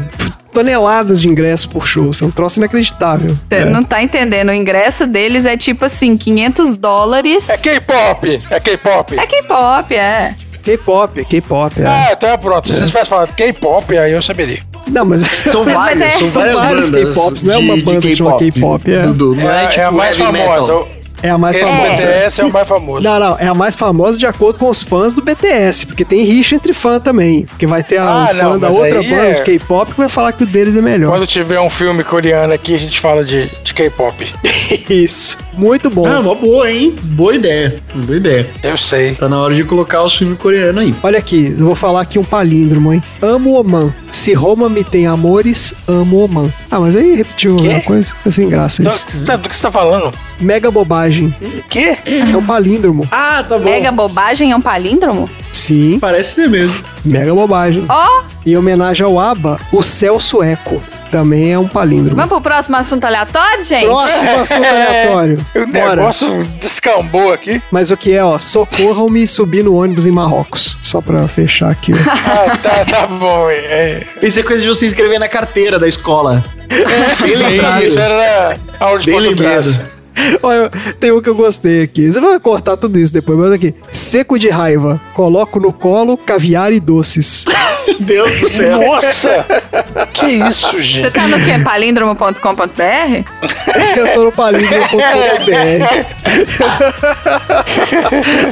toneladas 0.53 1.21
de 1.21 1.27
ingressos 1.29 1.65
por 1.65 1.85
show. 1.85 2.09
Isso 2.09 2.23
é 2.23 2.27
um 2.27 2.31
troço 2.31 2.59
inacreditável. 2.59 3.37
Você 3.49 3.65
não 3.65 3.83
tá 3.83 4.01
entendendo. 4.01 4.49
O 4.49 4.53
ingresso 4.53 5.05
deles 5.05 5.45
é 5.45 5.55
tipo 5.55 5.85
assim, 5.85 6.17
500 6.17 6.77
dólares. 6.77 7.49
É 7.49 7.57
K-pop. 7.57 8.39
É 8.49 8.59
K-pop. 8.59 9.15
É 9.19 9.27
K-pop, 9.27 9.95
é. 9.95 10.35
K-pop, 10.61 11.25
K-pop, 11.25 11.81
é. 11.81 11.85
Ah, 11.85 12.09
então 12.11 12.29
é 12.29 12.37
pronto. 12.37 12.67
Se 12.67 12.75
vocês 12.75 12.89
tivessem 12.89 13.09
falado 13.09 13.33
K-pop, 13.33 13.97
aí 13.97 14.11
eu 14.11 14.21
saberia. 14.21 14.59
Não, 14.91 15.05
mas 15.05 15.21
São 15.21 15.63
Mas 15.65 15.73
vários, 15.73 16.01
é- 16.01 16.09
são 16.17 16.29
São 16.29 16.41
várias 16.41 16.89
vários 16.89 16.89
K-pops, 16.89 17.43
não 17.43 17.53
é 17.53 17.57
uma 17.57 17.73
de- 17.73 17.79
de 17.79 17.85
banda 17.85 18.01
que 18.01 18.15
chama 18.15 18.37
K-pop, 18.37 18.91
é. 18.91 19.01
Dudu, 19.01 19.35
não 19.35 19.49
é, 19.49 19.63
É, 19.63 19.67
tipo 19.67 19.81
é 19.81 19.83
a 19.85 19.91
mais 19.91 20.15
famosa. 20.17 20.98
É 21.21 21.29
a 21.29 21.37
mais 21.37 21.55
Esse 21.55 21.65
famosa. 21.65 21.91
BTS 21.91 22.41
é 22.41 22.45
o 22.45 22.51
mais 22.53 22.67
famoso. 22.67 23.03
Não, 23.03 23.19
não, 23.19 23.37
é 23.39 23.47
a 23.47 23.53
mais 23.53 23.75
famosa 23.75 24.17
de 24.17 24.25
acordo 24.27 24.59
com 24.59 24.69
os 24.69 24.81
fãs 24.83 25.13
do 25.13 25.21
BTS, 25.21 25.85
porque 25.85 26.03
tem 26.05 26.23
rixa 26.23 26.55
entre 26.55 26.73
fã 26.73 26.99
também. 26.99 27.45
Porque 27.45 27.65
vai 27.67 27.83
ter 27.83 27.97
a, 27.97 28.03
Ah, 28.03 28.23
um 28.23 28.27
fã 28.27 28.33
não, 28.43 28.59
da 28.59 28.67
mas 28.67 28.75
outra 28.77 29.03
banda 29.03 29.15
é- 29.15 29.33
de 29.33 29.41
K-pop 29.43 29.91
que 29.91 29.97
vai 29.97 30.09
falar 30.09 30.31
que 30.33 30.43
o 30.43 30.47
deles 30.47 30.75
é 30.75 30.81
melhor. 30.81 31.11
Quando 31.11 31.27
tiver 31.27 31.59
um 31.59 31.69
filme 31.69 32.03
coreano 32.03 32.53
aqui, 32.53 32.73
a 32.75 32.79
gente 32.79 32.99
fala 32.99 33.23
de, 33.23 33.49
de 33.63 33.73
K-pop. 33.73 34.25
Isso. 34.89 35.37
Muito 35.53 35.89
bom. 35.89 36.07
Ah, 36.07 36.19
uma 36.19 36.35
boa, 36.35 36.71
hein? 36.71 36.95
Boa 37.01 37.35
ideia. 37.35 37.81
Boa 37.93 38.17
ideia. 38.17 38.47
Eu 38.63 38.77
sei. 38.77 39.15
Tá 39.15 39.27
na 39.27 39.37
hora 39.39 39.53
de 39.53 39.63
colocar 39.63 40.03
os 40.03 40.15
filmes 40.15 40.37
coreanos 40.39 40.81
aí. 40.81 40.95
Olha 41.03 41.17
aqui, 41.19 41.53
eu 41.57 41.65
vou 41.65 41.75
falar 41.75 42.01
aqui 42.01 42.17
um 42.17 42.23
palíndromo, 42.23 42.93
hein? 42.93 43.03
Amo 43.21 43.59
Oman. 43.59 43.93
Se 44.11 44.33
Roma 44.33 44.69
me 44.69 44.83
tem 44.83 45.05
amores, 45.05 45.73
amo 45.87 46.23
Oman. 46.23 46.49
Ah, 46.71 46.79
mas 46.79 46.95
aí 46.95 47.15
repetiu 47.15 47.57
uma 47.57 47.81
coisa. 47.81 48.13
É 48.25 48.31
sem 48.31 48.47
graça 48.47 48.81
Do, 48.83 48.89
isso. 48.89 49.05
do- 49.17 49.37
do 49.37 49.49
que 49.49 49.55
você 49.55 49.61
tá 49.63 49.71
falando? 49.71 50.11
Mega 50.39 50.71
bobagem. 50.71 51.08
Quê? 51.69 51.97
É 52.05 52.35
um 52.37 52.43
palíndromo. 52.45 53.07
Ah, 53.11 53.43
tá 53.47 53.57
bom. 53.57 53.63
Mega 53.65 53.91
bobagem 53.91 54.51
é 54.51 54.55
um 54.55 54.61
palíndromo? 54.61 55.29
Sim, 55.51 55.97
Parece 55.99 56.33
ser 56.35 56.49
mesmo. 56.49 56.75
mega 57.03 57.33
bobagem. 57.33 57.83
Ó, 57.89 58.21
Em 58.45 58.55
homenagem 58.55 59.05
ao 59.05 59.19
ABBA, 59.19 59.59
o 59.71 59.81
céu 59.83 60.19
sueco. 60.19 60.81
Também 61.11 61.51
é 61.51 61.57
um 61.57 61.67
palíndromo. 61.67 62.15
vamos 62.15 62.29
pro 62.29 62.39
próximo 62.39 62.75
assunto 62.77 63.03
aleatório, 63.03 63.65
gente? 63.65 63.85
Próximo 63.87 64.29
assunto 64.41 64.63
aleatório. 64.67 65.45
O 65.55 65.65
Bora. 65.67 65.95
negócio 65.95 66.43
descambou 66.61 67.33
aqui. 67.33 67.59
Mas 67.71 67.89
o 67.89 67.97
que 67.97 68.13
é, 68.13 68.23
ó, 68.23 68.37
socorram-me 68.37 69.25
subir 69.25 69.63
no 69.63 69.73
ônibus 69.75 70.05
em 70.05 70.11
Marrocos. 70.11 70.77
Só 70.83 71.01
pra 71.01 71.27
fechar 71.27 71.71
aqui, 71.71 71.93
ó. 71.93 71.97
Ah, 72.29 72.55
tá, 72.57 72.85
tá 72.85 73.07
bom. 73.07 73.47
É, 73.49 74.03
Isso 74.21 74.39
é 74.39 74.43
coisa 74.43 74.61
de 74.61 74.67
você 74.67 74.85
escrever 74.85 75.17
na 75.19 75.27
carteira 75.27 75.79
da 75.79 75.87
escola. 75.87 76.43
Bem 77.21 77.35
lembrado. 77.35 77.83
isso 77.83 77.97
era 77.97 78.55
de 78.99 79.05
Bem 79.07 79.19
lembrado. 79.19 79.81
Olha, 80.43 80.69
tem 80.99 81.11
um 81.11 81.21
que 81.21 81.29
eu 81.29 81.35
gostei 81.35 81.83
aqui. 81.83 82.11
Você 82.11 82.19
vai 82.19 82.39
cortar 82.39 82.77
tudo 82.77 82.97
isso 82.99 83.13
depois, 83.13 83.37
mas 83.37 83.51
aqui. 83.51 83.73
Seco 83.91 84.37
de 84.37 84.49
raiva. 84.49 84.99
Coloco 85.13 85.59
no 85.59 85.71
colo 85.71 86.17
caviar 86.17 86.71
e 86.73 86.79
doces. 86.79 87.45
Deus 87.99 88.39
do 88.39 88.49
céu. 88.49 88.79
Nossa! 88.79 89.45
que 90.13 90.25
isso, 90.27 90.71
Você 90.71 90.83
gente? 90.83 91.11
tá 91.11 91.27
no 91.27 91.37
quê? 91.43 91.59
Palíndromo.com.br? 91.63 93.23
eu 93.97 94.13
tô 94.13 94.23
no 94.25 94.31
palíndromo.com.br. 94.31 96.05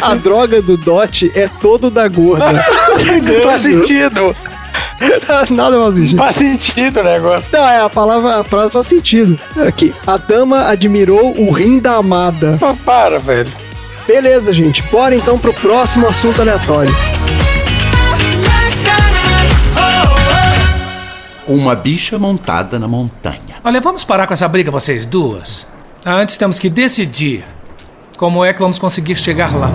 A 0.01 0.15
droga 0.15 0.61
do 0.61 0.75
Dot 0.77 1.31
é 1.35 1.47
todo 1.61 1.89
da 1.89 2.07
gorda. 2.07 2.53
Faz 3.43 3.61
sentido. 3.61 4.35
Nada 5.49 5.77
mais 5.77 5.95
gente. 5.95 6.15
Faz 6.15 6.35
sentido 6.35 6.99
o 6.99 7.03
negócio. 7.03 7.49
Não, 7.51 7.67
é, 7.67 7.81
a 7.81 7.89
palavra, 7.89 8.39
a 8.39 8.43
frase 8.43 8.71
faz 8.71 8.87
sentido. 8.87 9.39
Aqui. 9.67 9.93
A 10.05 10.17
dama 10.17 10.67
admirou 10.67 11.39
o 11.39 11.51
rim 11.51 11.79
da 11.79 11.95
amada. 11.95 12.57
Pô, 12.59 12.73
para, 12.75 13.19
velho. 13.19 13.51
Beleza, 14.07 14.53
gente. 14.53 14.81
Bora 14.83 15.15
então 15.15 15.37
pro 15.37 15.53
próximo 15.53 16.07
assunto 16.07 16.41
aleatório. 16.41 16.93
Uma 21.47 21.75
bicha 21.75 22.19
montada 22.19 22.77
na 22.77 22.87
montanha. 22.87 23.55
Olha, 23.63 23.79
vamos 23.79 24.03
parar 24.03 24.27
com 24.27 24.33
essa 24.33 24.47
briga, 24.47 24.69
vocês 24.69 25.05
duas. 25.05 25.65
Antes 26.05 26.37
temos 26.37 26.59
que 26.59 26.69
decidir 26.69 27.45
como 28.17 28.43
é 28.43 28.53
que 28.53 28.59
vamos 28.59 28.79
conseguir 28.79 29.15
chegar 29.15 29.55
lá. 29.55 29.69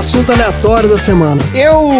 Assunto 0.00 0.32
aleatório 0.32 0.88
da 0.88 0.96
semana? 0.96 1.38
Eu 1.54 1.90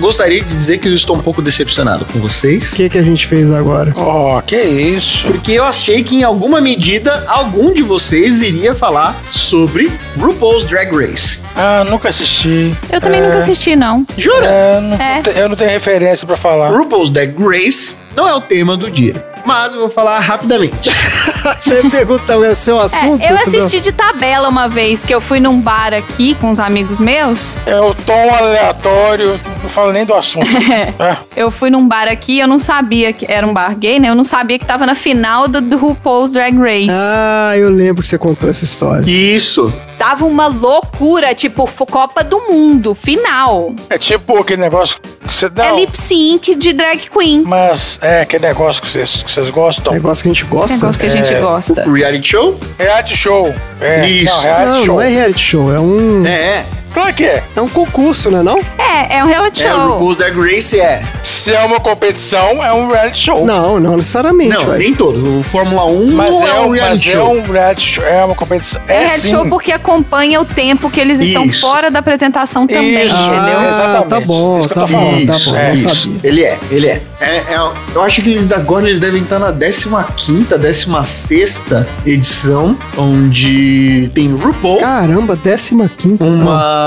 gostaria 0.00 0.42
de 0.42 0.52
dizer 0.52 0.78
que 0.78 0.88
eu 0.88 0.94
estou 0.96 1.14
um 1.14 1.20
pouco 1.20 1.40
decepcionado 1.40 2.04
com 2.04 2.18
vocês. 2.18 2.72
O 2.72 2.76
que, 2.76 2.88
que 2.90 2.98
a 2.98 3.02
gente 3.04 3.28
fez 3.28 3.52
agora? 3.52 3.94
Oh, 3.96 4.42
que 4.42 4.56
isso? 4.60 5.24
Porque 5.24 5.52
eu 5.52 5.62
achei 5.62 6.02
que 6.02 6.16
em 6.16 6.24
alguma 6.24 6.60
medida 6.60 7.24
algum 7.28 7.72
de 7.72 7.82
vocês 7.84 8.42
iria 8.42 8.74
falar 8.74 9.14
sobre 9.30 9.88
RuPaul's 10.18 10.64
Drag 10.66 10.90
Race. 10.92 11.38
Ah, 11.54 11.84
nunca 11.88 12.08
assisti. 12.08 12.74
Eu 12.90 13.00
também 13.00 13.20
É, 13.20 13.24
nunca 13.24 13.38
assisti, 13.38 13.76
não. 13.76 14.04
Jura? 14.18 14.46
é, 14.46 14.80
não 14.80 14.96
É. 14.96 15.22
Eu 15.36 15.48
não 15.48 15.54
tenho 15.56 15.70
referência 15.70 16.26
pra 16.26 16.36
falar. 16.36 16.70
RuPaul's 16.70 17.10
Drag 17.12 17.32
Race 17.38 17.92
não 18.16 18.26
é 18.26 18.34
o 18.34 18.40
tema 18.40 18.76
do 18.76 18.90
dia, 18.90 19.14
mas 19.50 19.74
eu 19.74 19.80
vou 19.80 19.90
falar 19.90 20.20
rapidamente. 20.20 20.90
Você 21.60 21.82
pergunta 21.90 22.38
o 22.38 22.54
seu 22.54 22.78
assunto? 22.78 23.20
É, 23.20 23.32
eu 23.32 23.36
assisti 23.36 23.80
de 23.80 23.90
tabela 23.90 24.48
uma 24.48 24.68
vez 24.68 25.04
que 25.04 25.12
eu 25.12 25.20
fui 25.20 25.40
num 25.40 25.60
bar 25.60 25.92
aqui 25.92 26.36
com 26.36 26.52
uns 26.52 26.60
amigos 26.60 27.00
meus. 27.00 27.56
É 27.66 27.80
o 27.80 27.92
tom 27.92 28.32
aleatório, 28.32 29.40
não 29.62 29.68
falo 29.70 29.92
nem 29.92 30.04
do 30.04 30.14
assunto. 30.14 30.46
É. 31.00 31.16
Eu 31.36 31.50
fui 31.50 31.70
num 31.70 31.86
bar 31.86 32.08
aqui, 32.08 32.38
eu 32.38 32.46
não 32.46 32.58
sabia 32.58 33.12
que 33.12 33.26
era 33.30 33.46
um 33.46 33.52
bar 33.52 33.74
gay, 33.76 33.98
né? 33.98 34.08
Eu 34.08 34.14
não 34.14 34.24
sabia 34.24 34.58
que 34.58 34.64
tava 34.64 34.86
na 34.86 34.94
final 34.94 35.48
do, 35.48 35.60
do 35.60 35.76
RuPaul's 35.76 36.32
Drag 36.32 36.56
Race. 36.56 36.88
Ah, 36.90 37.52
eu 37.56 37.70
lembro 37.70 38.02
que 38.02 38.08
você 38.08 38.18
contou 38.18 38.48
essa 38.48 38.64
história. 38.64 39.04
Isso. 39.10 39.72
Tava 39.98 40.24
uma 40.24 40.46
loucura, 40.46 41.34
tipo, 41.34 41.66
Copa 41.86 42.22
do 42.22 42.40
Mundo, 42.48 42.94
final. 42.94 43.74
É 43.88 43.98
tipo 43.98 44.36
aquele 44.38 44.60
negócio 44.60 44.98
que 45.00 45.34
você 45.34 45.48
dá. 45.48 45.66
É 45.66 45.76
lip 45.76 45.96
sync 45.96 46.54
de 46.54 46.72
drag 46.72 47.08
queen. 47.10 47.42
Mas 47.44 47.98
é 48.00 48.22
aquele 48.22 48.46
negócio 48.46 48.80
que 48.80 48.88
vocês, 48.88 49.22
que 49.22 49.30
vocês 49.30 49.50
gostam. 49.50 49.92
Negócio 49.92 50.22
que 50.22 50.28
a 50.28 50.32
gente 50.32 50.44
gosta. 50.44 50.76
Negócio 50.76 51.00
que 51.00 51.06
a 51.06 51.10
gente 51.10 51.34
gosta. 51.34 51.88
O 51.88 51.92
reality 51.92 52.28
show? 52.28 52.58
Reality 52.78 53.16
show. 53.16 53.54
É, 53.80 54.08
Isso. 54.08 54.24
Não, 54.32 54.40
reality 54.40 54.70
Não, 54.70 54.84
show. 54.84 54.94
não 54.94 55.02
é 55.02 55.08
reality 55.08 55.40
show, 55.40 55.74
é 55.74 55.80
um. 55.80 56.26
É, 56.26 56.30
é. 56.32 56.66
Claro 56.92 57.14
que 57.14 57.24
é. 57.24 57.42
É 57.56 57.60
um 57.60 57.68
concurso, 57.68 58.30
né? 58.30 58.42
Não? 58.42 58.58
É, 58.78 59.18
é 59.18 59.24
um 59.24 59.26
reality 59.28 59.62
É, 59.64 59.72
o 59.72 59.76
show. 59.76 59.88
RuPaul's 59.94 60.16
Drag 60.18 60.36
Race 60.38 60.78
é. 60.80 61.02
Se 61.22 61.52
é 61.54 61.60
uma 61.64 61.80
competição, 61.80 62.62
é 62.62 62.72
um 62.72 62.88
reality 62.90 63.18
show. 63.24 63.46
Não, 63.46 63.80
não 63.80 63.96
necessariamente, 63.96 64.54
Não, 64.56 64.76
nem 64.76 64.94
todo. 64.94 65.38
O 65.40 65.42
Fórmula 65.42 65.86
1 65.86 66.12
Mas 66.12 66.34
não 66.34 66.46
é, 66.46 66.50
é 66.50 66.60
um 66.60 66.68
mas 66.70 66.80
reality 66.80 67.08
é 67.08 67.12
show. 67.12 67.32
um 67.34 67.52
reality 67.52 67.86
show. 67.86 68.04
É 68.04 68.24
uma 68.24 68.34
competição. 68.34 68.82
É, 68.86 68.94
É, 68.94 68.98
reality 69.00 69.20
sim. 69.22 69.30
show 69.30 69.48
porque 69.48 69.72
acompanha 69.72 70.40
o 70.40 70.44
tempo 70.44 70.90
que 70.90 71.00
eles 71.00 71.18
estão 71.20 71.44
Isso. 71.46 71.60
fora 71.60 71.90
da 71.90 72.00
apresentação 72.00 72.66
também, 72.66 73.06
Isso. 73.06 73.14
entendeu? 73.16 73.58
Ah, 73.58 73.68
Exatamente. 73.70 74.08
tá 74.08 74.20
bom, 74.20 74.58
Isso 74.58 74.68
que 74.68 74.72
eu 74.78 74.82
tá 74.82 74.86
tô 74.86 74.92
bom, 74.92 75.10
falando. 75.10 75.26
tá 75.26 75.38
bom. 75.50 75.56
É, 75.56 75.68
não 75.68 75.94
sabia. 75.94 76.20
Ele 76.24 76.44
é, 76.44 76.58
ele 76.70 76.86
é. 76.88 77.02
É, 77.20 77.36
é. 77.36 77.70
Eu 77.94 78.02
acho 78.02 78.22
que 78.22 78.30
eles 78.30 78.52
agora 78.52 78.88
eles 78.88 79.00
devem 79.00 79.22
estar 79.22 79.38
na 79.38 79.52
15ª, 79.52 80.58
16 80.58 81.60
edição, 82.06 82.76
onde 82.98 84.10
tem 84.14 84.32
RuPaul, 84.34 84.78
Caramba, 84.78 85.36
15 85.36 85.88
quinta. 85.96 86.24
uma 86.24 86.79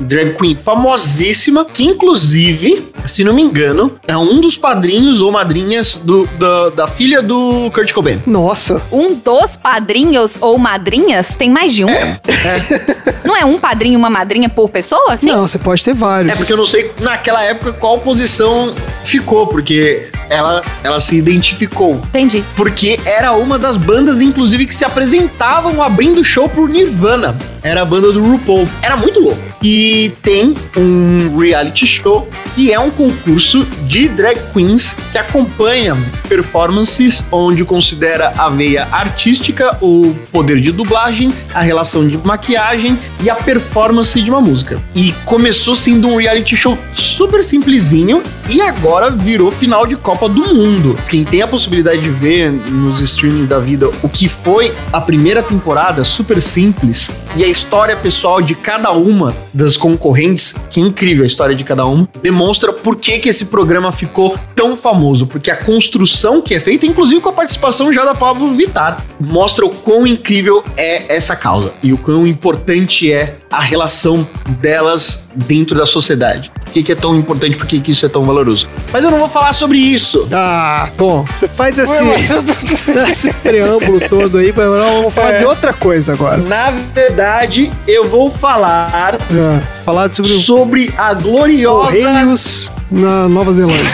drag 0.00 0.34
queen 0.34 0.56
famosíssima, 0.56 1.64
que 1.64 1.84
inclusive, 1.84 2.92
se 3.06 3.24
não 3.24 3.32
me 3.32 3.42
engano, 3.42 3.98
é 4.06 4.16
um 4.16 4.40
dos 4.40 4.56
padrinhos 4.56 5.20
ou 5.20 5.30
madrinhas 5.30 6.00
do, 6.02 6.26
da, 6.38 6.70
da 6.70 6.88
filha 6.88 7.22
do 7.22 7.70
Kurt 7.72 7.92
Cobain. 7.92 8.22
Nossa. 8.26 8.82
Um 8.92 9.14
dos 9.14 9.56
padrinhos 9.56 10.38
ou 10.40 10.58
madrinhas 10.58 11.34
tem 11.34 11.50
mais 11.50 11.72
de 11.72 11.84
um? 11.84 11.88
Não 13.24 13.36
é 13.36 13.44
um 13.44 13.58
padrinho 13.58 13.94
e 13.94 13.96
uma 13.96 14.10
madrinha 14.10 14.48
por 14.48 14.68
pessoa? 14.68 15.16
Sim. 15.16 15.30
Não, 15.30 15.46
você 15.46 15.58
pode 15.58 15.82
ter 15.82 15.94
vários. 15.94 16.32
É 16.32 16.36
porque 16.36 16.52
eu 16.52 16.56
não 16.56 16.66
sei 16.66 16.92
naquela 17.00 17.42
época 17.42 17.72
qual 17.72 17.98
posição 17.98 18.72
ficou, 19.04 19.46
porque 19.46 20.08
ela, 20.28 20.62
ela 20.82 21.00
se 21.00 21.16
identificou. 21.16 22.00
Entendi. 22.08 22.44
Porque 22.56 22.98
era 23.04 23.32
uma 23.32 23.58
das 23.58 23.76
bandas, 23.76 24.20
inclusive, 24.20 24.66
que 24.66 24.74
se 24.74 24.84
apresentavam 24.84 25.82
abrindo 25.82 26.24
show 26.24 26.48
pro 26.48 26.66
Nirvana. 26.66 27.36
Era 27.62 27.82
a 27.82 27.84
banda 27.84 28.12
do 28.12 28.22
RuPaul. 28.22 28.68
Era 28.80 28.96
muito 28.96 29.20
louco. 29.20 29.40
E 29.62 30.12
tem 30.22 30.54
um 30.76 31.36
reality 31.36 31.86
show 31.86 32.28
que 32.54 32.72
é 32.72 32.78
um 32.78 32.90
concurso 32.90 33.64
de 33.86 34.08
drag 34.08 34.38
queens 34.52 34.94
que 35.10 35.18
acompanha 35.18 35.96
performances 36.28 37.22
onde 37.32 37.64
considera 37.64 38.32
a 38.38 38.48
veia 38.48 38.86
artística, 38.92 39.76
o 39.82 40.14
poder 40.30 40.60
de 40.60 40.70
dublagem, 40.72 41.32
a 41.52 41.60
relação 41.60 42.06
de 42.06 42.16
maquiagem 42.18 42.98
e 43.22 43.28
a 43.28 43.34
performance 43.34 44.20
de 44.20 44.30
uma 44.30 44.40
música. 44.40 44.80
E 44.94 45.12
começou 45.24 45.74
sendo 45.74 46.08
um 46.08 46.16
reality 46.16 46.56
show 46.56 46.78
super 46.92 47.42
simplesinho 47.42 48.22
e 48.48 48.62
agora 48.62 49.10
virou 49.10 49.50
final 49.50 49.86
de 49.86 49.96
Copa 49.96 50.15
do 50.24 50.54
Mundo. 50.54 50.98
Quem 51.10 51.22
tem 51.22 51.42
a 51.42 51.46
possibilidade 51.46 52.00
de 52.00 52.08
ver 52.08 52.50
nos 52.50 53.00
streams 53.00 53.46
da 53.46 53.58
vida 53.58 53.90
o 54.02 54.08
que 54.08 54.28
foi 54.28 54.74
a 54.90 55.00
primeira 55.00 55.42
temporada, 55.42 56.02
super 56.02 56.40
simples, 56.40 57.10
e 57.36 57.44
a 57.44 57.48
história 57.48 57.94
pessoal 57.94 58.40
de 58.40 58.54
cada 58.54 58.90
uma 58.92 59.36
das 59.52 59.76
concorrentes, 59.76 60.54
que 60.70 60.80
é 60.80 60.82
incrível 60.82 61.22
a 61.22 61.26
história 61.26 61.54
de 61.54 61.62
cada 61.62 61.84
uma, 61.84 62.08
demonstra 62.22 62.72
por 62.72 62.96
que, 62.96 63.18
que 63.18 63.28
esse 63.28 63.44
programa 63.44 63.92
ficou 63.92 64.38
tão 64.54 64.74
famoso. 64.74 65.26
Porque 65.26 65.50
a 65.50 65.56
construção 65.56 66.40
que 66.40 66.54
é 66.54 66.60
feita, 66.60 66.86
inclusive 66.86 67.20
com 67.20 67.28
a 67.28 67.34
participação 67.34 67.92
já 67.92 68.04
da 68.04 68.14
Pablo 68.14 68.50
Vittar, 68.52 69.04
mostra 69.20 69.66
o 69.66 69.70
quão 69.70 70.06
incrível 70.06 70.64
é 70.76 71.14
essa 71.14 71.36
causa 71.36 71.74
e 71.82 71.92
o 71.92 71.98
quão 71.98 72.26
importante 72.26 73.12
é 73.12 73.36
a 73.50 73.60
relação 73.60 74.26
delas 74.60 75.28
dentro 75.34 75.76
da 75.76 75.86
sociedade. 75.86 76.50
Por 76.64 76.72
que, 76.72 76.82
que 76.82 76.92
é 76.92 76.94
tão 76.94 77.14
importante, 77.14 77.56
por 77.56 77.66
que, 77.66 77.80
que 77.80 77.92
isso 77.92 78.04
é 78.04 78.08
tão 78.08 78.22
valoroso. 78.24 78.68
Mas 78.92 79.02
eu 79.02 79.10
não 79.10 79.18
vou 79.18 79.28
falar 79.28 79.52
sobre 79.54 79.78
isso. 79.78 80.28
Ah, 80.30 80.90
Tom, 80.96 81.24
você 81.38 81.48
faz 81.48 81.78
esse, 81.78 82.02
Ué, 82.02 82.16
esse 83.08 83.32
preâmbulo 83.32 84.00
todo 84.10 84.38
aí, 84.38 84.52
mas 84.54 84.66
não, 84.66 84.96
vamos 84.98 85.14
falar 85.14 85.34
É. 85.34 85.38
de 85.38 85.44
outra 85.46 85.72
coisa 85.72 86.12
agora. 86.12 86.36
Na 86.38 86.70
verdade, 86.70 87.72
eu 87.86 88.04
vou 88.04 88.30
falar 88.30 89.16
Ah, 89.30 89.60
falar 89.84 90.14
sobre 90.14 90.32
o 90.32 90.38
sobre 90.40 90.94
a 90.98 91.14
gloriosa. 91.14 91.86
Correios 91.92 92.70
na 92.90 93.28
Nova 93.28 93.52
Zelândia. 93.52 93.84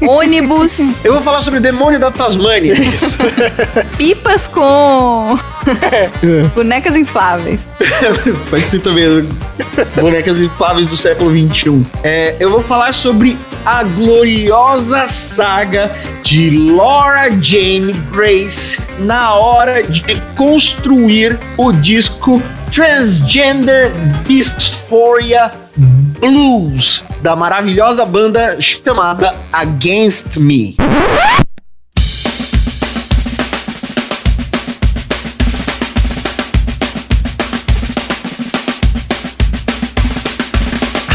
Ônibus, 0.06 0.94
Eu 1.02 1.14
vou 1.14 1.22
falar 1.22 1.40
sobre 1.40 1.58
o 1.58 1.62
demônio 1.62 1.98
da 1.98 2.10
Tasmânia. 2.10 2.74
pipas 3.96 4.46
com 4.46 5.36
bonecas 6.54 6.96
infláveis. 6.96 7.66
Pode 8.48 8.68
ser 8.68 8.80
também 8.80 9.28
bonecas 10.00 10.40
infláveis 10.40 10.88
do 10.88 10.96
século 10.96 11.30
XXI. 11.30 11.84
É, 12.02 12.36
eu 12.38 12.50
vou 12.50 12.62
falar 12.62 12.92
sobre 12.92 13.38
a 13.64 13.82
gloriosa 13.82 15.08
saga 15.08 15.94
de 16.22 16.50
Laura 16.72 17.30
Jane 17.40 17.92
Grace 18.12 18.80
na 18.98 19.34
hora 19.34 19.82
de 19.82 20.02
construir 20.36 21.38
o 21.56 21.72
disco 21.72 22.42
Transgender 22.72 23.90
Dysphoria 24.26 25.50
Blues 26.20 27.02
da 27.22 27.34
maravilhosa 27.34 28.04
banda 28.04 28.60
chamada 28.60 29.34
Against 29.50 30.36
Me. 30.36 30.76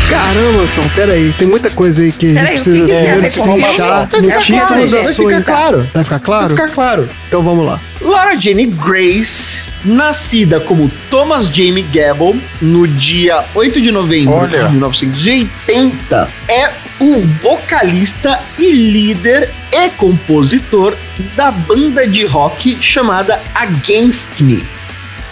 Caramba, 0.09 0.67
Tom, 0.75 0.89
pera 0.95 1.13
aí, 1.13 1.31
tem 1.33 1.47
muita 1.47 1.69
coisa 1.69 2.01
aí 2.01 2.11
que 2.11 2.25
a 2.25 2.29
gente 2.29 2.47
precisa 2.47 2.85
primeiro 2.85 3.21
destrinchar 3.21 4.09
Vai 4.09 4.21
no 4.21 4.27
ficar 4.27 4.39
título 4.39 4.65
claro, 4.65 4.75
da 4.75 4.87
gente. 4.87 5.03
Vai 5.03 5.13
sua... 5.13 5.29
ficar 5.29 5.43
claro. 5.43 5.89
Vai 5.93 6.03
ficar 6.03 6.19
claro? 6.19 6.47
Pra 6.47 6.55
ficar 6.55 6.73
claro. 6.73 7.09
Então 7.27 7.43
vamos 7.43 7.65
lá. 7.65 7.79
Laura 8.01 8.35
Jane 8.39 8.65
Grace, 8.65 9.61
nascida 9.85 10.59
como 10.59 10.91
Thomas 11.09 11.47
Jamie 11.47 11.83
Gabble 11.83 12.41
no 12.61 12.87
dia 12.87 13.43
8 13.53 13.81
de 13.81 13.91
novembro 13.91 14.33
Olha. 14.33 14.63
de 14.65 14.71
1980, 14.71 16.27
é 16.47 16.71
o 16.99 17.17
vocalista 17.41 18.39
e 18.57 18.71
líder 18.71 19.49
e 19.71 19.89
compositor 19.89 20.95
da 21.35 21.51
banda 21.51 22.07
de 22.07 22.25
rock 22.25 22.77
chamada 22.81 23.41
Against 23.53 24.39
Me. 24.41 24.63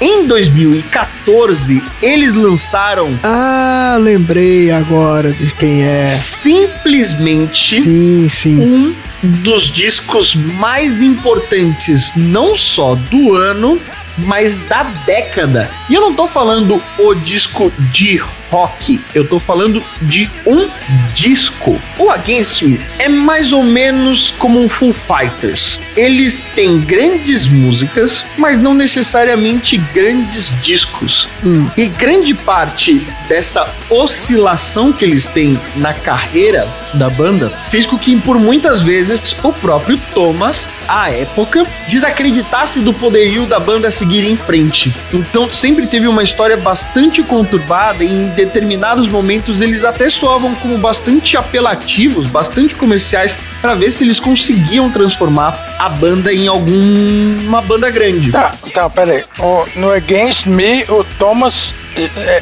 Em 0.01 0.27
2014, 0.27 1.81
eles 2.01 2.33
lançaram 2.33 3.17
Ah, 3.23 3.97
lembrei 4.01 4.69
agora 4.69 5.31
de 5.31 5.49
quem 5.53 5.83
é. 5.83 6.05
simplesmente 6.07 7.81
Sim, 7.81 8.27
sim. 8.29 8.59
um 8.59 8.95
dos 9.23 9.69
discos 9.71 10.35
mais 10.35 11.01
importantes, 11.01 12.11
não 12.17 12.57
só 12.57 12.95
do 12.95 13.33
ano, 13.33 13.79
mas 14.17 14.59
da 14.59 14.83
década. 14.83 15.69
E 15.89 15.95
eu 15.95 16.01
não 16.01 16.13
tô 16.13 16.27
falando 16.27 16.81
o 16.99 17.13
disco 17.13 17.71
de 17.91 18.21
rock, 18.53 19.03
eu 19.15 19.27
tô 19.27 19.39
falando 19.39 19.83
de 19.99 20.29
um 20.45 20.69
disco. 21.11 21.81
O 21.97 22.11
Against 22.11 22.61
Me 22.61 22.79
é 22.99 23.09
mais 23.09 23.51
ou 23.51 23.63
menos 23.63 24.29
como 24.37 24.61
um 24.61 24.69
Full 24.69 24.93
Fighters. 24.93 25.79
Eles 25.97 26.45
têm 26.55 26.79
grandes 26.79 27.47
músicas, 27.47 28.23
mas 28.37 28.59
não 28.59 28.75
necessariamente 28.75 29.77
grandes 29.91 30.53
discos. 30.61 31.27
E 31.75 31.87
grande 31.87 32.35
parte 32.35 33.01
dessa 33.27 33.67
oscilação 33.89 34.93
que 34.93 35.03
eles 35.03 35.27
têm 35.27 35.59
na 35.75 35.93
carreira 35.93 36.67
da 36.93 37.09
banda 37.09 37.51
fez 37.71 37.87
com 37.87 37.97
que, 37.97 38.15
por 38.19 38.37
muitas 38.37 38.81
vezes, 38.81 39.35
o 39.43 39.51
próprio 39.51 39.99
Thomas, 40.13 40.69
à 40.87 41.09
época, 41.09 41.65
desacreditasse 41.87 42.79
do 42.81 42.93
poderio 42.93 43.47
da 43.47 43.59
banda 43.59 43.89
seguir 43.89 44.23
em 44.25 44.37
frente. 44.37 44.93
Então, 45.11 45.51
sempre 45.51 45.87
teve 45.87 46.07
uma 46.07 46.21
história 46.21 46.55
bastante 46.55 47.23
conturbada 47.23 48.03
e 48.03 48.27
determinados 48.45 49.07
momentos 49.07 49.61
eles 49.61 49.83
até 49.83 50.09
soavam 50.09 50.53
como 50.55 50.77
bastante 50.77 51.37
apelativos, 51.37 52.27
bastante 52.27 52.75
comerciais, 52.75 53.37
para 53.61 53.75
ver 53.75 53.91
se 53.91 54.03
eles 54.03 54.19
conseguiam 54.19 54.89
transformar 54.91 55.75
a 55.79 55.89
banda 55.89 56.33
em 56.33 56.47
alguma 56.47 57.61
banda 57.61 57.89
grande. 57.89 58.31
Tá, 58.31 58.53
tá, 58.73 58.89
pera 58.89 59.11
aí. 59.13 59.23
O- 59.39 59.65
no 59.75 59.91
Against 59.91 60.45
Me, 60.47 60.83
o 60.89 61.03
Thomas 61.17 61.73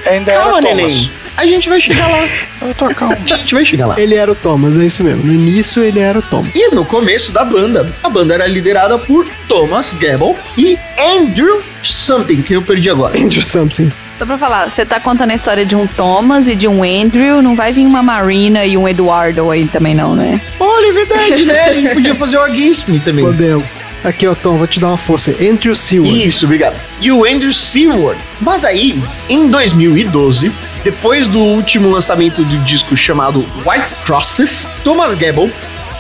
ainda 0.10 0.32
Calma, 0.34 0.58
era 0.58 0.68
Thomas. 0.68 0.76
neném. 0.78 1.12
A 1.38 1.46
gente 1.46 1.70
vai 1.70 1.80
chegar 1.80 2.08
lá. 2.08 2.18
Eu 2.68 2.74
tô 2.76 2.88
calmo. 2.94 3.16
A 3.16 3.36
gente 3.38 3.54
vai 3.54 3.64
chegar 3.66 3.88
lá. 3.88 4.00
Ele 4.00 4.16
era 4.16 4.30
o 4.32 4.36
Thomas, 4.36 4.78
é 4.80 4.86
isso 4.86 5.04
mesmo. 5.04 5.24
No 5.24 5.34
início 5.34 5.82
ele 5.82 6.00
era 6.00 6.20
o 6.20 6.22
Thomas. 6.22 6.52
E 6.54 6.70
no 6.76 6.84
começo 6.86 7.32
da 7.32 7.44
banda, 7.46 7.92
a 8.04 8.10
banda 8.10 8.34
era 8.34 8.46
liderada 8.48 8.98
por 9.00 9.26
Thomas 9.48 9.94
Gabble 9.94 10.36
e 10.58 10.78
Andrew 11.00 11.62
Something, 11.82 12.42
que 12.42 12.54
eu 12.54 12.62
perdi 12.62 12.90
agora. 12.90 13.18
Andrew 13.18 13.42
Something. 13.42 13.92
Só 14.22 14.26
pra 14.28 14.38
falar, 14.38 14.70
você 14.70 14.86
tá 14.86 15.00
contando 15.00 15.32
a 15.32 15.34
história 15.34 15.66
de 15.66 15.76
um 15.76 15.88
Thomas 15.88 16.48
e 16.48 16.56
de 16.56 16.68
um 16.68 16.84
Andrew, 16.84 17.42
não 17.42 17.56
vai 17.56 17.74
vir 17.74 17.88
uma 17.88 18.04
Marina 18.04 18.64
e 18.64 18.78
um 18.78 18.88
Eduardo 18.88 19.50
aí 19.50 19.68
também 19.68 19.96
não, 19.96 20.16
né? 20.16 20.40
Olha, 20.60 20.90
é 20.90 20.94
verdade, 20.94 21.44
né? 21.44 21.60
A 21.64 21.74
gente 21.74 21.90
podia 21.96 22.14
fazer 22.14 22.38
o 22.38 22.44
Against 22.44 22.88
Me 22.88 23.00
também. 23.00 23.26
Podemos. 23.26 23.66
Aqui, 24.04 24.28
ó, 24.28 24.36
Tom, 24.36 24.58
vou 24.58 24.68
te 24.68 24.80
dar 24.80 24.90
uma 24.90 24.98
força. 24.98 25.32
Andrew 25.32 25.74
Seward. 25.74 26.24
Isso, 26.24 26.46
obrigado. 26.46 26.80
E 27.02 27.12
o 27.12 27.26
Andrew 27.26 27.52
Seward. 27.52 28.22
Mas 28.40 28.64
aí, 28.64 29.02
em 29.28 29.48
2012, 29.48 30.52
depois 30.84 31.26
do 31.26 31.40
último 31.40 31.90
lançamento 31.90 32.44
do 32.44 32.60
disco 32.60 32.96
chamado 32.96 33.40
White 33.66 33.88
Crosses, 34.06 34.68
Thomas 34.84 35.16
Gable 35.16 35.52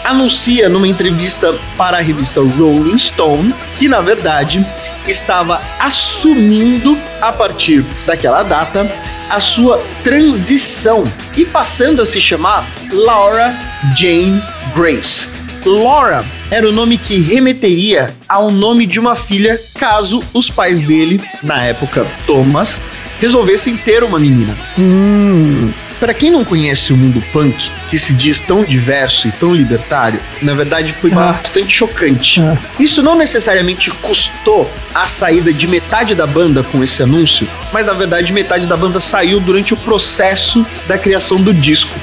anuncia 0.04 0.70
numa 0.70 0.88
entrevista 0.88 1.58
para 1.76 1.98
a 1.98 2.02
revista 2.02 2.40
Rolling 2.40 3.00
Stone 3.00 3.52
que, 3.80 3.88
na 3.88 4.00
verdade, 4.02 4.64
estava 5.08 5.60
assumindo, 5.80 6.96
a 7.22 7.32
partir 7.32 7.86
daquela 8.06 8.44
data, 8.44 8.92
a 9.30 9.40
sua 9.40 9.82
transição 10.04 11.04
e 11.38 11.46
passando 11.46 12.02
a 12.02 12.06
se 12.06 12.20
chamar 12.20 12.68
Laura 12.92 13.56
Jane 13.96 14.42
Grace. 14.76 15.30
Laura 15.64 16.26
era 16.50 16.68
o 16.68 16.72
nome 16.72 16.98
que 16.98 17.20
remeteria 17.20 18.14
ao 18.28 18.50
nome 18.50 18.86
de 18.86 19.00
uma 19.00 19.16
filha 19.16 19.62
caso 19.78 20.24
os 20.34 20.50
pais 20.50 20.82
dele, 20.82 21.22
na 21.44 21.64
época 21.64 22.06
Thomas, 22.26 22.80
resolvessem 23.20 23.78
ter 23.78 24.04
uma 24.04 24.20
menina. 24.20 24.58
Hum, 24.78 25.72
Para 26.02 26.16
quem 26.16 26.32
não 26.32 26.44
conhece 26.44 26.92
o 26.92 26.98
mundo 26.98 27.24
punk, 27.32 27.70
que 27.88 27.96
se 28.00 28.16
diz 28.16 28.40
tão 28.40 28.64
diverso 28.64 29.28
e 29.28 29.32
tão 29.32 29.54
libertário, 29.54 30.20
na 30.42 30.56
verdade 30.56 30.92
foi 30.94 31.12
Ah. 31.12 31.34
bastante 31.34 31.72
chocante. 31.72 32.42
Ah. 32.42 32.58
Isso 32.80 33.04
não 33.04 33.16
necessariamente 33.16 33.92
custou 33.92 34.68
a 34.96 35.06
saída 35.06 35.54
de 35.54 35.68
metade 35.68 36.16
da 36.16 36.26
banda 36.26 36.64
com 36.64 36.84
esse 36.84 37.04
anúncio, 37.04 37.48
mas 37.72 37.86
na 37.86 37.94
verdade 37.94 38.34
metade 38.34 38.66
da 38.66 38.76
banda 38.76 39.00
saiu 39.00 39.40
durante 39.40 39.76
o 39.76 39.78
processo 39.78 40.66
da 40.88 40.98
criação 40.98 41.40
do 41.40 41.54
disco. 41.54 41.94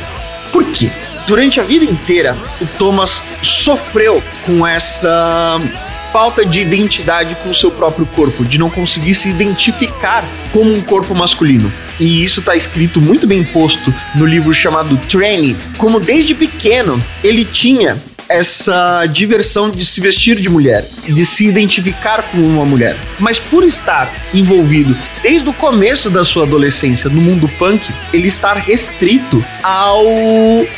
Por 0.52 0.64
quê? 0.66 0.92
Durante 1.26 1.58
a 1.58 1.64
vida 1.64 1.84
inteira, 1.84 2.38
o 2.60 2.66
Thomas 2.78 3.22
sofreu 3.42 4.22
com 4.46 4.64
essa 4.64 5.60
falta 6.18 6.44
de 6.44 6.60
identidade 6.60 7.36
com 7.44 7.50
o 7.50 7.54
seu 7.54 7.70
próprio 7.70 8.04
corpo, 8.04 8.44
de 8.44 8.58
não 8.58 8.68
conseguir 8.68 9.14
se 9.14 9.28
identificar 9.28 10.24
como 10.50 10.74
um 10.74 10.80
corpo 10.80 11.14
masculino. 11.14 11.72
E 12.00 12.24
isso 12.24 12.40
está 12.40 12.56
escrito 12.56 13.00
muito 13.00 13.24
bem 13.24 13.44
posto 13.44 13.94
no 14.16 14.26
livro 14.26 14.52
chamado 14.52 14.96
Training, 15.08 15.56
como 15.76 16.00
desde 16.00 16.34
pequeno 16.34 17.00
ele 17.22 17.44
tinha 17.44 18.02
essa 18.28 19.06
diversão 19.06 19.70
de 19.70 19.84
se 19.84 20.00
vestir 20.00 20.36
de 20.36 20.48
mulher, 20.48 20.86
de 21.08 21.24
se 21.24 21.46
identificar 21.46 22.22
como 22.30 22.46
uma 22.46 22.64
mulher. 22.64 22.96
Mas 23.18 23.38
por 23.38 23.64
estar 23.64 24.12
envolvido 24.34 24.96
desde 25.22 25.48
o 25.48 25.52
começo 25.52 26.10
da 26.10 26.24
sua 26.24 26.44
adolescência 26.44 27.08
no 27.08 27.20
mundo 27.20 27.48
punk, 27.58 27.90
ele 28.12 28.28
está 28.28 28.52
restrito 28.54 29.44
ao 29.62 30.04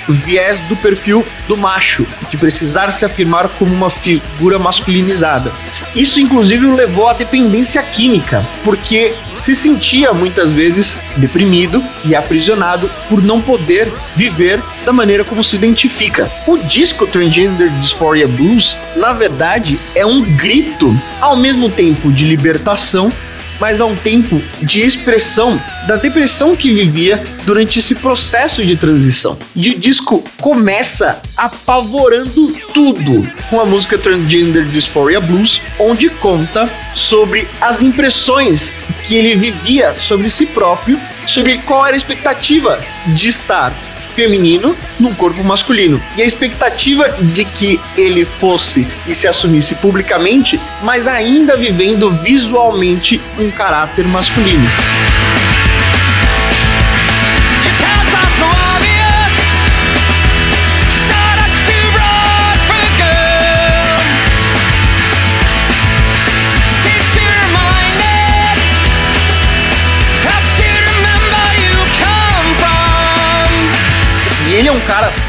viés 0.08 0.60
do 0.62 0.76
perfil 0.76 1.26
do 1.48 1.56
macho, 1.56 2.06
de 2.30 2.36
precisar 2.36 2.90
se 2.90 3.04
afirmar 3.04 3.48
como 3.58 3.74
uma 3.74 3.90
figura 3.90 4.58
masculinizada. 4.58 5.52
Isso 5.94 6.20
inclusive 6.20 6.66
o 6.66 6.74
levou 6.74 7.08
à 7.08 7.12
dependência 7.12 7.82
química, 7.82 8.46
porque 8.62 9.14
se 9.34 9.54
sentia 9.54 10.12
muitas 10.12 10.52
vezes 10.52 10.96
deprimido 11.16 11.82
e 12.04 12.14
aprisionado 12.14 12.90
por 13.08 13.22
não 13.22 13.40
poder 13.40 13.92
viver 14.14 14.62
da 14.84 14.92
maneira 14.92 15.24
como 15.24 15.42
se 15.42 15.56
identifica. 15.56 16.30
O 16.46 16.58
disco 16.58 17.06
Transgender 17.06 17.70
Dysphoria 17.80 18.26
Blues, 18.26 18.76
na 18.96 19.12
verdade, 19.12 19.78
é 19.94 20.04
um 20.04 20.22
grito 20.36 20.96
ao 21.20 21.36
mesmo 21.36 21.70
tempo 21.70 22.10
de 22.12 22.24
libertação 22.24 23.12
mas 23.60 23.80
ao 23.80 23.94
tempo 23.94 24.42
de 24.62 24.80
expressão 24.80 25.62
da 25.86 25.96
depressão 25.96 26.56
que 26.56 26.72
vivia 26.72 27.22
durante 27.44 27.78
esse 27.78 27.94
processo 27.94 28.64
de 28.64 28.74
transição. 28.74 29.38
E 29.54 29.70
o 29.70 29.78
disco 29.78 30.24
começa 30.40 31.20
apavorando 31.36 32.52
tudo 32.72 33.26
com 33.50 33.60
a 33.60 33.66
música 33.66 33.98
Transgender 33.98 34.64
Dysphoria 34.64 35.20
Blues, 35.20 35.60
onde 35.78 36.08
conta 36.08 36.70
sobre 36.94 37.46
as 37.60 37.82
impressões 37.82 38.72
que 39.06 39.14
ele 39.16 39.36
vivia 39.36 39.94
sobre 39.98 40.30
si 40.30 40.46
próprio, 40.46 40.98
sobre 41.26 41.58
qual 41.58 41.84
era 41.84 41.94
a 41.94 41.98
expectativa 41.98 42.80
de 43.08 43.28
estar 43.28 43.74
feminino 44.20 44.76
num 44.98 45.14
corpo 45.14 45.42
masculino. 45.42 46.02
E 46.14 46.22
a 46.22 46.26
expectativa 46.26 47.08
de 47.32 47.42
que 47.46 47.80
ele 47.96 48.26
fosse 48.26 48.86
e 49.06 49.14
se 49.14 49.26
assumisse 49.26 49.74
publicamente, 49.76 50.60
mas 50.82 51.06
ainda 51.06 51.56
vivendo 51.56 52.10
visualmente 52.22 53.18
um 53.38 53.50
caráter 53.50 54.06
masculino. 54.06 54.68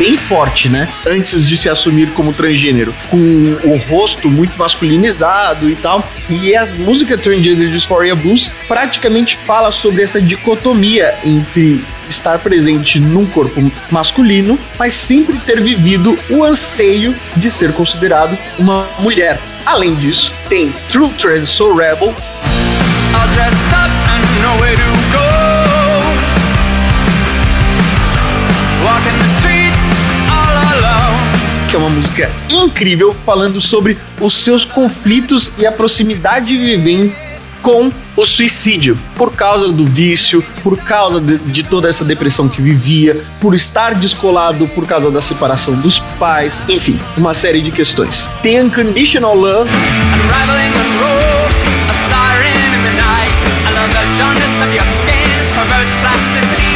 Bem 0.01 0.17
forte, 0.17 0.67
né? 0.67 0.87
Antes 1.05 1.45
de 1.45 1.55
se 1.55 1.69
assumir 1.69 2.09
como 2.13 2.33
transgênero, 2.33 2.91
com 3.11 3.17
o 3.63 3.77
rosto 3.77 4.31
muito 4.31 4.57
masculinizado 4.57 5.69
e 5.69 5.75
tal. 5.75 6.03
E 6.27 6.55
a 6.55 6.65
música 6.65 7.15
Transgender 7.15 7.69
Dysphoria 7.69 8.15
Blues 8.15 8.51
praticamente 8.67 9.37
fala 9.45 9.71
sobre 9.71 10.01
essa 10.01 10.19
dicotomia 10.19 11.13
entre 11.23 11.85
estar 12.09 12.39
presente 12.39 12.99
num 12.99 13.27
corpo 13.27 13.71
masculino, 13.91 14.57
mas 14.79 14.95
sempre 14.95 15.37
ter 15.37 15.61
vivido 15.61 16.17
o 16.31 16.43
anseio 16.43 17.15
de 17.37 17.51
ser 17.51 17.71
considerado 17.71 18.35
uma 18.57 18.89
mulher. 18.97 19.39
Além 19.63 19.93
disso, 19.93 20.33
tem 20.49 20.73
True 20.89 21.09
Trans 21.09 21.47
Soul 21.47 21.75
Rebel, 21.75 22.15
que 31.71 31.77
é 31.77 31.79
uma 31.79 31.89
música 31.89 32.29
incrível 32.49 33.15
falando 33.25 33.61
sobre 33.61 33.97
os 34.19 34.33
seus 34.33 34.65
conflitos 34.65 35.53
e 35.57 35.65
a 35.65 35.71
proximidade 35.71 36.57
vivendo 36.57 37.15
com 37.61 37.89
o 38.17 38.25
suicídio, 38.25 38.99
por 39.15 39.31
causa 39.31 39.71
do 39.71 39.85
vício, 39.85 40.43
por 40.61 40.77
causa 40.79 41.21
de, 41.21 41.37
de 41.37 41.63
toda 41.63 41.87
essa 41.87 42.03
depressão 42.03 42.49
que 42.49 42.61
vivia, 42.61 43.23
por 43.39 43.55
estar 43.55 43.95
descolado 43.95 44.67
por 44.67 44.85
causa 44.85 45.09
da 45.09 45.21
separação 45.21 45.73
dos 45.75 45.99
pais, 46.19 46.61
enfim, 46.67 46.99
uma 47.15 47.33
série 47.33 47.61
de 47.61 47.71
questões. 47.71 48.27
Tem 48.43 48.61
Unconditional 48.61 49.33
Love, 49.33 49.71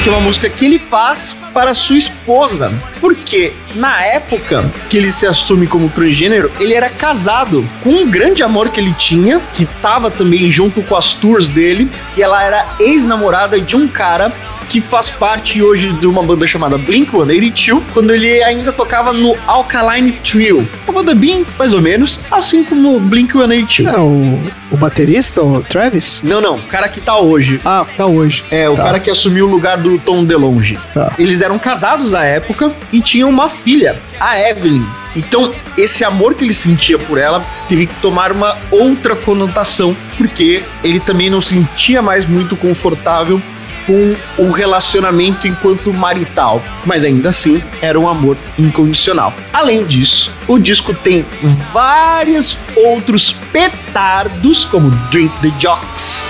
que 0.03 0.07
é 0.07 0.11
uma 0.11 0.21
música 0.21 0.49
que 0.49 0.65
ele 0.65 0.79
faz 0.79 1.35
para 1.55 1.73
sua 1.73 1.97
esposa. 1.97 2.73
Porque 2.99 3.53
na 3.73 4.03
época 4.03 4.69
que 4.89 4.97
ele 4.97 5.09
se 5.09 5.25
assume 5.25 5.65
como 5.65 5.89
transgênero, 5.89 6.51
ele 6.59 6.73
era 6.73 6.89
casado 6.89 7.67
com 7.81 7.91
um 7.91 8.11
grande 8.11 8.43
amor 8.43 8.69
que 8.69 8.81
ele 8.81 8.93
tinha, 8.93 9.39
que 9.53 9.63
estava 9.63 10.11
também 10.11 10.51
junto 10.51 10.81
com 10.83 10.97
as 10.97 11.13
tours 11.13 11.47
dele, 11.47 11.89
e 12.17 12.21
ela 12.21 12.43
era 12.43 12.75
ex-namorada 12.81 13.59
de 13.59 13.77
um 13.77 13.87
cara 13.87 14.33
que 14.75 14.81
faz 14.81 15.09
parte 15.09 15.61
hoje 15.63 15.93
de 15.93 16.05
uma 16.05 16.21
banda 16.21 16.45
chamada 16.45 16.77
Blink-182, 16.77 17.81
quando 17.93 18.13
ele 18.13 18.43
ainda 18.43 18.73
tocava 18.73 19.13
no 19.13 19.33
Alkaline 19.47 20.11
Trio. 20.11 20.67
Uma 20.85 20.95
banda 21.01 21.15
bem, 21.15 21.45
mais 21.57 21.73
ou 21.73 21.81
menos, 21.81 22.19
assim 22.29 22.61
como 22.61 22.97
o 22.97 22.99
Blink-182. 22.99 23.87
é 23.93 23.97
o, 23.97 24.37
o 24.71 24.75
baterista, 24.75 25.41
o 25.41 25.61
Travis? 25.63 26.19
Não, 26.21 26.41
não, 26.41 26.57
o 26.57 26.63
cara 26.63 26.89
que 26.89 26.99
tá 26.99 27.17
hoje. 27.17 27.61
Ah, 27.63 27.85
tá 27.95 28.05
hoje. 28.05 28.43
É, 28.51 28.67
o 28.69 28.75
Tá. 28.75 28.83
cara 28.83 28.99
que 28.99 29.09
assumiu 29.09 29.47
o 29.47 29.49
lugar 29.49 29.77
do 29.77 29.97
Tom 29.97 30.25
DeLonge. 30.25 30.77
Tá. 30.93 31.13
Eles 31.17 31.39
eram 31.39 31.57
casados 31.57 32.11
na 32.11 32.25
época 32.25 32.69
e 32.91 32.99
tinham 32.99 33.29
uma 33.29 33.47
filha, 33.47 33.95
a 34.19 34.37
Evelyn. 34.37 34.83
Então, 35.15 35.53
esse 35.77 36.03
amor 36.03 36.35
que 36.35 36.43
ele 36.43 36.51
sentia 36.53 36.99
por 36.99 37.17
ela 37.17 37.45
teve 37.69 37.85
que 37.85 37.95
tomar 38.01 38.33
uma 38.33 38.57
outra 38.69 39.15
conotação, 39.15 39.95
porque 40.17 40.63
ele 40.83 40.99
também 40.99 41.29
não 41.29 41.39
se 41.39 41.53
sentia 41.53 42.01
mais 42.01 42.25
muito 42.25 42.57
confortável 42.57 43.41
com 43.85 44.15
o 44.37 44.51
relacionamento 44.51 45.47
enquanto 45.47 45.93
marital, 45.93 46.61
mas 46.85 47.03
ainda 47.03 47.29
assim 47.29 47.63
era 47.81 47.99
um 47.99 48.07
amor 48.07 48.37
incondicional. 48.57 49.33
Além 49.53 49.85
disso, 49.85 50.31
o 50.47 50.57
disco 50.59 50.93
tem 50.93 51.25
vários 51.71 52.57
outros 52.75 53.31
petardos, 53.51 54.65
como 54.65 54.89
Drink 55.09 55.35
the 55.41 55.51
Jocks. 55.59 56.25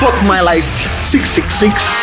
Fuck 0.00 0.24
My 0.24 0.40
Life 0.40 0.68
666 1.00 2.01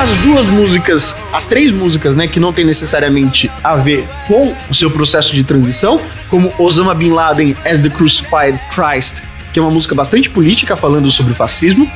As 0.00 0.10
duas 0.18 0.46
músicas, 0.46 1.16
as 1.32 1.48
três 1.48 1.72
músicas, 1.72 2.14
né, 2.14 2.28
que 2.28 2.38
não 2.38 2.52
tem 2.52 2.64
necessariamente 2.64 3.50
a 3.64 3.74
ver 3.74 4.08
com 4.28 4.54
o 4.70 4.74
seu 4.74 4.88
processo 4.92 5.34
de 5.34 5.42
transição, 5.42 6.00
como 6.28 6.54
Osama 6.56 6.94
Bin 6.94 7.10
Laden 7.10 7.56
as 7.64 7.80
the 7.80 7.90
Crucified 7.90 8.60
Christ, 8.70 9.22
que 9.52 9.58
é 9.58 9.62
uma 9.62 9.72
música 9.72 9.96
bastante 9.96 10.30
política 10.30 10.76
falando 10.76 11.10
sobre 11.10 11.34
fascismo. 11.34 11.90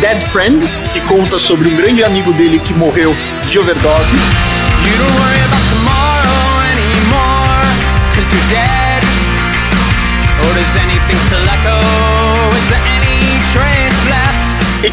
Dead 0.00 0.22
Friend, 0.30 0.64
que 0.92 1.00
conta 1.00 1.40
sobre 1.40 1.66
um 1.66 1.76
grande 1.76 2.04
amigo 2.04 2.32
dele 2.34 2.60
que 2.60 2.72
morreu 2.72 3.16
de 3.50 3.58
overdose. 3.58 4.14
You 4.14 4.96
don't 4.96 5.18
worry 5.18 5.40
about 5.44 5.64
tomorrow 5.74 6.60
anymore, 6.70 7.66
cause 8.14 8.32
you're 8.32 8.48
dead. 8.48 8.71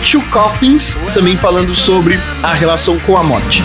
Two 0.10 0.24
Coffins, 0.32 0.96
também 1.14 1.38
falando 1.38 1.76
sobre 1.76 2.20
a 2.42 2.52
relação 2.52 2.98
com 3.02 3.16
a 3.16 3.22
morte. 3.24 3.62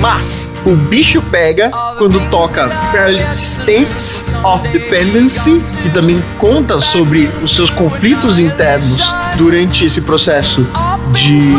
Mas 0.00 0.48
o 0.64 0.76
bicho 0.76 1.20
pega 1.22 1.70
quando 1.98 2.20
toca 2.30 2.68
Parallel 2.92 3.32
States 3.32 4.32
of 4.44 4.68
Dependency, 4.68 5.60
que 5.82 5.90
também 5.90 6.22
conta 6.38 6.80
sobre 6.80 7.28
os 7.42 7.52
seus 7.52 7.68
conflitos 7.68 8.38
internos 8.38 9.02
durante 9.36 9.86
esse 9.86 10.00
processo 10.02 10.64
de 11.12 11.52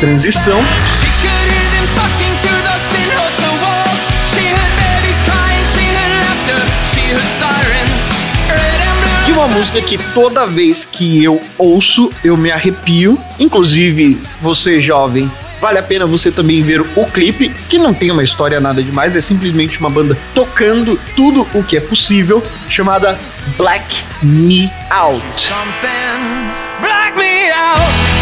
transição. 0.00 0.58
Uma 9.44 9.58
música 9.58 9.82
que 9.82 9.98
toda 10.14 10.46
vez 10.46 10.86
que 10.86 11.22
eu 11.22 11.38
ouço, 11.58 12.10
eu 12.24 12.34
me 12.34 12.50
arrepio. 12.50 13.20
Inclusive, 13.38 14.18
você 14.40 14.80
jovem, 14.80 15.30
vale 15.60 15.78
a 15.78 15.82
pena 15.82 16.06
você 16.06 16.30
também 16.30 16.62
ver 16.62 16.80
o 16.80 17.04
clipe, 17.04 17.50
que 17.68 17.76
não 17.76 17.92
tem 17.92 18.10
uma 18.10 18.22
história 18.22 18.58
nada 18.58 18.82
demais, 18.82 19.14
é 19.14 19.20
simplesmente 19.20 19.78
uma 19.78 19.90
banda 19.90 20.16
tocando 20.34 20.98
tudo 21.14 21.46
o 21.52 21.62
que 21.62 21.76
é 21.76 21.80
possível, 21.80 22.42
chamada 22.70 23.18
Black 23.58 24.02
Me 24.22 24.72
Out. 24.90 25.22
something 25.36 26.50
black 26.80 27.14
me 27.14 27.50
out. 27.50 28.13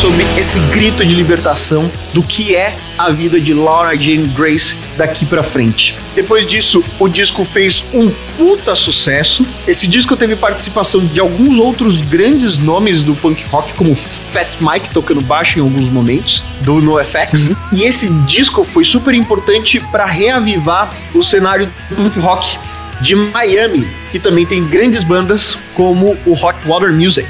Sobre 0.00 0.24
esse 0.38 0.60
grito 0.72 1.04
de 1.04 1.12
libertação 1.12 1.90
do 2.14 2.22
que 2.22 2.54
é 2.54 2.76
a 2.96 3.10
vida 3.10 3.40
de 3.40 3.52
Laura 3.52 3.98
Jane 3.98 4.28
Grace 4.28 4.78
daqui 4.96 5.26
pra 5.26 5.42
frente. 5.42 5.96
Depois 6.14 6.46
disso, 6.46 6.84
o 7.00 7.08
disco 7.08 7.44
fez 7.44 7.84
um 7.92 8.08
puta 8.36 8.76
sucesso. 8.76 9.44
Esse 9.66 9.88
disco 9.88 10.16
teve 10.16 10.36
participação 10.36 11.04
de 11.04 11.18
alguns 11.18 11.58
outros 11.58 12.00
grandes 12.00 12.56
nomes 12.56 13.02
do 13.02 13.12
punk 13.16 13.44
rock, 13.46 13.74
como 13.74 13.96
Fat 13.96 14.48
Mike 14.60 14.90
tocando 14.90 15.20
baixo 15.20 15.58
em 15.58 15.62
alguns 15.62 15.90
momentos, 15.90 16.44
do 16.60 16.80
NoFX. 16.80 17.50
E 17.72 17.82
esse 17.82 18.08
disco 18.24 18.62
foi 18.62 18.84
super 18.84 19.14
importante 19.14 19.80
para 19.90 20.06
reavivar 20.06 20.94
o 21.12 21.24
cenário 21.24 21.72
do 21.90 21.96
punk 21.96 22.20
rock 22.20 22.56
de 23.00 23.16
Miami, 23.16 23.88
que 24.12 24.18
também 24.20 24.46
tem 24.46 24.64
grandes 24.64 25.02
bandas 25.02 25.58
como 25.78 26.18
o 26.26 26.32
Hot 26.32 26.58
Water 26.66 26.92
Music. 26.92 27.28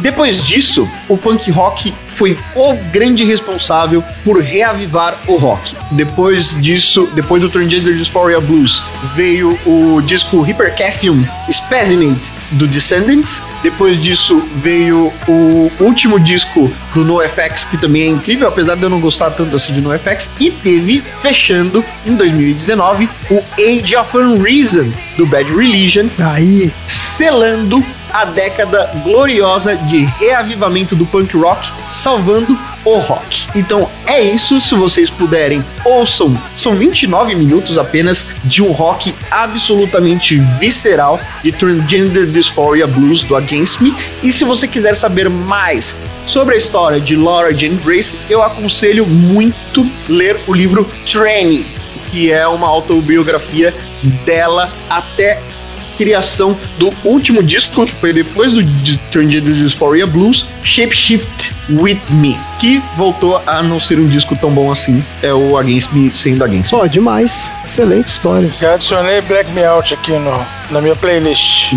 Depois 0.00 0.44
disso, 0.44 0.86
o 1.08 1.16
punk 1.16 1.50
rock 1.50 1.94
foi 2.04 2.36
o 2.54 2.74
grande 2.92 3.24
responsável 3.24 4.04
por 4.22 4.38
reavivar 4.38 5.16
o 5.26 5.36
rock. 5.36 5.74
Depois 5.90 6.60
disso, 6.60 7.08
depois 7.14 7.40
do 7.40 7.48
Transgender 7.48 7.96
Dysphoria 7.96 8.38
Blues, 8.38 8.82
veio 9.16 9.58
o 9.64 10.02
disco 10.02 10.42
Hypercaphium 10.42 11.24
Spassinate 11.50 12.30
do 12.50 12.68
Descendants. 12.68 13.42
Depois 13.62 14.02
disso, 14.02 14.42
veio 14.56 15.10
o 15.26 15.70
último 15.80 16.20
disco 16.20 16.70
do 16.94 17.04
NoFX, 17.04 17.64
que 17.64 17.78
também 17.78 18.02
é 18.02 18.06
incrível, 18.06 18.48
apesar 18.48 18.74
de 18.74 18.82
eu 18.82 18.90
não 18.90 19.00
gostar 19.00 19.30
tanto 19.30 19.56
assim 19.56 19.72
de 19.72 19.80
NoFX. 19.80 20.30
E 20.38 20.50
teve, 20.50 21.02
fechando, 21.22 21.82
em 22.06 22.14
2019, 22.14 23.08
o 23.30 23.42
Age 23.58 23.96
of 23.96 24.16
Unreason 24.16 24.90
do 25.16 25.26
Bad 25.26 25.50
Religion, 25.50 26.08
Aí, 26.18 26.72
selando 27.20 27.84
a 28.10 28.24
década 28.24 28.90
gloriosa 29.04 29.76
de 29.76 30.06
reavivamento 30.06 30.96
do 30.96 31.04
punk 31.04 31.36
rock, 31.36 31.70
salvando 31.86 32.58
o 32.82 32.96
rock. 32.96 33.46
Então 33.54 33.90
é 34.06 34.22
isso, 34.22 34.58
se 34.58 34.74
vocês 34.74 35.10
puderem, 35.10 35.62
ouçam. 35.84 36.34
São 36.56 36.74
29 36.74 37.34
minutos 37.34 37.76
apenas 37.76 38.26
de 38.42 38.62
um 38.62 38.72
rock 38.72 39.14
absolutamente 39.30 40.38
visceral 40.58 41.20
de 41.42 41.52
Transgender 41.52 42.24
Dysphoria 42.24 42.86
Blues 42.86 43.22
do 43.22 43.36
Against 43.36 43.82
Me. 43.82 43.94
E 44.22 44.32
se 44.32 44.42
você 44.42 44.66
quiser 44.66 44.96
saber 44.96 45.28
mais 45.28 45.94
sobre 46.26 46.54
a 46.54 46.58
história 46.58 46.98
de 46.98 47.16
Laura 47.16 47.54
Jane 47.54 47.76
Grace, 47.84 48.18
eu 48.30 48.42
aconselho 48.42 49.04
muito 49.04 49.86
ler 50.08 50.40
o 50.46 50.54
livro 50.54 50.90
Tranny, 51.06 51.66
que 52.06 52.32
é 52.32 52.48
uma 52.48 52.66
autobiografia 52.66 53.74
dela 54.24 54.72
até 54.88 55.49
criação 56.04 56.56
do 56.78 56.90
último 57.04 57.42
disco, 57.42 57.84
que 57.84 57.92
foi 57.92 58.10
depois 58.10 58.52
do 58.54 58.62
de 58.64 58.96
Transgender 59.12 59.52
Dysphoria 59.52 60.06
Blues, 60.06 60.46
Shapeshift 60.62 61.52
With 61.68 62.00
Me, 62.08 62.38
que 62.58 62.82
voltou 62.96 63.40
a 63.46 63.62
não 63.62 63.78
ser 63.78 63.98
um 64.00 64.08
disco 64.08 64.34
tão 64.34 64.50
bom 64.50 64.70
assim, 64.72 65.04
é 65.22 65.32
o 65.34 65.58
Against 65.58 65.92
Me 65.92 66.10
sendo 66.14 66.42
Against 66.42 66.72
Me. 66.72 66.78
ó, 66.78 66.86
demais. 66.86 67.52
Excelente 67.66 68.08
história. 68.08 68.50
Já 68.58 68.74
adicionei 68.74 69.20
Black 69.20 69.50
Me 69.50 69.62
Out 69.62 69.92
aqui 69.92 70.12
no, 70.12 70.46
na 70.70 70.80
minha 70.80 70.96
playlist. 70.96 71.70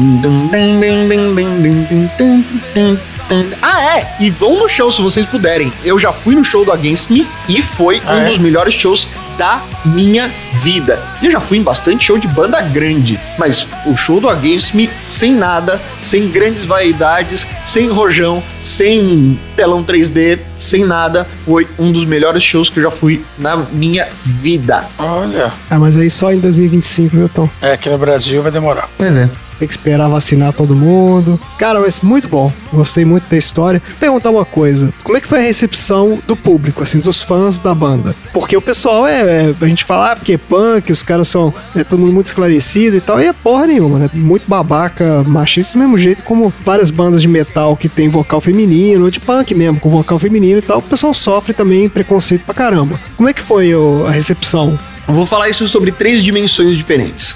Ah, 3.62 3.84
é! 3.98 4.16
E 4.20 4.30
vão 4.30 4.58
no 4.60 4.68
show 4.70 4.92
se 4.92 5.02
vocês 5.02 5.26
puderem. 5.26 5.72
Eu 5.84 5.98
já 6.00 6.14
fui 6.14 6.34
no 6.36 6.44
show 6.44 6.64
do 6.64 6.72
Against 6.72 7.10
Me 7.10 7.28
e 7.50 7.62
foi 7.62 8.02
Ah, 8.06 8.14
um 8.14 8.18
é? 8.22 8.30
dos 8.30 8.38
melhores 8.38 8.74
shows 8.74 9.08
da 9.38 9.62
minha 9.86 10.32
vida. 10.62 11.00
Eu 11.22 11.32
já 11.32 11.40
fui 11.40 11.58
em 11.58 11.64
bastante 11.64 12.06
show 12.06 12.18
de 12.18 12.28
banda 12.28 12.62
grande, 12.62 13.20
mas 13.38 13.68
o 13.86 13.96
show 13.96 14.20
do 14.20 14.30
Against 14.30 14.74
Me, 14.74 14.90
sem 15.10 15.34
nada, 15.34 15.82
sem 16.04 16.30
grandes 16.30 16.66
vaidades, 16.66 17.48
sem 17.66 17.90
rojão, 17.90 18.42
sem 18.64 19.40
telão 19.56 19.84
3D, 19.84 20.40
sem 20.58 20.84
nada, 20.86 21.28
foi 21.46 21.68
um 21.78 21.92
dos 21.92 22.06
melhores 22.06 22.42
shows 22.44 22.70
que 22.70 22.80
eu 22.80 22.84
já 22.84 22.92
fui 22.92 23.24
na 23.38 23.58
minha 23.58 24.08
vida. 24.26 24.86
Olha, 24.98 25.52
Ah, 25.70 25.80
mas 25.80 25.98
aí 25.98 26.10
só 26.10 26.32
em 26.32 26.40
2025, 26.40 27.16
viu, 27.16 27.30
Tom? 27.30 27.50
é 27.62 27.74
aqui 27.74 27.90
no 27.90 27.98
Brasil 27.98 28.42
vai 28.42 28.52
demorar. 28.52 28.90
Pois 28.98 29.16
é. 29.16 29.30
Tem 29.64 29.68
que 29.70 29.76
esperar 29.76 30.10
vacinar 30.10 30.52
todo 30.52 30.76
mundo. 30.76 31.40
Cara, 31.58 31.80
mas 31.80 32.02
muito 32.02 32.28
bom. 32.28 32.52
Gostei 32.74 33.06
muito 33.06 33.30
da 33.30 33.38
história. 33.38 33.82
Perguntar 33.98 34.30
uma 34.30 34.44
coisa: 34.44 34.94
como 35.06 35.18
é 35.18 35.22
que 35.22 35.28
foi 35.28 35.40
a 35.40 35.42
recepção 35.42 36.20
do 36.28 36.36
público, 36.36 36.84
assim, 36.84 37.00
dos 37.00 37.22
fãs 37.22 37.60
da 37.60 37.74
banda? 37.74 38.14
Porque 38.34 38.58
o 38.58 38.62
pessoal 38.62 39.08
é. 39.08 39.22
é 39.22 39.56
a 39.62 39.66
gente 39.66 39.86
fala, 39.86 40.12
ah, 40.12 40.16
porque 40.18 40.34
é 40.34 40.38
punk, 40.38 40.92
os 40.92 41.02
caras 41.02 41.30
são. 41.30 41.54
É 41.74 41.82
todo 41.82 42.02
mundo 42.02 42.12
muito 42.12 42.28
esclarecido 42.28 42.98
e 42.98 43.00
tal. 43.00 43.22
E 43.22 43.28
é 43.28 43.32
porra 43.32 43.66
nenhuma, 43.66 44.00
né? 44.00 44.10
Muito 44.14 44.50
babaca, 44.50 45.24
machista, 45.24 45.78
do 45.78 45.80
mesmo 45.80 45.98
jeito 45.98 46.26
como 46.26 46.54
várias 46.62 46.92
bandas 46.92 47.22
de 47.22 47.30
metal 47.30 47.78
que 47.78 47.88
tem 47.88 48.10
vocal 48.10 48.42
feminino, 48.42 49.06
ou 49.06 49.10
de 49.10 49.22
punk 49.22 49.56
mesmo, 49.56 49.80
com 49.80 49.90
vocal 49.90 50.20
feminino 50.20 50.60
e 50.60 50.62
tal. 50.62 50.80
O 50.80 50.82
pessoal 50.82 51.14
sofre 51.14 51.54
também 51.54 51.88
preconceito 51.88 52.44
pra 52.44 52.54
caramba. 52.54 53.00
Como 53.16 53.30
é 53.30 53.34
que 53.34 53.42
foi 53.42 53.72
a 54.06 54.12
recepção? 54.12 54.78
Vou 55.08 55.26
falar 55.26 55.50
isso 55.50 55.68
sobre 55.68 55.92
três 55.92 56.24
dimensões 56.24 56.78
diferentes. 56.78 57.36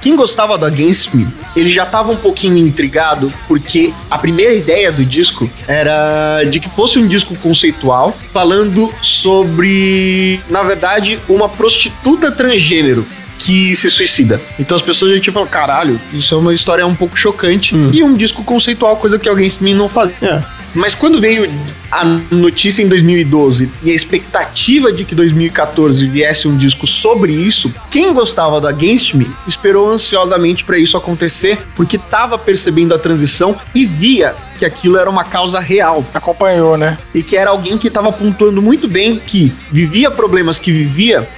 Quem 0.00 0.16
gostava 0.16 0.58
do 0.58 0.66
Against 0.66 1.14
Me, 1.14 1.26
ele 1.54 1.72
já 1.72 1.86
tava 1.86 2.10
um 2.10 2.16
pouquinho 2.16 2.58
intrigado, 2.58 3.32
porque 3.46 3.92
a 4.10 4.18
primeira 4.18 4.52
ideia 4.54 4.90
do 4.90 5.04
disco 5.04 5.48
era 5.66 6.44
de 6.44 6.58
que 6.58 6.68
fosse 6.68 6.98
um 6.98 7.06
disco 7.06 7.34
conceitual, 7.36 8.16
falando 8.32 8.92
sobre, 9.00 10.40
na 10.50 10.62
verdade, 10.62 11.20
uma 11.28 11.48
prostituta 11.48 12.32
transgênero 12.32 13.06
que 13.38 13.74
se 13.76 13.90
suicida. 13.90 14.40
Então 14.58 14.76
as 14.76 14.82
pessoas 14.82 15.12
já 15.12 15.20
tinham 15.20 15.34
falado, 15.34 15.50
caralho, 15.50 16.00
isso 16.12 16.34
é 16.34 16.38
uma 16.38 16.54
história 16.54 16.86
um 16.86 16.94
pouco 16.94 17.16
chocante 17.16 17.74
e 17.92 18.02
um 18.02 18.14
disco 18.14 18.42
conceitual, 18.44 18.96
coisa 18.96 19.18
que 19.18 19.28
Against 19.28 19.60
Me 19.60 19.74
não 19.74 19.88
fazia. 19.88 20.14
É. 20.22 20.42
Mas 20.74 20.94
quando 20.94 21.20
veio 21.20 21.48
a 21.94 22.04
notícia 22.34 22.82
em 22.82 22.88
2012 22.88 23.70
e 23.84 23.92
a 23.92 23.94
expectativa 23.94 24.92
de 24.92 25.04
que 25.04 25.14
2014 25.14 26.08
viesse 26.08 26.48
um 26.48 26.56
disco 26.56 26.88
sobre 26.88 27.32
isso, 27.32 27.72
quem 27.88 28.12
gostava 28.12 28.60
do 28.60 28.66
Against 28.66 29.14
Me 29.14 29.30
esperou 29.46 29.88
ansiosamente 29.88 30.64
para 30.64 30.76
isso 30.76 30.96
acontecer, 30.96 31.60
porque 31.76 31.96
tava 31.96 32.36
percebendo 32.36 32.94
a 32.94 32.98
transição 32.98 33.56
e 33.72 33.86
via 33.86 34.34
que 34.58 34.64
aquilo 34.64 34.96
era 34.96 35.10
uma 35.10 35.24
causa 35.24 35.58
real 35.58 36.04
Acompanhou, 36.14 36.76
né? 36.76 36.96
e 37.14 37.22
que 37.22 37.36
era 37.36 37.50
alguém 37.50 37.76
que 37.76 37.88
estava 37.88 38.12
pontuando 38.12 38.62
muito 38.62 38.88
bem 38.88 39.18
que 39.18 39.52
vivia 39.70 40.10
problemas 40.10 40.58
que 40.58 40.72
vivia 40.72 41.28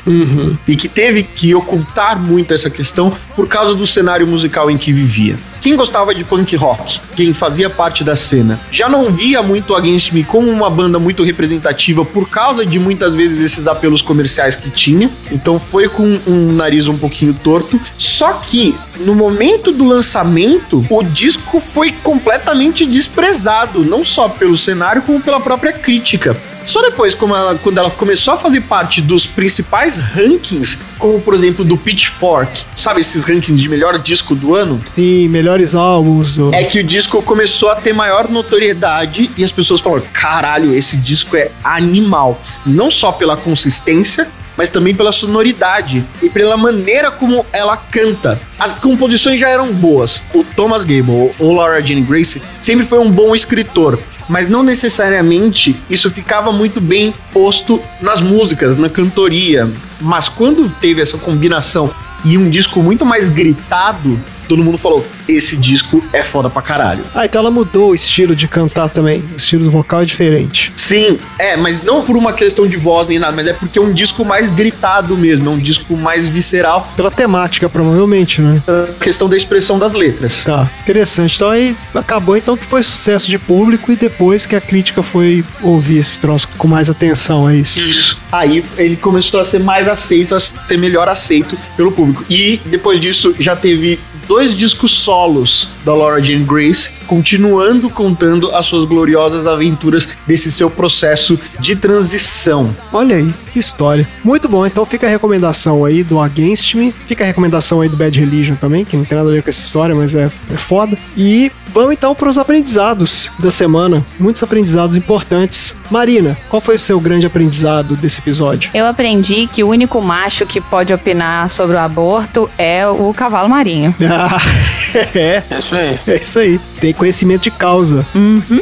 e 0.66 0.76
que 0.76 0.88
teve 0.88 1.22
que 1.22 1.54
ocultar 1.54 2.20
muito 2.20 2.52
essa 2.52 2.70
questão 2.70 3.12
por 3.34 3.48
causa 3.48 3.74
do 3.74 3.86
cenário 3.86 4.26
musical 4.26 4.70
em 4.70 4.76
que 4.76 4.92
vivia. 4.92 5.36
Quem 5.60 5.74
gostava 5.74 6.14
de 6.14 6.22
punk 6.22 6.54
rock, 6.54 7.00
quem 7.16 7.32
fazia 7.32 7.68
parte 7.68 8.04
da 8.04 8.14
cena, 8.14 8.60
já 8.70 8.88
não 8.88 9.10
via 9.12 9.42
muito 9.42 9.74
Against 9.74 10.12
Me 10.12 10.22
como 10.22 10.45
uma 10.50 10.70
banda 10.70 10.98
muito 10.98 11.22
representativa 11.22 12.04
por 12.04 12.28
causa 12.28 12.64
de 12.64 12.78
muitas 12.78 13.14
vezes 13.14 13.40
esses 13.40 13.66
apelos 13.66 14.02
comerciais 14.02 14.56
que 14.56 14.70
tinha. 14.70 15.10
Então 15.30 15.58
foi 15.58 15.88
com 15.88 16.20
um 16.26 16.52
nariz 16.52 16.86
um 16.86 16.96
pouquinho 16.96 17.34
torto. 17.34 17.80
Só 17.96 18.34
que 18.34 18.74
no 19.00 19.14
momento 19.14 19.72
do 19.72 19.84
lançamento, 19.84 20.86
o 20.90 21.02
disco 21.02 21.60
foi 21.60 21.92
completamente 21.92 22.86
desprezado, 22.86 23.84
não 23.84 24.04
só 24.04 24.28
pelo 24.28 24.56
cenário 24.56 25.02
como 25.02 25.20
pela 25.20 25.40
própria 25.40 25.72
crítica. 25.72 26.36
Só 26.66 26.82
depois, 26.82 27.16
ela- 27.20 27.54
quando 27.62 27.78
ela 27.78 27.90
começou 27.90 28.34
a 28.34 28.36
fazer 28.36 28.60
parte 28.62 29.00
dos 29.00 29.24
principais 29.24 29.98
rankings, 29.98 30.78
como 30.98 31.20
por 31.20 31.34
exemplo 31.34 31.64
do 31.64 31.76
Pitchfork, 31.76 32.64
sabe 32.74 33.00
esses 33.00 33.22
rankings 33.24 33.60
de 33.62 33.68
melhor 33.68 33.98
disco 33.98 34.34
do 34.34 34.54
ano? 34.54 34.80
Sim, 34.84 35.28
melhores 35.28 35.74
álbuns. 35.74 36.34
do- 36.34 36.52
É 36.54 36.64
que 36.64 36.80
o 36.80 36.84
disco 36.84 37.22
começou 37.22 37.70
a 37.70 37.76
ter 37.76 37.92
maior 37.92 38.28
notoriedade 38.28 39.30
e 39.36 39.44
as 39.44 39.52
pessoas 39.52 39.80
falaram: 39.80 40.02
caralho, 40.12 40.74
esse 40.74 40.96
disco 40.96 41.36
é 41.36 41.50
animal. 41.62 42.40
Não 42.66 42.90
só 42.90 43.12
pela 43.12 43.36
consistência, 43.36 44.28
mas 44.56 44.68
também 44.68 44.94
pela 44.94 45.12
sonoridade 45.12 46.04
e 46.22 46.28
pela 46.28 46.56
maneira 46.56 47.10
como 47.10 47.44
ela 47.52 47.76
canta. 47.76 48.40
As 48.58 48.72
composições 48.72 49.38
já 49.38 49.48
eram 49.48 49.72
boas. 49.72 50.22
O 50.34 50.42
Thomas 50.42 50.82
Gable 50.82 51.30
ou 51.38 51.54
Laura 51.54 51.80
Jean 51.82 52.02
Grace 52.02 52.42
sempre 52.60 52.86
foi 52.86 52.98
um 52.98 53.10
bom 53.10 53.34
escritor. 53.34 53.98
Mas 54.28 54.48
não 54.48 54.62
necessariamente 54.62 55.80
isso 55.88 56.10
ficava 56.10 56.52
muito 56.52 56.80
bem 56.80 57.14
posto 57.32 57.80
nas 58.00 58.20
músicas, 58.20 58.76
na 58.76 58.88
cantoria. 58.88 59.70
Mas 60.00 60.28
quando 60.28 60.68
teve 60.68 61.00
essa 61.00 61.16
combinação 61.16 61.90
e 62.24 62.36
um 62.36 62.50
disco 62.50 62.82
muito 62.82 63.06
mais 63.06 63.28
gritado, 63.28 64.20
todo 64.48 64.62
mundo 64.62 64.78
falou: 64.78 65.06
esse 65.28 65.56
disco 65.56 66.02
é 66.12 66.22
foda 66.22 66.48
pra 66.48 66.62
caralho. 66.62 67.04
Ah, 67.14 67.24
então 67.24 67.40
ela 67.40 67.50
mudou 67.50 67.90
o 67.90 67.94
estilo 67.94 68.34
de 68.34 68.46
cantar 68.48 68.88
também. 68.88 69.22
O 69.32 69.36
estilo 69.36 69.64
do 69.64 69.70
vocal 69.70 70.02
é 70.02 70.04
diferente. 70.04 70.72
Sim, 70.76 71.18
é, 71.38 71.56
mas 71.56 71.82
não 71.82 72.02
por 72.04 72.16
uma 72.16 72.32
questão 72.32 72.66
de 72.66 72.76
voz 72.76 73.08
nem 73.08 73.18
nada, 73.18 73.34
mas 73.34 73.46
é 73.46 73.52
porque 73.52 73.78
é 73.78 73.82
um 73.82 73.92
disco 73.92 74.24
mais 74.24 74.50
gritado 74.50 75.16
mesmo, 75.16 75.48
é 75.48 75.52
um 75.52 75.58
disco 75.58 75.96
mais 75.96 76.28
visceral, 76.28 76.92
Pela 76.96 77.10
temática, 77.10 77.68
provavelmente, 77.68 78.40
né? 78.40 78.62
a 78.66 78.92
questão 79.02 79.28
da 79.28 79.36
expressão 79.36 79.78
das 79.78 79.92
letras. 79.92 80.44
Tá, 80.44 80.70
interessante. 80.82 81.36
Então 81.36 81.50
aí 81.50 81.76
acabou 81.94 82.36
então 82.36 82.56
que 82.56 82.64
foi 82.64 82.82
sucesso 82.82 83.28
de 83.28 83.38
público 83.38 83.90
e 83.90 83.96
depois 83.96 84.46
que 84.46 84.54
a 84.54 84.60
crítica 84.60 85.02
foi 85.02 85.44
ouvir 85.62 85.98
esse 85.98 86.20
troço 86.20 86.48
com 86.56 86.68
mais 86.68 86.88
atenção, 86.88 87.48
é 87.48 87.56
isso. 87.56 87.78
Isso. 87.78 88.18
Aí 88.30 88.64
ele 88.76 88.96
começou 88.96 89.40
a 89.40 89.44
ser 89.44 89.60
mais 89.60 89.88
aceito, 89.88 90.34
a 90.34 90.40
ser 90.40 90.78
melhor 90.78 91.08
aceito 91.08 91.56
pelo 91.76 91.92
público. 91.92 92.24
E 92.28 92.60
depois 92.66 93.00
disso 93.00 93.34
já 93.38 93.56
teve 93.56 93.98
dois 94.26 94.54
discos 94.56 94.98
solos 95.16 95.70
da 95.82 95.94
Laura 95.94 96.22
Jean 96.22 96.44
Grace, 96.44 96.90
continuando 97.06 97.88
contando 97.88 98.54
as 98.54 98.66
suas 98.66 98.86
gloriosas 98.86 99.46
aventuras 99.46 100.10
desse 100.26 100.52
seu 100.52 100.68
processo 100.68 101.40
de 101.58 101.74
transição. 101.74 102.76
Olha 102.92 103.16
aí, 103.16 103.32
história. 103.58 104.06
Muito 104.24 104.48
bom, 104.48 104.66
então 104.66 104.84
fica 104.84 105.06
a 105.06 105.10
recomendação 105.10 105.84
aí 105.84 106.02
do 106.02 106.20
Against 106.20 106.74
Me, 106.74 106.92
fica 107.06 107.24
a 107.24 107.26
recomendação 107.26 107.80
aí 107.80 107.88
do 107.88 107.96
Bad 107.96 108.18
Religion 108.18 108.54
também, 108.56 108.84
que 108.84 108.96
não 108.96 109.04
tem 109.04 109.16
nada 109.16 109.30
a 109.30 109.32
ver 109.32 109.42
com 109.42 109.50
essa 109.50 109.60
história, 109.60 109.94
mas 109.94 110.14
é, 110.14 110.30
é 110.52 110.56
foda. 110.56 110.96
E 111.16 111.50
vamos 111.72 111.92
então 111.92 112.14
para 112.14 112.28
os 112.28 112.38
aprendizados 112.38 113.30
da 113.38 113.50
semana, 113.50 114.04
muitos 114.18 114.42
aprendizados 114.42 114.96
importantes. 114.96 115.76
Marina, 115.90 116.36
qual 116.50 116.60
foi 116.60 116.76
o 116.76 116.78
seu 116.78 116.98
grande 117.00 117.26
aprendizado 117.26 117.94
desse 117.96 118.20
episódio? 118.20 118.70
Eu 118.74 118.86
aprendi 118.86 119.46
que 119.46 119.62
o 119.62 119.68
único 119.68 120.00
macho 120.02 120.44
que 120.46 120.60
pode 120.60 120.92
opinar 120.92 121.48
sobre 121.50 121.76
o 121.76 121.78
aborto 121.78 122.50
é 122.58 122.86
o 122.86 123.12
cavalo 123.14 123.48
marinho. 123.48 123.94
Ah, 124.10 124.36
é, 125.14 125.42
Isso 125.58 125.74
aí. 125.74 125.98
é 126.06 126.16
isso 126.16 126.38
aí. 126.38 126.60
Tem 126.80 126.92
conhecimento 126.92 127.42
de 127.42 127.50
causa. 127.50 128.06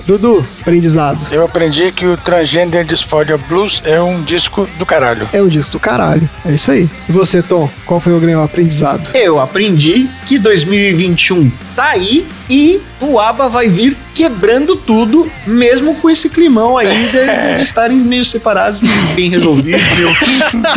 Dudu, 0.07 0.47
aprendizado. 0.61 1.19
Eu 1.31 1.45
aprendi 1.45 1.91
que 1.93 2.07
o 2.07 2.17
Transgender 2.17 2.85
Dysphoria 2.85 3.37
Blues 3.37 3.81
é 3.85 4.01
um 4.01 4.23
disco 4.23 4.69
do 4.79 4.84
caralho. 4.87 5.29
É 5.33 5.41
um 5.43 5.49
disco 5.49 5.73
do 5.73 5.81
caralho. 5.81 6.29
É 6.45 6.53
isso 6.53 6.71
aí. 6.71 6.89
E 7.09 7.13
você, 7.13 7.43
Tom, 7.43 7.69
qual 7.87 8.01
foi 8.01 8.13
o 8.15 8.21
grande 8.21 8.43
aprendizado? 8.43 9.11
Eu 9.15 9.41
aprendi 9.41 10.09
que 10.27 10.39
2021 10.39 11.51
tá 11.77 11.87
aí 11.91 12.27
e 12.49 12.81
o 13.01 13.19
ABBA 13.19 13.49
vai 13.49 13.69
vir 13.69 13.97
quebrando 14.15 14.77
tudo, 14.77 15.29
mesmo 15.47 15.97
com 15.97 16.09
esse 16.09 16.29
climão 16.29 16.79
aí 16.79 16.87
de, 16.89 17.11
de- 17.57 17.63
estarem 17.63 17.97
meio 17.99 18.25
separados, 18.25 18.81
bem 19.15 19.29
resolvidos. 19.31 19.83
meu. 19.99 20.11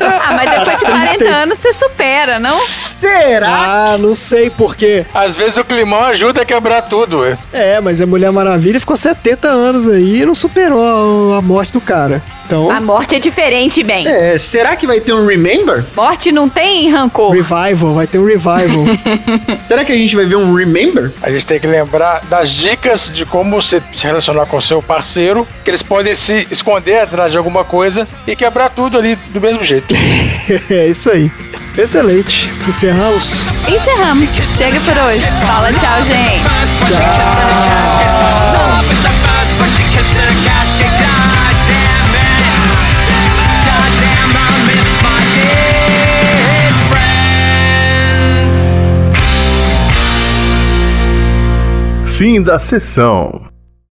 Ah, 0.00 0.32
mas 0.34 0.50
depois 0.50 0.76
de 0.78 0.84
40 0.84 1.24
anos 1.24 1.58
você 1.58 1.72
supera, 1.72 2.38
não? 2.38 2.56
Será? 2.66 3.48
Ah, 3.92 3.98
não 3.98 4.16
sei 4.16 4.50
porquê. 4.50 5.04
Às 5.14 5.36
vezes 5.36 5.56
o 5.56 5.64
climão 5.64 6.02
ajuda 6.04 6.42
a 6.42 6.44
quebrar 6.44 6.82
tudo. 6.82 7.18
ué. 7.20 7.38
É, 7.52 7.80
mas 7.80 8.00
a 8.00 8.06
Mulher 8.06 8.30
Maravilha 8.32 8.80
ficou 8.80 8.96
70 8.96 9.48
anos 9.48 9.88
aí 9.88 10.22
e 10.22 10.26
não 10.26 10.34
superou 10.34 11.34
a, 11.34 11.38
a 11.38 11.42
morte 11.42 11.72
do 11.72 11.80
cara. 11.80 12.22
Então, 12.46 12.70
A 12.70 12.80
morte 12.80 13.16
é 13.16 13.18
diferente, 13.18 13.82
bem. 13.82 14.06
É, 14.06 14.38
será 14.38 14.76
que 14.76 14.86
vai 14.86 15.00
ter 15.00 15.12
um 15.12 15.26
Remember? 15.26 15.84
Morte 15.96 16.30
não 16.30 16.48
tem 16.48 16.88
rancor. 16.88 17.32
revival, 17.32 17.94
vai 17.94 18.06
ter 18.06 18.18
um 18.20 18.24
revival. 18.24 18.86
Será 19.66 19.84
que 19.84 19.90
a 19.90 19.96
gente 19.96 20.14
vai 20.14 20.24
ver 20.26 20.36
um 20.36 20.54
Remember? 20.54 21.10
A 21.20 21.28
gente 21.28 21.44
tem 21.44 21.58
que 21.58 21.66
lembrar 21.66 22.20
das 22.26 22.48
dicas 22.50 23.10
de 23.12 23.26
como 23.26 23.60
você 23.60 23.82
se 23.92 24.04
relacionar 24.06 24.46
com 24.46 24.56
o 24.58 24.62
seu 24.62 24.80
parceiro, 24.80 25.46
que 25.64 25.70
eles 25.70 25.82
podem 25.82 26.14
se 26.14 26.46
esconder 26.50 26.98
atrás 27.00 27.32
de 27.32 27.38
alguma 27.38 27.64
coisa 27.64 28.06
e 28.26 28.36
quebrar 28.36 28.70
tudo 28.70 28.96
ali 28.96 29.16
do 29.16 29.40
mesmo 29.40 29.64
jeito. 29.64 29.92
é 30.70 30.86
isso 30.86 31.10
aí. 31.10 31.30
Excelente. 31.76 32.48
Encerramos. 32.66 33.40
Encerramos. 33.68 34.30
Chega 34.56 34.80
por 34.80 34.96
hoje. 34.96 35.26
Fala 35.44 35.72
tchau, 35.72 36.04
gente. 36.06 36.46
Fim 52.16 52.40
da 52.40 52.58
sessão. 52.58 53.45